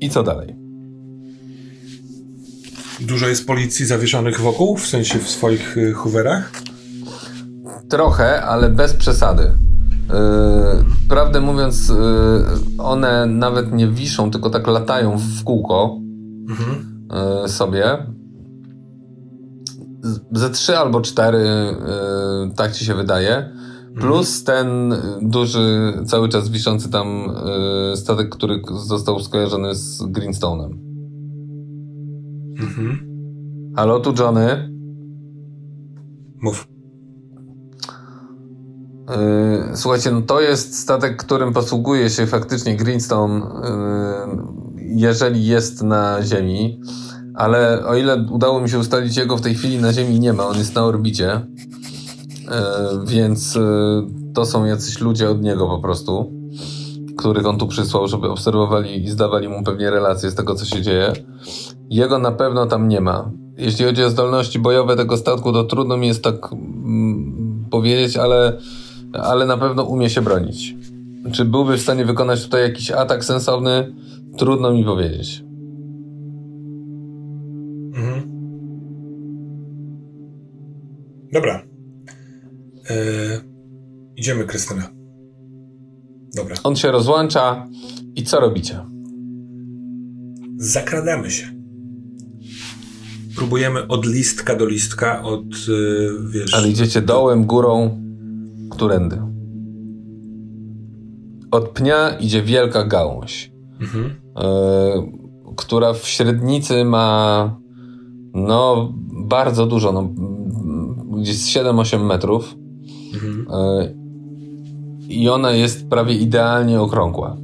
I 0.00 0.10
co 0.10 0.22
dalej? 0.22 0.56
Dużo 3.00 3.28
jest 3.28 3.46
policji 3.46 3.86
zawieszonych 3.86 4.40
wokół, 4.40 4.76
w 4.76 4.86
sensie 4.86 5.18
w 5.18 5.28
swoich 5.28 5.76
hooverach? 5.96 6.52
Trochę, 7.88 8.42
ale 8.42 8.68
bez 8.68 8.94
przesady. 8.94 9.42
Yy, 9.42 10.84
prawdę 11.08 11.40
mówiąc, 11.40 11.88
yy, 11.88 11.94
one 12.78 13.26
nawet 13.26 13.72
nie 13.72 13.88
wiszą, 13.88 14.30
tylko 14.30 14.50
tak 14.50 14.66
latają 14.66 15.18
w 15.18 15.44
kółko 15.44 15.98
mhm. 16.48 16.95
Yy, 17.42 17.48
sobie. 17.48 18.06
Ze 20.32 20.50
trzy 20.50 20.78
albo 20.78 21.00
cztery, 21.00 21.38
yy, 21.38 22.54
tak 22.56 22.72
ci 22.72 22.84
się 22.84 22.94
wydaje. 22.94 23.56
Plus 24.00 24.44
ten 24.44 24.94
duży, 25.22 25.92
cały 26.06 26.28
czas 26.28 26.48
wiszący 26.48 26.90
tam 26.90 27.06
yy, 27.90 27.96
statek, 27.96 28.28
który 28.28 28.62
został 28.72 29.20
skojarzony 29.20 29.74
z 29.74 30.02
Greenstone'em. 30.02 30.70
Mhm. 32.60 32.98
Halo, 33.76 34.00
tu 34.00 34.14
Johnny. 34.18 34.76
Mów. 36.42 36.68
Słuchajcie, 39.74 40.10
no 40.10 40.22
to 40.22 40.40
jest 40.40 40.78
statek, 40.78 41.16
którym 41.16 41.52
posługuje 41.52 42.10
się 42.10 42.26
faktycznie 42.26 42.76
Greenstone, 42.76 43.42
jeżeli 44.88 45.46
jest 45.46 45.82
na 45.82 46.22
Ziemi, 46.22 46.80
ale 47.34 47.86
o 47.86 47.96
ile 47.96 48.26
udało 48.30 48.60
mi 48.60 48.70
się 48.70 48.78
ustalić 48.78 49.16
jego 49.16 49.36
w 49.36 49.40
tej 49.40 49.54
chwili 49.54 49.78
na 49.78 49.92
Ziemi 49.92 50.20
nie 50.20 50.32
ma, 50.32 50.46
on 50.46 50.58
jest 50.58 50.74
na 50.74 50.84
orbicie, 50.84 51.40
yy, 52.30 53.06
więc 53.06 53.58
to 54.34 54.46
są 54.46 54.64
jacyś 54.64 55.00
ludzie 55.00 55.30
od 55.30 55.42
niego 55.42 55.66
po 55.66 55.78
prostu, 55.78 56.32
których 57.18 57.46
on 57.46 57.58
tu 57.58 57.66
przysłał, 57.66 58.08
żeby 58.08 58.30
obserwowali 58.30 59.04
i 59.04 59.08
zdawali 59.08 59.48
mu 59.48 59.62
pewnie 59.62 59.90
relacje 59.90 60.30
z 60.30 60.34
tego, 60.34 60.54
co 60.54 60.64
się 60.64 60.82
dzieje. 60.82 61.12
Jego 61.90 62.18
na 62.18 62.32
pewno 62.32 62.66
tam 62.66 62.88
nie 62.88 63.00
ma. 63.00 63.30
Jeśli 63.58 63.84
chodzi 63.84 64.04
o 64.04 64.10
zdolności 64.10 64.58
bojowe 64.58 64.96
tego 64.96 65.16
statku, 65.16 65.52
to 65.52 65.64
trudno 65.64 65.96
mi 65.96 66.06
jest 66.06 66.24
tak 66.24 66.52
mm, 66.52 67.66
powiedzieć, 67.70 68.16
ale 68.16 68.58
ale 69.12 69.46
na 69.46 69.56
pewno 69.56 69.82
umie 69.82 70.10
się 70.10 70.22
bronić. 70.22 70.74
Czy 71.32 71.44
byłby 71.44 71.76
w 71.76 71.80
stanie 71.80 72.04
wykonać 72.04 72.42
tutaj 72.42 72.62
jakiś 72.62 72.90
atak 72.90 73.24
sensowny? 73.24 73.94
Trudno 74.38 74.72
mi 74.72 74.84
powiedzieć. 74.84 75.44
Mhm. 77.94 78.22
Dobra. 81.32 81.62
Eee, 82.90 83.40
idziemy, 84.16 84.44
Krystyna. 84.44 84.90
Dobra. 86.36 86.56
On 86.64 86.76
się 86.76 86.90
rozłącza 86.90 87.68
i 88.16 88.22
co 88.22 88.40
robicie? 88.40 88.80
Zakradamy 90.56 91.30
się. 91.30 91.46
Próbujemy 93.36 93.88
od 93.88 94.06
listka 94.06 94.56
do 94.56 94.66
listka, 94.66 95.22
od 95.22 95.68
yy, 95.68 96.30
wiesz. 96.30 96.54
Ale 96.54 96.68
idziecie 96.68 97.02
dołem, 97.02 97.44
górą. 97.44 98.02
Którędy? 98.70 99.18
Od 101.50 101.68
pnia 101.68 102.18
idzie 102.18 102.42
wielka 102.42 102.84
gałąź, 102.84 103.52
mhm. 103.80 104.14
Y, 104.36 104.42
która 105.56 105.92
w 105.92 106.06
średnicy 106.06 106.84
ma 106.84 107.56
no 108.34 108.92
bardzo 109.12 109.66
dużo, 109.66 109.92
no, 109.92 110.08
gdzieś 111.20 111.36
7-8 111.36 112.04
metrów. 112.04 112.54
Mhm. 113.14 113.46
E, 113.50 113.94
I 115.08 115.28
ona 115.28 115.50
jest 115.50 115.88
prawie 115.88 116.14
idealnie 116.14 116.80
okrągła. 116.80 117.36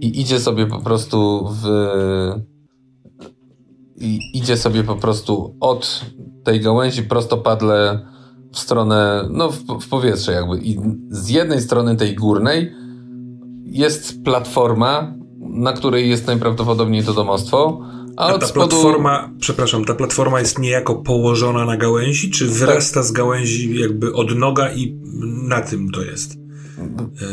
I 0.00 0.20
idzie 0.20 0.40
sobie 0.40 0.66
po 0.66 0.78
prostu 0.78 1.48
w. 1.62 1.66
I 3.96 4.18
idzie 4.34 4.56
sobie 4.56 4.84
po 4.84 4.96
prostu 4.96 5.56
od 5.60 6.04
tej 6.44 6.60
gałęzi 6.60 7.02
prostopadle 7.02 8.06
w 8.52 8.58
stronę, 8.58 9.28
no 9.30 9.50
w, 9.50 9.58
w 9.80 9.88
powietrze 9.88 10.32
jakby. 10.32 10.58
I 10.58 10.78
z 11.10 11.28
jednej 11.28 11.60
strony 11.60 11.96
tej 11.96 12.14
górnej 12.14 12.72
jest 13.64 14.24
platforma, 14.24 15.14
na 15.48 15.72
której 15.72 16.10
jest 16.10 16.26
najprawdopodobniej 16.26 17.04
to 17.04 17.14
domostwo, 17.14 17.80
a, 18.16 18.26
a 18.26 18.38
ta 18.38 18.46
spodu... 18.46 18.68
platforma, 18.68 19.30
przepraszam, 19.40 19.84
ta 19.84 19.94
platforma 19.94 20.40
jest 20.40 20.58
niejako 20.58 20.94
położona 20.94 21.64
na 21.64 21.76
gałęzi, 21.76 22.30
czy 22.30 22.46
wyrasta 22.46 23.00
tak. 23.00 23.04
z 23.04 23.12
gałęzi 23.12 23.80
jakby 23.80 24.12
od 24.12 24.38
noga 24.38 24.72
i 24.72 24.98
na 25.48 25.60
tym 25.60 25.90
to 25.90 26.02
jest? 26.02 26.44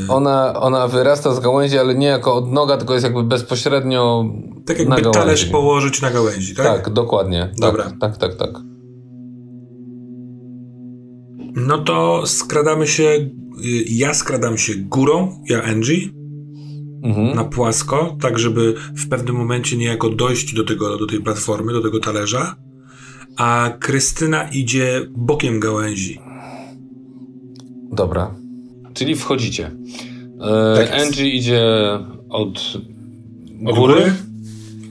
Ona, 0.08 0.60
ona 0.60 0.88
wyrasta 0.88 1.36
z 1.36 1.40
gałęzi, 1.40 1.78
ale 1.78 1.96
nie 1.96 2.08
jako 2.08 2.36
od 2.36 2.52
noga, 2.52 2.78
tylko 2.78 2.94
jest 2.94 3.04
jakby 3.04 3.24
bezpośrednio 3.24 4.26
Tak 4.66 4.80
jakby 4.80 5.02
na 5.02 5.12
talerz 5.12 5.46
położyć 5.46 6.02
na 6.02 6.12
gałęzi, 6.12 6.56
tak? 6.56 6.66
Tak, 6.66 6.94
dokładnie. 6.94 7.40
Tak, 7.52 7.60
Dobra. 7.60 7.84
Tak, 7.84 8.00
tak, 8.00 8.18
tak, 8.18 8.36
tak. 8.36 8.62
No 11.56 11.78
to 11.78 12.28
skradamy 12.28 12.88
się, 12.88 13.04
y, 13.04 13.30
ja 13.90 14.14
skradam 14.14 14.58
się 14.58 14.74
górą, 14.76 15.44
ja 15.50 15.64
Angie, 15.64 16.21
mhm. 17.04 17.36
na 17.36 17.44
płasko, 17.44 18.18
tak 18.22 18.40
żeby 18.40 18.74
w 18.96 19.10
pewnym 19.10 19.36
momencie 19.36 19.78
niejako 19.78 20.10
dojść 20.10 20.54
do, 20.54 20.64
tego, 20.64 20.98
do 20.98 21.08
tej 21.08 21.22
platformy, 21.22 21.74
do 21.74 21.82
tego 21.82 22.00
talerza, 22.00 22.56
a 23.38 23.74
Krystyna 23.80 24.50
idzie 24.50 25.08
bokiem 25.10 25.60
gałęzi. 25.60 26.20
Dobra. 27.92 28.36
Czyli 28.94 29.16
wchodzicie. 29.16 29.72
E, 30.42 30.76
tak 30.76 31.02
Angie 31.02 31.30
idzie 31.30 31.64
od, 32.30 32.74
od 33.66 33.76
góry, 33.76 33.94
góry, 33.94 34.14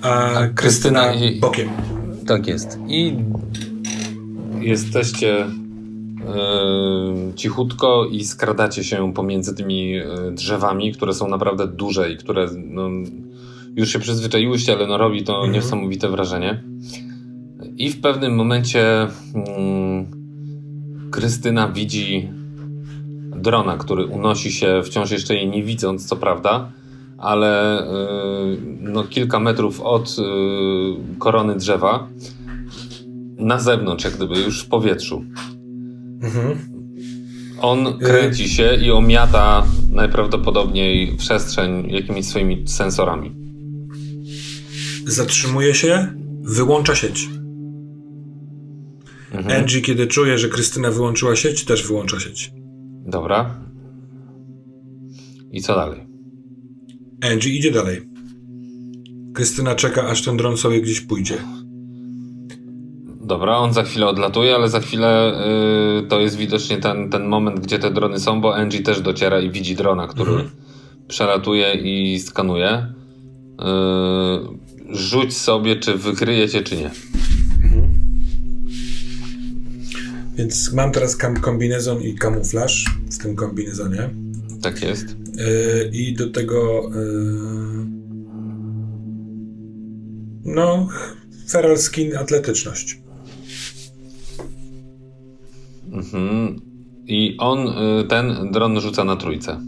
a, 0.02 0.08
a 0.08 0.48
Krystyna, 0.48 1.12
Krystyna 1.12 1.40
bokiem. 1.40 1.68
Tak 2.26 2.46
jest. 2.46 2.78
I 2.88 3.16
jesteście 4.60 5.46
cichutko 7.36 8.06
i 8.10 8.24
skradacie 8.24 8.84
się 8.84 9.12
pomiędzy 9.12 9.54
tymi 9.54 9.90
yy, 9.90 10.04
drzewami, 10.32 10.92
które 10.92 11.14
są 11.14 11.28
naprawdę 11.28 11.66
duże 11.66 12.12
i 12.12 12.16
które 12.16 12.48
no, 12.64 12.88
już 13.76 13.92
się 13.92 13.98
przyzwyczaiłyście, 13.98 14.72
ale 14.72 14.86
no, 14.86 14.98
robi 14.98 15.24
to 15.24 15.34
mhm. 15.34 15.52
niesamowite 15.52 16.08
wrażenie. 16.08 16.62
I 17.76 17.90
w 17.90 18.00
pewnym 18.00 18.34
momencie 18.34 19.08
yy, 19.34 20.20
Krystyna 21.10 21.68
widzi 21.68 22.30
drona, 23.36 23.76
który 23.76 24.06
unosi 24.06 24.52
się, 24.52 24.82
wciąż 24.84 25.10
jeszcze 25.10 25.34
jej 25.34 25.48
nie 25.48 25.62
widząc, 25.62 26.06
co 26.06 26.16
prawda, 26.16 26.72
ale 27.18 27.82
yy, 28.50 28.58
no, 28.80 29.04
kilka 29.04 29.40
metrów 29.40 29.80
od 29.80 30.18
yy, 30.18 30.24
korony 31.18 31.56
drzewa 31.56 32.08
na 33.38 33.58
zewnątrz, 33.58 34.04
jak 34.04 34.16
gdyby 34.16 34.40
już 34.40 34.62
w 34.64 34.68
powietrzu. 34.68 35.24
Mhm. 36.20 36.58
On 37.60 37.98
kręci 37.98 38.48
się 38.48 38.74
i 38.74 38.90
omiata 38.90 39.66
najprawdopodobniej 39.90 41.16
przestrzeń 41.16 41.90
jakimiś 41.90 42.26
swoimi 42.26 42.68
sensorami. 42.68 43.32
Zatrzymuje 45.06 45.74
się, 45.74 46.12
wyłącza 46.42 46.94
sieć. 46.94 47.28
Mhm. 49.32 49.60
Angie, 49.60 49.80
kiedy 49.80 50.06
czuje, 50.06 50.38
że 50.38 50.48
Krystyna 50.48 50.90
wyłączyła 50.90 51.36
sieć, 51.36 51.64
też 51.64 51.86
wyłącza 51.86 52.20
sieć. 52.20 52.52
Dobra. 53.06 53.64
I 55.52 55.62
co 55.62 55.74
dalej? 55.74 56.00
Angie 57.32 57.50
idzie 57.50 57.70
dalej. 57.70 58.00
Krystyna 59.34 59.74
czeka, 59.74 60.08
aż 60.08 60.22
ten 60.22 60.36
dron 60.36 60.56
sobie 60.56 60.80
gdzieś 60.80 61.00
pójdzie. 61.00 61.38
Dobra, 63.30 63.58
on 63.58 63.72
za 63.72 63.82
chwilę 63.82 64.06
odlatuje, 64.08 64.54
ale 64.54 64.68
za 64.68 64.80
chwilę 64.80 65.32
yy, 66.02 66.08
to 66.08 66.20
jest 66.20 66.36
widocznie 66.36 66.78
ten, 66.78 67.10
ten 67.10 67.24
moment, 67.24 67.60
gdzie 67.60 67.78
te 67.78 67.90
drony 67.90 68.20
są, 68.20 68.40
bo 68.40 68.56
Angie 68.56 68.82
też 68.82 69.00
dociera 69.00 69.40
i 69.40 69.50
widzi 69.50 69.74
drona, 69.74 70.06
który 70.06 70.30
mhm. 70.30 70.50
przelatuje 71.08 71.74
i 71.74 72.20
skanuje. 72.20 72.86
Yy, 73.58 74.96
rzuć 74.96 75.36
sobie, 75.36 75.76
czy 75.76 75.94
wykryjecie, 75.94 76.62
czy 76.62 76.76
nie. 76.76 76.90
Mhm. 77.64 77.88
Więc 80.36 80.72
mam 80.72 80.92
teraz 80.92 81.16
kombinezon 81.16 82.02
i 82.02 82.14
kamuflaż 82.14 82.84
w 83.10 83.18
tym 83.18 83.36
kombinezonie. 83.36 84.10
Tak 84.62 84.82
jest. 84.82 85.16
Yy, 85.36 85.90
I 85.92 86.14
do 86.14 86.30
tego. 86.30 86.90
Yy, 86.94 87.86
no, 90.44 90.88
feral 91.48 91.78
skin 91.78 92.16
atletyczność. 92.16 92.99
Mhm. 95.92 96.60
I 97.06 97.36
on, 97.38 97.68
y, 97.68 98.04
ten 98.08 98.50
dron 98.52 98.80
rzuca 98.80 99.04
na 99.04 99.16
trójce. 99.16 99.60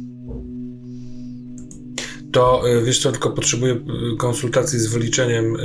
To 2.32 2.68
y, 2.68 2.84
wiesz 2.84 2.98
co, 2.98 3.12
tylko 3.12 3.30
potrzebuję 3.30 3.74
y, 3.74 4.16
konsultacji 4.16 4.78
z 4.78 4.86
wyliczeniem 4.86 5.56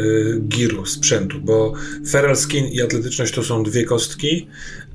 giru, 0.48 0.86
sprzętu, 0.86 1.40
bo 1.42 1.74
feral 2.10 2.36
skin 2.36 2.66
i 2.66 2.82
atletyczność 2.82 3.34
to 3.34 3.44
są 3.44 3.64
dwie 3.64 3.86
kostki, 3.86 4.48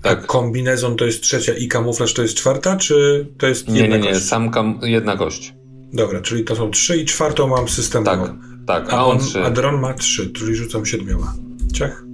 tak. 0.03 0.19
a 0.19 0.27
kombinezon 0.27 0.97
to 0.97 1.05
jest 1.05 1.21
trzecia 1.21 1.55
i 1.55 1.69
kamuflaż 1.69 2.15
to 2.15 2.23
jest 2.23 2.35
czwarta, 2.35 2.77
czy 2.77 3.27
to 3.39 3.47
jest 3.47 3.69
nie, 3.69 3.81
jedna 3.81 3.97
Nie, 3.97 4.03
nie, 4.03 4.09
nie, 4.09 4.21
sam 4.21 4.51
kam 4.51 4.81
jedna 4.83 5.17
kość. 5.17 5.55
Dobra, 5.93 6.21
czyli 6.21 6.45
to 6.45 6.57
są 6.57 6.71
trzy 6.71 6.97
i 6.97 7.05
czwartą 7.05 7.49
mam 7.49 7.69
systemową. 7.69 8.27
Tak, 8.27 8.37
tak, 8.67 8.93
a, 8.93 8.97
a 8.97 9.05
on, 9.05 9.19
trzy. 9.19 9.45
A 9.45 9.51
dron 9.51 9.81
ma 9.81 9.95
trzy, 9.95 10.31
czyli 10.31 10.55
rzucam 10.55 10.87
siedmioma. 10.87 11.35
Ciach. 11.73 12.05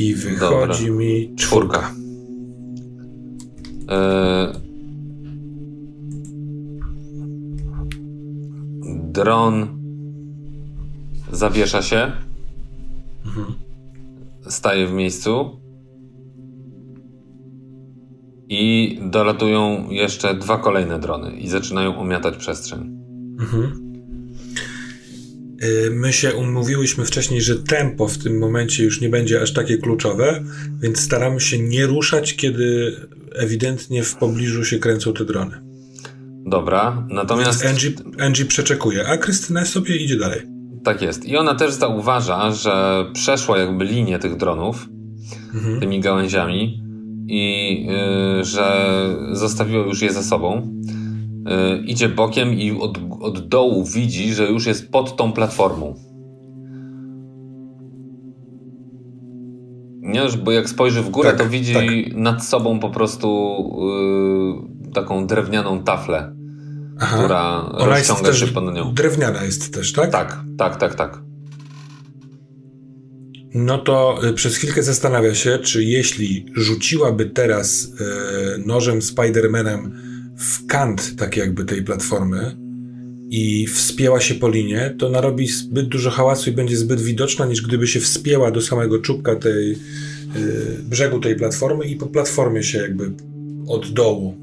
I 0.00 0.14
wychodzi 0.14 0.86
Dobra. 0.86 0.98
mi 0.98 1.34
czwórka. 1.36 1.94
E, 3.88 4.52
dron 9.12 9.68
zawiesza 11.32 11.82
się. 11.82 12.12
Mhm. 13.26 13.54
Staje 14.48 14.86
w 14.86 14.92
miejscu. 14.92 15.60
I 18.48 18.98
dolatują 19.02 19.90
jeszcze 19.90 20.34
dwa 20.34 20.58
kolejne 20.58 20.98
drony 20.98 21.30
i 21.30 21.48
zaczynają 21.48 21.98
omiatać 21.98 22.36
przestrzeń. 22.36 22.80
Mhm. 23.40 23.89
Y, 25.64 25.90
my 25.90 26.12
się 26.12 26.34
umówiłyśmy 26.34 27.04
wcześniej, 27.04 27.40
że 27.42 27.56
tempo 27.56 28.08
w 28.08 28.18
tym 28.18 28.38
momencie 28.38 28.84
już 28.84 29.00
nie 29.00 29.08
będzie 29.08 29.42
aż 29.42 29.52
takie 29.52 29.78
kluczowe, 29.78 30.44
więc 30.82 31.00
staramy 31.00 31.40
się 31.40 31.58
nie 31.58 31.86
ruszać, 31.86 32.36
kiedy 32.36 32.96
ewidentnie 33.34 34.02
w 34.02 34.16
pobliżu 34.16 34.64
się 34.64 34.78
kręcą 34.78 35.12
te 35.12 35.24
drony. 35.24 35.60
Dobra, 36.46 37.06
natomiast. 37.10 37.62
Więc 37.62 37.74
Angie, 37.74 37.90
Angie 38.18 38.44
przeczekuje, 38.44 39.06
a 39.06 39.16
Krystyna 39.16 39.64
sobie 39.64 39.96
idzie 39.96 40.16
dalej. 40.16 40.40
Tak 40.84 41.02
jest. 41.02 41.24
I 41.24 41.36
ona 41.36 41.54
też 41.54 41.72
zauważa, 41.72 42.50
że 42.50 43.04
przeszła 43.12 43.58
jakby 43.58 43.84
linię 43.84 44.18
tych 44.18 44.36
dronów 44.36 44.88
mhm. 45.54 45.80
tymi 45.80 46.00
gałęziami 46.00 46.82
i 47.28 47.86
yy, 47.86 48.44
że 48.44 48.90
zostawiła 49.32 49.86
już 49.86 50.02
je 50.02 50.12
za 50.12 50.22
sobą. 50.22 50.72
Yy, 51.46 51.78
idzie 51.78 52.08
bokiem 52.08 52.54
i 52.54 52.80
od, 52.80 52.98
od 53.20 53.48
dołu 53.48 53.84
widzi, 53.84 54.34
że 54.34 54.46
już 54.46 54.66
jest 54.66 54.90
pod 54.90 55.16
tą 55.16 55.32
platformą. 55.32 55.94
Nie, 60.00 60.22
bo 60.44 60.52
jak 60.52 60.68
spojrzy 60.68 61.02
w 61.02 61.10
górę, 61.10 61.30
tak, 61.30 61.38
to 61.38 61.48
widzi 61.48 61.74
tak. 61.74 61.84
nad 62.14 62.44
sobą 62.44 62.80
po 62.80 62.90
prostu 62.90 63.28
yy, 64.84 64.92
taką 64.92 65.26
drewnianą 65.26 65.82
taflę, 65.82 66.32
Aha. 67.00 67.16
która 67.16 67.62
Ona 67.62 67.84
rozciąga 67.86 68.32
się 68.32 68.46
pod 68.46 68.74
nią. 68.74 68.94
Drewniana 68.94 69.44
jest 69.44 69.74
też, 69.74 69.92
tak? 69.92 70.10
Tak, 70.10 70.40
tak, 70.58 70.76
tak, 70.76 70.94
tak. 70.94 71.22
No 73.54 73.78
to 73.78 74.18
y, 74.24 74.32
przez 74.32 74.56
chwilkę 74.56 74.82
zastanawia 74.82 75.34
się, 75.34 75.58
czy 75.58 75.84
jeśli 75.84 76.46
rzuciłaby 76.54 77.26
teraz 77.26 77.84
y, 77.84 78.66
nożem 78.66 79.02
Spidermanem 79.02 80.09
w 80.40 80.66
kant 80.66 81.16
tak 81.16 81.36
jakby 81.36 81.64
tej 81.64 81.82
platformy 81.82 82.56
i 83.30 83.66
wspięła 83.66 84.20
się 84.20 84.34
po 84.34 84.48
linie, 84.48 84.94
to 84.98 85.08
narobi 85.08 85.46
zbyt 85.48 85.88
dużo 85.88 86.10
hałasu 86.10 86.50
i 86.50 86.52
będzie 86.52 86.76
zbyt 86.76 87.00
widoczna, 87.00 87.46
niż 87.46 87.62
gdyby 87.62 87.86
się 87.86 88.00
wspięła 88.00 88.50
do 88.50 88.62
samego 88.62 88.98
czubka 88.98 89.36
tej 89.36 89.72
y, 89.72 89.76
brzegu 90.82 91.20
tej 91.20 91.36
platformy 91.36 91.84
i 91.84 91.96
po 91.96 92.06
platformie 92.06 92.62
się 92.62 92.78
jakby 92.78 93.12
od 93.68 93.92
dołu 93.92 94.36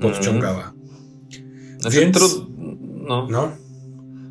podciągała. 0.00 0.72
Mm. 0.72 1.80
Znaczy, 1.80 2.00
Więc... 2.00 2.16
Trud... 2.16 2.46
No. 3.08 3.28
no. 3.30 3.52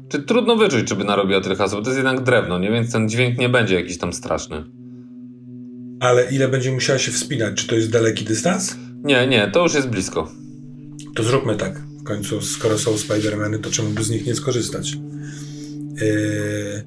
Czy 0.10 0.24
trudno 0.24 0.56
wyczuć, 0.56 0.88
czy 0.88 0.96
by 0.96 1.04
narobiła 1.04 1.42
tyle 1.42 1.56
haseł, 1.56 1.80
bo 1.80 1.84
to 1.84 1.90
jest 1.90 1.98
jednak 1.98 2.24
drewno, 2.24 2.60
nie? 2.60 2.72
Więc 2.72 2.92
ten 2.92 3.10
dźwięk 3.10 3.40
nie 3.40 3.50
będzie 3.50 3.76
jakiś 3.76 3.98
tam 3.98 4.14
straszny. 4.14 4.64
Ale 6.00 6.32
ile 6.32 6.48
będzie 6.48 6.72
musiała 6.72 7.00
się 7.00 7.12
wspinać? 7.12 7.56
Czy 7.56 7.68
to 7.68 7.76
jest 7.76 7.90
daleki 7.90 8.26
dystans? 8.26 8.76
Nie, 9.04 9.28
nie, 9.28 9.52
to 9.54 9.64
już 9.64 9.74
jest 9.74 9.90
blisko. 9.90 10.32
To 11.16 11.24
zróbmy 11.24 11.56
tak. 11.56 11.80
W 11.80 12.04
końcu, 12.04 12.42
skoro 12.42 12.78
są 12.78 12.92
Spider-Many, 12.96 13.60
to 13.60 13.70
czemu 13.70 13.90
by 13.90 14.04
z 14.04 14.10
nich 14.10 14.26
nie 14.26 14.36
skorzystać? 14.36 14.98
Yy, 16.02 16.84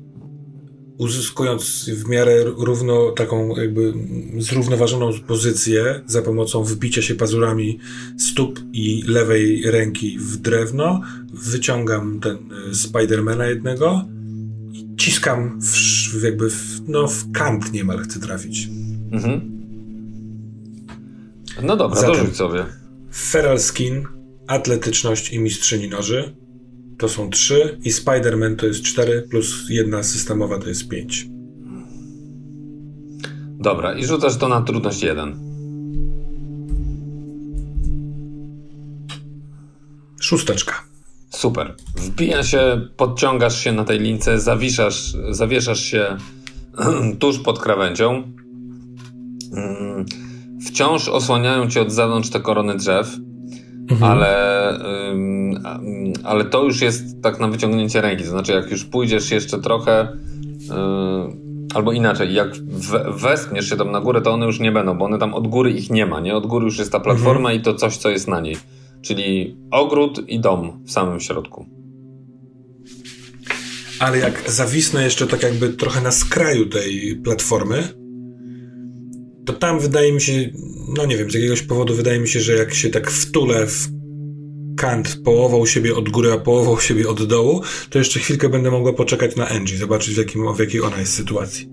uzyskując 0.99 1.91
w 1.91 2.09
miarę 2.09 2.45
równo 2.45 3.11
taką 3.11 3.57
jakby 3.57 3.95
zrównoważoną 4.39 5.11
pozycję 5.27 6.01
za 6.07 6.23
pomocą 6.23 6.65
wbicia 6.65 7.03
się 7.03 7.15
pazurami 7.15 7.79
stóp 8.19 8.61
i 8.73 9.03
lewej 9.07 9.71
ręki 9.71 10.19
w 10.19 10.37
drewno, 10.37 11.01
wyciągam 11.33 12.21
ten 12.21 12.37
y, 12.71 12.75
Spidermana 12.75 13.47
jednego 13.47 14.05
i 14.73 14.97
ciskam 14.97 15.61
w, 15.61 15.77
w 16.19 16.23
jakby 16.23 16.51
w, 16.51 16.81
no, 16.89 17.09
w 17.09 17.33
kant 17.33 17.73
niemal 17.73 17.99
chcę 17.99 18.21
trafić. 18.21 18.69
Mhm. 19.13 19.55
No 21.63 21.77
dobra, 21.77 22.01
Zatem, 22.01 22.17
dorzuć 22.17 22.37
sobie. 22.37 22.65
Feral 23.15 23.59
Skin, 23.59 24.07
atletyczność 24.47 25.33
i 25.33 25.39
mistrzyni 25.39 25.89
noży 25.89 26.35
to 26.99 27.09
są 27.09 27.31
3 27.31 27.79
i 27.85 27.93
Spider-Man 27.93 28.57
to 28.57 28.67
jest 28.67 28.83
4 28.83 29.23
plus 29.31 29.67
jedna 29.71 30.03
systemowa 30.03 30.59
to 30.59 30.69
jest 30.69 30.89
5. 30.89 31.27
Dobra, 33.61 33.95
i 33.95 34.05
rzucasz 34.05 34.37
to 34.37 34.49
na 34.49 34.63
trudność 34.63 35.03
1. 35.03 35.39
Szósteczka. 40.21 40.85
Super. 41.31 41.75
Wbija 41.97 42.43
się, 42.43 42.89
podciągasz 42.97 43.59
się 43.59 43.73
na 43.73 43.85
tej 43.85 44.01
lince, 44.01 44.41
zawiszasz, 44.41 45.17
zawieszasz 45.31 45.81
się 45.81 46.17
tuż 47.21 47.39
pod 47.39 47.59
krawędzią. 47.59 48.33
Wciąż 50.67 51.09
osłaniają 51.09 51.71
cię 51.71 51.83
od 51.83 51.93
zewnątrz 51.93 52.31
te 52.31 52.41
korony 52.41 52.77
drzew 52.77 53.17
Mhm. 53.91 54.13
Ale, 54.13 54.79
ale 56.25 56.45
to 56.45 56.65
już 56.65 56.81
jest 56.81 57.23
tak 57.23 57.41
na 57.41 57.49
wyciągnięcie 57.49 58.01
ręki. 58.01 58.25
To 58.25 58.31
znaczy, 58.31 58.53
jak 58.53 58.71
już 58.71 58.85
pójdziesz 58.85 59.31
jeszcze 59.31 59.59
trochę, 59.59 60.19
albo 61.75 61.93
inaczej, 61.93 62.35
jak 62.35 62.49
westniesz 63.17 63.69
się 63.69 63.77
tam 63.77 63.91
na 63.91 64.01
górę, 64.01 64.21
to 64.21 64.33
one 64.33 64.47
już 64.47 64.61
nie 64.61 64.73
będą, 64.73 64.99
bo 64.99 65.05
one 65.05 65.19
tam 65.19 65.35
od 65.35 65.49
góry 65.49 65.71
ich 65.71 65.91
nie 65.91 66.07
ma, 66.07 66.21
nie? 66.21 66.37
Od 66.37 66.47
góry 66.47 66.65
już 66.65 66.79
jest 66.79 66.93
ta 66.93 67.01
platforma 67.01 67.49
mhm. 67.49 67.61
i 67.61 67.63
to 67.63 67.75
coś, 67.75 67.97
co 67.97 68.11
jest 68.11 68.29
na 68.29 68.41
niej. 68.41 68.57
Czyli 69.03 69.57
ogród 69.71 70.29
i 70.29 70.41
dom 70.41 70.85
w 70.85 70.91
samym 70.91 71.21
środku. 71.21 71.67
Ale 73.99 74.19
jak 74.19 74.51
zawisnę 74.51 75.05
jeszcze 75.05 75.27
tak 75.27 75.43
jakby 75.43 75.69
trochę 75.69 76.01
na 76.01 76.11
skraju 76.11 76.67
tej 76.67 77.21
platformy, 77.25 77.89
to 79.45 79.53
tam 79.53 79.81
wydaje 79.81 80.13
mi 80.13 80.21
się, 80.21 80.51
no 80.97 81.07
nie 81.07 81.17
wiem, 81.17 81.31
z 81.31 81.35
jakiegoś 81.35 81.63
powodu 81.63 81.95
wydaje 81.95 82.21
mi 82.21 82.29
się, 82.29 82.41
że 82.41 82.53
jak 82.53 82.75
się 82.75 82.91
tak 82.91 83.11
wtulę 83.11 83.67
w 83.67 83.89
kant 84.77 85.19
połową 85.25 85.67
siebie 85.67 85.97
od 85.97 86.09
góry, 86.09 86.33
a 86.33 86.39
połową 86.39 86.81
siebie 86.81 87.09
od 87.09 87.27
dołu, 87.27 87.63
to 87.91 87.99
jeszcze 87.99 88.21
chwilkę 88.21 88.49
będę 88.49 88.71
mogła 88.71 88.93
poczekać 88.93 89.37
na 89.37 89.49
Angie, 89.49 89.77
zobaczyć 89.77 90.15
w, 90.15 90.19
jakim, 90.19 90.55
w 90.55 90.59
jakiej 90.59 90.81
ona 90.81 90.97
jest 90.97 91.15
sytuacji. 91.15 91.69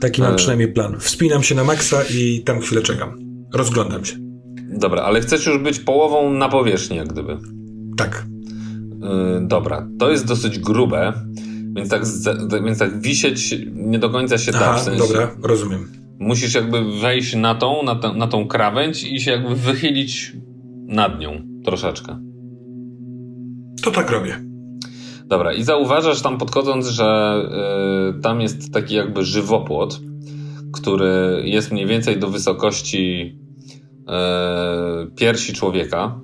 Taki 0.00 0.20
mam 0.20 0.28
ale... 0.28 0.36
przynajmniej 0.36 0.72
plan. 0.72 1.00
Wspinam 1.00 1.42
się 1.42 1.54
na 1.54 1.64
maksa 1.64 2.02
i 2.14 2.42
tam 2.44 2.60
chwilę 2.60 2.82
czekam. 2.82 3.18
Rozglądam 3.54 4.04
się. 4.04 4.16
Dobra, 4.68 5.02
ale 5.02 5.20
chcesz 5.20 5.46
już 5.46 5.58
być 5.58 5.78
połową 5.78 6.30
na 6.30 6.48
powierzchni, 6.48 6.96
jak 6.96 7.08
gdyby. 7.08 7.38
Tak. 7.96 8.26
Yy, 9.00 9.46
dobra, 9.46 9.88
to 9.98 10.10
jest 10.10 10.24
dosyć 10.24 10.58
grube, 10.58 11.12
więc 11.76 11.88
tak, 11.88 12.02
więc 12.64 12.78
tak 12.78 13.00
wisieć 13.00 13.54
nie 13.74 13.98
do 13.98 14.10
końca 14.10 14.38
się 14.38 14.52
Aha, 14.54 14.64
da. 14.64 14.76
W 14.76 14.84
sensie... 14.84 14.98
dobra, 14.98 15.36
rozumiem 15.42 16.03
musisz 16.18 16.54
jakby 16.54 17.00
wejść 17.00 17.34
na 17.34 17.54
tą, 17.54 17.82
na, 17.82 17.94
te, 17.94 18.12
na 18.12 18.26
tą 18.26 18.46
krawędź 18.46 19.04
i 19.04 19.20
się 19.20 19.30
jakby 19.30 19.54
wychylić 19.54 20.32
nad 20.86 21.20
nią 21.20 21.42
troszeczkę. 21.64 22.18
To 23.82 23.90
tak 23.90 24.10
robię. 24.10 24.40
Dobra, 25.26 25.52
i 25.52 25.62
zauważasz 25.62 26.22
tam 26.22 26.38
podchodząc, 26.38 26.88
że 26.88 27.36
y, 28.18 28.20
tam 28.20 28.40
jest 28.40 28.72
taki 28.72 28.94
jakby 28.94 29.24
żywopłot, 29.24 30.00
który 30.72 31.42
jest 31.44 31.72
mniej 31.72 31.86
więcej 31.86 32.18
do 32.18 32.28
wysokości 32.28 33.38
y, 34.00 35.10
piersi 35.16 35.52
człowieka. 35.52 36.20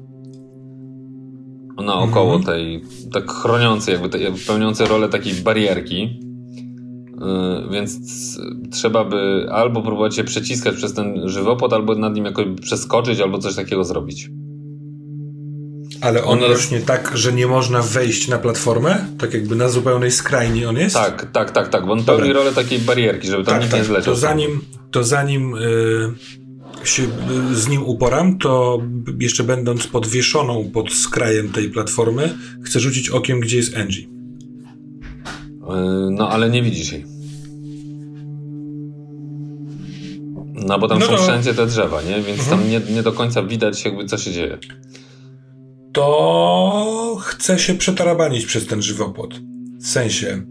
Naokoło 1.85 2.37
mhm. 2.37 2.45
tej, 2.45 2.83
tak 3.13 3.31
chroniącej, 3.31 3.93
jakby, 3.93 4.09
te, 4.09 4.19
pełniącej 4.47 4.87
rolę 4.87 5.09
takiej 5.09 5.35
barierki. 5.35 6.21
Y, 7.21 7.71
więc 7.71 7.99
trzeba 8.71 9.05
by 9.05 9.47
albo 9.53 9.83
próbować 9.83 10.17
się 10.17 10.25
przeciskać 10.25 10.77
przez 10.77 10.95
ten 10.95 11.29
żywopłot, 11.29 11.73
albo 11.73 11.95
nad 11.95 12.15
nim 12.15 12.25
jakoś 12.25 12.47
przeskoczyć, 12.63 13.21
albo 13.21 13.39
coś 13.39 13.55
takiego 13.55 13.85
zrobić. 13.85 14.31
Ale 16.01 16.25
on, 16.25 16.45
on 16.45 16.51
rośnie 16.51 16.77
jest... 16.77 16.87
tak, 16.87 17.13
że 17.15 17.33
nie 17.33 17.47
można 17.47 17.83
wejść 17.83 18.29
na 18.29 18.39
platformę? 18.39 19.07
Tak 19.19 19.35
jakby 19.35 19.57
na 19.57 19.69
zupełnej 19.69 20.11
skrajni 20.11 20.67
on 20.67 20.77
jest? 20.77 20.95
Tak, 20.95 21.31
tak, 21.33 21.51
tak, 21.51 21.69
tak, 21.69 21.87
bo 21.87 21.93
on 21.93 22.05
pełni 22.05 22.33
rolę 22.33 22.53
takiej 22.53 22.79
barierki, 22.79 23.29
żeby 23.29 23.45
tam 23.45 23.55
tak, 23.55 23.63
nikt 23.63 23.71
tak. 23.71 23.81
nie 23.81 23.87
zleciał. 23.87 24.15
To 24.15 24.21
zanim, 24.21 24.61
to 24.91 25.05
zanim 25.05 25.51
yy, 25.51 26.87
się 26.87 27.03
yy, 27.03 27.57
z 27.57 27.69
nim 27.69 27.83
uporam, 27.83 28.39
to 28.39 28.83
jeszcze 29.19 29.45
będąc 29.45 29.87
podwieszoną 29.87 30.71
pod 30.73 30.93
skrajem 30.93 31.49
tej 31.49 31.71
platformy, 31.71 32.35
chcę 32.65 32.81
rzucić 32.81 33.11
okiem, 33.11 33.41
gdzie 33.41 33.57
jest 33.57 33.77
Angie. 33.77 34.03
Yy, 34.03 34.07
no, 36.11 36.29
ale 36.29 36.51
nie 36.51 36.63
widzisz 36.63 36.93
jej. 36.93 37.10
No, 40.67 40.79
bo 40.79 40.89
tam 40.89 40.99
no 40.99 41.07
są 41.07 41.17
to... 41.17 41.23
wszędzie 41.23 41.55
te 41.55 41.67
drzewa, 41.67 42.03
nie? 42.03 42.23
Więc 42.23 42.41
mhm. 42.41 42.59
tam 42.59 42.71
nie, 42.71 42.81
nie 42.95 43.03
do 43.03 43.13
końca 43.13 43.43
widać 43.43 43.85
jakby 43.85 44.05
co 44.05 44.19
się 44.19 44.33
dzieje. 44.33 44.59
To 45.93 47.19
chcę 47.23 47.59
się 47.59 47.75
przetarabanić 47.75 48.47
przez 48.47 48.67
ten 48.67 48.83
żywopłot. 48.83 49.35
W 49.81 49.87
sensie... 49.87 50.43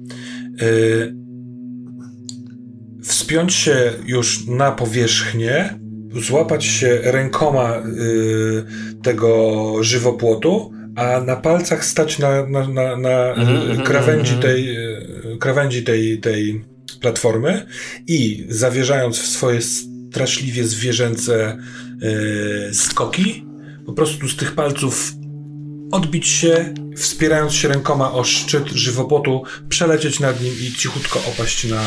Yy, 0.61 1.19
wspiąć 3.03 3.53
się 3.53 3.93
już 4.05 4.47
na 4.47 4.71
powierzchnię, 4.71 5.79
złapać 6.15 6.65
się 6.65 6.99
rękoma 7.03 7.75
yy, 7.77 8.65
tego 9.03 9.73
żywopłotu, 9.81 10.71
a 10.95 11.21
na 11.21 11.35
palcach 11.35 11.85
stać 11.85 12.19
na, 12.19 12.45
na, 12.45 12.67
na, 12.67 12.97
na 12.97 13.33
mhm, 13.33 13.57
mhm, 13.57 13.81
krawędzi, 13.81 14.33
mhm. 14.33 14.41
tej, 14.41 14.77
krawędzi 15.39 15.83
tej, 15.83 16.19
tej 16.19 16.65
platformy 17.01 17.65
i 18.07 18.45
zawierzając 18.49 19.19
w 19.19 19.27
swoje 19.27 19.59
straszliwie 20.09 20.67
zwierzęce 20.67 21.57
yy, 22.01 22.73
skoki, 22.73 23.45
po 23.85 23.93
prostu 23.93 24.27
z 24.27 24.35
tych 24.35 24.55
palców 24.55 25.13
odbić 25.91 26.27
się, 26.27 26.73
wspierając 26.97 27.53
się 27.53 27.67
rękoma 27.67 28.11
o 28.11 28.23
szczyt 28.23 28.67
żywopłotu, 28.67 29.43
przelecieć 29.69 30.19
nad 30.19 30.43
nim 30.43 30.53
i 30.67 30.71
cichutko 30.71 31.19
opaść 31.33 31.69
na, 31.69 31.83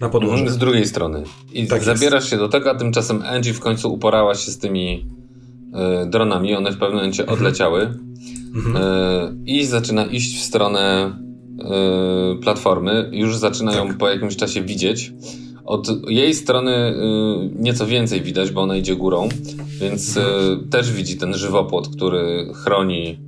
na 0.00 0.08
podłoże. 0.08 0.50
Z 0.50 0.58
drugiej 0.58 0.86
strony. 0.86 1.24
I 1.52 1.66
tak 1.66 1.84
zabierasz 1.84 2.22
jest. 2.22 2.30
się 2.30 2.36
do 2.36 2.48
tego, 2.48 2.70
a 2.70 2.74
tymczasem 2.74 3.22
Angie 3.22 3.54
w 3.54 3.60
końcu 3.60 3.92
uporała 3.92 4.34
się 4.34 4.50
z 4.50 4.58
tymi 4.58 5.06
y, 6.04 6.10
dronami. 6.10 6.54
One 6.54 6.72
w 6.72 6.78
pewnym 6.78 6.96
momencie 6.96 7.22
mhm. 7.22 7.38
odleciały. 7.38 7.94
Mhm. 8.54 8.76
Y, 8.76 9.36
I 9.46 9.66
zaczyna 9.66 10.06
iść 10.06 10.38
w 10.38 10.42
stronę 10.42 11.16
y, 12.36 12.42
platformy. 12.42 13.10
Już 13.12 13.36
zaczynają 13.36 13.88
tak. 13.88 13.96
po 13.96 14.08
jakimś 14.08 14.36
czasie 14.36 14.62
widzieć. 14.62 15.12
Od 15.64 16.10
jej 16.10 16.34
strony 16.34 16.72
y, 16.72 17.62
nieco 17.62 17.86
więcej 17.86 18.22
widać, 18.22 18.50
bo 18.50 18.60
ona 18.60 18.76
idzie 18.76 18.96
górą, 18.96 19.28
więc 19.80 20.16
y, 20.16 20.20
też 20.70 20.92
widzi 20.92 21.16
ten 21.16 21.34
żywopłot, 21.34 21.88
który 21.88 22.52
chroni 22.54 23.18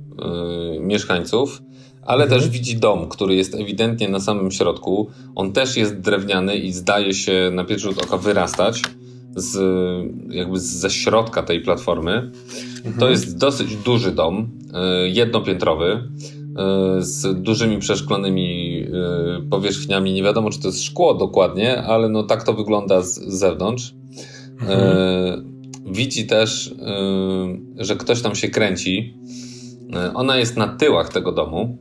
y, 0.75 0.79
mieszkańców, 0.79 1.61
ale 2.01 2.23
mhm. 2.23 2.41
też 2.41 2.49
widzi 2.49 2.77
dom, 2.77 3.09
który 3.09 3.35
jest 3.35 3.55
ewidentnie 3.55 4.09
na 4.09 4.19
samym 4.19 4.51
środku. 4.51 5.09
On 5.35 5.51
też 5.51 5.77
jest 5.77 5.99
drewniany 5.99 6.57
i 6.57 6.71
zdaje 6.71 7.13
się 7.13 7.51
na 7.53 7.63
pierwszy 7.63 7.87
rzut 7.87 8.03
oka 8.03 8.17
wyrastać 8.17 8.81
z, 9.35 9.57
jakby 10.29 10.59
ze 10.59 10.89
środka 10.89 11.43
tej 11.43 11.61
platformy. 11.61 12.31
Mhm. 12.77 12.95
To 12.99 13.09
jest 13.09 13.37
dosyć 13.37 13.75
duży 13.75 14.11
dom, 14.11 14.49
jednopiętrowy 15.05 16.09
z 16.99 17.41
dużymi 17.41 17.77
przeszklonymi 17.77 18.64
powierzchniami. 19.49 20.13
Nie 20.13 20.23
wiadomo, 20.23 20.49
czy 20.49 20.61
to 20.61 20.67
jest 20.67 20.83
szkło 20.83 21.13
dokładnie, 21.13 21.83
ale 21.83 22.09
no 22.09 22.23
tak 22.23 22.43
to 22.43 22.53
wygląda 22.53 23.01
z 23.01 23.19
zewnątrz. 23.19 23.93
Mhm. 24.61 24.97
Y, 24.97 25.43
widzi 25.85 26.27
też, 26.27 26.67
y, 26.67 27.85
że 27.85 27.95
ktoś 27.95 28.21
tam 28.21 28.35
się 28.35 28.49
kręci. 28.49 29.17
Ona 30.13 30.37
jest 30.37 30.57
na 30.57 30.67
tyłach 30.67 31.13
tego 31.13 31.31
domu, 31.31 31.77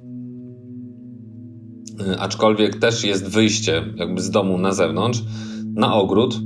aczkolwiek 2.18 2.78
też 2.78 3.04
jest 3.04 3.28
wyjście 3.28 3.84
jakby 3.96 4.20
z 4.20 4.30
domu 4.30 4.58
na 4.58 4.72
zewnątrz, 4.72 5.22
na 5.74 5.94
ogród. 5.94 6.40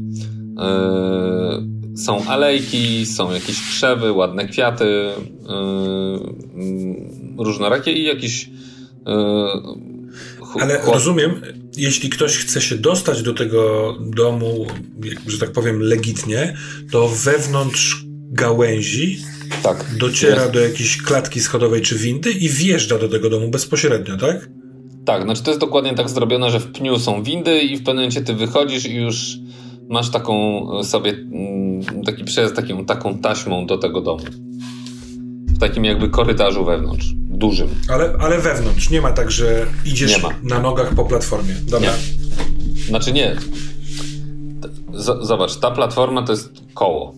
Są 1.97 2.25
alejki, 2.25 3.07
są 3.07 3.33
jakieś 3.33 3.61
krzewy, 3.61 4.13
ładne 4.13 4.49
kwiaty 4.49 5.11
różnorakie 7.39 7.93
i 7.93 8.05
jakieś. 8.05 8.51
Ale 10.61 10.81
rozumiem, 10.85 11.41
jeśli 11.77 12.11
ktoś 12.11 12.37
chce 12.37 12.61
się 12.61 12.77
dostać 12.77 13.23
do 13.23 13.35
tego 13.35 13.95
domu, 14.01 14.67
że 15.27 15.39
tak 15.39 15.53
powiem, 15.53 15.83
legitnie, 15.83 16.57
to 16.93 17.09
wewnątrz 17.09 18.05
gałęzi 18.31 19.19
tak, 19.63 19.85
dociera 19.99 20.43
jest. 20.43 20.55
do 20.55 20.61
jakiejś 20.61 21.03
klatki 21.03 21.41
schodowej 21.41 21.83
czy 21.83 21.99
windy 21.99 22.31
i 22.31 22.49
wjeżdża 22.49 22.99
do 22.99 23.09
tego 23.09 23.31
domu 23.31 23.49
bezpośrednio, 23.49 24.17
tak? 24.17 24.49
Tak, 25.05 25.23
znaczy 25.23 25.43
to 25.43 25.51
jest 25.51 25.61
dokładnie 25.61 25.95
tak 25.95 26.09
zrobione, 26.09 26.51
że 26.51 26.61
w 26.61 26.73
pniu 26.73 26.99
są 26.99 27.23
windy 27.23 27.61
i 27.61 27.77
w 27.77 27.79
pewnym 27.79 27.97
momencie 27.97 28.21
ty 28.21 28.35
wychodzisz 28.35 28.87
i 28.87 28.97
już 28.97 29.39
masz 29.89 30.11
taką 30.11 30.67
sobie 30.85 31.11
mm, 31.11 32.05
taki 32.05 32.25
przejazd 32.25 32.55
taką, 32.57 32.85
taką 32.85 33.19
taśmą 33.19 33.67
do 33.67 33.79
tego 33.79 34.01
domu. 34.01 34.25
W 35.59 35.61
takim 35.61 35.85
jakby 35.85 36.09
korytarzu 36.09 36.65
wewnątrz, 36.65 37.07
dużym. 37.15 37.69
Ale, 37.89 38.15
ale 38.21 38.39
wewnątrz, 38.39 38.91
nie 38.91 39.01
ma 39.01 39.13
tak, 39.13 39.31
że 39.31 39.67
idziesz 39.85 40.23
na 40.43 40.59
nogach 40.59 40.95
po 40.95 41.05
platformie. 41.05 41.55
Dobra. 41.63 41.91
Nie. 41.91 41.97
Znaczy 42.87 43.13
nie. 43.13 43.37
Z 44.95 45.27
zobacz, 45.27 45.57
ta 45.57 45.71
platforma 45.71 46.23
to 46.23 46.33
jest 46.33 46.63
koło. 46.75 47.15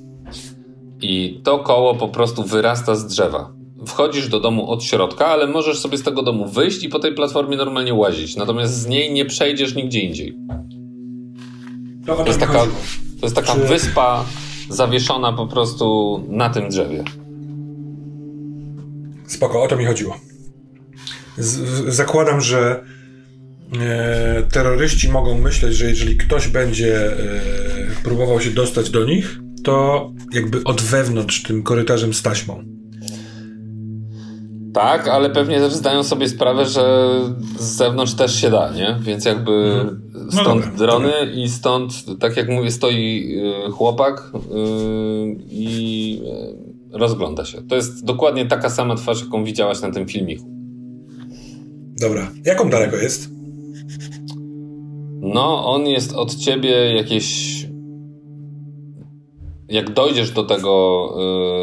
I 1.01 1.41
to 1.45 1.59
koło 1.59 1.95
po 1.95 2.09
prostu 2.09 2.43
wyrasta 2.45 2.95
z 2.95 3.07
drzewa. 3.07 3.53
Wchodzisz 3.87 4.29
do 4.29 4.41
domu 4.41 4.71
od 4.71 4.85
środka, 4.85 5.27
ale 5.27 5.47
możesz 5.47 5.79
sobie 5.79 5.99
z 5.99 6.03
tego 6.03 6.23
domu 6.23 6.49
wyjść 6.49 6.83
i 6.83 6.89
po 6.89 6.99
tej 6.99 7.15
platformie 7.15 7.57
normalnie 7.57 7.95
łazić. 7.95 8.37
Natomiast 8.37 8.75
z 8.75 8.87
niej 8.87 9.13
nie 9.13 9.25
przejdziesz 9.25 9.75
nigdzie 9.75 10.01
indziej. 10.01 10.37
To, 12.07 12.17
to 12.17 12.27
jest 12.27 12.41
taka, 12.41 12.59
to 13.21 13.27
jest 13.27 13.37
taka 13.37 13.55
Czy... 13.55 13.61
wyspa 13.61 14.25
zawieszona 14.69 15.33
po 15.33 15.47
prostu 15.47 16.21
na 16.29 16.51
tym 16.51 16.69
drzewie. 16.69 17.05
Spoko, 19.31 19.63
o 19.63 19.69
to 19.69 19.77
mi 19.77 19.85
chodziło. 19.85 20.17
Z 21.39 21.95
zakładam, 21.95 22.41
że 22.41 22.85
e, 23.81 24.43
terroryści 24.53 25.09
mogą 25.09 25.39
myśleć, 25.39 25.75
że 25.75 25.87
jeżeli 25.87 26.17
ktoś 26.17 26.49
będzie 26.49 27.07
e, 27.07 27.17
próbował 28.05 28.41
się 28.41 28.51
dostać 28.51 28.91
do 28.91 29.05
nich, 29.05 29.39
to 29.65 30.11
jakby 30.33 30.65
od 30.65 30.83
wewnątrz 30.83 31.43
tym 31.43 31.63
korytarzem 31.63 32.15
z 32.15 32.23
taśmą. 32.23 32.65
Tak, 34.75 35.09
ale 35.09 35.31
pewnie 35.31 35.59
też 35.59 35.73
zdają 35.73 36.03
sobie 36.03 36.29
sprawę, 36.29 36.67
że 36.67 37.11
z 37.59 37.65
zewnątrz 37.65 38.15
też 38.15 38.41
się 38.41 38.51
da, 38.51 38.73
nie? 38.73 38.99
Więc 39.01 39.25
jakby 39.25 39.53
mhm. 39.53 40.11
no 40.15 40.43
stąd 40.43 40.65
dobra, 40.65 40.77
drony 40.77 41.11
dobra. 41.21 41.35
i 41.35 41.49
stąd, 41.49 41.93
tak 42.21 42.37
jak 42.37 42.49
mówię, 42.49 42.71
stoi 42.71 43.37
y, 43.69 43.71
chłopak 43.71 44.33
yy, 44.35 45.37
i 45.49 46.23
y, 46.67 46.80
rozgląda 46.93 47.45
się. 47.45 47.63
To 47.63 47.77
jest 47.77 48.05
dokładnie 48.05 48.47
taka 48.47 48.71
sama 48.71 48.95
twarz, 48.95 49.23
jaką 49.23 49.45
widziałaś 49.45 49.81
na 49.81 49.91
tym 49.91 50.09
filmiku. 50.09 50.45
Dobra. 52.01 52.31
Jaką 52.45 52.71
daleko 52.71 52.97
jest? 52.97 53.31
No, 55.21 55.67
on 55.67 55.87
jest 55.87 56.13
od 56.13 56.35
ciebie 56.35 56.95
jakieś 56.97 57.61
jak 59.69 59.93
dojdziesz 59.93 60.31
do 60.31 60.45
tego 60.45 61.15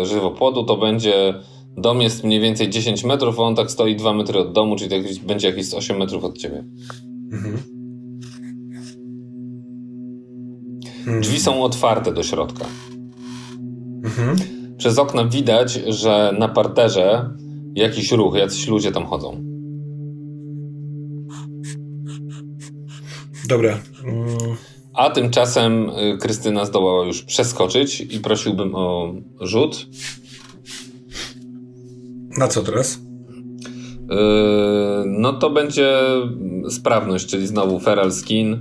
y, 0.02 0.06
żywopłodu, 0.06 0.64
to 0.64 0.78
będzie 0.78 1.34
dom 1.78 2.02
jest 2.02 2.24
mniej 2.24 2.40
więcej 2.40 2.70
10 2.70 3.04
metrów, 3.04 3.40
a 3.40 3.44
on 3.44 3.56
tak 3.56 3.72
stoi 3.72 3.96
2 3.96 4.14
metry 4.14 4.40
od 4.40 4.54
domu, 4.54 4.76
czyli 4.76 4.90
tak 4.90 5.26
będzie 5.26 5.48
jakieś 5.48 5.74
8 5.74 5.98
metrów 5.98 6.24
od 6.24 6.38
ciebie. 6.38 6.64
Mhm. 7.32 7.58
Drzwi 11.22 11.40
są 11.40 11.64
otwarte 11.64 12.14
do 12.14 12.24
środka. 12.24 12.66
Mhm. 14.04 14.57
Przez 14.78 15.00
okna 15.00 15.26
widać, 15.26 15.74
że 15.74 16.36
na 16.40 16.48
parterze 16.48 17.30
jakiś 17.76 18.12
ruch, 18.12 18.36
jacyś 18.36 18.68
ludzie 18.68 18.92
tam 18.92 19.06
chodzą. 19.06 19.44
Dobra. 23.48 23.80
A 24.94 25.10
tymczasem 25.10 25.90
y, 25.90 26.18
Krystyna 26.18 26.66
zdołała 26.66 27.06
już 27.06 27.24
przeskoczyć 27.24 28.02
i 28.02 28.20
prosiłbym 28.20 28.76
o 28.76 29.14
rzut. 29.42 29.86
Na 32.38 32.48
co 32.48 32.64
teraz? 32.64 33.00
Yy, 34.10 34.18
no 35.06 35.34
to 35.34 35.50
będzie 35.50 35.98
sprawność, 36.70 37.26
czyli 37.26 37.48
znowu 37.48 37.80
feral 37.80 38.12
skin. 38.12 38.52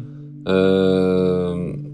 Yy, 0.47 1.86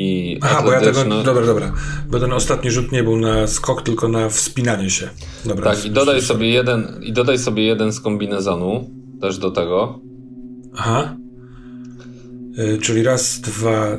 i 0.00 0.38
Aha, 0.40 0.62
bo 0.62 0.72
ja 0.72 0.80
tego. 0.80 1.04
Dobra, 1.24 1.46
dobra. 1.46 1.72
Bo 2.10 2.20
ten 2.20 2.32
ostatni 2.32 2.70
rzut 2.70 2.92
nie 2.92 3.02
był 3.02 3.16
na 3.16 3.46
skok, 3.46 3.82
tylko 3.82 4.08
na 4.08 4.28
wspinanie 4.28 4.90
się. 4.90 5.08
Dobra, 5.44 5.74
tak, 5.74 5.84
i 5.84 5.90
dodaj, 5.90 6.22
sobie 6.22 6.50
jeden, 6.50 7.00
i 7.02 7.12
dodaj 7.12 7.38
sobie 7.38 7.64
jeden 7.64 7.92
z 7.92 8.00
kombinezonu 8.00 8.90
też 9.20 9.38
do 9.38 9.50
tego. 9.50 10.00
Aha. 10.76 11.16
Yy, 12.56 12.78
czyli 12.78 13.02
raz, 13.02 13.40
dwa, 13.40 13.88
yy, 13.88 13.98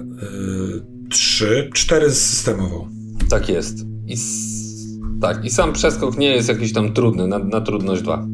trzy, 1.10 1.70
cztery 1.74 2.10
z 2.10 2.28
systemową. 2.28 2.88
Tak 3.30 3.50
jest. 3.50 3.86
I 4.08 4.16
tak, 5.22 5.46
i 5.46 5.50
sam 5.50 5.74
przeskok 5.74 6.18
nie 6.18 6.36
jest 6.36 6.50
jakiś 6.50 6.74
tam 6.74 6.94
trudny, 6.94 7.28
na, 7.28 7.40
na 7.40 7.62
trudność 7.62 8.02
2. 8.02 8.28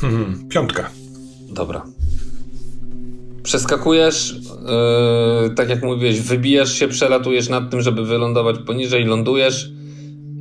Hmm, 0.00 0.48
piątka. 0.48 0.90
Dobra. 1.52 1.95
Przeskakujesz, 3.46 4.34
yy, 5.44 5.50
tak 5.50 5.68
jak 5.68 5.82
mówiłeś, 5.82 6.20
wybijasz 6.20 6.72
się, 6.72 6.88
przelatujesz 6.88 7.48
nad 7.48 7.70
tym, 7.70 7.80
żeby 7.80 8.04
wylądować 8.04 8.56
poniżej, 8.66 9.04
lądujesz 9.04 9.72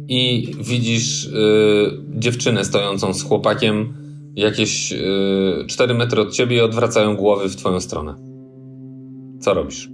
i 0.08 0.52
widzisz 0.60 1.26
yy, 1.26 2.04
dziewczynę 2.10 2.66
stojącą 2.66 3.14
z 3.14 3.24
chłopakiem 3.24 3.94
jakieś 4.36 4.92
yy, 4.92 5.66
4 5.68 5.94
metry 5.94 6.22
od 6.22 6.34
ciebie 6.34 6.58
i 6.58 6.62
odwracają 6.62 7.16
głowy 7.16 7.50
w 7.50 7.56
twoją 7.56 7.80
stronę. 7.80 8.16
Co 9.42 9.54
robisz? 9.54 9.90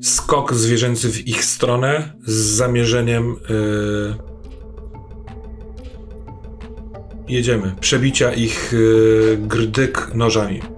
skok 0.00 0.54
zwierzęcy 0.54 1.10
w 1.12 1.28
ich 1.28 1.44
stronę 1.44 2.12
z 2.24 2.32
zamierzeniem. 2.32 3.36
Yy... 3.48 4.14
Jedziemy. 7.28 7.74
Przebicia 7.80 8.32
ich 8.32 8.72
yy, 8.72 9.38
grdyk 9.40 10.14
nożami. 10.14 10.75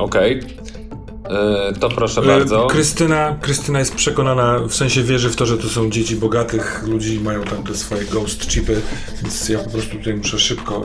Okej. 0.00 0.40
Okay. 0.40 1.72
to 1.80 1.88
proszę 1.88 2.22
bardzo. 2.22 2.66
Krystyna, 2.66 3.36
Krystyna 3.40 3.78
jest 3.78 3.94
przekonana, 3.94 4.58
w 4.58 4.74
sensie 4.74 5.02
wierzy 5.02 5.30
w 5.30 5.36
to, 5.36 5.46
że 5.46 5.58
to 5.58 5.68
są 5.68 5.90
dzieci 5.90 6.16
bogatych 6.16 6.82
ludzi, 6.86 7.20
mają 7.20 7.44
tam 7.44 7.62
te 7.62 7.74
swoje 7.74 8.04
ghost 8.04 8.46
chipy, 8.46 8.80
więc 9.22 9.48
ja 9.48 9.58
po 9.58 9.70
prostu 9.70 9.96
tutaj 9.96 10.14
muszę 10.14 10.38
szybko 10.38 10.84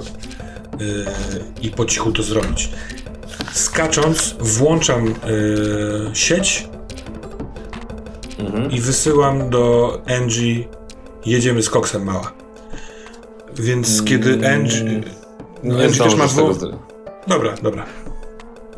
yy, 0.80 1.06
i 1.62 1.70
po 1.70 1.86
cichu 1.86 2.12
to 2.12 2.24
zrobić 2.24 2.70
skacząc, 3.54 4.36
włączam 4.40 5.06
yy, 5.06 5.16
sieć 6.14 6.68
mhm. 8.40 8.72
i 8.72 8.82
wysyłam 8.82 9.50
do 9.50 9.94
Angie 10.18 10.68
jedziemy 11.26 11.64
z 11.64 11.70
koksem 11.70 12.04
mała. 12.04 12.32
Więc 13.56 13.94
mm, 13.94 14.06
kiedy 14.06 14.50
Angie... 14.50 15.02
Nie 15.64 15.84
Angie 15.86 16.04
też 16.04 16.16
ma 16.16 16.28
dwu... 16.28 16.56
Dobra, 17.28 17.56
dobra. 17.62 17.86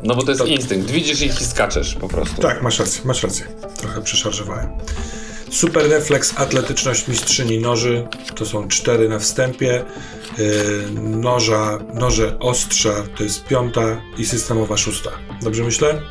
No 0.02 0.14
bo 0.14 0.22
to 0.22 0.30
jest 0.30 0.40
to... 0.40 0.46
instynkt. 0.46 0.90
Widzisz 0.90 1.22
ich 1.22 1.40
i 1.40 1.44
skaczesz 1.44 1.94
po 1.94 2.08
prostu. 2.08 2.42
Tak, 2.42 2.62
masz 2.62 2.78
rację, 2.78 3.02
masz 3.04 3.22
rację. 3.22 3.46
Trochę 3.76 4.02
przeszarżowałem. 4.02 4.68
Super 5.50 5.88
refleks, 5.88 6.34
atletyczność 6.36 7.08
mistrzyni 7.08 7.58
noży. 7.58 8.08
To 8.34 8.46
są 8.46 8.68
cztery 8.68 9.08
na 9.08 9.18
wstępie. 9.18 9.84
Yy, 10.38 10.90
noża, 11.00 11.78
noże 11.94 12.38
ostrza 12.38 12.90
to 13.16 13.22
jest 13.22 13.44
piąta 13.44 14.00
i 14.18 14.26
systemowa 14.26 14.76
szósta. 14.76 15.10
Dobrze 15.42 15.64
myślę? 15.64 16.02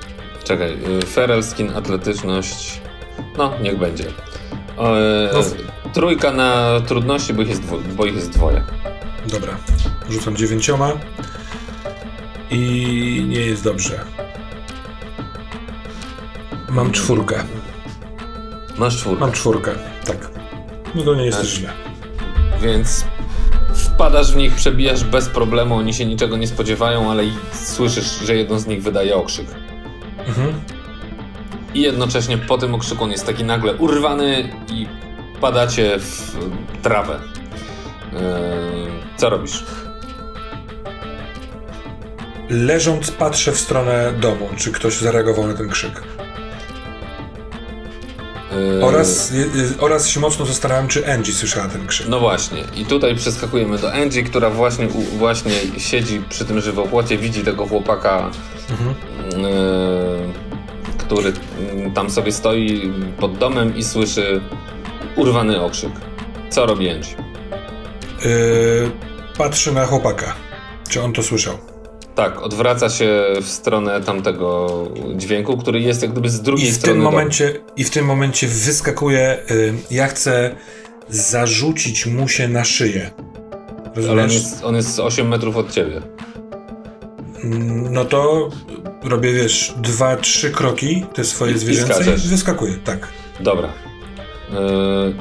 Czekaj, 0.44 0.82
yy, 0.82 1.02
Feral 1.02 1.44
Skin, 1.44 1.70
atletyczność. 1.70 2.82
No, 3.38 3.54
niech 3.62 3.80
będzie. 3.80 4.04
Yy, 4.04 4.14
no. 5.34 5.40
Trójka 5.94 6.32
na 6.34 6.82
trudności, 6.88 7.34
bo 7.34 7.42
ich, 7.42 7.50
jest 7.50 7.62
dwo, 7.62 7.78
bo 7.96 8.06
ich 8.06 8.16
jest 8.16 8.30
dwoje. 8.30 8.64
Dobra, 9.28 9.58
rzucam 10.10 10.36
dziewięcioma 10.36 10.94
i 12.52 13.26
nie 13.28 13.40
jest 13.40 13.64
dobrze. 13.64 14.06
Mam 16.70 16.92
czwórkę. 16.92 17.44
Masz 18.78 18.98
czwórkę? 18.98 19.20
Mam 19.20 19.32
czwórkę, 19.32 19.72
tak. 20.06 20.30
No 20.96 21.04
to 21.04 21.16
nie 21.16 21.26
jest 21.26 21.40
też 21.40 21.50
źle. 21.50 21.70
Więc 22.62 23.06
wpadasz 23.74 24.32
w 24.34 24.36
nich, 24.36 24.56
przebijasz 24.56 25.04
bez 25.04 25.30
problemu, 25.30 25.76
oni 25.76 25.94
się 25.94 26.06
niczego 26.06 26.38
nie 26.38 26.48
spodziewają, 26.48 27.12
ale 27.12 27.24
słyszysz, 27.52 28.20
że 28.26 28.36
jedno 28.36 28.60
z 28.60 28.68
nich 28.68 28.84
wydaje 28.84 29.16
okrzyk. 29.16 29.48
Mhm. 30.28 30.54
I 31.74 31.82
jednocześnie 31.82 32.38
po 32.38 32.58
tym 32.58 32.76
okrzyku 32.76 33.04
on 33.04 33.12
jest 33.12 33.26
taki 33.26 33.44
nagle 33.44 33.74
urwany 33.74 34.50
i 34.70 34.88
padacie 35.42 36.00
w 36.00 36.38
trawę. 36.82 37.20
Yy, 38.14 38.20
co 39.18 39.30
robisz? 39.30 39.64
Leżąc 42.50 43.12
patrzę 43.12 43.52
w 43.52 43.60
stronę 43.60 44.14
domu, 44.20 44.50
czy 44.58 44.72
ktoś 44.72 44.98
zareagował 44.98 45.48
na 45.48 45.54
ten 45.54 45.70
krzyk. 45.70 46.04
Yy... 48.52 48.86
Oraz, 48.86 49.32
yy, 49.32 49.46
oraz 49.80 50.08
się 50.08 50.20
mocno 50.20 50.46
zastanawiam, 50.46 50.88
czy 50.88 51.14
Angie 51.14 51.34
słyszała 51.34 51.68
ten 51.68 51.88
krzyk. 51.88 52.08
No 52.08 52.20
właśnie. 52.20 52.64
I 52.76 52.86
tutaj 52.86 53.16
przeskakujemy 53.16 53.78
do 53.78 53.94
Angie, 53.94 54.24
która 54.24 54.50
właśnie, 54.50 54.88
u, 54.88 55.02
właśnie 55.02 55.52
siedzi 55.78 56.22
przy 56.30 56.46
tym 56.46 56.62
żywopłocie, 56.62 57.18
widzi 57.18 57.44
tego 57.44 57.68
chłopaka, 57.68 58.32
mhm. 58.70 58.96
yy, 59.44 60.34
który 60.98 61.34
tam 61.96 62.10
sobie 62.10 62.32
stoi 62.32 62.94
pod 63.20 63.38
domem 63.38 63.78
i 63.78 63.84
słyszy 63.84 64.42
urwany 65.16 65.62
okrzyk. 65.62 65.92
Co 66.50 66.66
robi 66.66 66.90
Angie? 66.90 67.16
Yy, 68.26 68.92
patrzy 69.38 69.72
na 69.72 69.86
chłopaka. 69.86 70.36
Czy 70.90 71.02
on 71.02 71.14
to 71.14 71.24
słyszał? 71.24 71.77
Tak, 72.18 72.42
odwraca 72.42 72.90
się 72.90 73.26
w 73.42 73.48
stronę 73.48 74.02
tamtego 74.02 74.68
dźwięku, 75.16 75.58
który 75.58 75.82
jest 75.82 76.02
jak 76.02 76.12
gdyby 76.12 76.30
z 76.30 76.42
drugiej 76.42 76.70
I 76.70 76.72
w 76.72 76.76
strony. 76.76 76.94
Tym 76.94 77.04
momencie, 77.04 77.60
I 77.76 77.84
w 77.84 77.90
tym 77.90 78.06
momencie 78.06 78.48
wyskakuje, 78.48 79.38
y, 79.52 79.74
ja 79.92 80.08
chcę 80.08 80.56
zarzucić 81.10 82.06
mu 82.06 82.28
się 82.28 82.48
na 82.48 82.64
szyję. 82.64 83.12
Rozumiesz? 83.96 84.10
Ale 84.12 84.24
on 84.24 84.32
jest, 84.32 84.64
on 84.64 84.76
jest 84.76 85.00
8 85.00 85.28
metrów 85.28 85.58
od 85.58 85.72
ciebie. 85.72 86.02
No 87.92 88.06
to 88.06 88.50
robię, 89.04 89.34
wiesz, 89.34 89.74
dwa, 89.78 90.16
trzy 90.16 90.52
kroki, 90.52 91.06
te 91.14 91.24
swoje 91.24 91.52
I, 91.52 91.58
zwierzęce 91.58 92.12
i, 92.12 92.26
i 92.26 92.28
wyskakuję, 92.28 92.74
tak. 92.84 93.08
Dobra. 93.40 93.70
Yy, 94.50 94.58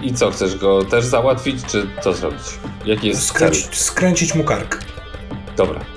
I 0.02 0.14
co, 0.14 0.30
chcesz 0.30 0.56
go 0.56 0.84
też 0.84 1.04
załatwić, 1.04 1.64
czy 1.64 1.86
co 2.02 2.12
zrobić? 2.12 2.42
Jaki 2.86 3.08
jest 3.08 3.26
Skręcić, 3.26 3.74
skręcić 3.74 4.34
mu 4.34 4.44
kark. 4.44 4.84
Dobra. 5.56 5.96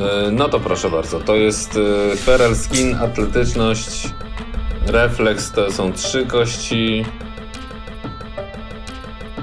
E, 0.00 0.30
no 0.30 0.48
to 0.48 0.60
proszę 0.60 0.90
bardzo, 0.90 1.20
to 1.20 1.36
jest 1.36 1.78
e, 2.12 2.16
Feral 2.16 2.56
Skin, 2.56 2.94
atletyczność, 2.94 4.08
refleks 4.86 5.50
to 5.50 5.72
są 5.72 5.92
trzy 5.92 6.26
kości, 6.26 7.04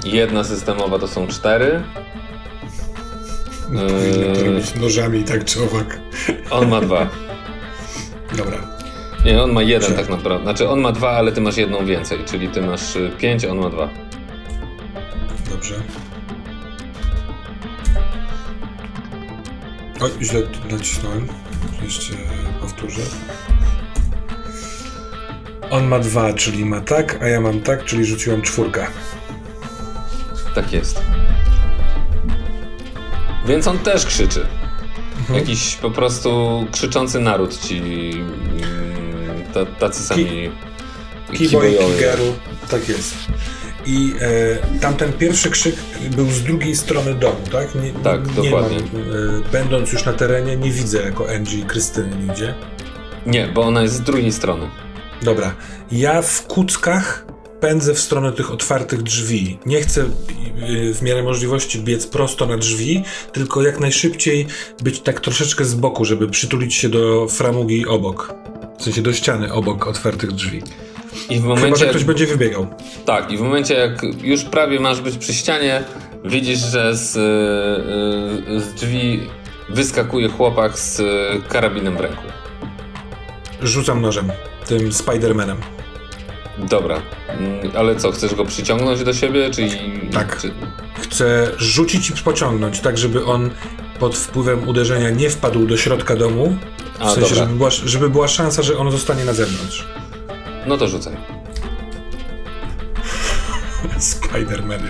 jedna 0.04 0.44
systemowa 0.44 0.98
to 0.98 1.08
są 1.08 1.26
cztery. 1.26 1.82
No, 3.70 3.80
powinno 3.80 4.34
to 4.34 4.44
robić 4.44 4.74
nożami 4.74 5.20
i 5.20 5.24
tak 5.24 5.44
czy 5.44 5.62
owak. 5.62 6.00
On 6.50 6.68
ma 6.68 6.80
dwa. 6.80 7.08
Dobra. 8.36 8.58
Nie, 9.24 9.42
on 9.42 9.52
ma 9.52 9.62
jeden 9.62 9.94
tak 9.94 10.08
naprawdę. 10.08 10.44
Znaczy 10.44 10.68
on 10.68 10.80
ma 10.80 10.92
dwa, 10.92 11.10
ale 11.10 11.32
ty 11.32 11.40
masz 11.40 11.56
jedną 11.56 11.86
więcej, 11.86 12.18
czyli 12.24 12.48
ty 12.48 12.62
masz 12.62 12.98
pięć, 13.18 13.44
on 13.44 13.58
ma 13.58 13.70
dwa. 13.70 13.88
Dobrze. 15.50 15.74
Oj, 20.00 20.10
źle 20.22 20.42
nacisnąłem. 20.70 21.28
Jeszcze 21.82 22.12
powtórzę. 22.60 23.02
On 25.70 25.86
ma 25.86 25.98
dwa, 25.98 26.32
czyli 26.32 26.64
ma 26.64 26.80
tak, 26.80 27.22
a 27.22 27.28
ja 27.28 27.40
mam 27.40 27.60
tak, 27.60 27.84
czyli 27.84 28.04
rzuciłem 28.04 28.42
czwórkę. 28.42 28.86
Tak 30.54 30.72
jest. 30.72 31.02
Więc 33.46 33.66
on 33.66 33.78
też 33.78 34.06
krzyczy. 34.06 34.46
Mhm. 35.18 35.38
Jakiś 35.38 35.76
po 35.76 35.90
prostu 35.90 36.66
krzyczący 36.72 37.20
naród 37.20 37.58
ci 37.60 37.78
mm, 37.78 39.68
tacy 39.78 40.02
sami 40.02 40.50
Ki 41.32 41.48
Kiboy, 41.48 41.78
Kigeru, 41.78 42.34
tak 42.70 42.88
jest. 42.88 43.14
I 43.86 44.14
e, 44.20 44.78
tamten 44.80 45.12
pierwszy 45.12 45.50
krzyk 45.50 45.74
był 46.16 46.30
z 46.30 46.42
drugiej 46.42 46.76
strony 46.76 47.14
domu, 47.14 47.36
tak? 47.52 47.74
Nie, 47.74 47.92
tak, 47.92 48.26
nie 48.26 48.42
dokładnie. 48.42 48.76
Mam, 48.76 49.02
e, 49.02 49.50
będąc 49.52 49.92
już 49.92 50.04
na 50.04 50.12
terenie, 50.12 50.56
nie 50.56 50.70
widzę 50.70 51.02
jako 51.02 51.30
Angie 51.30 51.58
i 51.58 51.62
Krystyny 51.62 52.16
nigdzie. 52.16 52.54
Nie, 53.26 53.48
bo 53.48 53.62
ona 53.62 53.82
jest 53.82 53.94
z 53.94 54.00
drugiej 54.00 54.32
strony. 54.32 54.70
Dobra. 55.22 55.54
Ja 55.92 56.22
w 56.22 56.46
kuckach 56.46 57.26
pędzę 57.60 57.94
w 57.94 57.98
stronę 57.98 58.32
tych 58.32 58.52
otwartych 58.52 59.02
drzwi. 59.02 59.58
Nie 59.66 59.80
chcę 59.80 60.02
e, 60.02 60.06
w 60.94 61.02
miarę 61.02 61.22
możliwości 61.22 61.80
biec 61.80 62.06
prosto 62.06 62.46
na 62.46 62.56
drzwi, 62.56 63.04
tylko 63.32 63.62
jak 63.62 63.80
najszybciej 63.80 64.46
być 64.82 65.00
tak 65.00 65.20
troszeczkę 65.20 65.64
z 65.64 65.74
boku, 65.74 66.04
żeby 66.04 66.28
przytulić 66.28 66.74
się 66.74 66.88
do 66.88 67.28
framugi 67.28 67.86
obok. 67.86 68.34
W 68.78 68.82
sensie 68.82 69.02
do 69.02 69.12
ściany 69.12 69.52
obok 69.52 69.86
otwartych 69.86 70.32
drzwi. 70.32 70.62
I 71.30 71.40
w 71.40 71.44
momencie, 71.44 71.66
Chyba, 71.66 71.76
że 71.76 71.86
ktoś 71.86 72.04
będzie 72.04 72.26
wybiegał. 72.26 72.66
Tak, 73.06 73.30
i 73.30 73.36
w 73.36 73.40
momencie 73.40 73.74
jak 73.74 74.02
już 74.22 74.44
prawie 74.44 74.80
masz 74.80 75.00
być 75.00 75.16
przy 75.16 75.34
ścianie, 75.34 75.84
widzisz, 76.24 76.58
że 76.58 76.96
z, 76.96 77.14
yy, 78.48 78.60
z 78.60 78.74
drzwi 78.74 79.20
wyskakuje 79.68 80.28
chłopak 80.28 80.78
z 80.78 81.02
karabinem 81.48 81.96
w 81.96 82.00
ręku. 82.00 82.22
Rzucam 83.62 84.00
nożem, 84.00 84.32
tym 84.66 84.92
Spidermanem. 84.92 85.56
Dobra, 86.58 87.02
mm, 87.28 87.70
ale 87.76 87.96
co, 87.96 88.12
chcesz 88.12 88.34
go 88.34 88.44
przyciągnąć 88.44 89.04
do 89.04 89.12
siebie, 89.12 89.50
czy... 89.50 89.68
Tak. 90.12 90.40
Czy... 90.40 90.50
Chcę 91.00 91.50
rzucić 91.56 92.10
i 92.10 92.12
pociągnąć, 92.12 92.80
tak 92.80 92.98
żeby 92.98 93.24
on 93.24 93.50
pod 93.98 94.16
wpływem 94.16 94.68
uderzenia 94.68 95.10
nie 95.10 95.30
wpadł 95.30 95.66
do 95.66 95.76
środka 95.76 96.16
domu. 96.16 96.56
W 96.98 97.02
A, 97.02 97.10
sensie, 97.10 97.34
żeby 97.34 97.52
była, 97.52 97.70
żeby 97.70 98.10
była 98.10 98.28
szansa, 98.28 98.62
że 98.62 98.78
on 98.78 98.90
zostanie 98.90 99.24
na 99.24 99.32
zewnątrz. 99.32 99.84
No 100.66 100.76
to 100.76 100.88
rzucaj. 100.88 101.14
Spider-Man 103.98 104.80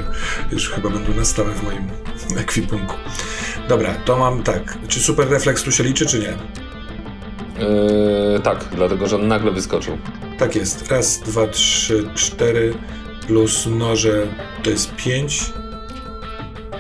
już 0.53 0.71
chyba 0.71 0.91
będą 0.91 1.15
na 1.15 1.25
stałe 1.25 1.53
w 1.53 1.63
moim 1.63 1.89
ekwipunku. 2.37 2.95
Dobra, 3.69 3.95
to 3.95 4.19
mam 4.19 4.43
tak. 4.43 4.79
Czy 4.89 5.01
super 5.01 5.29
refleks 5.29 5.63
tu 5.63 5.73
się 5.73 5.85
liczy, 5.85 6.07
czy 6.07 6.19
nie? 6.19 6.35
Yy, 7.65 8.41
tak, 8.41 8.65
dlatego 8.73 9.07
że 9.07 9.17
on 9.17 9.29
nagle 9.29 9.51
wyskoczył. 9.51 9.99
Tak 10.39 10.57
jest. 10.57 10.91
Raz, 10.91 11.21
dwa, 11.21 11.47
trzy, 11.47 12.11
cztery 12.15 12.75
plus 13.27 13.67
noże 13.67 14.27
to 14.63 14.71
jest 14.71 14.97
pięć 14.97 15.53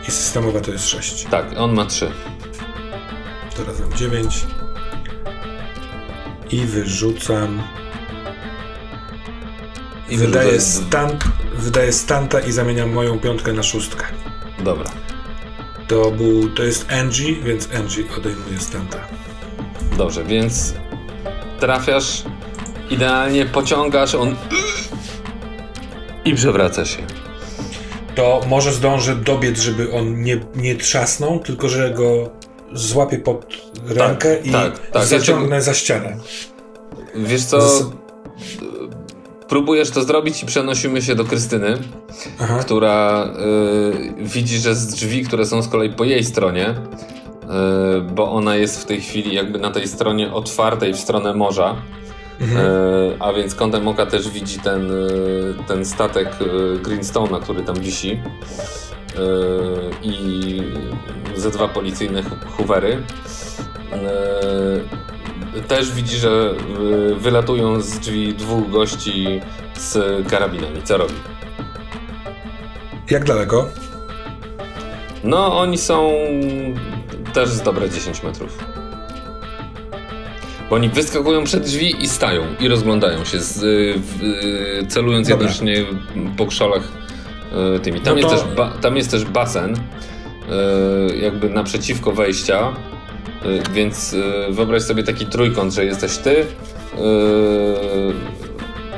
i 0.09 0.11
systemowa 0.11 0.61
to 0.61 0.71
jest 0.71 0.89
sześć. 0.89 1.25
Tak, 1.25 1.47
on 1.57 1.75
ma 1.75 1.87
trzy. 1.87 2.11
Teraz 3.57 3.81
mam 3.81 3.93
dziewięć 3.93 4.45
i 6.51 6.61
wyrzucam 6.61 7.63
i 10.09 10.17
wydaje, 10.17 10.61
stamp, 10.61 11.25
wydaje 11.59 11.93
stanta 11.93 12.41
i 12.41 12.53
zamieniam 12.53 12.93
moją 12.93 13.19
piątkę 13.19 13.53
na 13.53 13.63
szóstkę. 13.63 14.07
Dobra. 14.65 14.91
To 15.89 16.11
był, 16.11 16.49
to 16.49 16.63
jest 16.63 16.93
Angie, 16.93 17.35
więc 17.35 17.69
Angie 17.79 18.05
odejmuje 18.19 18.61
stanta. 18.61 18.99
Dobrze, 19.99 20.25
więc 20.25 20.75
trafiasz, 21.61 22.23
idealnie 22.91 23.47
pociągasz, 23.47 24.15
on 24.15 24.37
i 26.25 26.35
przewraca 26.35 26.85
się. 26.85 27.03
To 28.15 28.41
może 28.49 28.73
zdążę 28.73 29.17
dobiec, 29.17 29.61
żeby 29.61 29.93
on 29.93 30.23
nie, 30.23 30.41
nie 30.55 30.77
trzasnął, 30.77 31.39
tylko 31.39 31.69
że 31.69 31.91
go 31.91 32.31
złapię 32.73 33.19
pod 33.19 33.47
rękę 33.87 34.37
tak, 34.37 34.47
i 34.47 34.53
tak, 34.53 34.91
tak. 34.91 35.07
zaciągnę 35.07 35.57
ja 35.57 35.63
za 35.63 35.75
ścianę. 35.75 36.17
Wiesz 37.15 37.45
co? 37.45 37.91
Próbujesz 39.49 39.91
to 39.91 40.05
zrobić 40.05 40.43
i 40.43 40.47
przenosimy 40.47 41.03
się 41.03 41.15
do 41.15 41.25
Krystyny, 41.25 41.79
Aha. 42.41 42.59
która 42.59 43.27
y, 44.19 44.25
widzi, 44.25 44.59
że 44.59 44.75
z 44.75 44.87
drzwi, 44.87 45.25
które 45.25 45.47
są 45.47 45.63
z 45.63 45.69
kolei 45.69 45.91
po 45.91 46.05
jej 46.05 46.25
stronie, 46.25 46.69
y, 46.71 46.75
bo 48.01 48.33
ona 48.33 48.57
jest 48.57 48.83
w 48.83 48.85
tej 48.85 49.01
chwili 49.01 49.35
jakby 49.35 49.59
na 49.59 49.71
tej 49.71 49.89
stronie 49.89 50.33
otwartej 50.33 50.95
w 50.95 50.99
stronę 50.99 51.35
morza, 51.35 51.77
mhm. 52.41 52.67
y, 52.67 53.17
a 53.21 53.33
więc 53.33 53.55
kątem 53.55 53.89
oka 53.89 54.07
też 54.07 54.31
widzi 54.31 54.59
ten, 54.59 54.91
y, 54.91 55.55
ten 55.69 55.85
statek 55.85 56.29
y, 56.41 56.79
Greenstone'a, 56.83 57.41
który 57.41 57.63
tam 57.63 57.77
wisi 57.77 58.13
y, 58.13 58.19
i 60.03 60.63
ze 61.37 61.51
dwa 61.51 61.69
policyjne 61.69 62.23
hoovery 62.57 63.03
też 65.69 65.93
widzi, 65.93 66.17
że 66.17 66.55
y, 67.11 67.15
wylatują 67.15 67.81
z 67.81 67.99
drzwi 67.99 68.35
dwóch 68.35 68.71
gości 68.71 69.41
z 69.77 69.99
karabinami. 70.29 70.83
Co 70.83 70.97
robi? 70.97 71.15
Jak 73.11 73.25
daleko? 73.25 73.69
No, 75.25 75.59
oni 75.59 75.79
są 75.79 76.13
też 77.33 77.49
z 77.49 77.63
dobre 77.63 77.91
10 77.91 78.23
metrów. 78.23 78.59
Bo 80.71 80.77
oni 80.77 80.89
wyskakują 80.89 81.45
przed 81.45 81.63
drzwi 81.63 82.03
i 82.03 82.09
stają 82.09 82.43
i 82.61 82.69
rozglądają 82.69 83.25
się, 83.25 83.41
z, 83.41 83.63
y, 83.63 83.67
y, 84.83 84.87
celując 84.87 85.29
Dobra. 85.29 85.47
jednocześnie 85.47 85.85
po 86.37 86.47
krzolach 86.47 86.83
tymi. 87.83 88.01
Tam, 88.01 88.17
no 88.21 88.23
to... 88.23 88.33
jest 88.33 88.45
też 88.45 88.55
ba, 88.55 88.71
tam 88.81 88.97
jest 88.97 89.11
też 89.11 89.25
basen, 89.25 89.77
jakby 91.21 91.51
naprzeciwko 91.51 92.13
wejścia 92.13 92.73
więc 93.73 94.13
y, 94.13 94.23
wyobraź 94.51 94.83
sobie 94.83 95.03
taki 95.03 95.27
trójkąt, 95.27 95.75
że 95.75 95.85
jesteś 95.85 96.17
ty, 96.17 96.31
y, 96.31 96.45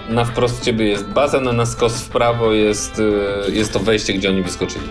na 0.08 0.24
wprost 0.24 0.62
ciebie 0.64 0.88
jest 0.88 1.04
basen, 1.04 1.48
a 1.48 1.52
na 1.52 1.66
skos 1.66 2.00
w 2.00 2.08
prawo 2.08 2.52
jest, 2.52 3.02
jest 3.48 3.72
to 3.72 3.80
wejście, 3.80 4.12
gdzie 4.12 4.28
oni 4.30 4.42
wyskoczyli. 4.42 4.84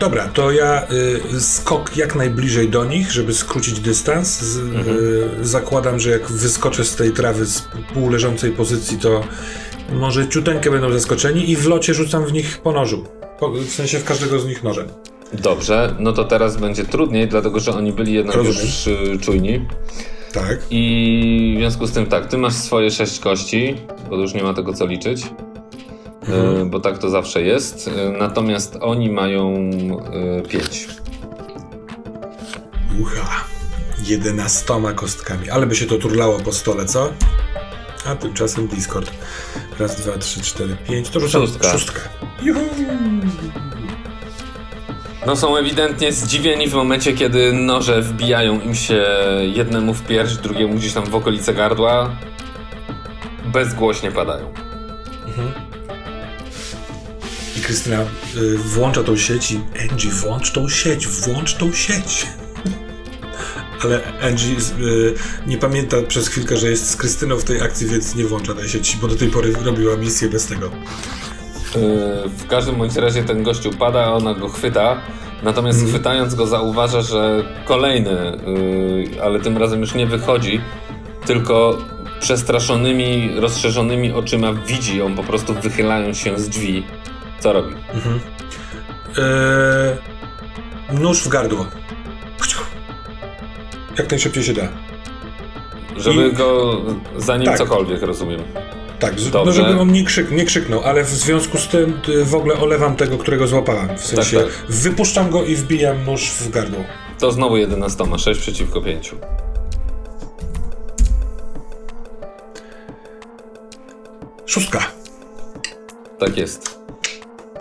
Dobra, 0.00 0.28
to 0.28 0.50
ja 0.52 0.86
y, 1.34 1.40
skok 1.40 1.96
jak 1.96 2.14
najbliżej 2.14 2.68
do 2.68 2.84
nich, 2.84 3.12
żeby 3.12 3.34
skrócić 3.34 3.80
dystans. 3.80 4.40
Z, 4.40 4.58
Mhm. 4.58 4.96
y, 5.40 5.44
zakładam, 5.46 6.00
że 6.00 6.10
jak 6.10 6.30
wyskoczę 6.30 6.84
z 6.84 6.96
tej 6.96 7.12
trawy 7.12 7.46
z 7.46 7.62
półleżącej 7.94 8.52
pozycji, 8.52 8.98
to 8.98 9.24
może 9.92 10.28
ciuteńkę 10.28 10.70
będą 10.70 10.92
zaskoczeni 10.92 11.50
i 11.50 11.56
w 11.56 11.66
locie 11.66 11.94
rzucam 11.94 12.26
w 12.26 12.32
nich 12.32 12.58
po 12.58 12.72
nożu. 12.72 13.04
Po, 13.40 13.50
w 13.50 13.68
sensie 13.70 13.98
w 13.98 14.04
każdego 14.04 14.38
z 14.38 14.46
nich 14.46 14.62
nożem. 14.64 14.88
Dobrze, 15.32 15.94
no 15.98 16.12
to 16.12 16.24
teraz 16.24 16.56
będzie 16.56 16.84
trudniej, 16.84 17.28
dlatego 17.28 17.60
że 17.60 17.74
oni 17.74 17.92
byli 17.92 18.12
jednak 18.12 18.36
Rozumiem. 18.36 18.60
już 18.66 18.86
y, 18.86 19.18
czujni. 19.20 19.68
Tak. 20.32 20.58
I 20.70 21.54
w 21.56 21.60
związku 21.60 21.86
z 21.86 21.92
tym 21.92 22.06
tak, 22.06 22.26
ty 22.26 22.38
masz 22.38 22.54
swoje 22.54 22.90
sześć 22.90 23.18
kości, 23.20 23.74
bo 24.10 24.16
już 24.16 24.34
nie 24.34 24.42
ma 24.42 24.54
tego 24.54 24.72
co 24.72 24.86
liczyć. 24.86 25.26
Y, 26.62 26.64
bo 26.66 26.80
tak 26.80 26.98
to 26.98 27.10
zawsze 27.10 27.42
jest. 27.42 27.88
Y, 27.88 27.90
natomiast 28.18 28.78
oni 28.80 29.10
mają 29.10 29.70
pięć. 30.48 30.88
Ucha. 33.00 33.44
Jedenastoma 34.06 34.92
kostkami. 34.92 35.50
Ale 35.50 35.66
by 35.66 35.74
się 35.76 35.86
to 35.86 35.98
turlało 35.98 36.38
po 36.40 36.52
stole, 36.52 36.84
co? 36.86 37.12
A 38.06 38.14
tymczasem 38.14 38.68
Discord. 38.68 39.10
Raz, 39.78 40.00
dwa, 40.00 40.18
trzy, 40.18 40.40
cztery, 40.40 40.76
pięć. 40.88 41.08
To 41.08 41.20
rzucam 41.20 41.42
Szóstka. 41.46 41.72
szóstkę. 41.72 42.00
Juhu. 42.42 42.60
No 45.26 45.36
są 45.36 45.56
ewidentnie 45.56 46.12
zdziwieni 46.12 46.68
w 46.68 46.74
momencie, 46.74 47.12
kiedy 47.12 47.52
noże 47.52 48.02
wbijają 48.02 48.60
im 48.60 48.74
się 48.74 49.06
jednemu 49.54 49.94
w 49.94 50.02
pierś, 50.02 50.34
drugiemu 50.34 50.74
gdzieś 50.74 50.92
tam 50.92 51.04
w 51.04 51.14
okolice 51.14 51.54
gardła. 51.54 52.16
Bezgłośnie 53.52 54.10
padają. 54.10 54.52
I 57.56 57.60
Krystyna 57.60 58.02
y, 58.36 58.58
włącza 58.58 59.02
tą 59.02 59.16
sieć 59.16 59.52
i 59.52 59.60
Angie, 59.90 60.10
włącz 60.10 60.52
tą 60.52 60.68
sieć, 60.68 61.06
włącz 61.06 61.54
tą 61.54 61.72
sieć. 61.72 62.26
Ale 63.84 64.00
Angie 64.22 64.56
y, 64.80 65.14
nie 65.46 65.58
pamięta 65.58 65.96
przez 66.08 66.28
chwilkę, 66.28 66.56
że 66.56 66.70
jest 66.70 66.90
z 66.90 66.96
Krystyną 66.96 67.36
w 67.36 67.44
tej 67.44 67.60
akcji, 67.60 67.86
więc 67.86 68.14
nie 68.14 68.24
włącza 68.24 68.54
tej 68.54 68.68
sieci, 68.68 68.98
bo 69.00 69.08
do 69.08 69.16
tej 69.16 69.28
pory 69.28 69.52
robiła 69.64 69.96
misję 69.96 70.28
bez 70.28 70.46
tego. 70.46 70.70
W 72.26 72.46
każdym 72.48 72.74
bądź 72.76 72.96
razie 72.96 73.22
ten 73.24 73.42
gościu 73.42 73.70
pada, 73.78 74.04
a 74.04 74.12
ona 74.12 74.34
go 74.34 74.48
chwyta. 74.48 74.96
Natomiast 75.42 75.86
chwytając 75.88 76.34
go 76.34 76.46
zauważa, 76.46 77.02
że 77.02 77.44
kolejny, 77.64 78.38
yy, 79.12 79.22
ale 79.22 79.40
tym 79.40 79.56
razem 79.58 79.80
już 79.80 79.94
nie 79.94 80.06
wychodzi, 80.06 80.60
tylko 81.26 81.78
przestraszonymi, 82.20 83.30
rozszerzonymi 83.40 84.12
oczyma 84.12 84.52
widzi 84.52 84.98
ją 84.98 85.14
po 85.14 85.22
prostu 85.22 85.54
wychylając 85.54 86.18
się 86.18 86.38
z 86.38 86.48
drzwi. 86.48 86.86
Co 87.40 87.52
robi? 87.52 87.74
Yy, 90.90 90.98
nóż 91.00 91.22
w 91.24 91.28
gardło. 91.28 91.66
Jak 93.98 94.10
najszybciej 94.10 94.44
się 94.44 94.52
da. 94.52 94.68
Żeby 95.96 96.28
I- 96.28 96.32
go 96.32 96.76
zanim 97.16 97.46
Tak. 97.46 97.58
cokolwiek, 97.58 98.02
rozumiem. 98.02 98.40
Tak, 99.04 99.20
z- 99.20 99.32
no 99.32 99.52
żeby 99.52 99.80
on 99.80 99.92
nie, 99.92 100.04
krzyk, 100.04 100.30
nie 100.30 100.44
krzyknął, 100.44 100.80
ale 100.84 101.04
w 101.04 101.08
związku 101.08 101.58
z 101.58 101.68
tym 101.68 102.00
y, 102.08 102.24
w 102.24 102.34
ogóle 102.34 102.54
olewam 102.56 102.96
tego, 102.96 103.18
którego 103.18 103.46
złapałem. 103.46 103.98
W 103.98 104.06
sensie 104.06 104.40
tak. 104.40 104.48
wypuszczam 104.68 105.30
go 105.30 105.44
i 105.44 105.56
wbijam 105.56 106.04
nóż 106.04 106.30
w 106.30 106.50
gardło. 106.50 106.84
To 107.18 107.32
znowu 107.32 107.56
11, 107.56 108.04
6 108.18 108.40
przeciwko 108.40 108.80
5. 108.82 109.14
Szóstka. 114.46 114.86
Tak 116.18 116.36
jest. 116.36 116.78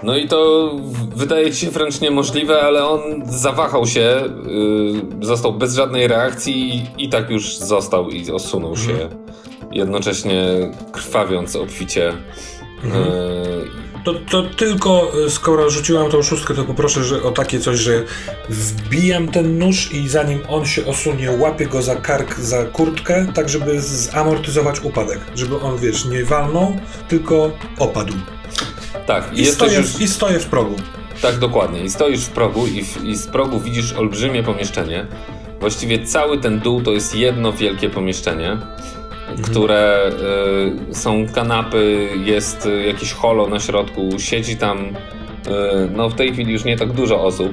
No 0.04 0.18
i 0.18 0.28
to 0.28 0.72
wydaje 1.16 1.52
ci 1.52 1.66
się 1.66 1.72
wręcz 1.72 2.02
niemożliwe, 2.02 2.62
ale 2.62 2.86
on 2.88 3.02
zawahał 3.26 3.88
się, 3.88 4.24
yy, 5.20 5.26
został 5.26 5.54
bez 5.54 5.76
żadnej 5.76 6.08
reakcji 6.08 6.76
i, 6.76 7.06
i 7.06 7.10
tak 7.10 7.30
już 7.30 7.58
został 7.58 8.10
i 8.10 8.32
osunął 8.32 8.78
się, 8.78 9.10
jednocześnie 9.74 10.72
krwawiąc 10.92 11.56
obficie. 11.56 12.14
Yy, 12.84 12.92
To, 14.04 14.14
to 14.14 14.44
tylko 14.44 15.12
y, 15.26 15.30
skoro 15.30 15.70
rzuciłam 15.70 16.12
tą 16.12 16.24
szóstkę, 16.24 16.54
to 16.54 16.64
poproszę 16.64 17.04
że, 17.04 17.24
o 17.24 17.32
takie 17.32 17.60
coś, 17.60 17.80
że 17.80 18.04
wbijam 18.50 19.28
ten 19.28 19.60
nóż 19.60 19.94
i 19.94 20.10
zanim 20.10 20.40
on 20.50 20.66
się 20.66 20.86
osunie, 20.86 21.32
łapię 21.32 21.66
go 21.66 21.82
za 21.82 21.96
kark, 21.96 22.40
za 22.40 22.66
kurtkę, 22.66 23.26
tak 23.34 23.50
żeby 23.50 23.82
zamortyzować 23.82 24.80
upadek. 24.84 25.20
Żeby 25.36 25.60
on, 25.60 25.78
wiesz, 25.78 26.06
nie 26.06 26.26
walnął, 26.26 26.76
tylko 27.08 27.52
opadł. 27.80 28.14
tak, 29.06 29.38
I, 29.38 29.46
stoję, 29.46 29.78
już... 29.78 30.02
I 30.02 30.08
stoję 30.08 30.40
w 30.40 30.46
progu. 30.46 30.76
Tak, 31.22 31.40
dokładnie. 31.40 31.84
I 31.84 31.90
stoisz 31.90 32.26
w 32.26 32.30
progu 32.30 32.68
i, 32.68 32.84
w, 32.84 33.04
i 33.04 33.16
z 33.16 33.28
progu 33.28 33.60
widzisz 33.60 33.94
olbrzymie 33.94 34.44
pomieszczenie. 34.44 35.08
Właściwie 35.60 36.06
cały 36.06 36.38
ten 36.38 36.60
dół 36.60 36.82
to 36.82 36.92
jest 36.92 37.16
jedno 37.16 37.54
wielkie 37.54 37.90
pomieszczenie, 37.90 38.58
które 39.42 40.12
y, 40.92 40.96
są 40.96 41.28
kanapy, 41.28 42.10
jest 42.24 42.66
y, 42.66 42.84
jakieś 42.84 43.12
holo 43.12 43.48
na 43.48 43.60
środku, 43.60 44.10
siedzi 44.18 44.58
tam 44.58 44.80
y, 44.88 44.92
no 45.96 46.10
w 46.10 46.16
tej 46.16 46.34
chwili 46.34 46.54
już 46.54 46.64
nie 46.64 46.78
tak 46.78 46.92
dużo 46.92 47.24
osób. 47.24 47.52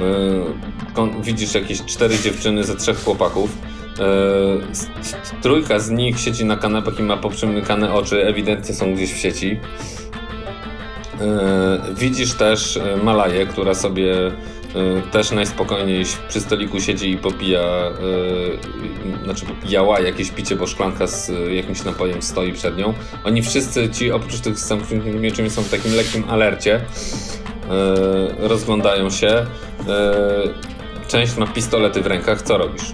Y, 0.00 1.22
widzisz 1.22 1.54
jakieś 1.54 1.84
cztery 1.84 2.18
dziewczyny 2.18 2.64
ze 2.64 2.76
trzech 2.76 3.04
chłopaków. 3.04 3.58
Trójka 5.42 5.78
z 5.78 5.90
nich 5.90 6.20
siedzi 6.20 6.44
na 6.44 6.56
kanapach 6.56 7.00
i 7.00 7.02
ma 7.02 7.16
poprzymykane 7.16 7.94
oczy, 7.94 8.26
ewidentnie 8.26 8.74
są 8.74 8.94
gdzieś 8.94 9.12
w 9.12 9.16
sieci. 9.16 9.60
Widzisz 11.94 12.34
też 12.34 12.78
Malaję, 13.02 13.46
która 13.46 13.74
sobie 13.74 14.14
też 15.12 15.30
najspokojniej 15.30 16.04
przy 16.28 16.40
stoliku 16.40 16.80
siedzi 16.80 17.10
i 17.10 17.16
popija, 17.16 17.60
e, 17.60 19.24
znaczy 19.24 19.46
popijała 19.46 20.00
jakieś 20.00 20.30
picie, 20.30 20.56
bo 20.56 20.66
szklanka 20.66 21.06
z 21.06 21.30
e, 21.30 21.54
jakimś 21.54 21.84
napojem 21.84 22.22
stoi 22.22 22.52
przed 22.52 22.76
nią. 22.76 22.94
Oni 23.24 23.42
wszyscy 23.42 23.90
ci, 23.90 24.12
oprócz 24.12 24.40
tych 24.40 24.58
z 24.58 24.66
zamkniętymi 24.66 25.28
oczyma, 25.28 25.50
są 25.50 25.62
w 25.62 25.70
takim 25.70 25.94
lekkim 25.94 26.24
alercie. 26.28 26.80
Rozglądają 28.38 29.10
się. 29.10 29.46
Część 31.08 31.36
ma 31.36 31.46
pistolety 31.46 32.02
w 32.02 32.06
rękach. 32.06 32.42
Co 32.42 32.58
robisz? 32.58 32.92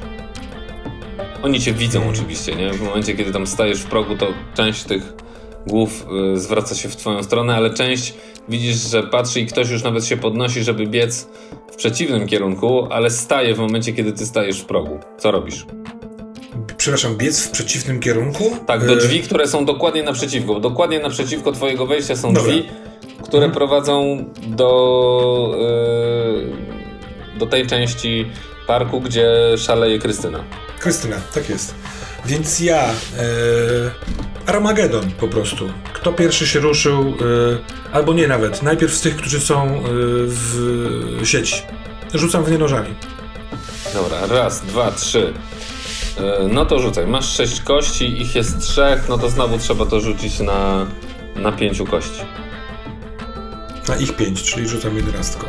Oni 1.43 1.61
cię 1.61 1.73
widzą 1.73 2.09
oczywiście, 2.09 2.55
nie? 2.55 2.73
W 2.73 2.83
momencie, 2.83 3.15
kiedy 3.15 3.33
tam 3.33 3.47
stajesz 3.47 3.81
w 3.81 3.87
progu, 3.87 4.17
to 4.17 4.27
część 4.55 4.85
tych 4.85 5.13
głów 5.67 6.07
y, 6.35 6.41
zwraca 6.41 6.75
się 6.75 6.89
w 6.89 6.97
twoją 6.97 7.23
stronę, 7.23 7.57
ale 7.57 7.75
część 7.75 8.15
widzisz, 8.49 8.77
że 8.77 9.03
patrzy 9.03 9.41
i 9.41 9.47
ktoś 9.47 9.71
już 9.71 9.83
nawet 9.83 10.07
się 10.07 10.17
podnosi, 10.17 10.65
żeby 10.65 10.87
biec 10.87 11.29
w 11.73 11.77
przeciwnym 11.77 12.27
kierunku, 12.27 12.87
ale 12.91 13.11
staje 13.11 13.55
w 13.55 13.59
momencie, 13.59 13.93
kiedy 13.93 14.13
ty 14.13 14.27
stajesz 14.27 14.61
w 14.61 14.65
progu. 14.65 14.99
Co 15.19 15.31
robisz? 15.31 15.67
Przepraszam, 16.77 17.17
biec 17.17 17.41
w 17.41 17.51
przeciwnym 17.51 18.01
kierunku? 18.01 18.57
Tak, 18.67 18.87
do 18.87 18.93
E, 18.93 18.97
drzwi, 18.97 19.23
które 19.23 19.49
są 19.49 19.65
dokładnie 19.65 20.03
naprzeciwko. 20.03 20.61
Dokładnie 20.61 20.99
naprzeciwko 20.99 21.53
twojego 21.53 21.87
wejścia 21.87 22.17
są 22.17 22.35
Dobra. 22.35 22.53
drzwi, 22.53 22.69
które 23.25 23.51
prowadzą 23.51 24.25
do, 24.47 25.57
y, 27.37 27.39
do 27.39 27.47
tej 27.47 27.67
części 27.67 28.27
parku, 28.67 29.01
gdzie 29.01 29.29
szaleje 29.57 29.99
Krystyna. 29.99 30.45
Krystyna, 30.79 31.17
tak 31.35 31.49
jest. 31.49 31.75
Więc 32.27 32.61
ja. 32.61 32.85
E, 32.85 32.94
Armagedon 34.47 35.11
po 35.11 35.28
prostu. 35.28 35.69
Kto 35.93 36.12
pierwszy 36.12 36.47
się 36.47 36.61
ruszył, 36.61 37.01
e, 37.01 37.93
albo 37.93 38.12
nie 38.12 38.28
nawet. 38.28 38.62
Najpierw 38.62 38.94
z 38.94 39.01
tych, 39.01 39.17
którzy 39.17 39.41
są 39.41 39.62
e, 39.65 39.81
w 40.27 41.20
sieci. 41.25 41.62
Rzucam 42.15 42.44
w 42.44 42.51
nie 42.51 42.59
nożami. 42.59 42.94
Dobra, 43.94 44.27
raz, 44.27 44.61
dwa, 44.61 44.93
trzy. 44.93 45.33
No 46.51 46.67
to 46.67 46.78
rzucaj. 46.78 47.07
Masz 47.07 47.36
sześć 47.36 47.61
kości, 47.61 48.23
ich 48.23 48.35
jest 48.35 48.61
trzech, 48.61 49.09
no 49.09 49.19
to 49.19 49.31
znowu 49.31 49.59
trzeba 49.59 49.86
to 49.86 50.01
rzucić 50.01 50.41
na, 50.41 50.86
na 51.36 51.53
pięciu 51.53 51.86
kości. 51.86 52.20
Na 53.89 53.97
ich 53.97 54.17
pięć, 54.17 54.43
czyli 54.43 54.69
rzucam 54.69 54.97
jedenastką. 54.97 55.47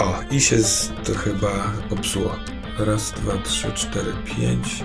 O, 0.00 0.14
i 0.30 0.40
się 0.40 0.58
z, 0.58 0.92
to 1.04 1.14
chyba 1.14 1.72
popsuło. 1.90 2.36
Raz, 2.78 3.12
dwa, 3.12 3.32
trzy, 3.44 3.72
cztery, 3.74 4.12
pięć. 4.24 4.84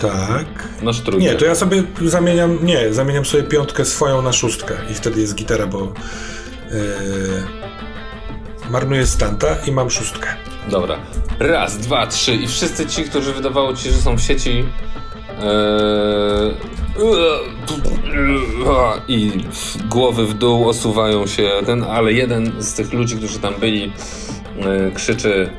Tak. 0.00 0.68
Masz 0.82 1.00
trójkę. 1.00 1.26
Nie, 1.26 1.34
to 1.34 1.44
ja 1.44 1.54
sobie 1.54 1.82
zamieniam. 2.04 2.58
Nie, 2.62 2.94
zamieniam 2.94 3.24
sobie 3.24 3.42
piątkę 3.42 3.84
swoją 3.84 4.22
na 4.22 4.32
szóstkę 4.32 4.74
i 4.90 4.94
wtedy 4.94 5.20
jest 5.20 5.34
gitara, 5.34 5.66
bo. 5.66 5.92
Yy, 6.70 7.64
marnuję 8.70 9.06
stanta 9.06 9.56
i 9.66 9.72
mam 9.72 9.90
szóstkę. 9.90 10.28
Dobra. 10.70 10.98
Raz, 11.38 11.78
dwa, 11.78 12.06
trzy 12.06 12.34
i 12.34 12.48
wszyscy 12.48 12.86
ci, 12.86 13.04
którzy 13.04 13.32
wydawało 13.32 13.74
ci, 13.74 13.90
że 13.90 13.96
są 13.96 14.16
w 14.16 14.20
sieci 14.20 14.64
e, 15.42 16.54
i 19.08 19.32
głowy 19.88 20.26
w 20.26 20.34
dół 20.34 20.68
osuwają 20.68 21.26
się 21.26 21.50
ten, 21.66 21.82
ale 21.82 22.12
jeden 22.12 22.52
z 22.58 22.74
tych 22.74 22.92
ludzi, 22.92 23.16
którzy 23.16 23.38
tam 23.38 23.54
byli 23.60 23.92
e, 24.60 24.90
krzyczy 24.90 25.50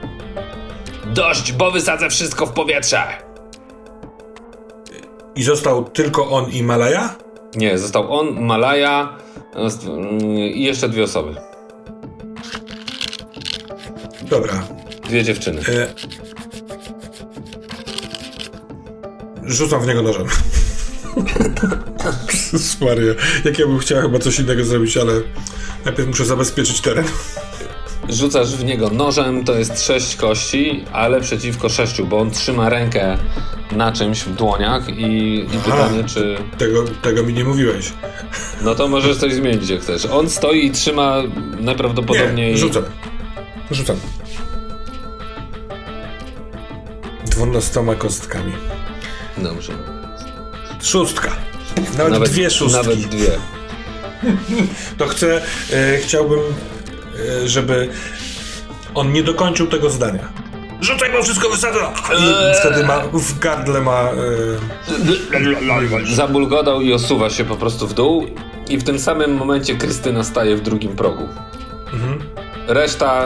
Dość, 1.16 1.52
bo 1.52 1.72
wysadzę 1.72 2.10
wszystko 2.10 2.46
w 2.46 2.52
powietrze! 2.52 3.04
I 5.36 5.44
został 5.44 5.84
tylko 5.84 6.30
on 6.30 6.52
i 6.52 6.64
Malaya? 6.64 7.10
Nie, 7.56 7.78
został 7.78 8.20
on, 8.20 8.42
Malaya, 8.42 9.18
I 10.54 10.64
jeszcze 10.64 10.90
dwie 10.90 11.04
osoby. 11.04 11.36
Dobra. 14.22 14.68
Dwie 15.08 15.24
dziewczyny. 15.24 15.62
E... 15.62 15.94
Rzucam 19.44 19.82
w 19.82 19.88
niego 19.88 20.02
nożem. 20.02 20.28
Maria, 22.82 23.14
jak 23.46 23.60
ja 23.60 23.68
bym 23.68 23.80
chciał 23.80 24.02
chyba 24.02 24.20
coś 24.20 24.40
innego 24.40 24.66
zrobić, 24.66 24.98
ale 24.98 25.14
najpierw 25.86 26.08
muszę 26.08 26.26
zabezpieczyć 26.26 26.82
teren. 26.82 27.06
Rzucasz 28.10 28.56
w 28.56 28.64
niego 28.64 28.90
nożem, 28.90 29.44
to 29.44 29.56
jest 29.58 29.86
sześć 29.86 30.16
kości, 30.16 30.86
ale 30.94 31.22
przeciwko 31.22 31.70
sześciu, 31.70 32.06
bo 32.06 32.20
on 32.20 32.32
trzyma 32.32 32.70
rękę 32.70 33.18
na 33.72 33.92
czymś 33.92 34.24
w 34.24 34.36
dłoniach 34.36 34.90
i, 34.90 35.40
i 35.40 35.58
pytanie, 35.66 36.04
czy... 36.04 36.38
Tego, 36.58 36.84
tego 37.02 37.24
mi 37.24 37.34
nie 37.34 37.44
mówiłeś. 37.44 37.94
No 38.62 38.76
to 38.76 38.88
możesz 38.88 39.18
coś 39.18 39.34
zmienić, 39.34 39.62
gdzie 39.62 39.80
chcesz. 39.80 40.06
On 40.06 40.30
stoi 40.30 40.66
i 40.66 40.72
trzyma 40.72 41.18
najprawdopodobniej... 41.60 42.52
Nie, 42.52 42.58
rzucam. 42.58 42.84
Rzucam. 43.72 43.96
Dwunastoma 47.26 47.96
kostkami. 47.96 48.54
Dobrze. 49.38 49.74
Szóstka. 50.84 51.32
Nawet, 51.98 52.12
nawet 52.12 52.30
dwie 52.30 52.50
szóstki. 52.50 52.84
Nawet 52.84 53.00
dwie. 53.00 53.32
To 54.98 55.08
chcę, 55.08 55.42
e, 55.74 55.98
chciałbym, 55.98 56.40
żeby 57.46 57.90
on 58.96 59.12
nie 59.12 59.24
dokończył 59.24 59.68
tego 59.68 59.90
zdania. 59.90 60.30
Rzucaj, 60.82 61.12
bo 61.12 61.24
wszystko 61.24 61.50
wysadza! 61.50 61.94
I 62.20 62.56
wtedy 62.60 62.84
ma, 62.84 63.00
w 63.14 63.40
gardle 63.40 63.82
ma... 63.82 64.02
E... 64.02 66.16
Zabulgodał 66.16 66.82
i 66.82 66.94
osuwa 66.94 67.30
się 67.30 67.46
po 67.46 67.56
prostu 67.56 67.88
w 67.88 67.94
dół 67.94 68.28
i 68.70 68.78
w 68.78 68.84
tym 68.84 69.00
samym 69.00 69.36
momencie 69.36 69.76
Krystyna 69.76 70.24
staje 70.24 70.56
w 70.56 70.62
drugim 70.62 70.96
progu. 70.96 71.28
Mhm. 71.94 72.24
Reszta 72.68 73.26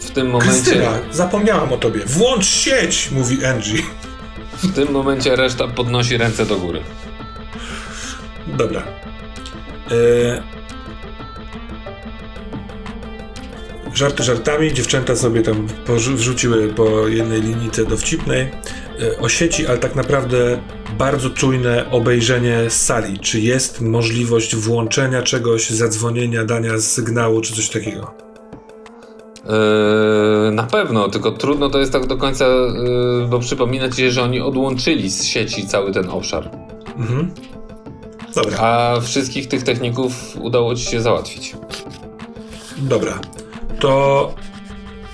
w 0.00 0.10
tym 0.10 0.30
momencie... 0.30 0.52
Krystyna, 0.52 0.90
zapomniałam 1.10 1.72
o 1.72 1.76
tobie. 1.76 2.00
Włącz 2.06 2.46
sieć, 2.46 3.10
mówi 3.10 3.44
Angie. 3.44 3.82
W 4.62 4.74
tym 4.74 4.90
momencie 4.90 5.36
reszta 5.36 5.68
podnosi 5.68 6.16
ręce 6.16 6.46
do 6.46 6.56
góry. 6.56 6.82
Dobra. 8.46 8.82
E... 9.90 10.57
Żarty 13.98 14.22
żartami, 14.22 14.72
dziewczęta 14.72 15.16
sobie 15.16 15.42
tam 15.42 15.66
wrzuciły 15.86 16.68
po 16.68 17.08
jednej 17.08 17.42
linijce 17.42 17.84
dowcipnej 17.84 18.40
e, 18.40 19.18
o 19.18 19.28
sieci, 19.28 19.66
ale 19.66 19.78
tak 19.78 19.96
naprawdę 19.96 20.62
bardzo 20.98 21.30
czujne 21.30 21.90
obejrzenie 21.90 22.70
sali. 22.70 23.18
Czy 23.18 23.40
jest 23.40 23.80
możliwość 23.80 24.56
włączenia 24.56 25.22
czegoś, 25.22 25.70
zadzwonienia, 25.70 26.44
dania 26.44 26.78
sygnału, 26.78 27.40
czy 27.40 27.54
coś 27.54 27.68
takiego? 27.68 28.14
Yy, 30.44 30.52
na 30.52 30.62
pewno, 30.62 31.08
tylko 31.08 31.32
trudno 31.32 31.70
to 31.70 31.78
jest 31.78 31.92
tak 31.92 32.06
do 32.06 32.16
końca, 32.16 32.44
yy, 32.46 33.28
bo 33.28 33.38
przypomina 33.38 33.90
ci, 33.90 34.10
że 34.10 34.22
oni 34.22 34.40
odłączyli 34.40 35.10
z 35.10 35.24
sieci 35.24 35.66
cały 35.66 35.92
ten 35.92 36.08
obszar. 36.10 36.50
Mhm. 36.96 37.30
Dobra. 38.34 38.58
A 38.58 39.00
wszystkich 39.00 39.48
tych 39.48 39.62
techników 39.62 40.12
udało 40.40 40.74
ci 40.74 40.84
się 40.84 41.00
załatwić. 41.00 41.56
Dobra. 42.76 43.20
To 43.80 44.34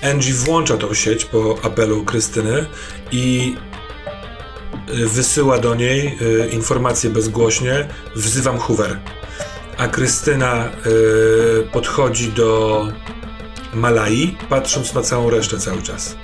Angie 0.03 0.33
włącza 0.33 0.77
tą 0.77 0.93
sieć 0.93 1.25
po 1.25 1.57
apelu 1.63 2.05
Krystyny 2.05 2.65
i 3.11 3.55
y, 4.89 5.07
wysyła 5.07 5.57
do 5.57 5.75
niej 5.75 6.17
y, 6.21 6.49
informację 6.49 7.09
bezgłośnie 7.09 7.87
wzywam 8.15 8.57
Hoover. 8.57 8.99
A 9.77 9.87
Krystyna 9.87 10.65
y, 10.65 11.67
podchodzi 11.71 12.31
do 12.31 12.87
Malai, 13.73 14.37
patrząc 14.49 14.93
na 14.93 15.01
całą 15.01 15.29
resztę 15.29 15.57
cały 15.57 15.81
czas. 15.81 16.15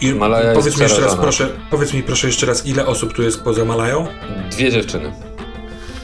I 0.00 0.14
Malaja 0.14 0.54
powiedz 0.54 0.76
mi 0.76 0.82
jeszcze 0.82 1.00
raz, 1.00 1.16
proszę, 1.16 1.48
powiedz 1.70 1.92
mi 1.92 2.02
proszę 2.02 2.26
jeszcze 2.26 2.46
raz, 2.46 2.66
ile 2.66 2.86
osób 2.86 3.12
tu 3.12 3.22
jest 3.22 3.42
poza 3.42 3.64
Malają? 3.64 4.06
Dwie 4.50 4.70
dziewczyny. 4.70 5.12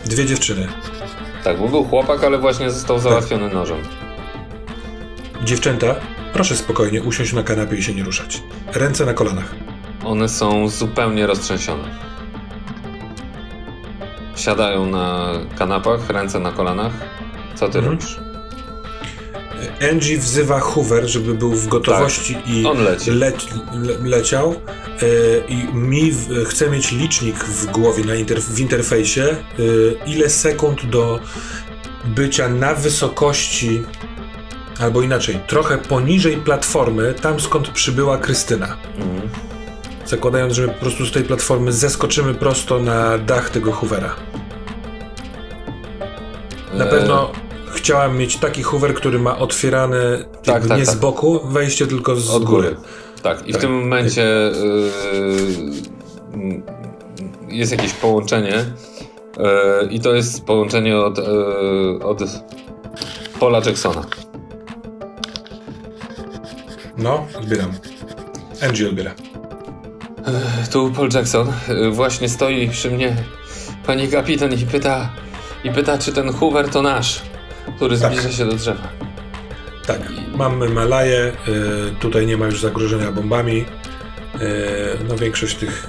Dwie 0.04 0.26
dziewczyny. 0.26 0.68
Tak, 1.44 1.58
bo 1.58 1.68
był 1.68 1.84
chłopak, 1.84 2.24
ale 2.24 2.38
właśnie 2.38 2.70
został 2.70 2.98
załatwiony 2.98 3.44
tak. 3.44 3.54
nożem. 3.54 4.05
Dziewczęta, 5.44 5.94
proszę 6.32 6.56
spokojnie 6.56 7.02
usiąść 7.02 7.32
na 7.32 7.42
kanapie 7.42 7.76
i 7.76 7.82
się 7.82 7.94
nie 7.94 8.04
ruszać. 8.04 8.42
Ręce 8.74 9.06
na 9.06 9.14
kolanach. 9.14 9.54
One 10.04 10.28
są 10.28 10.68
zupełnie 10.68 11.26
roztrzęsione. 11.26 11.84
Siadają 14.36 14.86
na 14.86 15.32
kanapach, 15.58 16.10
ręce 16.10 16.40
na 16.40 16.52
kolanach. 16.52 16.92
Co 17.54 17.68
ty 17.68 17.78
mhm. 17.78 17.94
robisz? 17.94 18.20
Angie 19.92 20.18
wzywa 20.18 20.60
Hoover, 20.60 21.08
żeby 21.08 21.34
był 21.34 21.52
w 21.52 21.66
gotowości 21.66 22.34
tak, 22.34 22.48
i 22.48 22.66
on 22.66 22.84
leci. 22.84 23.10
Le, 23.10 23.32
le, 23.72 23.98
leciał. 23.98 24.54
E, 24.54 24.56
I 25.48 25.74
mi 25.74 26.12
w, 26.12 26.44
chcę 26.44 26.70
mieć 26.70 26.92
licznik 26.92 27.44
w 27.44 27.66
głowie 27.66 28.04
na 28.04 28.12
w 28.40 28.60
interfejsie, 28.60 29.22
e, 29.22 29.36
ile 30.06 30.30
sekund 30.30 30.86
do 30.86 31.20
bycia 32.04 32.48
na 32.48 32.74
wysokości, 32.74 33.82
albo 34.80 35.02
inaczej, 35.02 35.40
trochę 35.46 35.78
poniżej 35.78 36.36
platformy, 36.36 37.14
tam 37.14 37.40
skąd 37.40 37.68
przybyła 37.68 38.18
Krystyna. 38.18 38.76
Mhm. 38.98 39.28
Zakładając, 40.06 40.52
że 40.52 40.68
po 40.68 40.80
prostu 40.80 41.06
z 41.06 41.12
tej 41.12 41.22
platformy 41.22 41.72
zeskoczymy 41.72 42.34
prosto 42.34 42.78
na 42.78 43.18
dach 43.18 43.50
tego 43.50 43.72
Hoovera. 43.72 44.16
Na 46.74 46.84
e, 46.84 46.88
pewno 46.88 47.32
chciałem 47.74 48.18
mieć 48.18 48.36
taki 48.36 48.62
Hoover, 48.62 48.94
który 48.94 49.18
ma 49.18 49.38
otwierany 49.38 50.24
tak, 50.44 50.66
tak, 50.66 50.78
nie 50.78 50.86
tak. 50.86 50.94
z 50.94 50.98
boku 50.98 51.40
wejście, 51.44 51.86
tylko 51.86 52.16
z 52.16 52.30
Od 52.30 52.44
góry. 52.44 52.68
góry. 52.68 52.76
Tak, 53.22 53.48
i 53.48 53.52
tak. 53.52 53.60
w 53.60 53.64
tym 53.64 53.80
momencie 53.80 54.22
yy, 56.34 56.62
jest 57.48 57.72
jakieś 57.72 57.92
połączenie 57.92 58.64
yy, 59.36 59.44
i 59.90 60.00
to 60.00 60.14
jest 60.14 60.44
połączenie 60.44 60.98
od, 60.98 61.18
yy, 61.18 62.04
od 62.04 62.22
Paula 63.40 63.60
Jacksona. 63.66 64.04
No, 66.98 67.26
odbieram. 67.38 67.72
Angie 68.62 68.88
odbiera. 68.88 69.14
Tu 70.72 70.90
Paul 70.90 71.08
Jackson 71.14 71.52
właśnie 71.90 72.28
stoi 72.28 72.68
przy 72.70 72.90
mnie, 72.90 73.16
pani 73.86 74.08
kapitan, 74.08 74.52
i 74.52 74.66
pyta, 74.66 75.12
i 75.64 75.70
pyta, 75.70 75.98
czy 75.98 76.12
ten 76.12 76.32
Hoover 76.32 76.68
to 76.68 76.82
nasz 76.82 77.22
który 77.76 77.98
tak. 77.98 78.12
zbliża 78.12 78.32
się 78.32 78.46
do 78.46 78.52
drzewa. 78.52 78.88
Tak, 79.86 80.00
mamy 80.34 80.68
Malaję, 80.68 81.32
y, 81.48 81.94
tutaj 82.00 82.26
nie 82.26 82.36
ma 82.36 82.46
już 82.46 82.60
zagrożenia 82.60 83.12
bombami. 83.12 83.60
Y, 83.60 83.64
no 85.08 85.16
większość 85.16 85.56
tych 85.56 85.88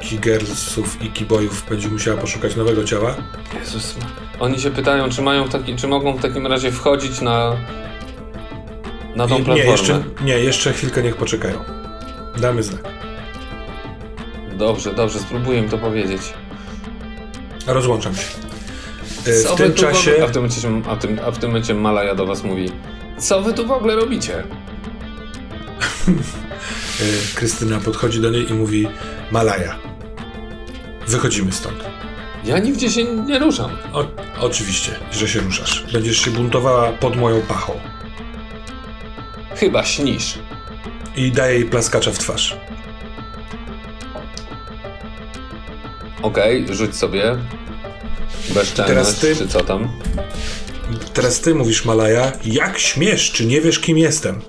Kigersów 0.00 1.02
i 1.02 1.10
Kibojów 1.10 1.64
będzie 1.68 1.88
musiała 1.88 2.20
poszukać 2.20 2.56
nowego 2.56 2.84
ciała. 2.84 3.16
Jezus, 3.60 3.94
oni 4.40 4.60
się 4.60 4.70
pytają, 4.70 5.10
czy 5.10 5.22
mają 5.22 5.48
taki, 5.48 5.76
czy 5.76 5.88
mogą 5.88 6.16
w 6.16 6.22
takim 6.22 6.46
razie 6.46 6.72
wchodzić 6.72 7.20
na 7.20 7.56
na 9.16 9.28
tą 9.28 9.38
I, 9.38 9.42
platformę. 9.42 9.64
Nie 9.64 9.70
jeszcze, 9.70 10.04
nie, 10.24 10.38
jeszcze 10.38 10.72
chwilkę 10.72 11.02
niech 11.02 11.16
poczekają. 11.16 11.64
Damy 12.38 12.62
znak. 12.62 12.82
Dobrze, 14.58 14.94
dobrze, 14.94 15.18
spróbuję 15.18 15.58
im 15.58 15.68
to 15.68 15.78
powiedzieć. 15.78 16.20
Rozłączam 17.66 18.14
się. 18.14 18.26
Co 19.44 19.54
w 19.54 19.58
tym 19.58 19.74
czasie. 19.74 20.10
W 20.10 20.22
a, 20.22 20.26
w 20.26 20.30
tym 20.30 20.42
momencie, 20.42 20.90
a, 20.90 20.96
tym, 20.96 21.20
a 21.26 21.30
w 21.30 21.38
tym 21.38 21.50
momencie 21.50 21.74
Malaja 21.74 22.14
do 22.14 22.26
was 22.26 22.44
mówi: 22.44 22.72
Co 23.18 23.42
wy 23.42 23.52
tu 23.52 23.66
w 23.66 23.70
ogóle 23.70 23.96
robicie? 23.96 24.42
Krystyna 27.34 27.80
podchodzi 27.80 28.20
do 28.20 28.30
niej 28.30 28.50
i 28.50 28.54
mówi: 28.54 28.88
Malaja, 29.30 29.78
wychodzimy 31.06 31.52
stąd. 31.52 31.84
Ja 32.44 32.58
nigdzie 32.58 32.90
się 32.90 33.04
nie 33.04 33.38
ruszam. 33.38 33.70
O, 33.92 34.04
oczywiście, 34.40 34.92
że 35.12 35.28
się 35.28 35.40
ruszasz. 35.40 35.84
Będziesz 35.92 36.18
się 36.18 36.30
buntowała 36.30 36.92
pod 36.92 37.16
moją 37.16 37.40
pachą. 37.40 37.72
Chyba 39.56 39.84
śnisz. 39.84 40.38
I 41.16 41.32
daje 41.32 41.54
jej 41.54 41.64
plaskacza 41.64 42.12
w 42.12 42.18
twarz. 42.18 42.56
Okej, 46.22 46.64
okay, 46.64 46.76
rzuć 46.76 46.96
sobie. 46.96 47.36
Bezczelność, 48.54 48.74
teraz 48.76 49.14
ty, 49.14 49.36
czy 49.36 49.48
co 49.48 49.60
tam? 49.60 49.88
Teraz 51.14 51.40
ty 51.40 51.54
mówisz, 51.54 51.84
Malaja, 51.84 52.32
jak 52.44 52.78
śmiesz, 52.78 53.32
czy 53.32 53.46
nie 53.46 53.60
wiesz, 53.60 53.78
kim 53.78 53.98
jestem? 53.98 54.40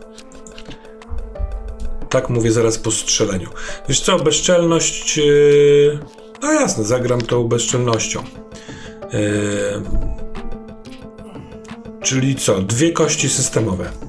Tak 2.09 2.29
mówię 2.29 2.51
zaraz 2.51 2.77
po 2.77 2.91
strzeleniu. 2.91 3.49
Wiesz 3.89 3.99
co, 3.99 4.19
bezczelność... 4.19 5.17
Yy... 5.17 5.99
No 6.41 6.53
jasne, 6.53 6.83
zagram 6.83 7.21
tą 7.21 7.43
bezczelnością. 7.43 8.23
Yy... 9.13 9.81
Czyli 12.01 12.35
co, 12.35 12.61
dwie 12.61 12.91
kości 12.91 13.29
systemowe. 13.29 14.06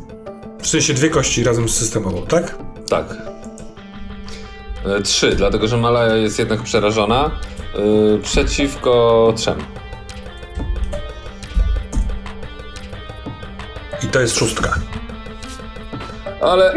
W 0.63 0.67
sensie 0.67 0.95
dwie 0.95 1.11
kości 1.11 1.45
razem 1.45 1.69
z 1.69 1.77
systemową, 1.77 2.27
tak? 2.27 2.59
Tak. 2.89 3.07
E, 4.85 5.03
trzy, 5.03 5.35
dlatego 5.37 5.69
że 5.69 5.77
Mala 5.77 6.07
jest 6.07 6.39
jednak 6.39 6.63
przerażona 6.63 7.31
e, 7.75 8.19
przeciwko 8.23 9.33
trzem. 9.37 9.59
I 14.05 14.07
to 14.07 14.21
jest 14.21 14.37
szóstka. 14.37 14.75
Ale, 16.41 16.75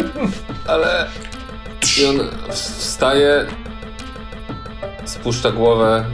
ale... 0.68 1.08
I 2.00 2.06
on 2.06 2.20
wstaje, 2.52 3.46
spuszcza 5.06 5.52
głowę 5.52 6.06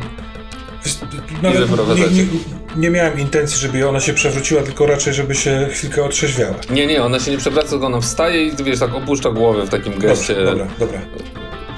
Wiesz, 0.86 0.98
i 1.32 1.44
nie, 1.44 2.24
nie, 2.24 2.57
nie 2.78 2.90
miałem 2.90 3.20
intencji, 3.20 3.60
żeby 3.60 3.88
ona 3.90 4.00
się 4.00 4.14
przewróciła, 4.14 4.62
tylko 4.64 4.86
raczej, 4.86 5.14
żeby 5.14 5.36
się 5.36 5.68
chwilkę 5.72 6.04
otrzeźwiała. 6.04 6.56
Nie, 6.70 6.88
nie, 6.88 7.04
ona 7.04 7.20
się 7.20 7.32
nie 7.32 7.38
przewraca, 7.38 7.70
tylko 7.70 7.86
ona 7.86 8.02
wstaje 8.02 8.46
i 8.46 8.64
wiesz, 8.64 8.80
tak 8.80 8.96
opuszcza 8.96 9.30
głowę 9.32 9.66
w 9.66 9.70
takim 9.70 10.00
geście. 10.00 10.36
Dobra, 10.36 10.68
dobra, 10.80 11.00
dobra. 11.18 11.28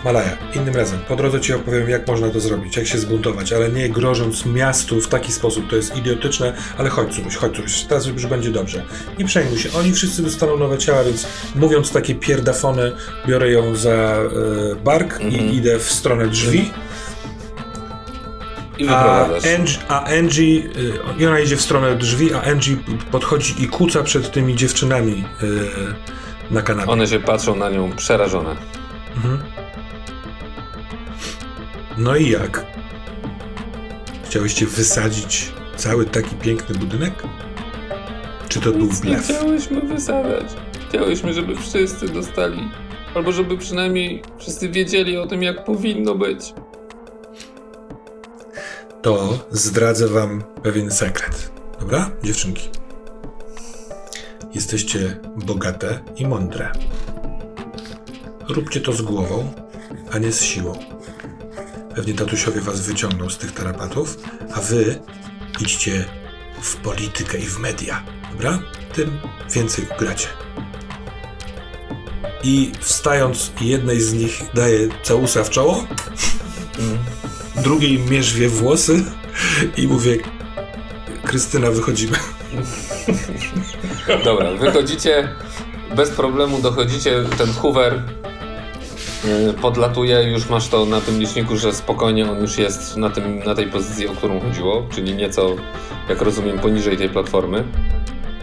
Malaja, 0.06 0.38
innym 0.56 0.76
razem. 0.76 1.00
Po 1.08 1.16
drodze 1.16 1.40
ci 1.42 1.53
opowiem, 1.53 1.90
jak 1.90 2.08
można 2.08 2.30
to 2.30 2.40
zrobić, 2.40 2.78
jak 2.78 2.88
się 2.88 2.98
zbuntować, 2.98 3.53
ale 3.53 3.69
nie 3.69 3.90
grożąc 3.90 4.45
miastu 4.45 5.02
w 5.02 5.08
taki 5.08 5.32
sposób. 5.32 5.69
To 5.69 5.76
jest 5.76 5.95
idiotyczne, 5.95 6.53
ale 6.78 6.90
chodź, 6.90 7.16
Curuś, 7.16 7.36
chodź, 7.36 7.56
Curuś. 7.56 7.82
Teraz 7.82 8.06
już 8.06 8.26
będzie 8.26 8.50
dobrze. 8.52 8.84
Nie 9.19 9.26
przejmuj 9.26 9.58
się. 9.60 9.69
Oni 9.74 9.94
wszyscy 9.94 10.22
dostaną 10.24 10.58
nowe 10.58 10.78
ciała, 10.78 11.03
więc 11.03 11.28
mówiąc 11.56 11.92
takie 11.92 12.16
pierdafony, 12.16 12.92
biorę 13.28 13.52
ją 13.52 13.76
za 13.76 13.90
e, 13.92 14.19
bark 14.84 15.19
i 15.22 15.24
Mhm. 15.26 15.52
idę 15.52 15.80
w 15.80 15.92
stronę 15.92 16.28
drzwi. 16.28 16.72
I 18.80 18.88
A. 18.88 19.25
Angie, 19.25 19.77
a 19.88 20.03
Angie, 20.06 20.64
y, 21.22 21.27
ona 21.27 21.40
idzie 21.40 21.56
w 21.58 21.61
stronę 21.61 21.95
drzwi, 21.95 22.33
a 22.33 22.41
Angie 22.41 22.77
podchodzi 23.11 23.64
i 23.64 23.67
kuca 23.67 24.03
przed 24.03 24.32
tymi 24.32 24.56
dziewczynami 24.56 25.24
y, 25.43 26.53
na 26.53 26.61
kanapie. 26.61 26.91
One 26.91 27.08
się 27.08 27.19
patrzą 27.19 27.56
na 27.56 27.69
nią 27.69 27.91
przerażone. 27.95 28.56
Mhm. 29.16 29.40
No 31.98 32.16
i 32.16 32.30
jak? 32.30 32.66
Chciałyście 34.25 34.66
wysadzić 34.66 35.51
cały 35.75 36.06
taki 36.06 36.35
piękny 36.35 36.75
budynek? 36.75 37.24
Czy 38.49 38.59
to 38.59 38.72
był 38.72 38.82
Nic 38.85 39.03
nie 39.03 39.11
blef? 39.11 39.25
chciałyśmy 39.25 39.82
wysadzać. 39.82 40.45
Chciałyśmy, 40.90 41.33
żeby 41.33 41.56
wszyscy 41.56 42.09
dostali. 42.09 42.69
Albo 43.16 43.32
żeby 43.32 43.58
przynajmniej 43.58 44.22
wszyscy 44.38 44.69
wiedzieli 44.69 45.17
o 45.17 45.27
tym, 45.27 45.43
jak 45.43 45.66
powinno 45.66 46.16
być. 46.16 46.53
To 49.02 49.40
zdradzę 49.52 50.08
wam 50.08 50.44
pewien 50.64 50.92
sekret. 50.92 51.52
Dobra, 51.80 52.11
dziewczynki? 52.24 52.69
Jesteście 54.53 55.19
bogate 55.36 56.00
i 56.16 56.28
mądre. 56.28 56.72
Róbcie 58.50 58.82
to 58.82 58.94
z 58.94 59.02
głową, 59.02 59.53
a 60.11 60.18
nie 60.18 60.32
z 60.32 60.42
siłą. 60.42 60.80
Pewnie 61.95 62.14
tatusiowie 62.14 62.61
was 62.61 62.82
wyciągną 62.82 63.30
z 63.30 63.38
tych 63.38 63.52
tarapatów, 63.52 64.18
a 64.53 64.61
wy 64.61 65.00
idźcie 65.61 66.06
w 66.61 66.76
politykę 66.76 67.38
i 67.38 67.45
w 67.45 67.60
media. 67.60 68.03
Dobra? 68.32 68.60
Tym 68.94 69.19
więcej 69.53 69.88
gracie. 70.00 70.28
I 72.44 72.72
wstając 72.80 73.52
jednej 73.61 74.02
z 74.02 74.14
nich 74.14 74.42
daje 74.53 74.88
całusa 75.03 75.44
w 75.44 75.50
czoło, 75.50 75.88
drugiej 77.63 77.99
mierzwie 77.99 78.49
włosy 78.49 79.03
i 79.77 79.88
mówię 79.88 80.17
Krystyna, 81.23 81.71
wychodzimy. 81.71 82.17
Dobra, 84.25 84.51
wychodzicie, 84.51 85.29
bez 85.95 86.09
problemu 86.09 86.61
dochodzicie, 86.61 87.23
ten 87.38 87.47
Hoover 87.47 88.03
yy, 89.23 89.53
podlatuje, 89.53 90.23
już 90.23 90.49
masz 90.49 90.67
to 90.67 90.85
na 90.85 91.01
tym 91.01 91.19
liczniku, 91.19 91.57
że 91.57 91.73
spokojnie 91.73 92.31
on 92.31 92.41
już 92.41 92.57
jest 92.57 92.97
na, 92.97 93.09
tym, 93.09 93.39
na 93.39 93.55
tej 93.55 93.67
pozycji, 93.67 94.07
o 94.07 94.11
którą 94.11 94.39
chodziło, 94.39 94.88
czyli 94.91 95.15
nieco, 95.15 95.55
jak 96.09 96.21
rozumiem, 96.21 96.59
poniżej 96.59 96.97
tej 96.97 97.09
platformy. 97.09 97.63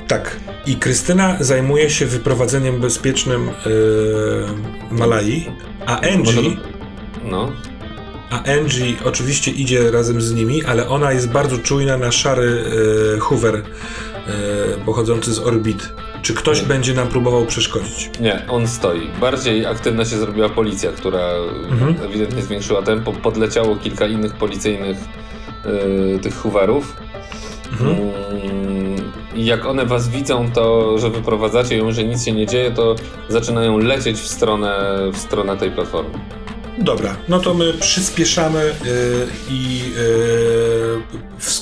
Tak. 0.08 0.40
I 0.66 0.76
Krystyna 0.76 1.36
zajmuje 1.40 1.90
się 1.90 2.06
wyprowadzeniem 2.06 2.80
bezpiecznym 2.80 3.50
yy, 3.66 4.46
Malai, 4.90 5.50
a 5.86 6.00
Angie, 6.00 6.56
No, 7.24 7.52
a 8.30 8.42
Angie 8.44 8.94
oczywiście 9.05 9.50
idzie 9.50 9.90
razem 9.90 10.20
z 10.20 10.34
nimi, 10.34 10.64
ale 10.64 10.88
ona 10.88 11.12
jest 11.12 11.30
bardzo 11.30 11.58
czujna 11.58 11.96
na 11.98 12.12
szary 12.12 12.64
yy, 13.14 13.20
Hoover 13.20 13.55
yy, 13.55 14.32
pochodzący 14.86 15.32
z 15.34 15.38
orbit. 15.38 15.92
Czy 16.22 16.34
ktoś 16.34 16.60
Nie. 16.62 16.66
będzie 16.66 16.94
nam 16.94 17.08
próbował 17.08 17.46
przeszkodzić? 17.46 18.10
nie, 18.20 18.42
on 18.48 18.68
stoi. 18.68 19.10
Bardziej 19.20 19.66
aktywna 19.66 20.05
się 20.05 20.16
zrobiła 20.18 20.48
policja, 20.48 20.92
która 20.92 21.20
Mhm. 21.70 21.96
ewidentnie 22.05 22.42
zwiększyła 22.42 22.82
tempo. 22.82 23.12
Podleciało 23.12 23.76
kilka 23.76 24.06
innych 24.06 24.34
policyjnych 24.34 24.96
yy, 26.12 26.18
tych 26.18 26.34
Hooverów. 26.36 26.96
Mhm. 27.72 27.96
Mm, 27.96 29.12
I 29.34 29.44
jak 29.46 29.66
one 29.66 29.86
was 29.86 30.08
widzą, 30.08 30.50
to 30.52 30.98
że 30.98 31.10
wyprowadzacie 31.10 31.76
ją, 31.76 31.92
że 31.92 32.05
nic 32.05 32.24
się 32.24 32.32
nie 32.32 32.46
dzieje, 32.46 32.70
to 32.70 32.94
zaczynają 33.28 33.78
lecieć 33.78 34.16
w 34.20 34.28
stronę, 34.28 34.96
w 35.12 35.18
stronę 35.18 35.56
tej 35.56 35.70
platformy. 35.70 36.10
Dobra, 36.78 37.16
no 37.28 37.38
to 37.40 37.55
my 37.55 37.72
przyspieszamy 37.72 38.64
yy, 38.64 39.26
i 39.50 39.78
yy, 39.78 41.02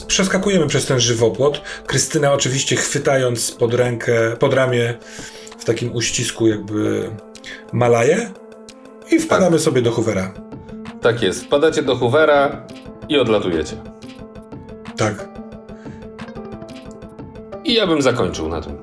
przeskakujemy 0.07 0.67
przez 0.67 0.87
ten 0.87 1.01
żywopłot. 1.01 1.63
Krystyna 1.87 2.33
oczywiście 2.33 2.77
chwytając 2.77 3.53
pod 3.53 3.75
rękę, 3.75 4.37
pod 4.39 4.55
ramię 4.55 4.95
w 5.59 5.65
takim 5.65 5.95
uścisku 5.95 6.47
jakby 6.47 7.11
Malaję 7.73 8.33
i 9.11 9.19
wpadamy 9.19 9.59
sobie 9.59 9.83
do 9.83 9.93
Hoovera. 9.93 10.35
Tak 11.01 11.23
jest. 11.23 11.45
Wpadacie 11.45 11.83
do 11.83 11.97
Hoovera 11.97 12.67
i 13.09 13.19
odlatujecie. 13.19 13.77
Tak. 14.97 15.29
I 17.65 17.75
ja 17.75 17.87
bym 17.87 18.03
zakończył 18.03 18.49
na 18.49 18.61
tym. 18.61 18.79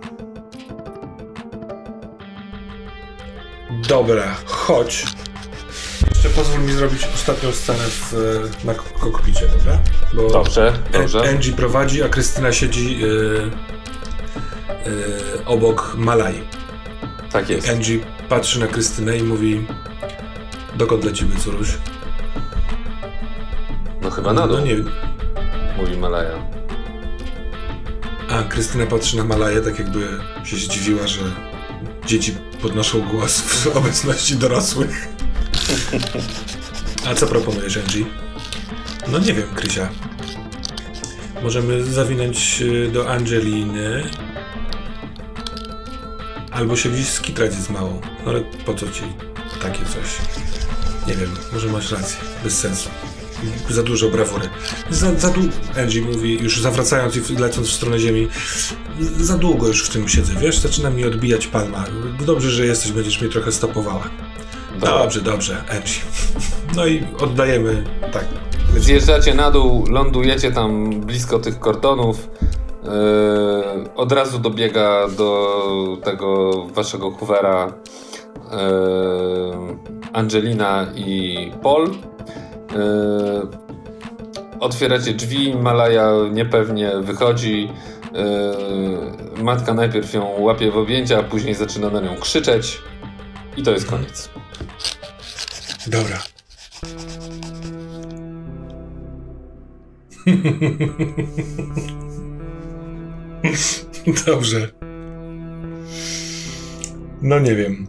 Dobra, 3.90 4.36
chodź. 4.46 5.06
Pozwól 6.36 6.60
mi 6.60 6.74
zrobić 6.74 7.08
ostatnią 7.16 7.52
scenę 7.52 7.80
w, 7.84 8.14
e, 8.14 8.68
na 8.68 8.74
kok- 8.74 9.00
kokpicie, 9.00 9.48
dobra? 9.58 9.80
Bo 10.14 10.30
Dobrze, 10.30 10.74
dobrze. 10.92 11.30
Angie 11.30 11.52
prowadzi, 11.54 12.04
a 12.04 12.10
Krystyna 12.10 12.52
siedzi 12.52 13.00
yy, 13.00 13.52
yy, 14.86 15.46
obok 15.46 15.94
Malaj. 15.98 16.44
Tak 17.32 17.50
jest. 17.50 17.70
Angie 17.70 18.00
patrzy 18.30 18.60
na 18.60 18.68
Krystynę 18.68 19.18
i 19.18 19.24
mówi 19.24 19.68
dokąd 20.76 21.04
lecimy, 21.04 21.36
córuś? 21.36 21.68
No 24.02 24.12
chyba 24.12 24.34
na 24.34 24.48
dół, 24.48 24.58
No 24.58 24.66
nie 24.66 24.76
mówi 25.78 25.98
Malaja. 25.98 26.46
A 28.30 28.44
Krystyna 28.44 28.86
patrzy 28.86 29.18
na 29.18 29.24
Malaję 29.24 29.62
tak 29.62 29.80
jakby 29.80 30.08
się 30.44 30.56
zdziwiła, 30.56 31.08
że 31.08 31.22
dzieci 32.06 32.36
podnoszą 32.62 33.02
głos 33.02 33.42
w 33.42 33.68
obecności 33.78 34.36
dorosłych. 34.36 35.08
A 37.10 37.16
co 37.16 37.28
proponujesz, 37.28 37.78
Angie? 37.78 38.06
No 39.12 39.20
nie 39.20 39.34
wiem, 39.34 39.56
Krysia. 39.56 39.90
Możemy 41.44 41.84
zawinąć 41.84 42.62
y, 42.62 42.90
do 42.94 43.10
Angeliny. 43.10 44.10
Albo 46.52 46.76
się 46.76 46.90
gdzieś 46.90 47.08
skitrać 47.08 47.54
z 47.54 47.70
małą. 47.70 48.02
No 48.26 48.32
ale 48.32 48.42
po 48.42 48.74
co 48.74 48.92
ci 48.92 49.02
takie 49.62 49.86
coś? 49.86 50.18
Nie 51.08 51.14
wiem, 51.14 51.30
może 51.54 51.68
masz 51.68 51.92
rację. 51.92 52.18
Bez 52.44 52.60
sensu. 52.60 52.90
Za 53.70 53.84
dużo 53.84 54.10
brawury. 54.10 54.50
Za, 54.90 55.16
za 55.16 55.30
długo, 55.30 55.54
Angie 55.78 56.02
mówi, 56.02 56.44
już 56.44 56.62
zawracając 56.62 57.30
i 57.30 57.36
lecąc 57.36 57.68
w 57.68 57.74
stronę 57.74 58.00
ziemi. 58.00 58.28
Za 59.20 59.38
długo 59.38 59.68
już 59.68 59.84
w 59.84 59.90
tym 59.90 60.10
siedzę, 60.10 60.34
wiesz? 60.42 60.58
Zaczyna 60.58 60.90
mi 60.90 61.06
odbijać 61.06 61.48
palma. 61.48 61.86
Dobrze, 62.26 62.52
że 62.52 62.66
jesteś, 62.66 62.92
będziesz 62.92 63.22
mnie 63.22 63.30
trochę 63.30 63.52
stopowała. 63.52 64.10
Dobrze, 64.80 65.22
dobrze, 65.22 65.64
Angie. 65.70 66.02
No 66.76 66.86
i 66.86 67.04
oddajemy, 67.20 67.84
tak. 68.12 68.26
Zjeżdżacie 68.78 69.34
na 69.34 69.52
dół, 69.52 69.86
lądujecie 69.90 70.52
tam 70.52 70.90
blisko 70.90 71.40
tych 71.40 71.60
kordonów. 71.60 72.30
Yy, 72.84 72.90
od 73.96 74.12
razu 74.12 74.40
dobiega 74.40 75.08
do 75.18 75.98
tego 76.04 76.52
waszego 76.66 77.12
Hoovera 77.12 77.74
yy, 78.52 78.58
Angelina 80.14 80.88
i 80.96 81.52
Paul. 81.64 81.90
Yy, 81.90 81.92
otwieracie 84.60 85.14
drzwi, 85.14 85.56
Malaja 85.56 86.12
niepewnie 86.32 86.92
wychodzi. 87.02 87.72
Matka 89.44 89.74
najpierw 89.74 90.14
ją 90.14 90.40
łapie 90.40 90.72
w 90.72 90.78
objęcia, 90.78 91.20
a 91.20 91.24
później 91.24 91.56
zaczyna 91.56 91.90
na 91.90 92.02
nią 92.02 92.16
krzyczeć. 92.16 92.82
I 93.58 93.64
to 93.64 93.72
jest 93.72 93.90
koniec. 93.90 94.30
Dobra. 95.88 96.24
Dobrze. 104.26 104.70
No 107.22 107.40
nie 107.40 107.56
wiem. 107.56 107.88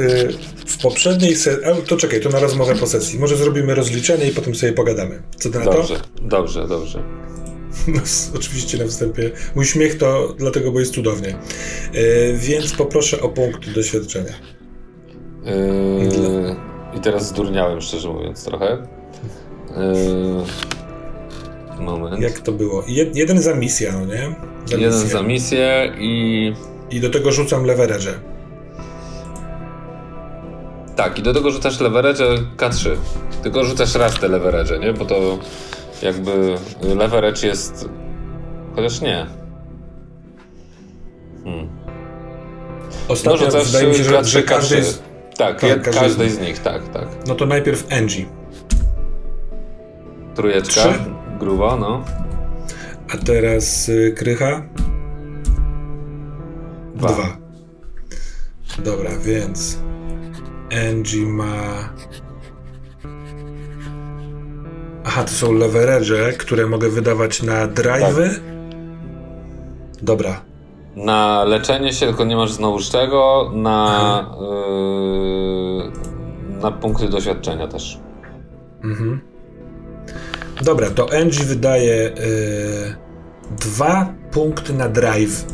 Y, 0.00 0.28
w 0.66 0.78
poprzedniej 0.82 1.36
sesji. 1.36 1.62
To 1.86 1.96
czekaj, 1.96 2.20
to 2.20 2.28
na 2.28 2.40
rozmowę 2.40 2.74
po 2.74 2.86
sesji. 2.86 3.18
Może 3.18 3.36
zrobimy 3.36 3.74
rozliczenie 3.74 4.26
i 4.26 4.34
potem 4.34 4.54
sobie 4.54 4.72
pogadamy. 4.72 5.22
Co 5.36 5.50
ty 5.50 5.58
na 5.58 5.64
to? 5.64 5.72
Dobrze, 5.72 6.00
dobrze, 6.22 6.68
dobrze. 6.68 7.02
No, 7.88 8.00
oczywiście 8.34 8.78
na 8.78 8.86
wstępie. 8.86 9.30
Mój 9.54 9.66
śmiech 9.66 9.98
to 9.98 10.34
dlatego, 10.38 10.72
bo 10.72 10.80
jest 10.80 10.94
cudownie. 10.94 11.28
E, 11.28 11.38
więc 12.32 12.72
poproszę 12.72 13.20
o 13.20 13.28
punkt 13.28 13.70
doświadczenia. 13.70 14.32
Yy, 15.48 16.56
I 16.94 17.00
teraz 17.00 17.28
zdurniałem, 17.28 17.80
szczerze 17.80 18.08
mówiąc, 18.08 18.44
trochę. 18.44 18.78
Yy, 19.76 20.44
moment. 21.82 22.20
Jak 22.20 22.38
to 22.38 22.52
było? 22.52 22.84
Jed, 22.86 23.16
jeden 23.16 23.42
za 23.42 23.54
misję, 23.54 23.92
no 23.92 24.06
nie? 24.06 24.34
Za 24.66 24.76
jeden 24.76 24.92
misję. 24.92 25.08
za 25.08 25.22
misję 25.22 25.92
i... 25.98 26.52
I 26.90 27.00
do 27.00 27.10
tego 27.10 27.32
rzucam 27.32 27.64
leverage. 27.64 28.14
Tak, 30.96 31.18
i 31.18 31.22
do 31.22 31.34
tego 31.34 31.50
rzucasz 31.50 31.80
leverage 31.80 32.24
K3. 32.56 32.96
Tylko 33.42 33.64
rzucasz 33.64 33.94
raz 33.94 34.20
te 34.20 34.28
leverage, 34.28 34.78
nie? 34.78 34.92
Bo 34.92 35.04
to 35.04 35.38
jakby 36.02 36.54
leverage 36.82 37.46
jest... 37.46 37.88
Chociaż 38.76 39.00
nie. 39.00 39.26
Hmm. 41.44 41.68
Ostatnio 43.08 43.48
no, 43.52 43.64
wydaje 43.64 43.88
mi 43.88 43.94
się, 43.94 44.04
że, 44.04 44.24
że 44.24 44.42
każdy 44.42 44.76
jest... 44.76 45.07
Tak, 45.38 45.60
tak 45.60 45.82
każdy, 45.82 46.00
każdej 46.00 46.30
z 46.30 46.40
nich, 46.40 46.58
tak, 46.58 46.88
tak. 46.88 47.08
No 47.26 47.34
to 47.34 47.46
najpierw 47.46 47.92
Angie. 47.92 48.26
Trójeczka, 50.34 50.80
Trzy. 50.80 50.98
grubo, 51.38 51.76
no. 51.76 52.04
A 53.14 53.16
teraz 53.16 53.88
y, 53.88 54.14
Krycha? 54.16 54.62
Dwa. 56.94 57.08
Dwa. 57.08 57.36
Dobra, 58.78 59.10
więc 59.18 59.78
Angie 60.88 61.26
ma... 61.26 61.88
Aha, 65.04 65.24
to 65.24 65.30
są 65.30 65.52
leverage, 65.52 66.32
które 66.32 66.66
mogę 66.66 66.88
wydawać 66.88 67.42
na 67.42 67.68
drive'y? 67.68 68.28
Tak. 68.28 68.40
Dobra. 70.02 70.47
Na 71.04 71.44
leczenie 71.44 71.92
się, 71.92 72.06
tylko 72.06 72.24
nie 72.24 72.36
masz 72.36 72.52
znowu 72.52 72.80
z 72.80 72.90
czego. 72.90 73.50
Na, 73.54 74.36
yy, 74.40 75.92
na 76.60 76.70
punkty 76.70 77.08
doświadczenia 77.08 77.68
też. 77.68 77.98
Mhm. 78.84 79.20
Dobra, 80.62 80.90
to 80.90 81.12
Angie 81.12 81.44
wydaje 81.44 81.94
yy, 81.94 82.12
dwa 83.60 84.14
punkty 84.30 84.72
na 84.72 84.88
drive. 84.88 85.44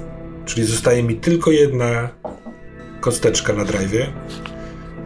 Czyli 0.45 0.67
zostaje 0.67 1.03
mi 1.03 1.17
tylko 1.17 1.51
jedna 1.51 2.09
kosteczka 3.01 3.53
na 3.53 3.65
drive. 3.65 4.07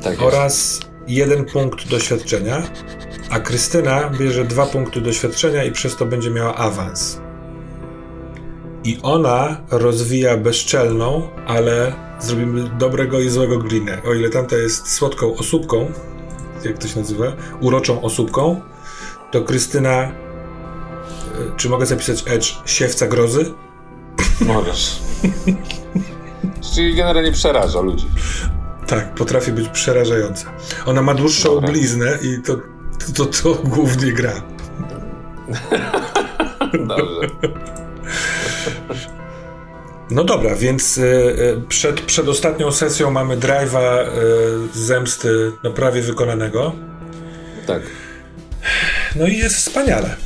Tak 0.03 0.23
oraz 0.23 0.81
jeden 1.09 1.45
punkt 1.45 1.91
doświadczenia, 1.91 2.63
a 3.31 3.41
Krystyna 3.41 4.11
bierze 4.11 4.45
dwa 4.45 4.67
punkty 4.67 5.01
doświadczenia 5.01 5.65
i 5.65 5.73
przez 5.73 5.97
to 5.97 6.07
będzie 6.07 6.31
miała 6.31 6.55
awans. 6.55 7.21
I 8.89 8.99
ona 9.03 9.57
rozwija 9.71 10.37
bezczelną, 10.37 11.29
ale 11.47 11.93
zrobimy 12.21 12.71
dobrego 12.79 13.21
i 13.21 13.29
złego 13.29 13.59
glinę. 13.59 14.03
O 14.07 14.15
ile 14.15 14.31
tamta 14.31 14.57
jest 14.57 14.93
słodką 14.93 15.37
osóbką, 15.37 15.93
jak 16.65 16.79
to 16.79 16.89
się 16.89 17.01
nazywa, 17.01 17.33
uroczą 17.61 18.03
osóbką, 18.03 18.61
to 19.31 19.43
Krystyna, 19.43 20.03
e, 20.03 20.13
czy 21.57 21.69
mogę 21.69 21.87
zapisać 21.87 22.25
Edge, 22.27 22.55
siewca 22.67 23.07
grozy? 23.07 23.55
Możesz. 24.41 24.99
Czyli 26.75 26.97
generalnie 26.97 27.33
przeraża 27.33 27.81
ludzi. 27.81 28.07
Tak, 28.87 29.15
potrafi 29.15 29.53
być 29.53 29.69
przerażająca. 29.69 30.53
Ona 30.87 31.03
ma 31.03 31.15
dłuższą 31.15 31.55
Dobra. 31.55 31.71
bliznę 31.71 32.19
i 32.23 32.43
to, 32.43 32.57
to, 33.17 33.25
to, 33.25 33.27
to 33.27 33.55
głównie 33.55 34.13
gra. 34.13 34.33
Dobrze. 36.89 37.29
No 40.11 40.25
dobra, 40.25 40.55
więc 40.55 40.99
y, 40.99 41.03
y, 41.03 41.61
przed, 41.69 42.01
przed 42.01 42.29
ostatnią 42.29 42.73
sesją 42.73 43.11
mamy 43.11 43.37
drive'a 43.37 44.07
y, 44.75 44.79
zemsty 44.79 45.53
no 45.65 45.71
prawie 45.71 46.03
wykonanego. 46.03 46.73
Tak. 47.67 47.83
No 49.17 49.27
i 49.27 49.37
jest 49.37 49.57
wspaniale. 49.57 50.17